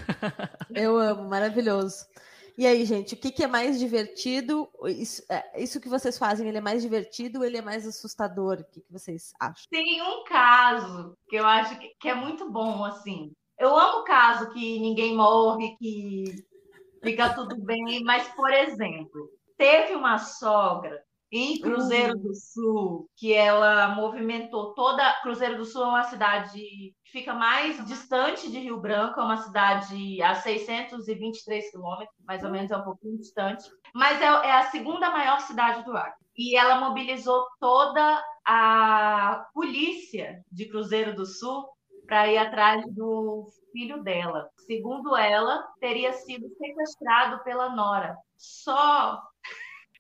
Eu 0.74 0.98
amo, 0.98 1.28
maravilhoso. 1.28 2.06
E 2.58 2.68
aí, 2.68 2.86
gente, 2.86 3.16
o 3.16 3.18
que, 3.18 3.32
que 3.32 3.44
é 3.44 3.48
mais 3.48 3.80
divertido? 3.80 4.70
Isso, 4.86 5.24
é, 5.30 5.62
isso, 5.62 5.80
que 5.80 5.90
vocês 5.90 6.18
fazem, 6.18 6.48
ele 6.48 6.58
é 6.58 6.62
mais 6.62 6.82
divertido 6.82 7.40
ou 7.40 7.46
ele 7.46 7.58
é 7.58 7.62
mais 7.62 7.88
assustador? 7.88 8.60
O 8.60 8.64
que, 8.66 8.82
que 8.82 8.92
vocês 8.92 9.34
acham? 9.40 9.66
Tem 9.70 10.02
um 10.02 10.24
caso 10.26 11.18
que 11.28 11.36
eu 11.36 11.46
acho 11.46 11.80
que, 11.80 11.90
que 12.00 12.10
é 12.10 12.14
muito 12.14 12.50
bom, 12.52 12.86
assim. 12.86 13.32
Eu 13.58 13.78
amo 13.78 14.00
o 14.00 14.04
caso 14.04 14.52
que 14.52 14.80
ninguém 14.80 15.16
morre, 15.16 15.76
que 15.78 16.46
fica 17.04 17.34
tudo 17.34 17.58
bem, 17.58 18.04
mas, 18.04 18.28
por 18.36 18.52
exemplo, 18.52 19.30
teve 19.58 19.96
uma 19.96 20.18
sogra 20.18 21.02
em 21.32 21.60
Cruzeiro 21.60 22.16
uhum. 22.16 22.24
do 22.24 22.36
Sul, 22.36 23.10
que 23.16 23.34
ela 23.34 23.90
movimentou 23.96 24.74
toda. 24.74 25.14
Cruzeiro 25.22 25.58
do 25.58 25.66
Sul 25.66 25.84
é 25.84 25.88
uma 25.88 26.04
cidade 26.04 26.60
que 26.60 27.12
fica 27.12 27.34
mais 27.34 27.86
distante 27.86 28.50
de 28.50 28.60
Rio 28.60 28.80
Branco, 28.80 29.20
é 29.20 29.24
uma 29.24 29.38
cidade 29.38 30.22
a 30.22 30.36
623 30.36 31.72
quilômetros, 31.72 32.16
mais 32.26 32.44
ou 32.44 32.50
menos, 32.50 32.72
é 32.72 32.78
um 32.78 32.84
pouquinho 32.84 33.18
distante, 33.18 33.64
mas 33.94 34.22
é, 34.22 34.26
é 34.26 34.52
a 34.54 34.70
segunda 34.70 35.12
maior 35.12 35.40
cidade 35.42 35.84
do 35.86 35.96
Acre. 35.96 36.26
E 36.38 36.56
ela 36.56 36.80
mobilizou 36.80 37.46
toda 37.60 38.24
a 38.46 39.46
polícia 39.54 40.44
de 40.52 40.68
Cruzeiro 40.68 41.16
do 41.16 41.26
Sul 41.26 41.68
para 42.08 42.28
ir 42.28 42.38
atrás 42.38 42.84
do 42.96 43.48
filho 43.72 44.02
dela. 44.02 44.50
Segundo 44.66 45.16
ela, 45.16 45.64
teria 45.80 46.12
sido 46.14 46.50
sequestrado 46.58 47.44
pela 47.44 47.70
Nora. 47.70 48.18
Só 48.36 49.22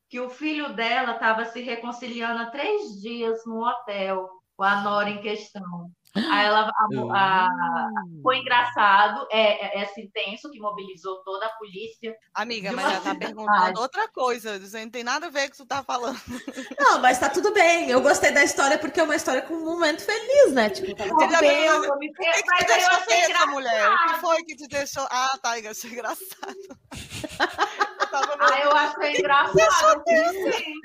que 0.10 0.20
o 0.20 0.30
filho 0.30 0.74
dela 0.74 1.14
estava 1.14 1.46
se 1.46 1.62
reconciliando 1.62 2.42
há 2.42 2.50
três 2.50 3.00
dias 3.00 3.46
no 3.46 3.64
hotel 3.64 4.28
com 4.58 4.64
a 4.64 4.82
Nora 4.82 5.10
em 5.10 5.22
questão. 5.22 5.92
Aí 6.16 6.46
ela 6.48 6.72
a, 7.14 7.46
a, 7.46 7.50
foi 8.24 8.38
engraçado, 8.40 9.28
é, 9.32 9.80
é, 9.80 9.84
esse 9.84 10.02
intenso 10.02 10.50
que 10.50 10.60
mobilizou 10.60 11.22
toda 11.24 11.46
a 11.46 11.50
polícia. 11.50 12.16
Amiga, 12.34 12.72
mas 12.72 12.86
ela 12.86 13.02
tá 13.02 13.16
perguntando 13.16 13.80
outra 13.80 14.08
coisa, 14.08 14.58
isso 14.58 14.78
não 14.78 14.90
tem 14.90 15.04
nada 15.04 15.28
a 15.28 15.30
ver 15.30 15.42
com 15.42 15.48
o 15.48 15.52
que 15.52 15.58
você 15.58 15.66
tá 15.66 15.84
falando. 15.84 16.20
Não, 16.80 17.00
mas 17.00 17.20
tá 17.20 17.30
tudo 17.30 17.54
bem. 17.54 17.90
Eu 17.90 18.02
gostei 18.02 18.32
da 18.32 18.44
história 18.44 18.78
porque 18.78 19.00
é 19.00 19.04
uma 19.04 19.16
história 19.16 19.42
com 19.44 19.54
um 19.54 19.66
momento 19.66 20.04
feliz, 20.04 20.52
né? 20.54 20.70
Tipo, 20.70 20.96
tá 20.96 21.04
tudo 21.04 21.40
bem. 21.40 21.66
Eu, 21.66 21.84
eu, 21.84 21.98
me... 21.98 22.12
Mas 22.18 22.42
que 22.42 22.56
te 22.58 22.66
deixou 22.66 23.00
essa 23.10 23.46
mulher? 23.48 23.90
O 23.90 24.08
que 24.08 24.20
foi 24.22 24.44
que 24.44 24.56
te 24.56 24.68
deixou? 24.68 25.08
Ah, 25.12 25.38
tá, 25.42 25.60
eu 25.60 25.70
achei 25.70 25.92
engraçado. 25.92 26.80
ah, 28.40 28.60
eu 28.64 28.72
achei 28.72 29.18
engraçado. 29.18 30.04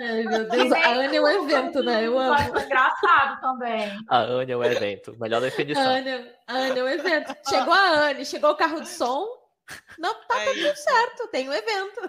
Ai, 0.03 0.23
meu 0.25 0.49
Deus, 0.49 0.73
a 0.73 0.89
Ana 0.89 1.17
é 1.17 1.21
um 1.21 1.29
evento, 1.29 1.83
né? 1.83 2.07
Eu 2.07 2.19
amo. 2.19 2.59
Engraçado 2.61 3.41
também. 3.41 3.99
A 4.09 4.19
Ana 4.19 4.53
é 4.53 4.57
um 4.57 4.65
evento. 4.65 5.14
Melhor 5.19 5.41
definição. 5.41 5.83
Ana, 5.83 6.29
Ana 6.47 6.79
é 6.79 6.85
um 6.85 6.89
evento. 6.89 7.35
Chegou 7.49 7.73
a 7.73 8.09
Anne, 8.09 8.25
chegou 8.25 8.51
o 8.51 8.57
carro 8.57 8.81
de 8.81 8.89
som. 8.89 9.27
Não, 9.99 10.15
tá 10.27 10.41
é 10.41 10.53
tudo 10.53 10.77
certo, 10.77 11.29
tem 11.29 11.49
um 11.49 11.53
evento. 11.53 12.01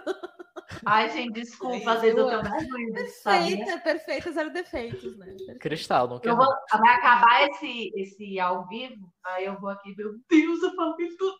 Ai, 0.84 1.08
gente, 1.10 1.32
desculpa, 1.32 1.92
às 1.92 2.00
vezes 2.00 2.18
eu 2.18 2.28
tenho 2.28 2.42
vergonha 2.42 2.92
Perfeita, 2.92 3.78
perfeita, 3.78 4.32
zero 4.32 4.50
defeitos, 4.50 5.16
né? 5.16 5.26
Perfeita. 5.26 5.58
Cristal, 5.58 6.08
não 6.08 6.18
quer. 6.18 6.34
Vou, 6.34 6.46
vai 6.46 6.94
acabar 6.94 7.48
esse, 7.48 7.92
esse 7.94 8.38
ao 8.38 8.66
vivo, 8.66 9.10
aí 9.26 9.44
eu 9.44 9.58
vou 9.60 9.70
aqui, 9.70 9.94
meu 9.96 10.14
Deus, 10.28 10.62
eu 10.62 10.74
falei 10.74 11.16
tudo 11.16 11.38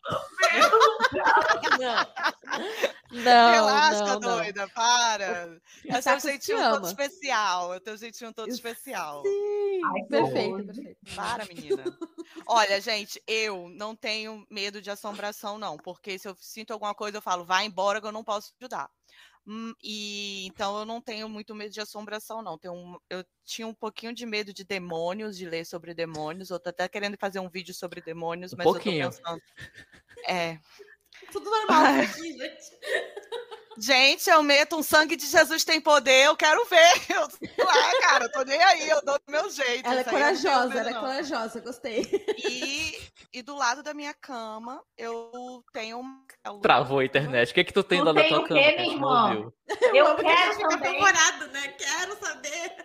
Não. 1.79 3.23
Não, 3.23 3.51
Relaxa, 3.51 4.05
não, 4.05 4.19
doida, 4.19 4.61
não. 4.63 4.69
para. 4.69 5.61
É 5.85 6.01
seu 6.01 6.19
jeitinho 6.19 6.59
todo 6.59 6.87
especial. 6.87 7.73
É 7.73 7.79
teu 7.79 7.95
jeitinho 7.95 8.33
todo 8.33 8.49
especial. 8.49 9.23
Sim, 9.23 9.81
Ai, 9.85 10.03
perfeito, 10.03 10.65
perfeito. 10.65 11.15
Para, 11.15 11.45
menina. 11.45 11.83
Olha, 12.45 12.81
gente, 12.81 13.21
eu 13.25 13.69
não 13.69 13.95
tenho 13.95 14.45
medo 14.49 14.81
de 14.81 14.89
assombração, 14.89 15.57
não, 15.57 15.77
porque 15.77 16.19
se 16.19 16.27
eu 16.27 16.35
sinto 16.37 16.71
alguma 16.71 16.93
coisa, 16.93 17.17
eu 17.17 17.21
falo, 17.21 17.45
vai 17.45 17.65
embora 17.65 18.01
que 18.01 18.07
eu 18.07 18.11
não 18.11 18.23
posso 18.23 18.53
ajudar. 18.59 18.89
Hum, 19.47 19.73
e 19.81 20.45
então 20.47 20.77
eu 20.79 20.85
não 20.85 21.01
tenho 21.01 21.29
muito 21.29 21.55
medo 21.55 21.71
de 21.71 21.79
assombração, 21.79 22.41
não. 22.43 22.57
Tenho 22.57 22.73
um, 22.73 22.97
eu 23.09 23.23
tinha 23.45 23.65
um 23.67 23.73
pouquinho 23.73 24.13
de 24.13 24.25
medo 24.25 24.53
de 24.53 24.65
demônios, 24.65 25.37
de 25.37 25.45
ler 25.47 25.65
sobre 25.65 25.93
demônios. 25.93 26.49
Eu 26.49 26.59
tô 26.59 26.69
até 26.69 26.87
querendo 26.89 27.17
fazer 27.17 27.39
um 27.39 27.49
vídeo 27.49 27.73
sobre 27.73 28.01
demônios, 28.01 28.53
um 28.53 28.57
mas 28.57 28.73
pouquinho. 28.73 28.73
eu 28.73 28.81
tô 28.81 28.93
pensando. 28.93 29.41
É. 30.27 30.59
Tudo 31.37 31.51
normal 31.51 31.85
aqui, 32.01 32.33
gente. 32.35 32.77
Gente, 33.79 34.27
eu 34.27 34.41
meto 34.41 34.75
um 34.75 34.81
sangue 34.81 35.15
de 35.15 35.27
Jesus 35.27 35.63
tem 35.63 35.79
poder, 35.79 36.25
eu 36.25 36.35
quero 36.35 36.65
ver. 36.65 36.77
Eu, 37.13 37.27
ah, 37.67 37.91
cara, 38.01 38.25
eu 38.25 38.31
tô 38.31 38.41
nem 38.43 38.61
aí, 38.63 38.89
eu 38.89 39.01
dou 39.03 39.19
do 39.19 39.31
meu 39.31 39.49
jeito. 39.51 39.87
Ela 39.87 39.99
é 39.99 40.03
corajosa, 40.03 40.79
ela 40.79 40.89
é 40.89 40.93
corajosa, 40.93 41.59
gostei. 41.59 42.01
E, 42.37 42.99
e 43.33 43.41
do 43.43 43.55
lado 43.55 43.83
da 43.83 43.93
minha 43.93 44.13
cama, 44.15 44.83
eu 44.97 45.63
tenho 45.73 45.99
um. 45.99 46.59
Travou 46.59 46.99
a 46.99 47.05
internet. 47.05 47.51
O 47.51 47.53
que, 47.53 47.59
é 47.59 47.63
que 47.63 47.73
tu 47.73 47.83
tem 47.83 48.01
lá 48.01 48.13
na 48.13 48.23
tua 48.23 48.47
cama? 48.47 48.59
Quê, 48.59 48.81
irmão? 48.81 49.53
Eu, 49.93 50.05
eu 50.05 50.15
quero 50.15 50.69
também. 50.69 50.99
né? 51.01 51.67
Quero 51.77 52.17
saber. 52.19 52.75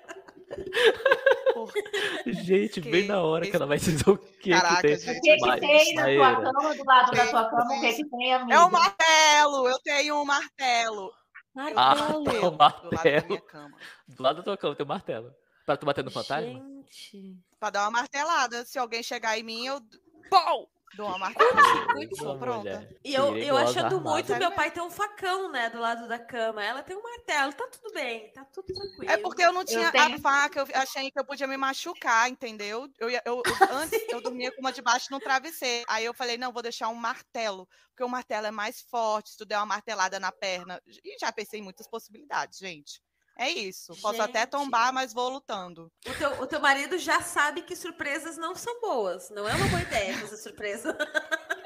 Gente, 2.26 2.80
bem 2.80 3.06
na 3.06 3.22
hora 3.22 3.46
que 3.48 3.54
ela 3.54 3.66
vai 3.66 3.78
dizer 3.78 4.08
o 4.08 4.16
que, 4.16 4.50
Caraca, 4.50 4.76
que 4.76 4.82
tem. 4.82 4.98
Gente, 4.98 5.18
o 5.18 5.20
que, 5.22 5.36
que 5.36 5.60
tem 5.60 5.94
na 5.94 6.04
tua 6.04 6.52
cama, 6.52 6.74
do 6.74 6.84
lado 6.84 7.12
da 7.12 7.26
tua 7.26 7.50
cama, 7.50 7.76
o 7.76 7.80
que, 7.80 7.92
que 7.94 8.04
tem, 8.08 8.34
amiga? 8.34 8.54
É 8.54 8.60
um 8.60 8.70
martelo, 8.70 9.68
eu 9.68 9.78
tenho 9.80 10.20
um 10.20 10.24
martelo. 10.24 11.12
Martelo. 11.54 11.78
Ah, 11.78 11.94
tá, 11.94 12.16
um 12.16 12.24
martelo. 12.24 12.50
Do 12.50 12.58
lado 12.58 12.90
da 12.90 13.28
minha 13.28 13.40
cama. 13.40 13.76
Do 14.08 14.22
lado 14.22 14.36
da 14.36 14.42
tua 14.42 14.56
cama 14.56 14.74
tem 14.74 14.86
um 14.86 14.88
martelo. 14.88 15.34
Pra 15.64 15.76
tu 15.76 15.86
bater 15.86 16.04
no 16.04 16.10
fantasma? 16.10 16.50
Gente. 16.50 17.36
Pra 17.60 17.70
dar 17.70 17.84
uma 17.84 17.90
martelada. 17.90 18.64
Se 18.64 18.78
alguém 18.78 19.02
chegar 19.02 19.38
em 19.38 19.42
mim, 19.42 19.66
eu. 19.66 19.80
Pou! 20.28 20.68
Dou 20.94 21.06
uma 21.06 21.18
marcada. 21.18 21.94
Muito 21.94 22.38
pronta. 22.38 22.88
E 23.02 23.14
eu, 23.14 23.36
eu 23.36 23.56
achando 23.56 24.00
muito, 24.00 24.34
meu 24.36 24.52
pai 24.52 24.70
tem 24.70 24.82
um 24.82 24.90
facão, 24.90 25.50
né, 25.50 25.70
do 25.70 25.78
lado 25.78 26.06
da 26.06 26.18
cama. 26.18 26.62
Ela 26.62 26.82
tem 26.82 26.96
um 26.96 27.02
martelo. 27.02 27.52
Tá 27.52 27.66
tudo 27.68 27.94
bem, 27.94 28.30
tá 28.32 28.44
tudo 28.44 28.66
tranquilo. 28.66 29.10
É 29.10 29.16
porque 29.16 29.42
eu 29.42 29.52
não 29.52 29.64
tinha 29.64 29.86
eu 29.86 29.92
tenho... 29.92 30.16
a 30.16 30.18
faca, 30.18 30.60
eu 30.60 30.66
achei 30.74 31.10
que 31.10 31.18
eu 31.18 31.24
podia 31.24 31.46
me 31.46 31.56
machucar, 31.56 32.28
entendeu? 32.28 32.88
Eu, 32.98 33.08
eu, 33.08 33.20
eu 33.24 33.42
antes 33.72 34.00
eu 34.08 34.20
dormia 34.20 34.52
com 34.52 34.60
uma 34.60 34.72
debaixo 34.72 35.08
no 35.10 35.20
travesseiro. 35.20 35.84
Aí 35.88 36.04
eu 36.04 36.14
falei, 36.14 36.36
não, 36.36 36.52
vou 36.52 36.62
deixar 36.62 36.88
um 36.88 36.94
martelo, 36.94 37.68
porque 37.88 38.04
o 38.04 38.08
martelo 38.08 38.46
é 38.46 38.50
mais 38.50 38.80
forte, 38.82 39.30
se 39.30 39.36
tu 39.38 39.44
der 39.44 39.56
uma 39.56 39.66
martelada 39.66 40.20
na 40.20 40.30
perna. 40.30 40.80
E 40.86 41.18
já 41.18 41.32
pensei 41.32 41.60
em 41.60 41.62
muitas 41.62 41.88
possibilidades, 41.88 42.58
gente. 42.58 43.00
É 43.42 43.50
isso. 43.50 43.92
Posso 44.00 44.18
Gente. 44.18 44.30
até 44.30 44.46
tombar, 44.46 44.92
mas 44.92 45.12
vou 45.12 45.28
lutando. 45.28 45.90
O 46.06 46.14
teu, 46.14 46.30
o 46.42 46.46
teu 46.46 46.60
marido 46.60 46.96
já 46.96 47.20
sabe 47.20 47.62
que 47.62 47.74
surpresas 47.74 48.36
não 48.36 48.54
são 48.54 48.80
boas. 48.80 49.30
Não 49.30 49.48
é 49.48 49.54
uma 49.54 49.66
boa 49.68 49.82
ideia 49.82 50.16
fazer 50.18 50.36
surpresa. 50.36 50.96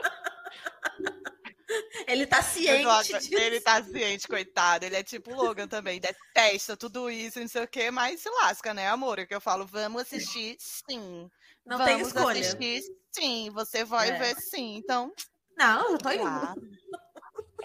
Ele 2.06 2.26
tá 2.26 2.42
ciente 2.42 3.12
disso. 3.18 3.34
Ele 3.34 3.60
tá 3.60 3.82
ciente, 3.82 4.28
coitado. 4.28 4.84
Ele 4.84 4.96
é 4.96 5.02
tipo 5.02 5.34
Logan 5.34 5.66
também, 5.66 6.00
detesta 6.00 6.76
tudo 6.76 7.10
isso, 7.10 7.40
não 7.40 7.48
sei 7.48 7.64
o 7.64 7.68
quê, 7.68 7.90
mas 7.90 8.20
se 8.20 8.30
lasca, 8.30 8.72
né, 8.72 8.88
amor? 8.88 9.18
É 9.18 9.26
que 9.26 9.34
eu 9.34 9.40
falo, 9.40 9.66
vamos 9.66 10.02
assistir 10.02 10.56
sim. 10.60 11.28
Não 11.64 11.78
vamos 11.78 11.92
tem 11.92 12.00
escolha. 12.00 12.40
assistir 12.40 12.82
sim, 13.12 13.50
você 13.50 13.84
vai 13.84 14.10
É. 14.10 14.18
ver 14.18 14.36
sim. 14.36 14.76
Então, 14.76 15.12
Não, 15.58 15.92
eu 15.92 15.98
tô 15.98 16.10
indo. 16.12 16.30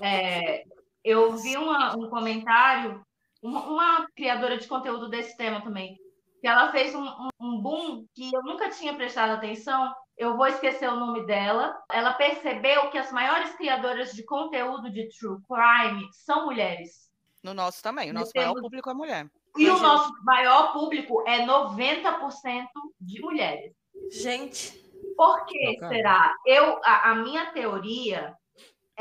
É, 0.02 0.64
eu 1.04 1.38
vi 1.38 1.56
uma- 1.58 1.96
um 1.96 2.10
comentário, 2.10 3.06
uma, 3.42 3.62
uma 3.68 4.08
criadora 4.16 4.58
de 4.58 4.68
conteúdo 4.68 5.10
desse 5.10 5.36
tema 5.38 5.62
também, 5.62 5.98
que 6.40 6.48
ela 6.48 6.72
fez 6.72 6.94
um, 6.96 7.04
um- 7.06 7.30
um 7.40 7.62
boom 7.62 8.06
que 8.14 8.34
eu 8.34 8.42
nunca 8.44 8.70
tinha 8.70 8.94
prestado 8.96 9.32
atenção. 9.34 9.94
Eu 10.18 10.38
vou 10.38 10.46
esquecer 10.48 10.88
o 10.90 10.96
nome 11.00 11.26
dela. 11.26 11.76
Ela 11.92 12.14
percebeu 12.14 12.90
que 12.92 12.98
as 12.98 13.12
maiores 13.12 13.52
criadoras 13.56 14.12
de 14.14 14.24
conteúdo 14.24 14.92
de 14.92 15.10
true 15.18 15.38
crime 15.48 16.08
são 16.12 16.46
mulheres. 16.46 17.10
no 17.44 17.54
nosso 17.56 17.82
também. 17.82 18.12
O 18.12 18.14
No 18.14 18.20
nosso 18.20 18.32
maior 18.36 18.54
público 18.54 18.90
é 18.90 18.94
mulher. 18.94 19.28
E 19.58 19.68
o 19.68 19.80
nosso 19.80 20.14
maior 20.24 20.72
público 20.74 21.24
é 21.28 21.44
90% 21.46 22.68
de 23.00 23.20
mulheres. 23.20 23.74
Gente, 24.12 24.80
Por 25.18 25.46
que 25.46 25.78
será? 25.80 26.36
Eu, 26.46 26.80
a, 26.84 27.12
a 27.12 27.16
minha 27.16 27.48
teoria 27.52 28.36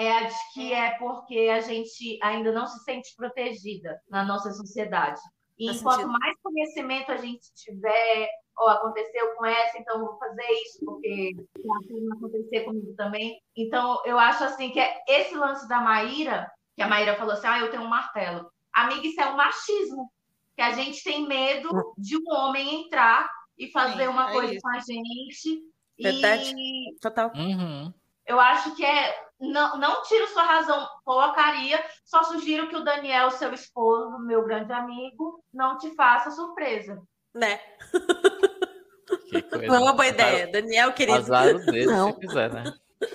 é 0.00 0.12
a 0.18 0.22
de 0.22 0.34
que 0.54 0.72
é 0.72 0.90
porque 0.98 1.50
a 1.52 1.60
gente 1.60 2.18
ainda 2.22 2.50
não 2.52 2.66
se 2.66 2.82
sente 2.84 3.14
protegida 3.14 4.00
na 4.08 4.24
nossa 4.24 4.50
sociedade. 4.52 5.20
E 5.58 5.66
Faz 5.66 5.78
enquanto 5.78 6.00
sentido. 6.00 6.18
mais 6.18 6.36
conhecimento 6.42 7.12
a 7.12 7.16
gente 7.18 7.52
tiver, 7.54 8.28
ou 8.56 8.68
aconteceu 8.68 9.34
com 9.36 9.44
essa, 9.44 9.78
então 9.78 9.98
eu 9.98 10.06
vou 10.06 10.18
fazer 10.18 10.46
isso, 10.64 10.84
porque 10.86 11.36
vai 11.62 12.16
acontecer 12.16 12.60
comigo 12.64 12.94
também. 12.96 13.38
Então, 13.54 14.00
eu 14.06 14.18
acho 14.18 14.42
assim 14.42 14.70
que 14.70 14.80
é 14.80 15.02
esse 15.06 15.34
lance 15.34 15.68
da 15.68 15.82
Maíra, 15.82 16.50
que 16.74 16.82
a 16.82 16.88
Maíra 16.88 17.16
falou 17.16 17.34
assim: 17.34 17.46
ah, 17.46 17.60
eu 17.60 17.70
tenho 17.70 17.82
um 17.82 17.88
martelo. 17.88 18.50
Amiga, 18.72 19.06
isso 19.06 19.20
é 19.20 19.30
um 19.30 19.36
machismo. 19.36 20.10
Que 20.56 20.62
a 20.62 20.72
gente 20.72 21.04
tem 21.04 21.26
medo 21.26 21.68
de 21.98 22.16
um 22.16 22.34
homem 22.34 22.84
entrar 22.84 23.28
e 23.58 23.70
fazer 23.70 24.04
Sim, 24.04 24.08
uma 24.08 24.30
é 24.30 24.32
coisa 24.32 24.52
isso. 24.54 24.62
com 24.62 24.68
a 24.68 24.78
gente. 24.78 25.62
Verdade. 25.98 26.54
E 26.56 26.96
total. 27.00 27.30
Uhum. 27.34 27.92
eu 28.26 28.40
acho 28.40 28.74
que 28.74 28.84
é. 28.84 29.29
Não, 29.40 29.78
não 29.78 30.02
tiro 30.02 30.26
sua 30.28 30.42
razão, 30.42 30.86
colocaria. 31.04 31.82
Só 32.04 32.22
sugiro 32.24 32.68
que 32.68 32.76
o 32.76 32.84
Daniel, 32.84 33.30
seu 33.30 33.52
esposo, 33.54 34.18
meu 34.20 34.44
grande 34.44 34.72
amigo, 34.72 35.42
não 35.52 35.78
te 35.78 35.94
faça 35.94 36.30
surpresa. 36.30 37.00
Né? 37.34 37.58
Que 39.30 39.42
coisa. 39.42 39.66
Não 39.66 39.74
é 39.76 39.78
uma 39.80 39.92
boa 39.92 40.06
ideia. 40.08 40.50
Daniel, 40.50 40.92
querido. 40.92 41.18
Azar 41.18 41.54
dele 41.64 41.86
Não. 41.86 42.12
se 42.12 42.18
quiser, 42.20 42.52
né? 42.52 42.64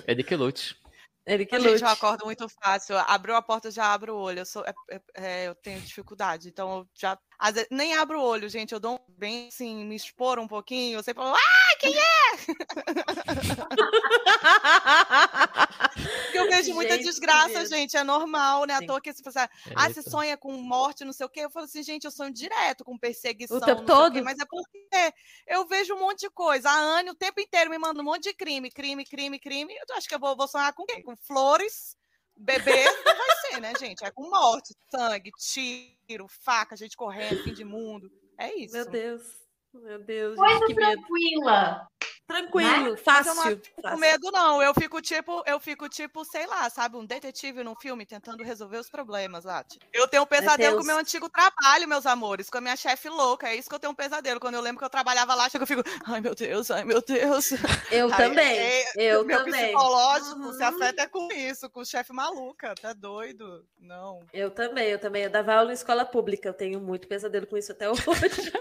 Ele 0.06 0.22
que 0.24 0.34
lute. 0.34 0.76
Ele 1.24 1.44
que 1.44 1.58
Gente, 1.58 1.70
lute. 1.72 1.82
eu 1.82 1.88
acordo 1.88 2.24
muito 2.24 2.48
fácil. 2.48 2.96
Abriu 2.98 3.34
a 3.34 3.42
porta, 3.42 3.70
já 3.70 3.92
abro 3.92 4.14
o 4.14 4.18
olho. 4.20 4.40
Eu, 4.40 4.46
sou, 4.46 4.64
é- 4.64 4.74
é- 4.90 5.00
é, 5.16 5.48
eu 5.48 5.54
tenho 5.56 5.80
dificuldade. 5.80 6.48
Então, 6.48 6.78
eu 6.78 6.88
já. 6.94 7.18
Às 7.38 7.54
vezes, 7.54 7.68
nem 7.70 7.94
abro 7.96 8.18
o 8.20 8.24
olho, 8.24 8.48
gente. 8.48 8.72
Eu 8.72 8.80
dou 8.80 8.94
um- 8.94 8.98
bem 9.18 9.48
assim, 9.48 9.84
me 9.84 9.96
expor 9.96 10.38
um 10.38 10.46
pouquinho. 10.48 10.98
Eu 10.98 11.02
sempre 11.02 11.22
falo, 11.22 11.34
ah, 11.36 11.65
quem 11.78 11.98
é? 11.98 12.36
Eu 16.34 16.48
vejo 16.48 16.74
muita 16.74 16.96
Gente, 16.96 17.04
desgraça, 17.04 17.54
Deus. 17.54 17.68
gente. 17.68 17.96
É 17.96 18.04
normal, 18.04 18.66
né? 18.66 18.74
À 18.74 18.78
Sim. 18.78 18.86
toa 18.86 19.00
que 19.00 19.12
se 19.12 19.22
você. 19.22 19.38
Ah, 19.74 19.88
você 19.88 20.02
sonha 20.02 20.36
com 20.36 20.52
morte, 20.52 21.04
não 21.04 21.12
sei 21.12 21.26
o 21.26 21.28
quê. 21.28 21.40
Eu 21.40 21.50
falo 21.50 21.64
assim, 21.64 21.82
gente, 21.82 22.04
eu 22.04 22.10
sonho 22.10 22.32
direto 22.32 22.84
com 22.84 22.98
perseguição. 22.98 23.56
O 23.56 23.60
tempo 23.60 23.82
não 23.82 23.86
sei 23.86 23.96
o 23.96 24.10
quê, 24.10 24.18
todo? 24.18 24.24
mas 24.24 24.38
é 24.38 24.44
porque 24.44 25.14
eu 25.46 25.66
vejo 25.66 25.94
um 25.94 26.00
monte 26.00 26.20
de 26.20 26.30
coisa. 26.30 26.68
A 26.68 26.98
Anne 26.98 27.10
o 27.10 27.14
tempo 27.14 27.40
inteiro 27.40 27.70
me 27.70 27.78
manda 27.78 28.00
um 28.00 28.04
monte 28.04 28.24
de 28.24 28.34
crime, 28.34 28.70
crime, 28.70 29.04
crime, 29.04 29.38
crime. 29.38 29.74
Eu 29.74 29.96
acho 29.96 30.08
que 30.08 30.14
eu 30.14 30.20
vou, 30.20 30.36
vou 30.36 30.48
sonhar 30.48 30.72
com 30.74 30.84
quem? 30.84 31.02
Com 31.02 31.16
flores, 31.16 31.96
bebê, 32.36 32.84
não 32.84 33.16
vai 33.16 33.36
ser, 33.40 33.60
né, 33.60 33.72
gente? 33.78 34.04
É 34.04 34.10
com 34.10 34.28
morte, 34.28 34.74
sangue, 34.90 35.30
tiro, 35.38 36.26
faca, 36.28 36.76
gente 36.76 36.96
correndo, 36.96 37.42
fim 37.42 37.54
de 37.54 37.64
mundo. 37.64 38.10
É 38.38 38.54
isso. 38.54 38.74
Meu 38.74 38.88
Deus. 38.88 39.45
Meu 39.82 39.98
Deus. 39.98 40.36
Coisa 40.36 40.58
gente, 40.60 40.66
que 40.68 40.74
medo. 40.74 41.02
tranquila. 41.02 41.88
Tranquilo, 42.26 42.68
Mas 42.68 42.84
eu 42.84 42.90
não 42.90 42.96
fácil. 43.44 43.60
fico 43.62 43.76
com 43.76 43.82
fácil. 43.82 43.98
medo, 44.00 44.30
não. 44.32 44.60
Eu 44.60 44.74
fico 44.74 45.00
tipo, 45.00 45.44
eu 45.46 45.60
fico 45.60 45.88
tipo, 45.88 46.24
sei 46.24 46.44
lá, 46.44 46.68
sabe, 46.68 46.96
um 46.96 47.06
detetive 47.06 47.62
num 47.62 47.76
filme 47.76 48.04
tentando 48.04 48.42
resolver 48.42 48.78
os 48.78 48.90
problemas 48.90 49.44
lá. 49.44 49.64
Eu 49.92 50.08
tenho 50.08 50.24
um 50.24 50.26
pesadelo 50.26 50.76
com 50.78 50.82
o 50.82 50.86
meu 50.86 50.98
antigo 50.98 51.28
trabalho, 51.28 51.86
meus 51.86 52.04
amores, 52.04 52.50
com 52.50 52.58
a 52.58 52.60
minha 52.60 52.74
chefe 52.74 53.08
louca. 53.08 53.48
É 53.48 53.54
isso 53.54 53.68
que 53.68 53.74
eu 53.76 53.78
tenho 53.78 53.92
um 53.92 53.94
pesadelo. 53.94 54.40
Quando 54.40 54.56
eu 54.56 54.60
lembro 54.60 54.80
que 54.80 54.84
eu 54.84 54.90
trabalhava 54.90 55.36
lá, 55.36 55.48
chega, 55.48 55.62
eu 55.62 55.68
fico, 55.68 55.84
ai 56.04 56.20
meu 56.20 56.34
Deus, 56.34 56.68
ai 56.72 56.82
meu 56.82 57.00
Deus. 57.00 57.50
Eu 57.92 58.06
Aí, 58.12 58.16
também. 58.16 58.58
é, 58.58 58.84
eu 58.96 59.24
meu 59.24 59.38
também. 59.44 59.66
psicológico 59.66 60.52
se 60.52 60.62
Uhum. 60.64 60.68
afeta 60.68 61.02
é 61.02 61.06
com 61.06 61.32
isso, 61.32 61.70
com 61.70 61.80
o 61.80 61.84
chefe 61.86 62.12
maluca, 62.12 62.74
tá 62.74 62.92
doido? 62.92 63.64
Não. 63.78 64.26
Eu 64.32 64.50
também, 64.50 64.88
eu 64.88 64.98
também. 64.98 65.22
Eu 65.22 65.30
dava 65.30 65.54
aula 65.54 65.70
em 65.70 65.74
escola 65.74 66.04
pública. 66.04 66.48
Eu 66.48 66.54
tenho 66.54 66.80
muito 66.80 67.06
pesadelo 67.06 67.46
com 67.46 67.56
isso 67.56 67.70
até 67.70 67.88
hoje. 67.88 68.52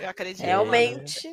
Eu 0.00 0.08
acredito. 0.08 0.44
Realmente. 0.44 1.28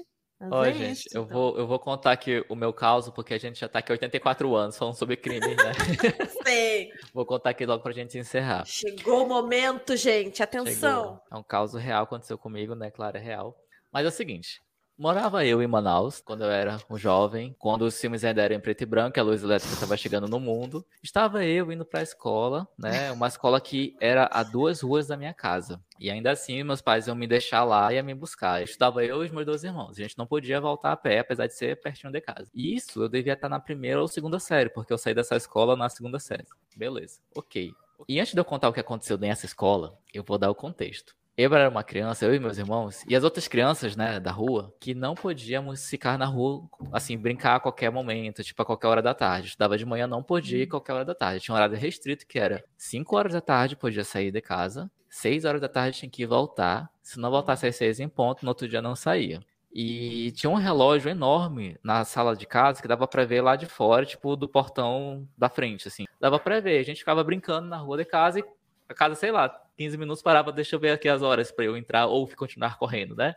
Ó, 0.51 0.65
é 0.65 0.73
gente, 0.73 1.07
isso, 1.07 1.09
eu, 1.13 1.23
então. 1.23 1.33
vou, 1.33 1.57
eu 1.57 1.65
vou 1.65 1.79
contar 1.79 2.11
aqui 2.11 2.43
o 2.49 2.55
meu 2.55 2.73
caso, 2.73 3.13
porque 3.13 3.33
a 3.33 3.37
gente 3.37 3.59
já 3.59 3.69
tá 3.69 3.79
aqui 3.79 3.91
há 3.91 3.95
84 3.95 4.53
anos 4.55 4.77
falando 4.77 4.95
sobre 4.95 5.15
crime, 5.15 5.55
né? 5.55 5.71
Sei. 6.45 6.91
vou 7.13 7.25
contar 7.25 7.51
aqui 7.51 7.65
logo 7.65 7.81
pra 7.81 7.93
gente 7.93 8.17
encerrar. 8.17 8.65
Chegou 8.65 9.23
o 9.23 9.27
momento, 9.27 9.95
gente. 9.95 10.43
Atenção. 10.43 11.03
Chegou. 11.03 11.21
É 11.31 11.35
um 11.37 11.43
caso 11.43 11.77
real, 11.77 12.03
aconteceu 12.03 12.37
comigo, 12.37 12.75
né? 12.75 12.91
Claro, 12.91 13.17
é 13.17 13.21
real. 13.21 13.55
Mas 13.91 14.05
é 14.05 14.09
o 14.09 14.11
seguinte. 14.11 14.59
Morava 14.95 15.43
eu 15.43 15.59
em 15.59 15.65
Manaus, 15.65 16.21
quando 16.21 16.43
eu 16.43 16.51
era 16.51 16.77
um 16.87 16.99
jovem, 16.99 17.55
quando 17.57 17.81
os 17.81 17.99
filmes 17.99 18.23
ainda 18.23 18.43
eram 18.43 18.55
em 18.55 18.59
preto 18.59 18.83
e 18.83 18.85
branco, 18.85 19.19
a 19.19 19.23
luz 19.23 19.43
elétrica 19.43 19.73
estava 19.73 19.97
chegando 19.97 20.27
no 20.27 20.39
mundo. 20.39 20.85
Estava 21.01 21.43
eu 21.43 21.71
indo 21.71 21.83
para 21.83 22.01
a 22.01 22.03
escola, 22.03 22.67
né? 22.77 23.11
Uma 23.11 23.27
escola 23.27 23.59
que 23.59 23.95
era 23.99 24.29
a 24.31 24.43
duas 24.43 24.81
ruas 24.81 25.07
da 25.07 25.17
minha 25.17 25.33
casa. 25.33 25.81
E 25.99 26.11
ainda 26.11 26.29
assim, 26.29 26.61
meus 26.61 26.79
pais 26.79 27.07
iam 27.07 27.15
me 27.15 27.25
deixar 27.25 27.63
lá 27.63 27.91
e 27.91 27.95
ia 27.95 28.03
me 28.03 28.13
buscar. 28.13 28.61
Estava 28.61 29.03
eu 29.03 29.23
e 29.23 29.25
os 29.25 29.31
meus 29.31 29.47
dois 29.47 29.63
irmãos. 29.63 29.97
A 29.97 30.01
gente 30.03 30.15
não 30.15 30.27
podia 30.27 30.61
voltar 30.61 30.91
a 30.91 30.97
pé, 30.97 31.19
apesar 31.19 31.47
de 31.47 31.55
ser 31.55 31.81
pertinho 31.81 32.13
de 32.13 32.21
casa. 32.21 32.51
E 32.53 32.75
isso 32.75 33.01
eu 33.01 33.09
devia 33.09 33.33
estar 33.33 33.49
na 33.49 33.59
primeira 33.59 33.99
ou 33.99 34.07
segunda 34.07 34.39
série, 34.39 34.69
porque 34.69 34.93
eu 34.93 34.97
saí 34.99 35.15
dessa 35.15 35.35
escola 35.35 35.75
na 35.75 35.89
segunda 35.89 36.19
série. 36.19 36.45
Beleza, 36.77 37.19
ok. 37.35 37.73
E 38.07 38.19
antes 38.19 38.33
de 38.33 38.39
eu 38.39 38.45
contar 38.45 38.69
o 38.69 38.73
que 38.73 38.79
aconteceu 38.79 39.17
nessa 39.17 39.47
escola, 39.47 39.97
eu 40.13 40.23
vou 40.23 40.37
dar 40.37 40.51
o 40.51 40.55
contexto. 40.55 41.15
Eu 41.35 41.51
era 41.55 41.67
uma 41.67 41.83
criança, 41.83 42.25
eu 42.25 42.35
e 42.35 42.39
meus 42.39 42.59
irmãos, 42.59 43.03
e 43.07 43.15
as 43.15 43.23
outras 43.23 43.47
crianças, 43.47 43.95
né, 43.95 44.19
da 44.19 44.31
rua, 44.31 44.71
que 44.79 44.93
não 44.93 45.15
podíamos 45.15 45.89
ficar 45.89 46.15
na 46.15 46.27
rua, 46.27 46.69
assim, 46.91 47.17
brincar 47.17 47.55
a 47.55 47.59
qualquer 47.59 47.91
momento, 47.91 48.43
tipo, 48.43 48.61
a 48.61 48.65
qualquer 48.65 48.87
hora 48.87 49.01
da 49.01 49.15
tarde. 49.15 49.47
Estudava 49.47 49.75
de 49.75 49.83
manhã, 49.83 50.05
não 50.05 50.21
podia 50.21 50.59
ir 50.59 50.63
a 50.63 50.69
qualquer 50.69 50.93
hora 50.93 51.05
da 51.05 51.15
tarde. 51.15 51.39
Tinha 51.39 51.53
um 51.53 51.57
horário 51.57 51.75
restrito 51.75 52.27
que 52.27 52.37
era 52.37 52.63
5 52.77 53.15
horas 53.15 53.33
da 53.33 53.41
tarde 53.41 53.75
podia 53.75 54.03
sair 54.03 54.31
de 54.31 54.41
casa, 54.41 54.91
6 55.09 55.43
horas 55.43 55.59
da 55.59 55.67
tarde 55.67 55.97
tinha 55.97 56.09
que 56.09 56.23
voltar. 56.23 56.87
Se 57.01 57.19
não 57.19 57.31
voltasse 57.31 57.65
às 57.65 57.75
6 57.77 57.99
em 57.99 58.07
ponto, 58.07 58.43
no 58.45 58.49
outro 58.49 58.67
dia 58.67 58.81
não 58.81 58.95
saía. 58.95 59.41
E 59.73 60.31
tinha 60.33 60.51
um 60.51 60.55
relógio 60.55 61.09
enorme 61.09 61.79
na 61.83 62.05
sala 62.05 62.35
de 62.35 62.45
casa 62.45 62.79
que 62.79 62.87
dava 62.87 63.07
pra 63.07 63.25
ver 63.25 63.41
lá 63.41 63.55
de 63.55 63.65
fora, 63.65 64.05
tipo, 64.05 64.35
do 64.35 64.47
portão 64.47 65.27
da 65.35 65.49
frente, 65.49 65.87
assim. 65.87 66.05
Dava 66.21 66.37
pra 66.37 66.59
ver. 66.59 66.77
A 66.77 66.83
gente 66.83 66.99
ficava 66.99 67.23
brincando 67.23 67.67
na 67.67 67.77
rua 67.77 67.97
de 67.97 68.05
casa 68.05 68.39
e 68.39 68.43
a 68.87 68.93
casa, 68.93 69.15
sei 69.15 69.31
lá, 69.31 69.62
15 69.77 69.97
minutos 69.97 70.21
parava, 70.21 70.51
deixa 70.51 70.75
eu 70.75 70.79
ver 70.79 70.91
aqui 70.91 71.07
as 71.09 71.21
horas 71.21 71.51
pra 71.51 71.65
eu 71.65 71.75
entrar 71.77 72.05
ou 72.07 72.27
continuar 72.35 72.77
correndo, 72.77 73.15
né? 73.15 73.35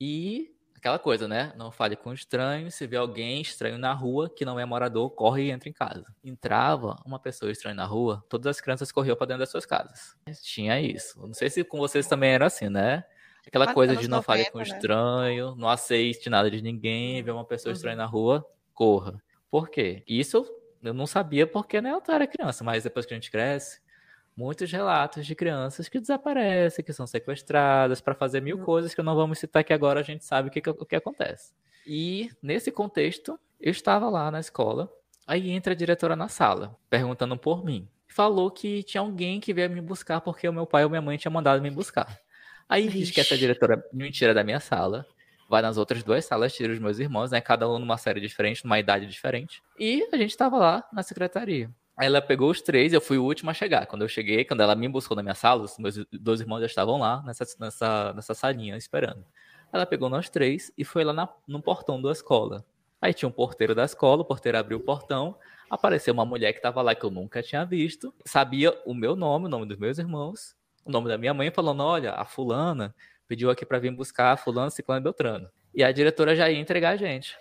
E 0.00 0.50
aquela 0.76 0.98
coisa, 0.98 1.26
né? 1.26 1.52
Não 1.56 1.70
fale 1.70 1.96
com 1.96 2.12
estranho. 2.12 2.70
Se 2.70 2.86
vê 2.86 2.96
alguém 2.96 3.40
estranho 3.40 3.78
na 3.78 3.92
rua 3.92 4.28
que 4.30 4.44
não 4.44 4.58
é 4.60 4.64
morador, 4.64 5.10
corre 5.10 5.44
e 5.46 5.50
entra 5.50 5.68
em 5.68 5.72
casa. 5.72 6.04
Entrava 6.22 6.96
uma 7.04 7.18
pessoa 7.18 7.50
estranha 7.50 7.74
na 7.74 7.84
rua, 7.84 8.24
todas 8.28 8.46
as 8.56 8.60
crianças 8.60 8.92
corriam 8.92 9.16
pra 9.16 9.26
dentro 9.26 9.40
das 9.40 9.50
suas 9.50 9.66
casas. 9.66 10.14
Tinha 10.42 10.80
isso. 10.80 11.18
Não 11.20 11.34
sei 11.34 11.50
se 11.50 11.64
com 11.64 11.78
vocês 11.78 12.06
também 12.06 12.30
era 12.30 12.46
assim, 12.46 12.68
né? 12.68 13.04
Aquela 13.46 13.72
coisa 13.72 13.96
de 13.96 14.06
não 14.08 14.20
fale 14.22 14.42
90, 14.44 14.52
com 14.52 14.58
né? 14.58 14.64
estranho, 14.64 15.54
não 15.56 15.68
aceite 15.70 16.28
nada 16.28 16.50
de 16.50 16.60
ninguém, 16.60 17.22
vê 17.22 17.30
uma 17.30 17.44
pessoa 17.46 17.70
Uhum. 17.70 17.76
estranha 17.76 17.96
na 17.96 18.04
rua, 18.04 18.46
corra. 18.74 19.22
Por 19.50 19.70
quê? 19.70 20.02
Isso 20.06 20.44
eu 20.82 20.92
não 20.92 21.06
sabia 21.06 21.46
porque 21.46 21.80
né, 21.80 21.90
eu 21.92 22.02
era 22.08 22.26
criança, 22.26 22.62
mas 22.62 22.84
depois 22.84 23.06
que 23.06 23.14
a 23.14 23.16
gente 23.16 23.30
cresce, 23.30 23.80
muitos 24.38 24.70
relatos 24.70 25.26
de 25.26 25.34
crianças 25.34 25.88
que 25.88 25.98
desaparecem, 25.98 26.84
que 26.84 26.92
são 26.92 27.08
sequestradas 27.08 28.00
para 28.00 28.14
fazer 28.14 28.40
mil 28.40 28.58
Uhum. 28.58 28.64
coisas 28.64 28.94
que 28.94 29.02
não 29.02 29.16
vamos 29.16 29.40
citar 29.40 29.62
aqui 29.62 29.72
agora, 29.72 29.98
a 29.98 30.02
gente 30.04 30.24
sabe 30.24 30.48
o 30.48 30.50
que, 30.52 30.60
que- 30.60 30.70
o 30.70 30.86
que 30.86 30.94
acontece. 30.94 31.52
E 31.84 32.30
nesse 32.40 32.70
contexto, 32.70 33.36
eu 33.60 33.72
estava 33.72 34.08
lá 34.08 34.30
na 34.30 34.38
escola, 34.38 34.88
aí 35.26 35.50
entra 35.50 35.72
a 35.72 35.76
diretora 35.76 36.14
na 36.14 36.28
sala, 36.28 36.76
perguntando 36.88 37.36
por 37.36 37.64
mim. 37.64 37.88
Falou 38.06 38.48
que 38.50 38.84
tinha 38.84 39.00
alguém 39.00 39.40
que 39.40 39.52
veio 39.52 39.68
me 39.70 39.80
buscar 39.80 40.20
porque 40.20 40.48
o 40.48 40.52
meu 40.52 40.66
pai 40.66 40.84
ou 40.84 40.90
minha 40.90 41.02
mãe 41.02 41.16
tinha 41.18 41.30
mandado 41.32 41.60
me 41.60 41.70
buscar. 41.70 42.18
Aí 42.68 42.86
diz 42.88 43.10
que 43.10 43.20
essa 43.20 43.36
diretora 43.36 43.82
me 43.92 44.10
tira 44.12 44.32
da 44.32 44.44
minha 44.44 44.60
sala, 44.60 45.04
vai 45.50 45.62
nas 45.62 45.76
outras 45.78 46.02
duas 46.04 46.24
salas, 46.24 46.54
tira 46.54 46.72
os 46.72 46.78
meus 46.78 46.98
irmãos, 47.00 47.30
né? 47.32 47.40
Cada 47.40 47.68
um 47.68 47.78
numa 47.78 47.96
série 47.98 48.20
diferente, 48.20 48.64
numa 48.64 48.78
idade 48.78 49.06
diferente. 49.06 49.60
E 49.78 50.06
a 50.12 50.16
gente 50.16 50.36
tava 50.36 50.58
lá 50.58 50.84
na 50.92 51.02
secretaria. 51.02 51.70
Ela 52.00 52.22
pegou 52.22 52.50
os 52.50 52.62
três, 52.62 52.92
eu 52.92 53.00
fui 53.00 53.18
o 53.18 53.24
último 53.24 53.50
a 53.50 53.54
chegar. 53.54 53.86
Quando 53.86 54.02
eu 54.02 54.08
cheguei, 54.08 54.44
quando 54.44 54.60
ela 54.60 54.74
me 54.74 54.88
buscou 54.88 55.16
na 55.16 55.22
minha 55.22 55.34
sala, 55.34 55.62
os 55.62 55.78
meus 55.78 55.96
dois 56.12 56.40
irmãos 56.40 56.60
já 56.60 56.66
estavam 56.66 56.98
lá 56.98 57.22
nessa, 57.26 57.44
nessa, 57.58 58.12
nessa 58.12 58.34
salinha 58.34 58.76
esperando. 58.76 59.24
Ela 59.72 59.84
pegou 59.84 60.08
nós 60.08 60.30
três 60.30 60.72
e 60.78 60.84
foi 60.84 61.02
lá 61.02 61.12
na, 61.12 61.28
no 61.46 61.60
portão 61.60 62.00
da 62.00 62.12
escola. 62.12 62.64
Aí 63.00 63.12
tinha 63.12 63.28
um 63.28 63.32
porteiro 63.32 63.74
da 63.74 63.84
escola, 63.84 64.22
o 64.22 64.24
porteiro 64.24 64.58
abriu 64.58 64.78
o 64.78 64.80
portão. 64.80 65.36
Apareceu 65.68 66.14
uma 66.14 66.24
mulher 66.24 66.52
que 66.52 66.62
tava 66.62 66.80
lá 66.82 66.94
que 66.94 67.04
eu 67.04 67.10
nunca 67.10 67.42
tinha 67.42 67.64
visto, 67.64 68.14
sabia 68.24 68.72
o 68.86 68.94
meu 68.94 69.14
nome, 69.14 69.46
o 69.46 69.48
nome 69.48 69.66
dos 69.66 69.76
meus 69.76 69.98
irmãos, 69.98 70.56
o 70.84 70.90
nome 70.90 71.08
da 71.08 71.18
minha 71.18 71.34
mãe, 71.34 71.50
falando: 71.50 71.82
olha, 71.82 72.12
a 72.12 72.24
fulana 72.24 72.94
pediu 73.26 73.50
aqui 73.50 73.66
para 73.66 73.78
vir 73.78 73.90
buscar 73.90 74.32
a 74.32 74.36
fulana, 74.36 74.70
ciclano 74.70 75.02
Beltrano. 75.02 75.50
E 75.74 75.84
a 75.84 75.92
diretora 75.92 76.34
já 76.34 76.48
ia 76.50 76.58
entregar 76.58 76.90
a 76.90 76.96
gente. 76.96 77.38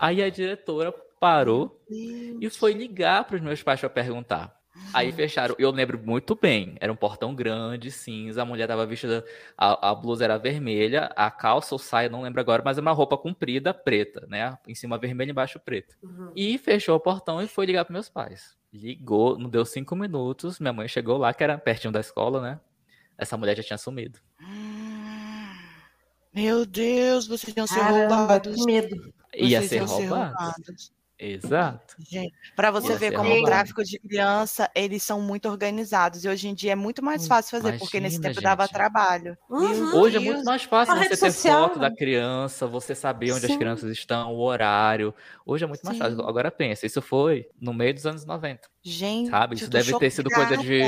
Aí 0.00 0.22
a 0.22 0.30
diretora 0.30 0.92
parou 1.22 1.80
e 1.88 2.50
foi 2.50 2.72
ligar 2.72 3.22
para 3.22 3.36
os 3.36 3.42
meus 3.42 3.62
pais 3.62 3.78
para 3.78 3.88
perguntar. 3.88 4.60
Aí 4.92 5.12
fecharam. 5.12 5.54
Eu 5.56 5.70
lembro 5.70 5.96
muito 5.96 6.34
bem. 6.34 6.74
Era 6.80 6.92
um 6.92 6.96
portão 6.96 7.32
grande, 7.32 7.92
cinza. 7.92 8.42
A 8.42 8.44
mulher 8.44 8.66
tava 8.66 8.84
vestida. 8.84 9.24
A, 9.56 9.90
a 9.90 9.94
blusa 9.94 10.24
era 10.24 10.36
vermelha. 10.36 11.12
A 11.14 11.30
calça 11.30 11.76
ou 11.76 11.78
saia, 11.78 12.08
não 12.08 12.22
lembro 12.22 12.40
agora, 12.40 12.60
mas 12.64 12.76
é 12.76 12.80
uma 12.80 12.90
roupa 12.90 13.16
comprida, 13.16 13.72
preta, 13.72 14.26
né? 14.28 14.58
Em 14.66 14.74
cima 14.74 14.98
vermelha, 14.98 15.30
embaixo 15.30 15.60
preta. 15.60 15.94
Uhum. 16.02 16.32
E 16.34 16.58
fechou 16.58 16.96
o 16.96 17.00
portão 17.00 17.40
e 17.40 17.46
foi 17.46 17.66
ligar 17.66 17.84
para 17.84 17.92
meus 17.92 18.08
pais. 18.08 18.56
Ligou, 18.72 19.38
não 19.38 19.48
deu 19.48 19.64
cinco 19.64 19.94
minutos. 19.94 20.58
Minha 20.58 20.72
mãe 20.72 20.88
chegou 20.88 21.18
lá, 21.18 21.32
que 21.32 21.44
era 21.44 21.56
pertinho 21.56 21.92
da 21.92 22.00
escola, 22.00 22.40
né? 22.40 22.60
Essa 23.16 23.36
mulher 23.36 23.56
já 23.56 23.62
tinha 23.62 23.78
sumido. 23.78 24.18
Meu 26.34 26.66
Deus, 26.66 27.28
vocês 27.28 27.56
iam 27.56 27.66
ser 27.68 27.80
roubados. 27.80 28.56
Que 28.56 28.64
medo. 28.64 29.14
Ia 29.34 29.62
ser 29.62 29.82
roubados. 29.82 30.90
Exato. 31.18 31.96
Para 32.56 32.70
você 32.70 32.96
ver 32.96 33.12
como 33.12 33.32
o 33.32 33.44
tráfico 33.44 33.84
de 33.84 33.98
criança, 33.98 34.68
eles 34.74 35.02
são 35.02 35.20
muito 35.20 35.48
organizados. 35.48 36.24
E 36.24 36.28
hoje 36.28 36.48
em 36.48 36.54
dia 36.54 36.72
é 36.72 36.76
muito 36.76 37.02
mais 37.02 37.28
fácil 37.28 37.52
fazer, 37.52 37.68
Imagina, 37.68 37.78
porque 37.78 38.00
nesse 38.00 38.20
tempo 38.20 38.34
gente. 38.34 38.42
dava 38.42 38.66
trabalho. 38.66 39.38
Uhum. 39.48 40.00
Hoje 40.00 40.16
é 40.16 40.20
muito 40.20 40.44
mais 40.44 40.64
fácil 40.64 40.96
você 40.96 41.10
ter 41.10 41.16
social, 41.16 41.68
foto 41.68 41.78
né? 41.78 41.88
da 41.88 41.94
criança, 41.94 42.66
você 42.66 42.94
saber 42.94 43.32
onde 43.32 43.46
Sim. 43.46 43.52
as 43.52 43.58
crianças 43.58 43.92
estão, 43.92 44.34
o 44.34 44.40
horário. 44.40 45.14
Hoje 45.46 45.64
é 45.64 45.66
muito 45.66 45.82
mais 45.84 45.96
Sim. 45.96 46.02
fácil. 46.02 46.26
Agora 46.26 46.50
pensa, 46.50 46.86
isso 46.86 47.00
foi 47.00 47.48
no 47.60 47.72
meio 47.72 47.94
dos 47.94 48.04
anos 48.04 48.24
90. 48.24 48.68
Gente, 48.82 49.30
sabe? 49.30 49.54
Isso 49.54 49.70
deve 49.70 49.96
ter 49.98 50.10
sido 50.10 50.28
coisa 50.28 50.56
de 50.56 50.82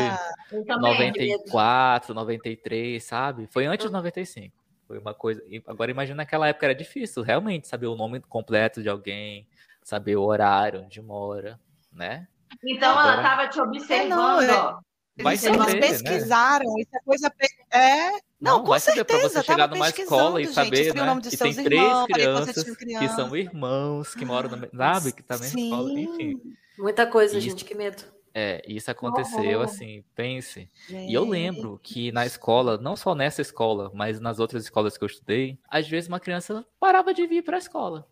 94, 0.67 2.13
93, 2.13 3.03
sabe? 3.03 3.47
Foi 3.47 3.67
antes 3.67 3.87
de 3.87 3.93
95. 3.93 4.53
Foi 4.87 4.99
uma 4.99 5.15
coisa. 5.15 5.41
Agora 5.67 5.91
imagina 5.91 6.17
naquela 6.17 6.49
época 6.49 6.67
era 6.67 6.75
difícil, 6.75 7.23
realmente, 7.23 7.69
saber 7.69 7.87
o 7.87 7.95
nome 7.95 8.21
completo 8.21 8.83
de 8.83 8.89
alguém 8.89 9.47
saber 9.85 10.17
o 10.17 10.23
horário 10.23 10.83
onde 10.83 11.01
mora, 11.01 11.61
né? 11.93 12.27
Então 12.67 12.91
Agora... 12.91 13.13
ela 13.13 13.23
estava 13.23 13.49
te 13.49 13.61
observando, 13.61 14.43
é, 14.43 14.47
não, 14.47 14.81
Vai 15.23 15.37
saber, 15.37 15.77
eles 15.77 16.03
né? 16.03 16.09
pesquisaram, 16.09 16.65
né? 16.75 16.81
isso 16.81 16.97
é 16.97 17.01
coisa. 17.05 17.33
É. 17.71 18.11
Não, 18.41 18.59
não 18.59 18.65
com 18.65 18.79
certeza. 18.81 19.05
Para 19.05 19.19
você 19.21 19.43
chegar 19.45 19.69
numa 19.69 19.89
escola 19.89 20.43
e 20.43 20.47
saber, 20.47 20.85
gente, 20.85 20.97
né? 20.97 21.13
O 21.13 21.21
que 21.21 21.37
tem 21.37 21.55
três 21.55 21.59
irmãos, 21.59 22.07
crianças 22.07 22.77
que 22.77 23.09
são 23.11 23.37
irmãos, 23.37 24.15
que 24.15 24.25
moram 24.25 24.51
na 24.51 24.69
sabe, 24.95 25.13
que 25.13 25.23
tá 25.23 25.39
na 25.39 25.47
escola, 25.47 25.93
enfim. 25.93 26.41
Muita 26.77 27.07
coisa, 27.07 27.39
isso, 27.39 27.49
gente, 27.49 27.65
que 27.65 27.77
medo. 27.77 28.03
É, 28.37 28.61
isso 28.67 28.91
aconteceu 28.91 29.63
assim, 29.63 30.03
pense. 30.17 30.69
Gente. 30.89 31.09
E 31.09 31.15
eu 31.15 31.25
lembro 31.25 31.79
que 31.81 32.11
na 32.11 32.27
escola, 32.27 32.77
não 32.77 32.97
só 32.97 33.15
nessa 33.15 33.41
escola, 33.41 33.93
mas 33.95 34.19
nas 34.19 34.41
outras 34.41 34.65
escolas 34.65 34.99
que 34.99 35.05
eu 35.05 35.07
estudei, 35.07 35.57
às 35.69 35.89
vezes 35.89 36.09
uma 36.09 36.19
criança 36.19 36.67
parava 36.81 37.15
de 37.15 37.25
vir 37.29 37.45
para 37.45 37.57
a 37.57 37.59
escola. 37.59 38.09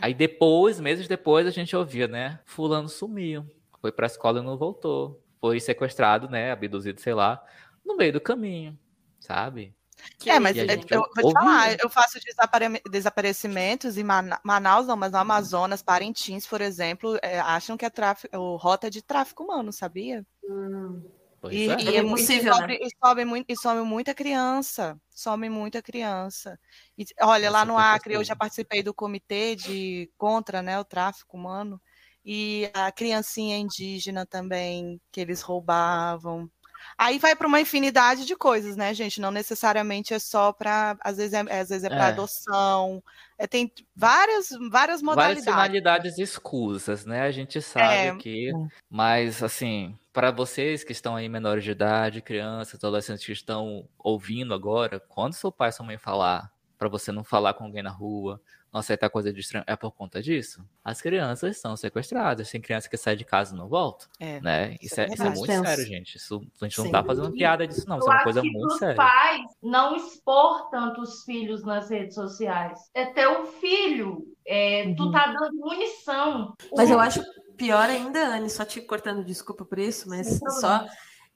Aí 0.00 0.12
depois, 0.14 0.80
meses 0.80 1.08
depois, 1.08 1.46
a 1.46 1.50
gente 1.50 1.74
ouvia, 1.74 2.06
né? 2.06 2.40
Fulano 2.44 2.88
sumiu. 2.88 3.46
Foi 3.80 3.92
pra 3.92 4.06
escola 4.06 4.40
e 4.40 4.42
não 4.42 4.56
voltou. 4.56 5.22
Foi 5.40 5.60
sequestrado, 5.60 6.28
né? 6.28 6.52
Abduzido, 6.52 7.00
sei 7.00 7.14
lá, 7.14 7.42
no 7.84 7.96
meio 7.96 8.12
do 8.12 8.20
caminho, 8.20 8.78
sabe? 9.20 9.74
Que 10.18 10.30
é, 10.30 10.38
mas 10.38 10.56
eu, 10.56 10.66
eu 10.90 11.02
vou 11.14 11.28
te 11.28 11.32
falar, 11.32 11.76
eu 11.80 11.88
faço 11.88 12.18
desapare 12.20 12.82
desaparecimentos 12.90 13.96
em 13.96 14.04
Manaus, 14.42 14.86
não, 14.86 14.96
mas 14.96 15.12
no 15.12 15.18
Amazonas, 15.18 15.82
Parintins, 15.82 16.46
por 16.46 16.60
exemplo, 16.60 17.18
é, 17.22 17.38
acham 17.40 17.76
que 17.76 17.84
é 17.84 17.90
tráfico, 17.90 18.56
rota 18.56 18.90
de 18.90 19.00
tráfico 19.00 19.44
humano, 19.44 19.72
sabia? 19.72 20.26
Hum. 20.44 21.02
E, 21.50 21.68
é. 21.70 21.80
e, 21.80 21.96
é, 21.96 22.02
possível, 22.02 22.52
e, 22.52 22.56
sobe, 22.56 22.66
né? 22.66 22.78
e, 22.80 22.88
sobe 23.04 23.24
muito, 23.24 23.46
e 23.50 23.56
some 23.56 23.82
muita 23.82 24.14
criança. 24.14 25.00
Some 25.10 25.48
muita 25.48 25.82
criança. 25.82 26.58
E, 26.96 27.04
olha, 27.22 27.50
lá 27.50 27.64
no 27.64 27.76
Acre, 27.76 28.14
eu 28.14 28.24
já 28.24 28.34
participei 28.34 28.82
do 28.82 28.94
comitê 28.94 29.54
de 29.56 30.10
contra 30.16 30.62
né, 30.62 30.78
o 30.78 30.84
tráfico 30.84 31.36
humano. 31.36 31.80
E 32.24 32.70
a 32.72 32.90
criancinha 32.90 33.58
indígena 33.58 34.24
também, 34.24 35.00
que 35.12 35.20
eles 35.20 35.42
roubavam. 35.42 36.50
Aí 36.96 37.18
vai 37.18 37.34
para 37.34 37.46
uma 37.46 37.60
infinidade 37.60 38.24
de 38.24 38.36
coisas, 38.36 38.76
né, 38.76 38.94
gente? 38.94 39.20
Não 39.20 39.30
necessariamente 39.30 40.14
é 40.14 40.18
só 40.18 40.52
para, 40.52 40.96
às 41.00 41.16
vezes 41.16 41.32
é, 41.32 41.40
às 41.40 41.68
vezes 41.68 41.84
é 41.84 41.88
para 41.88 42.06
é. 42.06 42.08
adoção. 42.08 43.02
É, 43.38 43.46
tem 43.46 43.72
várias, 43.94 44.48
várias 44.70 45.02
modalidades. 45.02 45.44
Várias 45.44 45.66
finalidades 45.66 46.18
escusas, 46.18 47.04
né? 47.04 47.22
A 47.22 47.32
gente 47.32 47.60
sabe 47.60 48.08
é. 48.08 48.16
que, 48.16 48.52
mas 48.88 49.42
assim, 49.42 49.98
para 50.12 50.30
vocês 50.30 50.84
que 50.84 50.92
estão 50.92 51.16
aí 51.16 51.28
menores 51.28 51.64
de 51.64 51.72
idade, 51.72 52.22
crianças, 52.22 52.74
adolescentes 52.76 53.26
que 53.26 53.32
estão 53.32 53.88
ouvindo 53.98 54.54
agora, 54.54 55.00
quando 55.00 55.34
seu 55.34 55.50
pai 55.50 55.70
e 55.70 55.72
sua 55.72 55.84
mãe 55.84 55.98
falar 55.98 56.52
para 56.78 56.88
você 56.88 57.10
não 57.10 57.24
falar 57.24 57.54
com 57.54 57.64
alguém 57.64 57.82
na 57.82 57.90
rua, 57.90 58.40
não 58.74 58.80
aceitar 58.80 59.08
coisa 59.08 59.32
de 59.32 59.38
estranho, 59.38 59.64
é 59.68 59.76
por 59.76 59.92
conta 59.92 60.20
disso. 60.20 60.60
As 60.84 61.00
crianças 61.00 61.58
são 61.58 61.76
sequestradas. 61.76 62.50
Tem 62.50 62.60
criança 62.60 62.88
que 62.88 62.96
sai 62.96 63.14
de 63.14 63.24
casa 63.24 63.54
e 63.54 63.56
não 63.56 63.68
volta. 63.68 64.06
É, 64.18 64.40
né? 64.40 64.76
Isso, 64.82 65.00
é, 65.00 65.06
isso 65.06 65.22
é, 65.22 65.30
muito 65.30 65.46
sério, 65.46 65.86
gente. 65.86 66.16
Isso, 66.16 66.44
a 66.60 66.64
gente 66.64 66.78
não 66.78 66.86
Sim. 66.86 66.90
tá 66.90 67.04
fazendo 67.04 67.30
piada 67.30 67.68
disso, 67.68 67.88
não. 67.88 67.98
Isso 67.98 68.10
é 68.10 68.12
uma 68.12 68.24
coisa 68.24 68.42
muito 68.42 68.76
séria. 68.76 68.94
Os 68.94 68.96
pais 68.96 69.42
não 69.62 69.94
expor 69.94 70.70
tanto 70.70 71.02
os 71.02 71.22
filhos 71.22 71.64
nas 71.64 71.88
redes 71.88 72.16
sociais. 72.16 72.90
É 72.92 73.06
ter 73.06 73.28
um 73.28 73.46
filho. 73.46 74.26
É, 74.44 74.86
uhum. 74.86 74.96
Tu 74.96 75.12
tá 75.12 75.28
dando 75.28 75.54
munição. 75.54 76.54
Mas 76.76 76.90
eu 76.90 76.98
acho 76.98 77.22
pior 77.56 77.88
ainda, 77.88 78.26
Anne, 78.26 78.50
só 78.50 78.64
te 78.64 78.80
cortando 78.80 79.24
desculpa 79.24 79.64
por 79.64 79.78
isso, 79.78 80.08
mas 80.08 80.26
Sim, 80.26 80.50
só. 80.50 80.84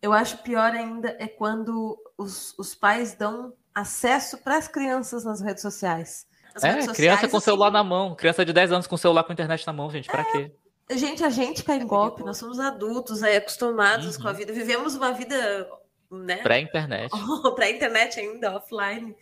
Eu 0.02 0.12
acho 0.12 0.38
pior 0.38 0.72
ainda 0.72 1.16
é 1.20 1.28
quando 1.28 1.96
os, 2.16 2.56
os 2.58 2.74
pais 2.74 3.14
dão 3.14 3.52
acesso 3.72 4.38
para 4.38 4.56
as 4.56 4.66
crianças 4.66 5.24
nas 5.24 5.40
redes 5.40 5.62
sociais. 5.62 6.27
As 6.58 6.64
é, 6.64 6.70
redes 6.72 6.86
criança 6.86 7.16
sociais, 7.16 7.30
com 7.30 7.36
assim, 7.36 7.44
celular 7.44 7.70
na 7.70 7.84
mão, 7.84 8.14
criança 8.14 8.44
de 8.44 8.52
10 8.52 8.72
anos 8.72 8.86
com 8.86 8.96
celular 8.96 9.22
com 9.22 9.32
internet 9.32 9.64
na 9.66 9.72
mão, 9.72 9.90
gente, 9.90 10.08
para 10.08 10.22
é, 10.22 10.24
quê? 10.24 10.52
Gente, 10.90 11.22
a 11.22 11.30
gente 11.30 11.62
cai 11.62 11.76
em 11.76 11.86
golpe, 11.86 12.24
nós 12.24 12.36
somos 12.36 12.58
adultos 12.58 13.22
aí, 13.22 13.36
acostumados 13.36 14.16
uhum. 14.16 14.22
com 14.22 14.28
a 14.28 14.32
vida, 14.32 14.52
vivemos 14.52 14.96
uma 14.96 15.12
vida, 15.12 15.70
né? 16.10 16.38
Pré-internet. 16.38 17.10
Pré-internet 17.54 18.18
ainda, 18.18 18.56
offline. 18.56 19.14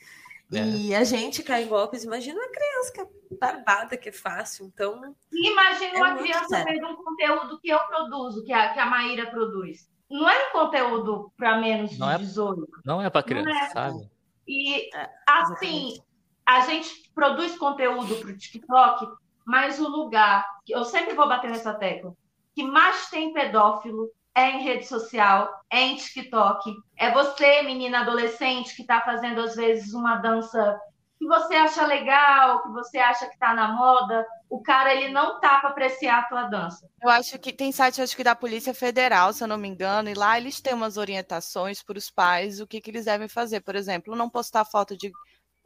É. 0.53 0.65
E 0.65 0.95
a 0.95 1.05
gente 1.05 1.43
cai 1.43 1.65
em 1.65 1.69
golpes, 1.69 2.05
imagina 2.05 2.39
uma 2.41 2.49
criança 2.49 2.93
que 2.93 3.01
é 3.01 3.37
barbada, 3.39 3.97
que 3.97 4.09
é 4.09 4.13
fácil, 4.13 4.65
então... 4.67 5.15
Imagina 5.33 5.99
é 5.99 5.99
uma 5.99 6.17
criança 6.17 6.65
vendo 6.65 6.87
um 6.87 6.97
conteúdo 6.97 7.61
que 7.61 7.69
eu 7.69 7.81
produzo, 7.81 8.45
que 8.45 8.53
a, 8.53 8.73
que 8.73 8.79
a 8.79 8.87
Maíra 8.87 9.27
produz. 9.27 9.91
Não 10.09 10.31
é 10.31 10.49
um 10.49 10.53
conteúdo 10.53 11.33
para 11.37 11.59
menos 11.61 11.91
de 11.91 11.99
não 11.99 12.17
18. 12.17 12.63
É, 12.63 12.67
não 12.85 13.03
é 13.03 13.11
para 13.11 13.23
criança, 13.25 13.51
é. 13.51 13.69
sabe? 13.71 14.09
E, 14.47 14.97
é, 14.97 15.11
assim, 15.27 15.99
a 16.47 16.61
gente 16.61 17.11
produz 17.15 17.59
conteúdo 17.59 18.17
para 18.17 18.31
o 18.31 18.37
TikTok, 18.37 19.07
mas 19.45 19.81
o 19.81 19.89
lugar, 19.89 20.47
eu 20.69 20.85
sempre 20.85 21.15
vou 21.15 21.29
bater 21.29 21.51
nessa 21.51 21.75
tecla, 21.75 22.15
que 22.55 22.63
mais 22.63 23.11
tem 23.11 23.33
pedófilo 23.33 24.11
é 24.35 24.51
em 24.51 24.63
rede 24.63 24.87
social, 24.87 25.51
é 25.71 25.81
em 25.81 25.97
TikTok. 25.97 26.75
É 26.99 27.11
você, 27.11 27.63
menina 27.63 28.01
adolescente, 28.01 28.77
que 28.77 28.83
está 28.83 29.01
fazendo, 29.01 29.41
às 29.41 29.57
vezes, 29.57 29.95
uma 29.95 30.17
dança 30.17 30.79
que 31.19 31.27
você 31.27 31.55
acha 31.55 31.87
legal, 31.87 32.63
que 32.63 32.69
você 32.69 32.99
acha 32.99 33.27
que 33.27 33.33
está 33.33 33.55
na 33.55 33.73
moda, 33.73 34.27
o 34.51 34.61
cara 34.61 34.95
ele 34.95 35.11
não 35.11 35.41
tá 35.41 35.59
para 35.59 35.71
apreciar 35.71 36.19
a 36.19 36.23
tua 36.25 36.43
dança. 36.43 36.87
Eu 37.03 37.09
acho 37.09 37.39
que 37.39 37.53
tem 37.53 37.73
site 37.73 38.03
acho 38.03 38.15
que 38.15 38.23
da 38.23 38.37
Polícia 38.37 38.75
Federal, 38.75 39.33
se 39.33 39.43
eu 39.43 39.49
não 39.49 39.57
me 39.57 39.67
engano, 39.67 40.11
e 40.11 40.15
lá 40.15 40.37
eles 40.37 40.61
têm 40.61 40.75
umas 40.75 40.99
orientações 40.99 41.83
para 41.83 41.97
os 41.97 42.11
pais 42.11 42.61
o 42.61 42.67
que, 42.67 42.81
que 42.81 42.91
eles 42.91 43.07
devem 43.07 43.29
fazer. 43.29 43.61
Por 43.61 43.75
exemplo, 43.75 44.15
não 44.15 44.29
postar 44.29 44.67
foto 44.67 44.95
de 44.95 45.11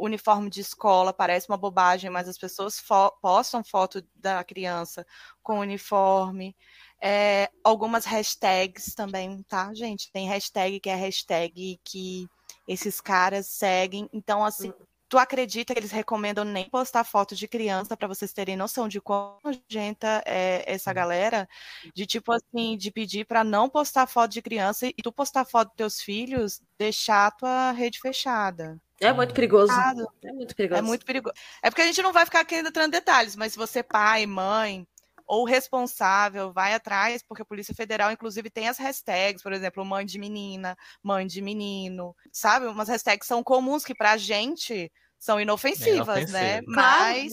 uniforme 0.00 0.48
de 0.48 0.60
escola, 0.60 1.12
parece 1.12 1.48
uma 1.48 1.56
bobagem, 1.58 2.10
mas 2.10 2.28
as 2.28 2.38
pessoas 2.38 2.78
fo 2.78 3.10
postam 3.20 3.62
foto 3.62 4.02
da 4.14 4.42
criança 4.42 5.06
com 5.42 5.60
uniforme. 5.60 6.56
É, 7.02 7.50
algumas 7.64 8.04
hashtags 8.04 8.94
também, 8.94 9.42
tá, 9.44 9.72
gente? 9.74 10.10
Tem 10.12 10.28
hashtag 10.28 10.80
que 10.80 10.90
é 10.90 10.94
hashtag 10.94 11.80
que 11.84 12.28
esses 12.66 13.00
caras 13.00 13.46
seguem. 13.46 14.08
Então, 14.12 14.44
assim, 14.44 14.70
hum. 14.70 14.86
tu 15.08 15.18
acredita 15.18 15.74
que 15.74 15.80
eles 15.80 15.90
recomendam 15.90 16.44
nem 16.44 16.68
postar 16.68 17.04
foto 17.04 17.34
de 17.34 17.48
criança 17.48 17.96
para 17.96 18.08
vocês 18.08 18.32
terem 18.32 18.56
noção 18.56 18.88
de 18.88 19.00
quão 19.00 19.38
nojenta 19.44 20.22
é 20.26 20.64
essa 20.66 20.90
hum. 20.90 20.94
galera? 20.94 21.48
De 21.94 22.06
tipo 22.06 22.32
assim, 22.32 22.76
de 22.76 22.90
pedir 22.90 23.26
para 23.26 23.44
não 23.44 23.68
postar 23.68 24.06
foto 24.06 24.32
de 24.32 24.42
criança 24.42 24.86
e 24.86 24.94
tu 25.02 25.12
postar 25.12 25.44
foto 25.44 25.68
dos 25.68 25.76
teus 25.76 26.00
filhos, 26.00 26.62
deixar 26.78 27.26
a 27.26 27.30
tua 27.30 27.72
rede 27.72 27.98
fechada. 28.00 28.80
É 29.00 29.12
muito 29.12 29.34
perigoso. 29.34 29.72
É 29.72 30.32
muito 30.32 30.54
perigoso. 30.54 30.78
É 30.78 30.82
muito 30.82 31.06
perigoso. 31.06 31.34
É 31.62 31.70
porque 31.70 31.82
a 31.82 31.86
gente 31.86 32.02
não 32.02 32.12
vai 32.12 32.24
ficar 32.24 32.40
aqui 32.40 32.56
entrando 32.56 32.92
detalhes, 32.92 33.34
mas 33.34 33.52
se 33.52 33.58
você, 33.58 33.82
pai, 33.82 34.26
mãe, 34.26 34.86
ou 35.26 35.44
responsável, 35.44 36.52
vai 36.52 36.74
atrás, 36.74 37.22
porque 37.22 37.42
a 37.42 37.46
Polícia 37.46 37.74
Federal, 37.74 38.10
inclusive, 38.10 38.50
tem 38.50 38.68
as 38.68 38.78
hashtags, 38.78 39.42
por 39.42 39.52
exemplo, 39.52 39.84
mãe 39.84 40.04
de 40.04 40.18
menina, 40.18 40.76
mãe 41.02 41.26
de 41.26 41.40
menino, 41.40 42.14
sabe? 42.32 42.66
Umas 42.66 42.88
hashtags 42.88 43.28
são 43.28 43.42
comuns 43.42 43.84
que 43.84 43.94
pra 43.94 44.16
gente 44.16 44.90
são 45.18 45.40
inofensivas, 45.40 46.34
é 46.34 46.60
né? 46.60 46.60
Mas 46.66 47.32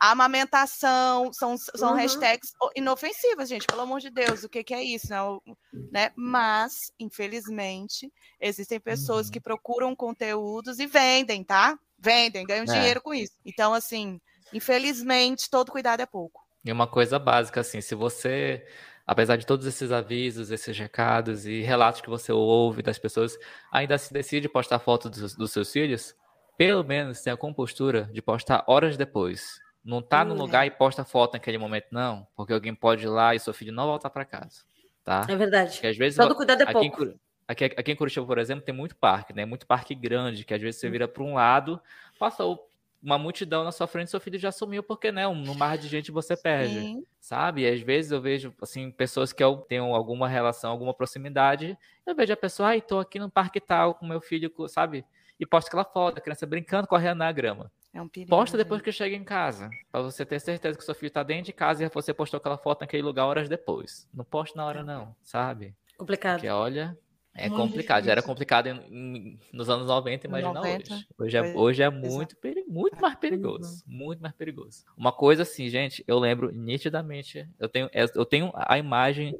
A 0.00 0.12
amamentação 0.12 1.32
são, 1.32 1.56
são 1.56 1.90
Uhum. 1.90 1.96
hashtags 1.96 2.52
inofensivas, 2.76 3.48
gente. 3.48 3.66
Pelo 3.66 3.80
amor 3.82 4.00
de 4.00 4.10
Deus, 4.10 4.44
o 4.44 4.48
que, 4.48 4.62
que 4.62 4.72
é 4.74 4.82
isso? 4.82 5.08
Né? 5.10 5.20
O- 5.22 5.42
né? 5.90 6.12
Mas, 6.14 6.92
infelizmente, 7.00 8.12
existem 8.40 8.78
pessoas 8.78 9.26
Uhum. 9.26 9.32
que 9.32 9.40
procuram 9.40 9.96
conteúdos 9.96 10.78
e 10.78 10.86
vendem, 10.86 11.42
tá? 11.42 11.78
Vendem, 11.98 12.46
ganham 12.46 12.62
É. 12.64 12.66
dinheiro 12.72 13.00
com 13.00 13.12
isso. 13.12 13.34
Então, 13.44 13.74
assim, 13.74 14.20
infelizmente, 14.52 15.50
todo 15.50 15.72
cuidado 15.72 16.00
é 16.00 16.06
pouco. 16.06 16.46
E 16.64 16.70
uma 16.70 16.86
coisa 16.86 17.18
básica, 17.18 17.60
assim, 17.60 17.80
se 17.80 17.94
você, 17.94 18.64
apesar 19.06 19.36
de 19.36 19.46
todos 19.46 19.66
esses 19.66 19.90
avisos, 19.90 20.50
esses 20.50 20.76
recados 20.78 21.46
e 21.46 21.60
relatos 21.62 22.00
que 22.00 22.10
você 22.10 22.30
ouve 22.30 22.82
das 22.82 22.98
pessoas, 22.98 23.36
ainda 23.72 23.96
se 23.98 24.12
decide 24.12 24.48
postar 24.48 24.78
foto 24.78 25.08
dos, 25.10 25.34
dos 25.34 25.50
seus 25.50 25.72
filhos, 25.72 26.14
pelo 26.56 26.84
menos 26.84 27.20
tenha 27.22 27.34
a 27.34 27.38
compostura 27.38 28.08
de 28.12 28.20
postar 28.22 28.64
horas 28.68 28.96
depois. 28.96 29.58
Não 29.88 30.02
tá 30.02 30.24
no 30.24 30.34
Hum, 30.34 30.36
lugar 30.36 30.66
e 30.66 30.70
posta 30.70 31.04
foto 31.04 31.34
naquele 31.34 31.58
momento, 31.58 31.86
não, 31.92 32.26
porque 32.36 32.52
alguém 32.52 32.74
pode 32.74 33.04
ir 33.04 33.08
lá 33.08 33.34
e 33.34 33.40
seu 33.40 33.54
filho 33.54 33.72
não 33.72 33.86
voltar 33.86 34.10
para 34.10 34.24
casa, 34.24 34.62
tá? 35.04 35.32
É 35.32 35.36
verdade. 35.36 35.76
Porque 35.76 35.86
às 35.86 35.96
vezes 35.96 36.18
Todo 36.18 36.34
cuidado 36.34 36.62
é 36.62 36.66
aqui 36.66 36.86
em, 36.86 36.90
pouco. 36.90 36.92
Curi- 36.92 37.16
aqui, 37.46 37.64
aqui 37.64 37.92
em 37.92 37.96
Curitiba, 37.96 38.26
por 38.26 38.38
exemplo, 38.38 38.64
tem 38.64 38.74
muito 38.74 38.96
parque, 38.96 39.32
né? 39.32 39.44
Muito 39.46 39.66
parque 39.66 39.94
grande, 39.94 40.44
que 40.44 40.52
às 40.54 40.60
vezes 40.60 40.80
você 40.80 40.90
vira 40.90 41.08
para 41.08 41.22
um 41.22 41.34
lado, 41.34 41.80
passou 42.18 42.68
uma 43.02 43.16
multidão 43.18 43.64
na 43.64 43.72
sua 43.72 43.86
frente, 43.86 44.10
seu 44.10 44.20
filho 44.20 44.38
já 44.38 44.50
sumiu, 44.52 44.82
porque, 44.82 45.10
né? 45.12 45.26
No 45.26 45.54
mar 45.54 45.78
de 45.78 45.88
gente 45.88 46.10
você 46.10 46.36
perde, 46.36 46.88
Sim. 46.88 47.06
sabe? 47.20 47.62
E 47.62 47.68
às 47.68 47.80
vezes 47.80 48.10
eu 48.12 48.20
vejo, 48.20 48.52
assim, 48.60 48.90
pessoas 48.90 49.32
que 49.32 49.42
eu 49.42 49.56
tenho 49.58 49.94
alguma 49.94 50.28
relação, 50.28 50.70
alguma 50.72 50.92
proximidade, 50.92 51.78
eu 52.06 52.14
vejo 52.14 52.32
a 52.32 52.36
pessoa, 52.36 52.70
ai, 52.70 52.80
tô 52.82 52.98
aqui 52.98 53.18
no 53.18 53.30
parque 53.30 53.60
tal 53.60 53.94
com 53.94 54.06
meu 54.06 54.20
filho, 54.20 54.52
sabe? 54.68 55.04
E 55.38 55.46
posta 55.46 55.68
aquela 55.70 55.84
foto, 55.84 56.18
a 56.18 56.20
criança 56.20 56.44
brincando, 56.46 56.88
correndo 56.88 57.18
na 57.18 57.30
grama. 57.32 57.70
É 57.92 58.00
um 58.02 58.08
perigo. 58.08 58.30
Posta 58.30 58.56
depois 58.56 58.78
gente. 58.78 58.84
que 58.84 58.92
chega 58.92 59.16
em 59.16 59.24
casa, 59.24 59.70
Pra 59.90 60.02
você 60.02 60.24
ter 60.24 60.40
certeza 60.40 60.76
que 60.76 60.84
seu 60.84 60.94
filho 60.94 61.10
tá 61.10 61.22
dentro 61.22 61.44
de 61.44 61.52
casa 61.52 61.84
e 61.84 61.88
você 61.88 62.12
postou 62.12 62.38
aquela 62.38 62.58
foto 62.58 62.82
naquele 62.82 63.02
lugar 63.02 63.24
horas 63.24 63.48
depois. 63.48 64.08
Não 64.12 64.24
poste 64.24 64.56
na 64.56 64.64
hora 64.64 64.82
não, 64.82 65.14
sabe? 65.22 65.74
Complicado. 65.96 66.36
Porque 66.36 66.48
olha, 66.48 66.96
é 67.34 67.48
Muito 67.48 67.56
complicado. 67.62 68.04
Já 68.04 68.12
era 68.12 68.20
difícil. 68.20 68.34
complicado 68.34 68.66
em- 68.68 68.80
em- 68.90 69.40
nos 69.52 69.68
anos 69.70 69.86
90, 69.86 70.26
imagina 70.26 70.52
90, 70.54 70.92
hoje. 70.94 71.06
Hoje 71.18 71.36
é, 71.36 71.56
hoje 71.56 71.82
é 71.82 71.90
muito, 71.90 72.36
peri- 72.36 72.64
muito 72.68 73.00
mais 73.00 73.14
perigoso. 73.16 73.82
Muito 73.86 74.20
mais 74.20 74.34
perigoso. 74.34 74.84
Uma 74.96 75.10
coisa 75.12 75.42
assim, 75.42 75.68
gente, 75.68 76.04
eu 76.06 76.18
lembro 76.18 76.52
nitidamente. 76.52 77.48
Eu 77.58 77.68
tenho, 77.68 77.88
é, 77.92 78.04
eu 78.14 78.24
tenho 78.24 78.52
a 78.54 78.78
imagem 78.78 79.36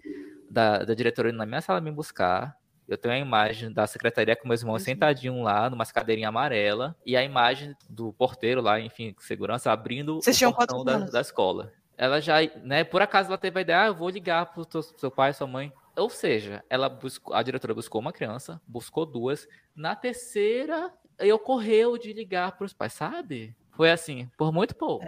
da, 0.50 0.84
da 0.84 0.94
diretora 0.94 1.28
indo 1.28 1.36
na 1.38 1.46
minha 1.46 1.60
sala 1.60 1.80
me 1.80 1.90
buscar. 1.92 2.56
Eu 2.88 2.96
tenho 2.96 3.14
a 3.14 3.18
imagem 3.18 3.70
da 3.70 3.86
secretaria 3.86 4.34
com 4.34 4.48
meus 4.48 4.62
irmãos 4.62 4.80
Uhum. 4.80 4.84
sentadinho 4.86 5.42
lá, 5.42 5.68
numa 5.68 5.84
cadeirinha 5.84 6.28
amarela, 6.28 6.96
e 7.04 7.16
a 7.16 7.22
imagem 7.22 7.76
do 7.88 8.12
porteiro 8.14 8.60
lá, 8.62 8.80
enfim, 8.80 9.14
segurança, 9.18 9.70
abrindo 9.70 10.16
Vocês 10.22 10.36
o 10.36 10.38
tinham 10.38 10.52
portão 10.52 10.82
da, 10.84 10.98
da 10.98 11.20
escola. 11.20 11.72
Ela 11.96 12.20
já, 12.20 12.36
né, 12.62 12.84
por 12.84 13.02
acaso 13.02 13.28
ela 13.28 13.36
teve 13.36 13.58
a 13.58 13.62
ideia, 13.62 13.82
ah, 13.82 13.86
eu 13.88 13.94
vou 13.94 14.08
ligar 14.08 14.46
pro 14.54 14.64
teu- 14.64 14.82
seu 14.82 15.10
pai, 15.10 15.32
sua 15.34 15.46
mãe. 15.46 15.72
Ou 15.96 16.08
seja, 16.08 16.64
ela 16.70 16.88
buscou, 16.88 17.34
a 17.34 17.42
diretora 17.42 17.74
buscou 17.74 18.00
uma 18.00 18.12
criança, 18.12 18.60
buscou 18.66 19.04
duas. 19.04 19.46
Na 19.74 19.94
terceira, 19.96 20.92
ocorreu 21.34 21.98
de 21.98 22.12
ligar 22.12 22.52
para 22.52 22.64
os 22.64 22.72
pais, 22.72 22.92
sabe? 22.92 23.54
Foi 23.72 23.90
assim, 23.90 24.30
por 24.38 24.52
muito 24.52 24.74
pouco. 24.76 25.04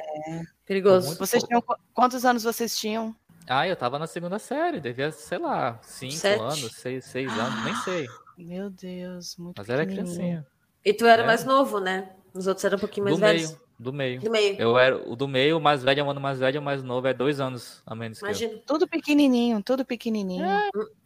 Perigoso. 0.66 1.06
Muito 1.08 1.18
Vocês 1.18 1.42
pouco. 1.42 1.48
tinham 1.48 1.62
qu- 1.62 1.80
quantos 1.94 2.24
anos 2.24 2.42
vocês 2.42 2.76
tinham? 2.78 3.14
Ah, 3.52 3.66
eu 3.66 3.74
tava 3.74 3.98
na 3.98 4.06
segunda 4.06 4.38
série, 4.38 4.78
devia, 4.80 5.10
sei 5.10 5.38
lá, 5.38 5.76
cinco 5.82 6.12
Sete. 6.14 6.40
anos, 6.40 6.72
seis, 6.76 7.04
seis 7.04 7.32
anos, 7.36 7.64
nem 7.64 7.74
sei. 7.76 8.06
Meu 8.38 8.70
Deus, 8.70 9.36
muito 9.36 9.58
Mas 9.58 9.68
era 9.68 9.84
criancinha. 9.84 10.46
E 10.84 10.92
tu 10.94 11.04
era 11.04 11.22
É. 11.24 11.26
mais 11.26 11.44
novo, 11.44 11.80
né? 11.80 12.10
Os 12.32 12.46
outros 12.46 12.64
eram 12.64 12.76
um 12.76 12.80
pouquinho 12.80 13.04
mais 13.06 13.16
Do 13.16 13.20
velhos. 13.20 13.50
meio, 13.50 13.60
do 13.80 13.92
meio. 13.92 14.20
Do 14.20 14.30
meio. 14.30 14.56
Eu 14.56 14.78
era 14.78 14.96
o 14.96 15.16
do 15.16 15.26
meio, 15.26 15.58
o 15.58 15.60
mais 15.60 15.82
velho 15.82 15.98
é 15.98 16.02
um 16.04 16.10
ano 16.10 16.20
mais 16.20 16.38
velho, 16.38 16.60
o 16.60 16.62
mais 16.64 16.80
novo 16.80 17.08
é 17.08 17.12
dois 17.12 17.40
anos 17.40 17.82
a 17.84 17.92
menos. 17.92 18.20
Imagina. 18.20 18.56
Tudo 18.64 18.86
pequenininho, 18.86 19.60
tudo 19.64 19.84
pequenininho. 19.84 20.46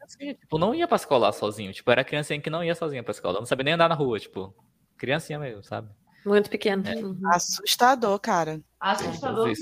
Assim, 0.03 0.35
tipo, 0.35 0.59
não 0.59 0.75
ia 0.75 0.87
pra 0.87 0.97
escola 0.97 1.33
sozinho. 1.33 1.73
Tipo, 1.73 1.91
era 1.91 2.05
criancinha 2.05 2.39
que 2.39 2.51
não 2.51 2.63
ia 2.63 2.75
sozinha 2.75 3.03
pra 3.03 3.13
escola. 3.13 3.39
Não 3.39 3.47
sabia 3.47 3.65
nem 3.65 3.73
andar 3.75 3.89
na 3.89 3.95
rua, 3.95 4.21
tipo. 4.21 4.55
Criancinha 4.99 5.39
mesmo, 5.39 5.63
sabe? 5.65 5.89
Muito 6.25 6.49
pequeno. 6.49 6.83
É. 6.89 6.97
Uhum. 6.97 7.19
Assustador, 7.27 8.19
cara. 8.19 8.61
Assustador. 8.81 9.53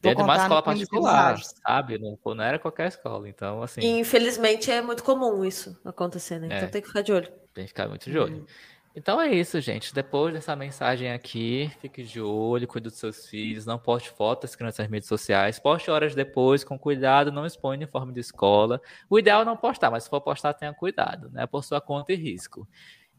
Dentro 0.00 0.18
de 0.18 0.22
uma 0.22 0.36
escola 0.36 0.62
particular, 0.62 1.38
sabe? 1.42 1.98
Não, 1.98 2.18
não 2.34 2.44
era 2.44 2.58
qualquer 2.58 2.88
escola. 2.88 3.28
Então, 3.28 3.62
assim, 3.62 3.80
E 3.80 3.98
infelizmente 4.00 4.70
é 4.70 4.80
muito 4.80 5.02
comum 5.02 5.44
isso 5.44 5.78
acontecer, 5.84 6.38
né? 6.38 6.48
É. 6.50 6.56
Então 6.58 6.68
tem 6.68 6.80
que 6.82 6.88
ficar 6.88 7.02
de 7.02 7.12
olho. 7.12 7.28
tem 7.52 7.64
que 7.64 7.68
ficar 7.68 7.88
muito 7.88 8.08
de 8.10 8.18
olho. 8.18 8.46
Então 8.96 9.20
é 9.20 9.28
isso, 9.34 9.60
gente. 9.60 9.92
Depois 9.92 10.32
dessa 10.32 10.54
mensagem 10.54 11.10
aqui, 11.10 11.68
fique 11.80 12.04
de 12.04 12.20
olho, 12.20 12.68
cuide 12.68 12.88
dos 12.88 12.96
seus 12.96 13.26
filhos, 13.26 13.66
não 13.66 13.76
poste 13.76 14.10
fotos 14.10 14.50
das 14.50 14.56
crianças 14.56 14.78
nas 14.78 14.88
mídias 14.88 15.08
sociais, 15.08 15.58
poste 15.58 15.90
horas 15.90 16.14
depois, 16.14 16.62
com 16.62 16.78
cuidado, 16.78 17.32
não 17.32 17.44
expõe 17.44 17.76
uniforme 17.76 18.12
de 18.12 18.20
escola. 18.20 18.80
O 19.10 19.18
ideal 19.18 19.42
é 19.42 19.44
não 19.44 19.56
postar, 19.56 19.90
mas 19.90 20.04
se 20.04 20.10
for 20.10 20.20
postar, 20.20 20.54
tenha 20.54 20.72
cuidado, 20.72 21.28
né? 21.32 21.44
Por 21.44 21.64
sua 21.64 21.80
conta 21.80 22.12
e 22.12 22.16
risco. 22.16 22.68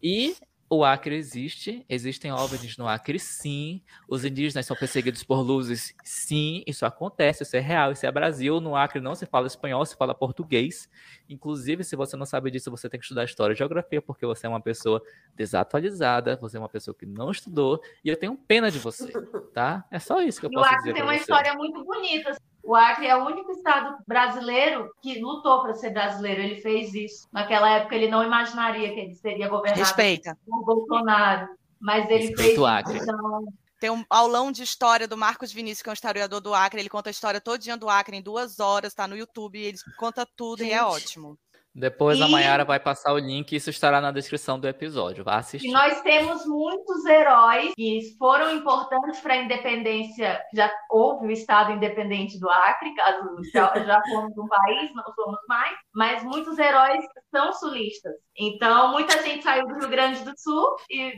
E 0.01 0.38
o 0.67 0.83
Acre 0.83 1.15
existe, 1.15 1.85
existem 1.87 2.31
OVNIs 2.31 2.75
no 2.77 2.87
Acre, 2.87 3.19
sim. 3.19 3.81
Os 4.09 4.25
indígenas 4.25 4.65
são 4.65 4.75
perseguidos 4.75 5.23
por 5.23 5.41
luzes, 5.41 5.93
sim. 6.03 6.63
Isso 6.65 6.85
acontece, 6.85 7.43
isso 7.43 7.55
é 7.55 7.59
real, 7.59 7.91
isso 7.91 8.05
é 8.05 8.11
Brasil. 8.11 8.59
No 8.59 8.75
Acre 8.75 8.99
não 8.99 9.13
se 9.13 9.25
fala 9.27 9.45
espanhol, 9.45 9.85
se 9.85 9.95
fala 9.95 10.15
português. 10.15 10.89
Inclusive, 11.29 11.83
se 11.83 11.95
você 11.95 12.17
não 12.17 12.25
sabe 12.25 12.49
disso, 12.49 12.71
você 12.71 12.89
tem 12.89 12.99
que 12.99 13.05
estudar 13.05 13.23
história 13.25 13.53
e 13.53 13.55
geografia, 13.55 14.01
porque 14.01 14.25
você 14.25 14.47
é 14.47 14.49
uma 14.49 14.61
pessoa 14.61 15.01
desatualizada, 15.35 16.35
você 16.37 16.57
é 16.57 16.59
uma 16.59 16.69
pessoa 16.69 16.95
que 16.95 17.05
não 17.05 17.29
estudou, 17.29 17.79
e 18.03 18.09
eu 18.09 18.17
tenho 18.17 18.35
pena 18.35 18.71
de 18.71 18.79
você, 18.79 19.11
tá? 19.53 19.85
É 19.91 19.99
só 19.99 20.21
isso 20.21 20.39
que 20.39 20.47
eu 20.47 20.51
E 20.51 20.55
o 20.55 20.59
posso 20.59 20.69
Acre 20.69 20.79
dizer 20.81 20.93
tem 20.93 21.03
uma 21.03 21.13
você. 21.13 21.19
história 21.19 21.53
muito 21.53 21.83
bonita. 21.83 22.35
O 22.65 22.75
Acre 22.75 23.05
é 23.07 23.15
o 23.15 23.25
único 23.25 23.51
estado 23.51 23.95
brasileiro 24.07 24.89
que 25.01 25.19
lutou 25.19 25.61
para 25.61 25.75
ser 25.75 25.91
brasileiro. 25.91 26.41
Ele 26.41 26.61
fez 26.61 26.93
isso. 26.95 27.27
Naquela 27.31 27.69
época, 27.69 27.95
ele 27.95 28.09
não 28.09 28.23
imaginaria 28.23 28.91
que 28.93 28.99
ele 28.99 29.13
seria 29.13 29.47
governado 29.47 29.79
Respeita. 29.79 30.37
por 30.45 30.65
Bolsonaro. 30.65 31.47
Mas 31.79 32.09
ele 32.09 32.27
Respeita 32.27 32.41
fez 32.43 32.57
o 32.57 32.65
Acre. 32.65 32.97
isso. 32.97 33.03
Então, 33.03 33.45
Tem 33.79 33.89
um 33.91 34.03
aulão 34.09 34.51
de 34.51 34.63
história 34.63 35.07
do 35.07 35.15
Marcos 35.15 35.51
Vinícius, 35.51 35.83
que 35.83 35.89
é 35.89 35.91
um 35.91 35.93
historiador 35.93 36.41
do 36.41 36.55
Acre. 36.55 36.79
Ele 36.79 36.89
conta 36.89 37.09
a 37.09 37.11
história 37.11 37.39
todinha 37.39 37.77
do 37.77 37.87
Acre 37.89 38.17
em 38.17 38.21
duas 38.21 38.59
horas, 38.59 38.93
tá 38.95 39.07
no 39.07 39.15
YouTube. 39.15 39.59
Ele 39.61 39.77
conta 39.97 40.25
tudo 40.35 40.63
e 40.63 40.71
é 40.71 40.77
Gente. 40.79 40.83
ótimo. 40.83 41.37
Depois 41.77 42.22
a 42.22 42.27
E- 42.27 42.31
Mayara 42.31 42.64
vai 42.64 42.80
passar 42.80 43.11
o 43.11 43.18
link 43.18 43.52
e 43.52 43.57
isso 43.57 43.69
estará 43.69 43.99
na 43.99 44.10
descrição 44.11 44.57
do 44.57 44.65
episódio. 44.68 45.26
Vá 45.26 45.35
E 45.35 45.39
assistir. 45.39 45.72
nós 45.72 45.99
temos 46.02 46.45
muitos 46.45 47.03
heróis 47.06 47.73
que 47.76 48.15
foram 48.18 48.56
importantes 48.56 49.19
para 49.19 49.34
a 49.34 49.38
independência. 49.38 50.41
Já 50.53 50.72
houve 50.89 51.27
o 51.27 51.31
Estado 51.31 51.72
independente 51.73 52.39
do 52.39 52.49
Acre, 52.49 52.95
caso 52.95 53.27
já, 53.53 53.77
já 53.84 54.02
fomos 54.10 54.38
um 54.38 54.47
país, 54.47 54.89
não 54.95 55.03
somos 55.14 55.39
mais. 55.49 55.76
Mas 55.93 56.23
muitos 56.23 56.57
heróis 56.57 57.03
são 57.30 57.52
sulistas. 57.52 58.14
Então, 58.38 58.91
muita 58.93 59.22
gente 59.22 59.43
saiu 59.43 59.68
do 59.68 59.76
Rio 59.76 59.89
Grande 59.89 60.23
do 60.23 60.31
Sul 60.38 60.77
e. 60.89 61.14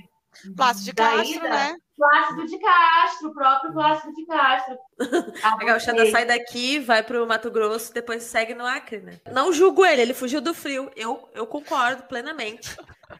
Plácido 0.56 0.86
de 0.86 0.94
Castro, 0.94 1.44
né? 1.44 1.76
Plácido 1.98 2.46
de 2.46 2.60
Castro, 2.60 3.30
o 3.30 3.34
próprio 3.34 3.74
Plácido 3.74 4.14
de 4.14 4.26
Castro. 4.26 4.78
A 5.44 5.58
gauchada 5.58 6.06
sai 6.12 6.26
daqui, 6.26 6.80
vai 6.80 7.02
pro 7.04 7.26
Mato 7.26 7.50
Grosso, 7.50 7.94
depois 7.94 8.24
segue 8.24 8.54
no 8.54 8.66
Acre, 8.66 9.00
né? 9.00 9.20
Não 9.32 9.52
julgo 9.52 9.84
ele, 9.86 10.02
ele 10.04 10.14
fugiu 10.14 10.40
do 10.40 10.54
frio. 10.54 10.92
Eu, 10.96 11.28
eu 11.34 11.48
concordo 11.48 12.04
plenamente. 12.04 12.76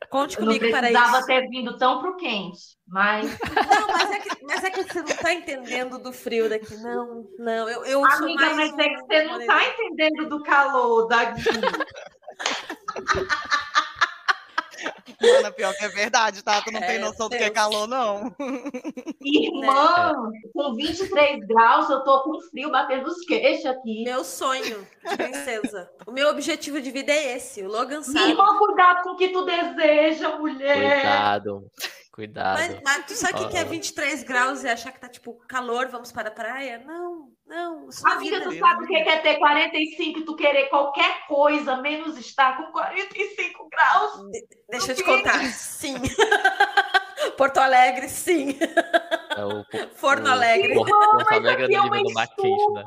Conte 0.10 0.38
Não 0.40 0.46
comigo 0.48 0.70
para 0.70 0.80
precisava 0.88 1.18
isso. 1.20 1.28
ter 1.28 1.48
vindo 1.50 1.78
tão 1.78 2.00
pro 2.02 2.18
quente, 2.18 2.60
mas 2.86 3.26
Não, 3.80 3.88
mas 3.88 4.12
é, 4.12 4.20
que, 4.20 4.46
mas 4.46 4.64
é 4.66 4.70
que 4.70 4.84
você 4.84 5.00
não 5.02 5.16
tá 5.16 5.34
entendendo 5.34 5.98
do 5.98 6.12
frio 6.12 6.50
daqui. 6.50 6.76
Não, 6.78 7.26
não. 7.40 7.70
Eu, 7.70 7.86
eu 7.86 8.12
sou 8.12 8.26
amiga, 8.26 8.46
mais 8.54 8.72
mas 8.74 8.86
é 8.86 8.90
que 8.90 9.00
você 9.00 9.24
não 9.24 9.32
moreno. 9.34 9.48
tá 9.48 9.66
entendendo 9.66 10.30
do 10.30 10.44
calor 10.44 11.08
daqui. 11.08 11.42
Mano, 15.42 15.54
pior 15.56 15.74
que 15.76 15.86
é 15.86 15.90
verdade, 15.90 16.44
tá? 16.44 16.62
Tu 16.62 16.72
não 16.72 16.80
É, 16.82 16.86
tem 16.88 17.00
noção 17.00 17.28
do 17.30 17.36
que 17.38 17.44
é 17.44 17.50
Deus. 17.50 17.54
calor, 17.54 17.88
não. 17.88 18.34
Irmã, 19.22 20.14
com 20.54 20.74
23 20.76 21.46
graus, 21.48 21.90
eu 21.90 22.04
tô 22.04 22.24
com 22.24 22.40
frio 22.50 22.72
batendo 22.72 23.08
os 23.08 23.22
queixos 23.26 23.66
aqui. 23.66 24.04
Meu 24.04 24.24
sonho 24.24 24.88
de 25.10 25.18
princesa. 25.18 25.90
O 26.06 26.12
meu 26.12 26.30
objetivo 26.30 26.82
de 26.82 26.92
vida 26.92 27.12
é 27.12 27.36
esse. 27.38 27.62
O 27.64 27.68
Logan 27.68 28.02
sabe. 28.04 28.30
irmã, 28.32 28.58
cuidado 28.58 29.04
com 29.04 29.10
o 29.12 29.16
que 29.18 29.30
tu 29.30 29.46
deseja, 29.46 30.38
mulher. 30.38 31.02
Cuidado. 31.02 31.72
Cuidado. 32.12 32.58
Mas, 32.60 32.82
mas 32.84 33.06
tu 33.06 33.14
sabe 33.14 33.34
o 33.34 33.38
que 33.46 33.52
que 33.52 33.58
é 33.58 33.62
Ó. 33.64 33.66
23 33.68 34.24
graus 34.24 34.64
e 34.64 34.68
achar 34.68 34.92
que 34.92 35.00
tá 35.00 35.08
tipo 35.08 35.34
calor, 35.48 35.88
vamos 35.90 36.12
para 36.12 36.30
a 36.30 36.32
praia? 36.32 36.82
Não, 36.86 37.30
não. 37.48 37.90
Isso 37.90 38.04
não 38.04 38.12
é 38.12 38.16
Amiga, 38.16 38.40
vida. 38.40 38.50
tu 38.52 38.60
sabe 38.60 38.84
o 38.84 38.88
que 38.88 38.96
é 38.96 39.18
ter 39.20 39.38
45 39.40 40.20
e 40.20 40.26
tu 40.26 40.36
querer 40.36 40.70
qualquer 40.70 41.26
coisa, 41.28 41.78
menos 41.78 42.18
estar 42.18 42.58
com 42.58 42.72
45 42.72 43.70
graus? 43.70 44.22
Deixa 44.70 44.92
eu 44.92 44.96
te 44.96 45.04
contar. 45.04 45.44
Sim. 45.46 45.96
Porto 47.36 47.58
Alegre, 47.58 48.10
sim. 48.10 48.58
É 49.36 49.46
o, 49.46 49.64
Forno 49.96 50.28
o- 50.28 50.32
Alegre. 50.32 50.74
Porto, 50.74 50.90
Porto 50.92 51.32
Alegre 51.34 51.64
é 51.66 51.68
do 51.68 51.74
é 51.76 51.82
nível 51.82 52.04
do 52.04 52.14
né? 52.74 52.86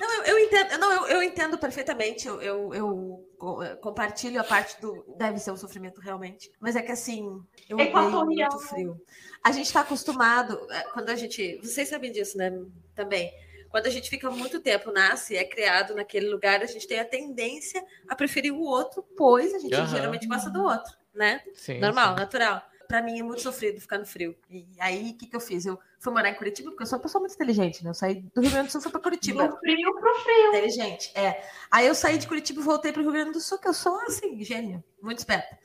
Não, 0.00 0.10
eu, 0.14 0.22
eu 0.24 0.38
entendo, 0.38 0.78
não, 0.78 0.92
eu, 0.92 1.06
eu 1.08 1.22
entendo 1.22 1.58
perfeitamente. 1.58 2.28
Eu, 2.28 2.40
eu, 2.42 2.74
eu 2.74 3.62
eh, 3.62 3.74
compartilho 3.76 4.40
a 4.40 4.44
parte 4.44 4.80
do. 4.80 5.04
Deve 5.16 5.38
ser 5.38 5.50
um 5.50 5.56
sofrimento 5.56 6.00
realmente. 6.00 6.50
Mas 6.60 6.76
é 6.76 6.82
que 6.82 6.92
assim, 6.92 7.24
eu 7.68 7.76
odeio 7.76 7.88
Equatorial. 7.90 8.50
muito 8.52 8.58
frio. 8.68 8.96
A 9.42 9.50
gente 9.50 9.72
tá 9.72 9.80
acostumado. 9.80 10.60
eh, 10.70 10.84
Quando 10.92 11.10
a 11.10 11.16
gente. 11.16 11.58
Vocês 11.62 11.88
sabem 11.88 12.12
disso, 12.12 12.38
né? 12.38 12.52
Também. 12.94 13.32
Quando 13.72 13.86
a 13.86 13.90
gente 13.90 14.10
fica 14.10 14.30
muito 14.30 14.60
tempo, 14.60 14.92
nasce, 14.92 15.34
é 15.34 15.44
criado 15.44 15.94
naquele 15.94 16.28
lugar, 16.28 16.60
a 16.60 16.66
gente 16.66 16.86
tem 16.86 17.00
a 17.00 17.06
tendência 17.06 17.82
a 18.06 18.14
preferir 18.14 18.52
o 18.52 18.60
outro, 18.60 19.02
pois 19.16 19.54
a 19.54 19.58
gente 19.58 19.74
Aham. 19.74 19.86
geralmente 19.86 20.28
gosta 20.28 20.50
do 20.50 20.62
outro, 20.62 20.92
né? 21.14 21.42
Sim, 21.54 21.80
Normal, 21.80 22.10
sim. 22.10 22.20
natural. 22.20 22.62
Pra 22.86 23.00
mim 23.00 23.18
é 23.18 23.22
muito 23.22 23.40
sofrido 23.40 23.80
ficar 23.80 23.96
no 23.96 24.04
frio. 24.04 24.36
E 24.50 24.66
aí, 24.78 25.12
o 25.12 25.16
que, 25.16 25.26
que 25.26 25.34
eu 25.34 25.40
fiz? 25.40 25.64
Eu 25.64 25.78
fui 25.98 26.12
morar 26.12 26.28
em 26.28 26.34
Curitiba, 26.34 26.68
porque 26.68 26.82
eu 26.82 26.86
sou 26.86 26.98
uma 26.98 27.02
pessoa 27.02 27.20
muito 27.20 27.34
inteligente, 27.34 27.82
né? 27.82 27.88
Eu 27.88 27.94
saí 27.94 28.20
do 28.34 28.42
Rio 28.42 28.50
Grande 28.50 28.68
do 28.68 28.72
Sul 28.72 28.80
e 28.80 28.82
fui 28.82 28.92
pra 28.92 29.00
Curitiba. 29.00 29.48
Do 29.48 29.56
frio 29.56 29.94
pro 29.98 30.14
frio. 30.16 30.48
Inteligente, 30.48 31.10
é. 31.14 31.42
Aí 31.70 31.86
eu 31.86 31.94
saí 31.94 32.18
de 32.18 32.28
Curitiba 32.28 32.60
e 32.60 32.64
voltei 32.64 32.92
pro 32.92 33.00
Rio 33.00 33.12
Grande 33.12 33.32
do 33.32 33.40
Sul, 33.40 33.56
que 33.56 33.68
eu 33.68 33.72
sou, 33.72 33.98
assim, 34.02 34.44
gênio, 34.44 34.84
muito 35.00 35.20
esperta. 35.20 35.58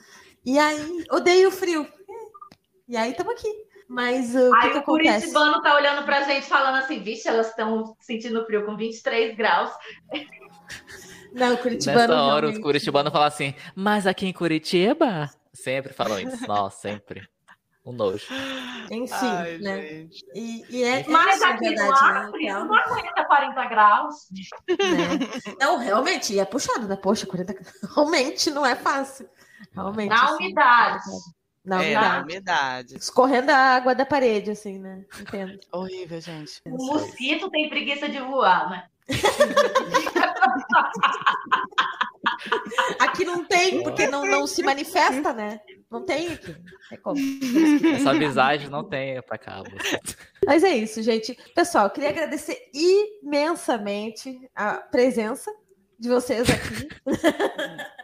E 0.46 0.58
aí, 0.58 1.04
odeio 1.12 1.50
o 1.50 1.52
frio. 1.52 1.86
E 2.88 2.96
aí, 2.96 3.12
estamos 3.12 3.34
aqui. 3.34 3.67
Mas 3.90 4.36
uh, 4.36 4.50
o 4.50 4.52
que, 4.60 4.66
Aí 4.66 4.72
que 4.72 4.78
o 4.78 4.80
acontece? 4.82 5.20
curitibano 5.32 5.62
tá 5.62 5.76
olhando 5.76 6.04
pra 6.06 6.24
gente 6.24 6.46
falando 6.46 6.76
assim, 6.76 7.02
vixe, 7.02 7.28
elas 7.28 7.48
estão 7.50 7.96
sentindo 8.00 8.46
frio 8.46 8.66
com 8.66 8.76
23 8.76 9.36
graus. 9.36 9.72
Não, 11.34 11.54
o 11.54 11.58
Curitibano 11.58 12.00
Nessa 12.00 12.14
hora, 12.22 12.36
os 12.48 12.52
realmente- 12.52 12.62
curitibanos 12.62 13.12
falam 13.12 13.28
assim, 13.28 13.54
mas 13.76 14.08
aqui 14.08 14.26
em 14.28 14.34
Curitiba? 14.34 15.30
Sempre 15.54 15.94
falam 15.94 16.20
isso. 16.20 16.46
Nossa, 16.48 16.80
sempre. 16.82 17.28
Um 17.86 17.94
nojo. 17.94 18.26
Enfim, 18.92 19.14
Ai, 19.16 19.58
né? 19.60 19.82
gente. 19.82 20.26
E, 20.36 20.66
e 20.70 20.84
é, 20.84 21.00
é 21.02 21.06
Mas 21.08 21.36
isso, 21.36 21.46
na 21.46 21.54
aqui 21.54 21.70
no 21.70 21.76
verdade, 21.78 22.02
né? 22.02 22.20
Acre 22.20 22.44
Real, 22.44 22.66
não 22.66 22.76
aguenta 22.76 23.26
40 23.26 23.66
graus. 23.66 24.16
né? 24.68 25.56
Não, 25.58 25.78
realmente, 25.78 26.34
e 26.34 26.40
é 26.40 26.44
puxado, 26.46 26.86
né? 26.88 26.98
Poxa, 26.98 27.26
40 27.26 27.56
Realmente 27.96 28.50
não 28.52 28.66
é 28.66 28.76
fácil. 28.76 29.30
Realmente. 29.74 30.10
Na 30.10 30.26
assim, 30.26 30.36
umidade. 30.36 31.04
Na 31.68 31.84
É, 31.84 31.94
na 31.94 32.00
umidade. 32.00 32.24
umidade. 32.24 32.96
Escorrendo 32.96 33.52
a 33.52 33.58
água 33.58 33.94
da 33.94 34.06
parede, 34.06 34.52
assim, 34.52 34.80
né? 34.80 35.04
Entendo. 35.20 35.60
Horrível, 35.70 36.22
gente. 36.22 36.62
O 36.66 36.78
mosquito 36.78 37.50
tem 37.52 37.68
preguiça 37.70 38.08
de 38.08 38.22
voar, 38.22 38.70
né? 38.70 38.86
Aqui 43.00 43.24
não 43.26 43.44
tem, 43.44 43.84
porque 43.84 44.08
não, 44.08 44.26
não 44.26 44.48
se 44.48 44.64
manifesta, 44.64 45.34
né? 45.34 45.60
Não 45.90 46.04
tem 46.06 46.34
aqui. 46.34 46.56
É 46.92 46.98
como. 46.98 47.18
Essa 47.96 48.14
visagem 48.14 48.70
não 48.70 48.84
tem 48.84 49.22
pra 49.22 49.38
cá. 49.38 49.64
Mas 50.46 50.64
é 50.64 50.76
isso, 50.76 51.02
gente. 51.02 51.38
Pessoal, 51.56 51.90
queria 51.90 52.10
agradecer 52.10 52.70
imensamente 52.74 54.38
a 54.54 54.74
presença 54.76 55.52
de 55.98 56.10
vocês 56.10 56.48
aqui. 56.50 56.88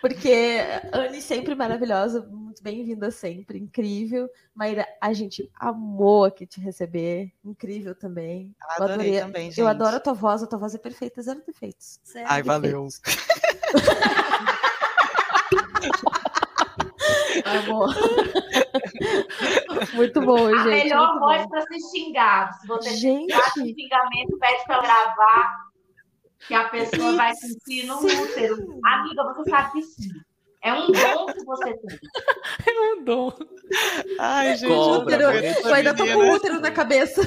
Porque 0.00 0.60
a 0.92 0.98
Anne 0.98 1.20
sempre 1.20 1.54
maravilhosa, 1.54 2.26
muito 2.30 2.62
bem-vinda 2.62 3.10
sempre, 3.10 3.58
incrível. 3.58 4.28
Maíra, 4.54 4.86
a 5.00 5.12
gente 5.12 5.50
amou 5.58 6.24
aqui 6.24 6.46
te 6.46 6.60
receber, 6.60 7.32
incrível 7.44 7.94
também. 7.94 8.54
Eu 8.60 8.84
adorei 8.84 8.94
adorei- 8.94 9.20
também, 9.20 9.44
gente. 9.50 9.60
Eu 9.60 9.68
adoro 9.68 9.96
a 9.96 10.00
tua 10.00 10.14
voz, 10.14 10.42
a 10.42 10.46
tua 10.46 10.58
voz 10.58 10.74
é 10.74 10.78
perfeita, 10.78 11.22
zero 11.22 11.42
defeitos. 11.46 11.98
Zero 12.06 12.26
Ai, 12.28 12.42
valeu. 12.42 12.86
defeitos. 12.86 13.00
Amor. 17.44 17.94
muito 19.94 20.20
bom, 20.22 20.46
A 20.46 20.58
gente. 20.62 20.84
melhor 20.84 21.08
muito 21.08 21.20
voz 21.20 21.46
para 21.48 21.62
ser 21.62 21.78
xingado. 21.90 22.54
Se 22.60 22.66
você 22.66 22.90
Gente, 22.96 23.34
xingamento, 23.54 24.38
pede 24.38 24.64
para 24.66 24.82
gravar, 24.82 25.56
que 26.46 26.54
a 26.54 26.68
pessoa 26.68 27.16
vai 27.16 27.34
sentir 27.34 27.86
no 27.86 27.98
Sim. 27.98 28.16
útero. 28.22 28.80
Amiga, 28.84 29.24
você 29.34 29.50
sabe 29.50 29.72
que 29.72 29.82
sim. 29.82 30.10
É 30.64 30.72
um 30.72 30.90
dom 30.90 31.26
que 31.26 31.44
você 31.44 31.76
tem. 31.76 31.98
Mandou. 32.96 33.34
Ai, 34.18 34.56
gente. 34.56 34.68
Cobra, 34.68 35.14
eu 35.14 35.18
útero, 35.18 35.28
adorei 35.28 35.46
essa 35.50 35.68
eu 35.68 35.74
ainda 35.74 35.94
tô 35.94 36.04
com 36.04 36.10
o 36.10 36.18
menina. 36.18 36.34
útero 36.36 36.60
na 36.60 36.70
cabeça. 36.70 37.20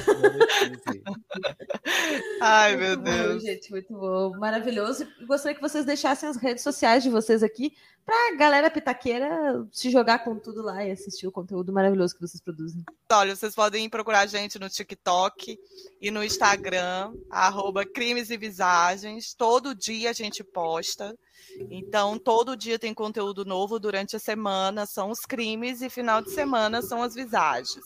Ai, 2.40 2.76
meu 2.76 2.96
Muito 2.96 3.04
bom, 3.04 3.10
Deus. 3.10 3.42
gente, 3.44 3.70
muito 3.70 3.92
bom. 3.92 4.36
Maravilhoso. 4.38 5.06
Gostaria 5.26 5.54
que 5.54 5.60
vocês 5.62 5.84
deixassem 5.84 6.28
as 6.28 6.36
redes 6.36 6.64
sociais 6.64 7.02
de 7.04 7.10
vocês 7.10 7.42
aqui 7.44 7.72
pra 8.04 8.36
galera 8.36 8.70
pitaqueira 8.70 9.64
se 9.70 9.90
jogar 9.90 10.24
com 10.24 10.36
tudo 10.36 10.62
lá 10.62 10.84
e 10.84 10.90
assistir 10.90 11.26
o 11.26 11.32
conteúdo 11.32 11.72
maravilhoso 11.72 12.14
que 12.14 12.20
vocês 12.20 12.40
produzem. 12.40 12.82
Olha, 13.12 13.36
vocês 13.36 13.54
podem 13.54 13.88
procurar 13.88 14.20
a 14.20 14.26
gente 14.26 14.58
no 14.58 14.68
TikTok 14.68 15.58
e 16.00 16.10
no 16.10 16.24
Instagram, 16.24 17.12
arroba 17.30 17.84
Crimes 17.84 18.30
e 18.30 18.36
Visagens. 18.36 19.32
Todo 19.34 19.74
dia 19.74 20.10
a 20.10 20.14
gente 20.14 20.42
posta. 20.42 21.14
Então, 21.70 22.18
todo 22.18 22.56
dia 22.56 22.78
tem 22.78 22.94
conteúdo 22.94 23.44
novo 23.44 23.78
durante 23.78 24.16
a 24.16 24.18
semana. 24.18 24.86
São 24.86 25.10
os 25.10 25.20
crimes 25.20 25.82
e 25.82 25.90
final 25.90 26.22
de 26.22 26.30
semana 26.30 26.82
são 26.82 27.02
as 27.02 27.14
visagens. 27.14 27.80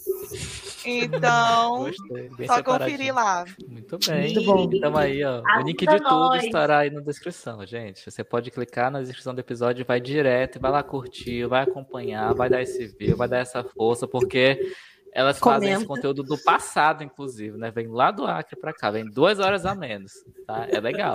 Então, 0.84 1.84
Gostei, 1.84 2.46
só 2.46 2.62
conferir 2.62 3.14
lá. 3.14 3.44
Muito 3.68 3.98
bem. 4.06 4.34
Muito 4.34 4.44
bom. 4.44 4.70
Então 4.72 4.96
aí, 4.96 5.22
ó. 5.24 5.42
O 5.58 5.62
link 5.62 5.78
de 5.78 5.96
tudo 5.98 6.10
nós. 6.10 6.44
estará 6.44 6.78
aí 6.78 6.90
na 6.90 7.00
descrição, 7.00 7.64
gente. 7.64 8.10
Você 8.10 8.24
pode 8.24 8.50
clicar 8.50 8.90
na 8.90 9.00
descrição 9.00 9.34
do 9.34 9.40
episódio, 9.40 9.84
vai 9.84 10.00
direto, 10.00 10.60
vai 10.60 10.70
lá 10.70 10.82
curtir, 10.82 11.46
vai 11.46 11.62
acompanhar, 11.62 12.34
vai 12.34 12.50
dar 12.50 12.62
esse 12.62 12.86
view, 12.86 13.16
vai 13.16 13.28
dar 13.28 13.38
essa 13.38 13.62
força, 13.62 14.06
porque 14.08 14.74
elas 15.12 15.38
fazem 15.38 15.68
esse 15.68 15.84
Comenta. 15.84 15.94
conteúdo 15.94 16.22
do 16.22 16.42
passado, 16.42 17.04
inclusive, 17.04 17.56
né? 17.58 17.70
Vem 17.70 17.86
lá 17.88 18.10
do 18.10 18.26
Acre 18.26 18.56
pra 18.58 18.72
cá, 18.72 18.90
vem 18.90 19.04
duas 19.04 19.38
horas 19.38 19.66
a 19.66 19.74
menos, 19.74 20.12
tá? 20.46 20.66
É 20.70 20.80
legal. 20.80 21.14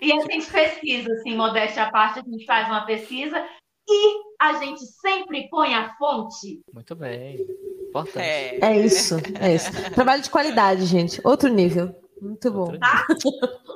E 0.00 0.12
a 0.12 0.20
gente 0.20 0.50
pesquisa, 0.50 1.12
assim, 1.12 1.36
modéstia 1.36 1.84
à 1.84 1.90
parte, 1.90 2.20
a 2.20 2.22
gente 2.22 2.44
faz 2.44 2.66
uma 2.68 2.86
pesquisa 2.86 3.44
e 3.88 4.16
a 4.40 4.54
gente 4.54 4.84
sempre 4.84 5.48
põe 5.48 5.74
a 5.74 5.94
fonte. 5.96 6.60
Muito 6.72 6.94
bem. 6.94 7.46
Importante. 7.88 8.18
É. 8.18 8.58
É 8.60 8.78
isso, 8.78 9.16
é 9.40 9.54
isso. 9.54 9.70
Trabalho 9.94 10.22
de 10.22 10.30
qualidade, 10.30 10.84
gente. 10.86 11.20
Outro 11.24 11.48
nível. 11.48 11.94
Muito 12.20 12.50
bom. 12.50 12.72
Outro 13.08 13.30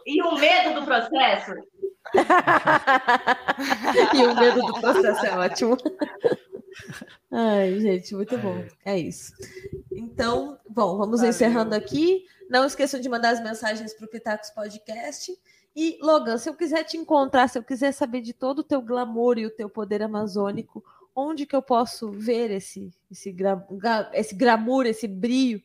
E 0.07 0.23
o 0.23 0.35
medo 0.36 0.81
do 0.81 0.85
processo 0.85 1.52
e 4.15 4.27
o 4.27 4.35
medo 4.35 4.62
do 4.62 4.81
processo 4.81 5.27
é 5.27 5.39
ótimo. 5.39 5.77
Ai, 7.31 7.78
gente, 7.78 8.15
muito 8.15 8.36
bom. 8.39 8.65
É 8.85 8.98
isso. 8.98 9.32
Então, 9.93 10.59
bom, 10.69 10.97
vamos 10.97 11.20
Valeu. 11.20 11.31
encerrando 11.31 11.74
aqui. 11.74 12.24
Não 12.48 12.65
esqueçam 12.65 13.01
de 13.01 13.09
mandar 13.09 13.31
as 13.31 13.40
mensagens 13.40 13.94
para 13.94 14.07
o 14.07 14.11
Pitacos 14.11 14.51
Podcast. 14.51 15.32
E, 15.82 15.97
Logan, 16.02 16.36
se 16.36 16.47
eu 16.47 16.52
quiser 16.52 16.85
te 16.85 16.98
encontrar, 16.98 17.48
se 17.48 17.59
eu 17.59 17.62
quiser 17.62 17.90
saber 17.93 18.20
de 18.20 18.35
todo 18.35 18.59
o 18.59 18.62
teu 18.62 18.82
glamour 18.82 19.39
e 19.39 19.47
o 19.47 19.51
teu 19.51 19.66
poder 19.66 20.02
amazônico, 20.02 20.85
onde 21.16 21.47
que 21.47 21.57
eu 21.57 21.62
posso 21.62 22.11
ver 22.11 22.51
esse, 22.51 22.93
esse, 23.11 23.32
gra, 23.32 23.66
esse 24.12 24.35
glamour, 24.35 24.85
esse 24.85 25.09
brilho? 25.09 25.62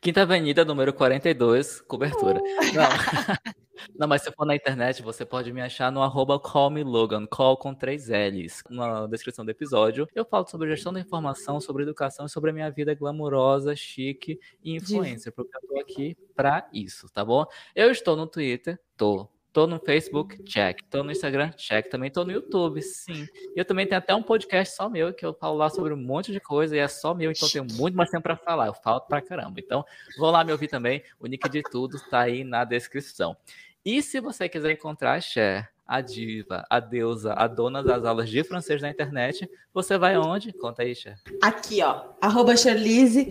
Quinta 0.00 0.22
Avenida, 0.22 0.64
número 0.64 0.92
42, 0.92 1.80
cobertura. 1.80 2.40
Não. 2.72 2.90
Não, 3.98 4.06
mas 4.06 4.22
se 4.22 4.30
for 4.30 4.44
na 4.44 4.54
internet, 4.54 5.02
você 5.02 5.24
pode 5.24 5.52
me 5.52 5.60
achar 5.60 5.90
no 5.90 6.02
arroba 6.02 6.38
callmelogan, 6.38 7.26
call 7.26 7.56
com 7.56 7.74
três 7.74 8.08
L's. 8.08 8.62
Na 8.70 9.08
descrição 9.08 9.44
do 9.44 9.50
episódio, 9.50 10.06
eu 10.14 10.24
falo 10.24 10.46
sobre 10.46 10.68
gestão 10.68 10.92
da 10.92 11.00
informação, 11.00 11.60
sobre 11.60 11.82
educação 11.82 12.26
e 12.26 12.28
sobre 12.28 12.50
a 12.50 12.52
minha 12.52 12.70
vida 12.70 12.94
glamurosa, 12.94 13.74
chique 13.74 14.38
e 14.62 14.76
influencer, 14.76 15.32
porque 15.32 15.56
eu 15.56 15.68
tô 15.68 15.80
aqui 15.80 16.16
pra 16.36 16.68
isso, 16.72 17.08
tá 17.08 17.24
bom? 17.24 17.44
Eu 17.74 17.90
estou 17.90 18.14
no 18.14 18.28
Twitter, 18.28 18.78
tô. 18.96 19.28
Tô 19.52 19.66
no 19.66 19.80
Facebook, 19.80 20.42
check. 20.44 20.80
Tô 20.88 21.02
no 21.02 21.10
Instagram, 21.10 21.50
check. 21.56 21.88
Também 21.88 22.10
tô 22.10 22.24
no 22.24 22.30
YouTube, 22.30 22.80
sim. 22.82 23.26
E 23.54 23.58
eu 23.58 23.64
também 23.64 23.86
tenho 23.86 23.98
até 23.98 24.14
um 24.14 24.22
podcast 24.22 24.76
só 24.76 24.88
meu, 24.88 25.12
que 25.12 25.26
eu 25.26 25.34
falo 25.34 25.56
lá 25.56 25.68
sobre 25.68 25.92
um 25.92 25.96
monte 25.96 26.30
de 26.30 26.38
coisa 26.38 26.76
e 26.76 26.78
é 26.78 26.86
só 26.86 27.14
meu, 27.14 27.32
então 27.32 27.48
eu 27.48 27.52
tenho 27.52 27.78
muito 27.78 27.96
mais 27.96 28.10
tempo 28.10 28.22
pra 28.22 28.36
falar. 28.36 28.68
Eu 28.68 28.74
falo 28.74 29.00
pra 29.00 29.20
caramba. 29.20 29.58
Então, 29.58 29.84
vou 30.16 30.30
lá 30.30 30.44
me 30.44 30.52
ouvir 30.52 30.68
também. 30.68 31.02
O 31.18 31.26
link 31.26 31.48
de 31.48 31.62
tudo 31.62 31.98
tá 32.08 32.20
aí 32.20 32.44
na 32.44 32.64
descrição. 32.64 33.36
E 33.84 34.00
se 34.02 34.20
você 34.20 34.48
quiser 34.48 34.72
encontrar 34.72 35.14
a 35.14 35.20
Cher, 35.20 35.68
a 35.84 36.00
diva, 36.00 36.64
a 36.70 36.78
deusa, 36.78 37.32
a 37.32 37.48
dona 37.48 37.82
das 37.82 38.04
aulas 38.04 38.30
de 38.30 38.44
francês 38.44 38.80
na 38.80 38.90
internet, 38.90 39.50
você 39.74 39.98
vai 39.98 40.14
aonde? 40.14 40.52
Conta 40.52 40.82
aí, 40.82 40.94
Cher. 40.94 41.18
Aqui, 41.42 41.82
ó. 41.82 42.04
Arroba 42.20 42.52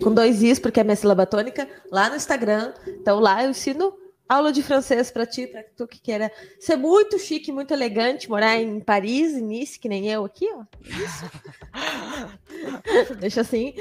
com 0.02 0.12
dois 0.12 0.42
Is, 0.42 0.58
porque 0.58 0.80
é 0.80 0.84
minha 0.84 0.96
sílaba 0.96 1.24
tônica, 1.24 1.66
lá 1.90 2.10
no 2.10 2.16
Instagram. 2.16 2.74
Então 2.86 3.18
lá 3.20 3.42
eu 3.42 3.50
ensino 3.50 3.94
aula 4.30 4.52
de 4.52 4.62
francês 4.62 5.10
para 5.10 5.26
ti, 5.26 5.48
para 5.48 5.64
tu 5.76 5.88
que 5.88 6.00
queira 6.00 6.30
ser 6.60 6.76
muito 6.76 7.18
chique, 7.18 7.50
muito 7.50 7.74
elegante, 7.74 8.30
morar 8.30 8.56
em 8.56 8.78
Paris, 8.78 9.32
em 9.32 9.42
Nice, 9.42 9.76
que 9.76 9.88
nem 9.88 10.08
eu 10.08 10.24
aqui, 10.24 10.48
ó. 10.52 10.64
Isso. 10.84 11.30
Deixa 13.18 13.40
assim. 13.40 13.74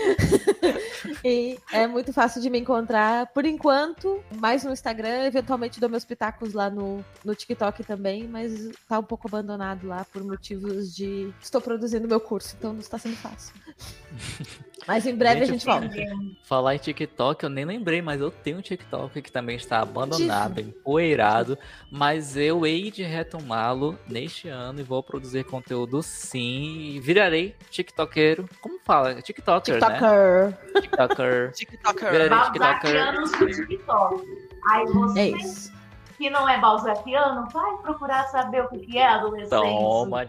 e 1.24 1.60
é 1.72 1.86
muito 1.86 2.12
fácil 2.12 2.42
de 2.42 2.50
me 2.50 2.60
encontrar, 2.60 3.28
por 3.28 3.46
enquanto, 3.46 4.24
mais 4.40 4.64
no 4.64 4.74
Instagram, 4.74 5.26
eventualmente 5.26 5.80
dou 5.80 5.90
meus 5.90 6.04
pitacos 6.04 6.54
lá 6.54 6.68
no, 6.68 7.06
no 7.24 7.36
TikTok 7.36 7.84
também, 7.84 8.28
mas 8.28 8.72
tá 8.88 8.98
um 8.98 9.04
pouco 9.04 9.28
abandonado 9.28 9.88
lá 9.88 10.04
por 10.12 10.24
motivos 10.24 10.96
de 10.96 11.32
estou 11.40 11.62
produzindo 11.62 12.08
meu 12.08 12.20
curso, 12.20 12.56
então 12.58 12.74
não 12.74 12.80
está 12.80 12.98
sendo 12.98 13.18
fácil. 13.18 13.54
Mas 14.88 15.06
em 15.06 15.16
breve 15.16 15.46
gente, 15.46 15.50
a 15.50 15.54
gente 15.54 15.66
volta. 15.66 16.36
Falar 16.44 16.76
em 16.76 16.78
TikTok, 16.78 17.44
eu 17.44 17.50
nem 17.50 17.66
lembrei, 17.66 18.02
mas 18.02 18.20
eu 18.22 18.32
tenho 18.32 18.58
um 18.58 18.62
TikTok 18.62 19.22
que 19.22 19.32
também 19.32 19.56
está 19.56 19.80
abandonado, 19.82 20.60
empoeirado. 20.60 21.58
Mas 21.92 22.36
eu 22.36 22.66
hei 22.66 22.90
de 22.90 23.04
retomá-lo 23.04 23.98
neste 24.08 24.48
ano 24.48 24.80
e 24.80 24.84
vou 24.84 25.04
produzir 25.04 25.44
conteúdo 25.44 26.02
sim. 26.02 26.94
E 26.96 27.00
virarei 27.00 27.56
TikTokeiro. 27.70 28.48
Como 28.62 28.80
fala? 28.84 29.22
TikToker, 29.22 29.76
TikToker. 29.76 30.50
né? 30.50 30.82
TikToker. 30.82 31.52
TikToker. 31.52 32.12
Virarei 32.12 32.30
TikToker. 32.40 32.60
Balzaquianos 32.60 33.32
do 33.32 33.68
TikTok. 33.68 34.24
Aí 34.72 34.86
você 34.88 35.20
É 35.20 35.28
isso. 35.30 35.74
que 36.18 36.30
não 36.30 36.50
é 36.50 36.60
balzaquiano, 36.60 37.48
vai 37.52 37.78
procurar 37.78 38.28
saber 38.28 38.64
o 38.66 38.70
que 38.70 38.98
é 38.98 39.08
adolescente. 39.08 39.50
Toma. 39.50 40.26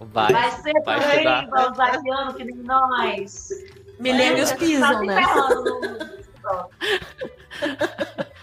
Vai. 0.00 0.32
Vai 0.32 0.50
ser 0.50 0.72
vai 0.84 1.00
também 1.00 1.50
balzaquiano 1.50 2.34
que 2.34 2.44
nem 2.44 2.56
nós. 2.56 3.48
Milênios 3.98 4.50
Tá 4.50 4.56
pisam, 4.56 5.02
né? 5.04 5.16
TikTok. 5.22 6.70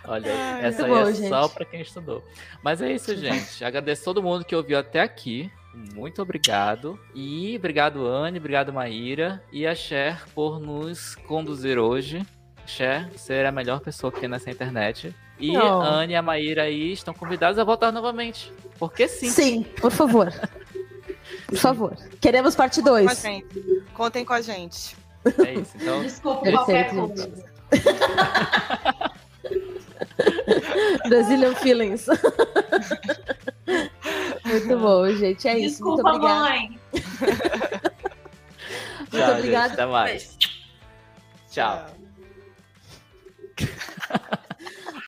Olha, 0.07 0.31
Ai, 0.33 0.65
essa 0.65 0.83
aí 0.85 0.89
bom, 0.89 1.07
é 1.07 1.13
gente. 1.13 1.29
só 1.29 1.47
pra 1.47 1.65
quem 1.65 1.81
estudou. 1.81 2.23
Mas 2.63 2.81
é 2.81 2.91
isso, 2.91 3.15
gente. 3.15 3.63
Agradeço 3.63 4.03
todo 4.03 4.21
mundo 4.23 4.43
que 4.43 4.55
ouviu 4.55 4.77
até 4.77 4.99
aqui. 4.99 5.51
Muito 5.93 6.21
obrigado. 6.21 6.99
E 7.15 7.55
obrigado, 7.55 8.05
Anne, 8.05 8.39
obrigado, 8.39 8.73
Maíra. 8.73 9.41
E 9.51 9.65
a 9.65 9.73
Cher 9.73 10.21
por 10.33 10.59
nos 10.59 11.15
conduzir 11.15 11.77
hoje. 11.77 12.25
Cher, 12.65 13.09
você 13.11 13.35
é 13.35 13.47
a 13.47 13.51
melhor 13.51 13.79
pessoa 13.79 14.11
que 14.11 14.19
tem 14.19 14.27
nessa 14.29 14.49
internet. 14.51 15.15
E 15.39 15.57
Oh. 15.57 15.61
a 15.61 15.87
Anne 15.87 16.13
e 16.13 16.15
a 16.15 16.21
Maíra 16.21 16.63
aí 16.63 16.91
estão 16.91 17.13
convidadas 17.13 17.57
a 17.57 17.63
voltar 17.63 17.91
novamente. 17.91 18.51
Porque 18.77 19.07
sim. 19.07 19.29
Sim, 19.29 19.63
por 19.63 19.91
favor. 19.91 20.31
Por 21.47 21.57
favor. 21.57 21.95
Queremos 22.19 22.55
parte 22.55 22.81
Contem 22.81 23.03
com 23.05 23.09
a 23.09 23.13
2. 23.13 23.21
gente. 23.21 23.83
Contem 23.93 24.25
com 24.25 24.33
a 24.33 24.41
gente. 24.41 24.95
É 25.45 25.53
isso, 25.53 25.71
então. 25.75 26.01
Desculpa 26.01 26.41
Perfeito. 26.41 26.95
qualquer 26.95 27.27
coisa. 27.27 27.51
Brazilian 31.07 31.55
Feelings. 31.55 32.05
Muito 34.45 34.79
bom, 34.79 35.07
gente. 35.11 35.47
É 35.47 35.55
Desculpa, 35.55 35.65
isso. 35.65 35.83
Muito 35.83 36.07
obrigada. 36.07 36.39
mãe. 36.39 36.79
Muito 38.99 39.11
Tchau, 39.11 39.31
obrigada. 39.37 39.69
Gente, 39.69 39.73
até 39.73 39.85
mais. 39.85 40.37
Tchau. 41.49 41.85
Tchau. 43.57 44.37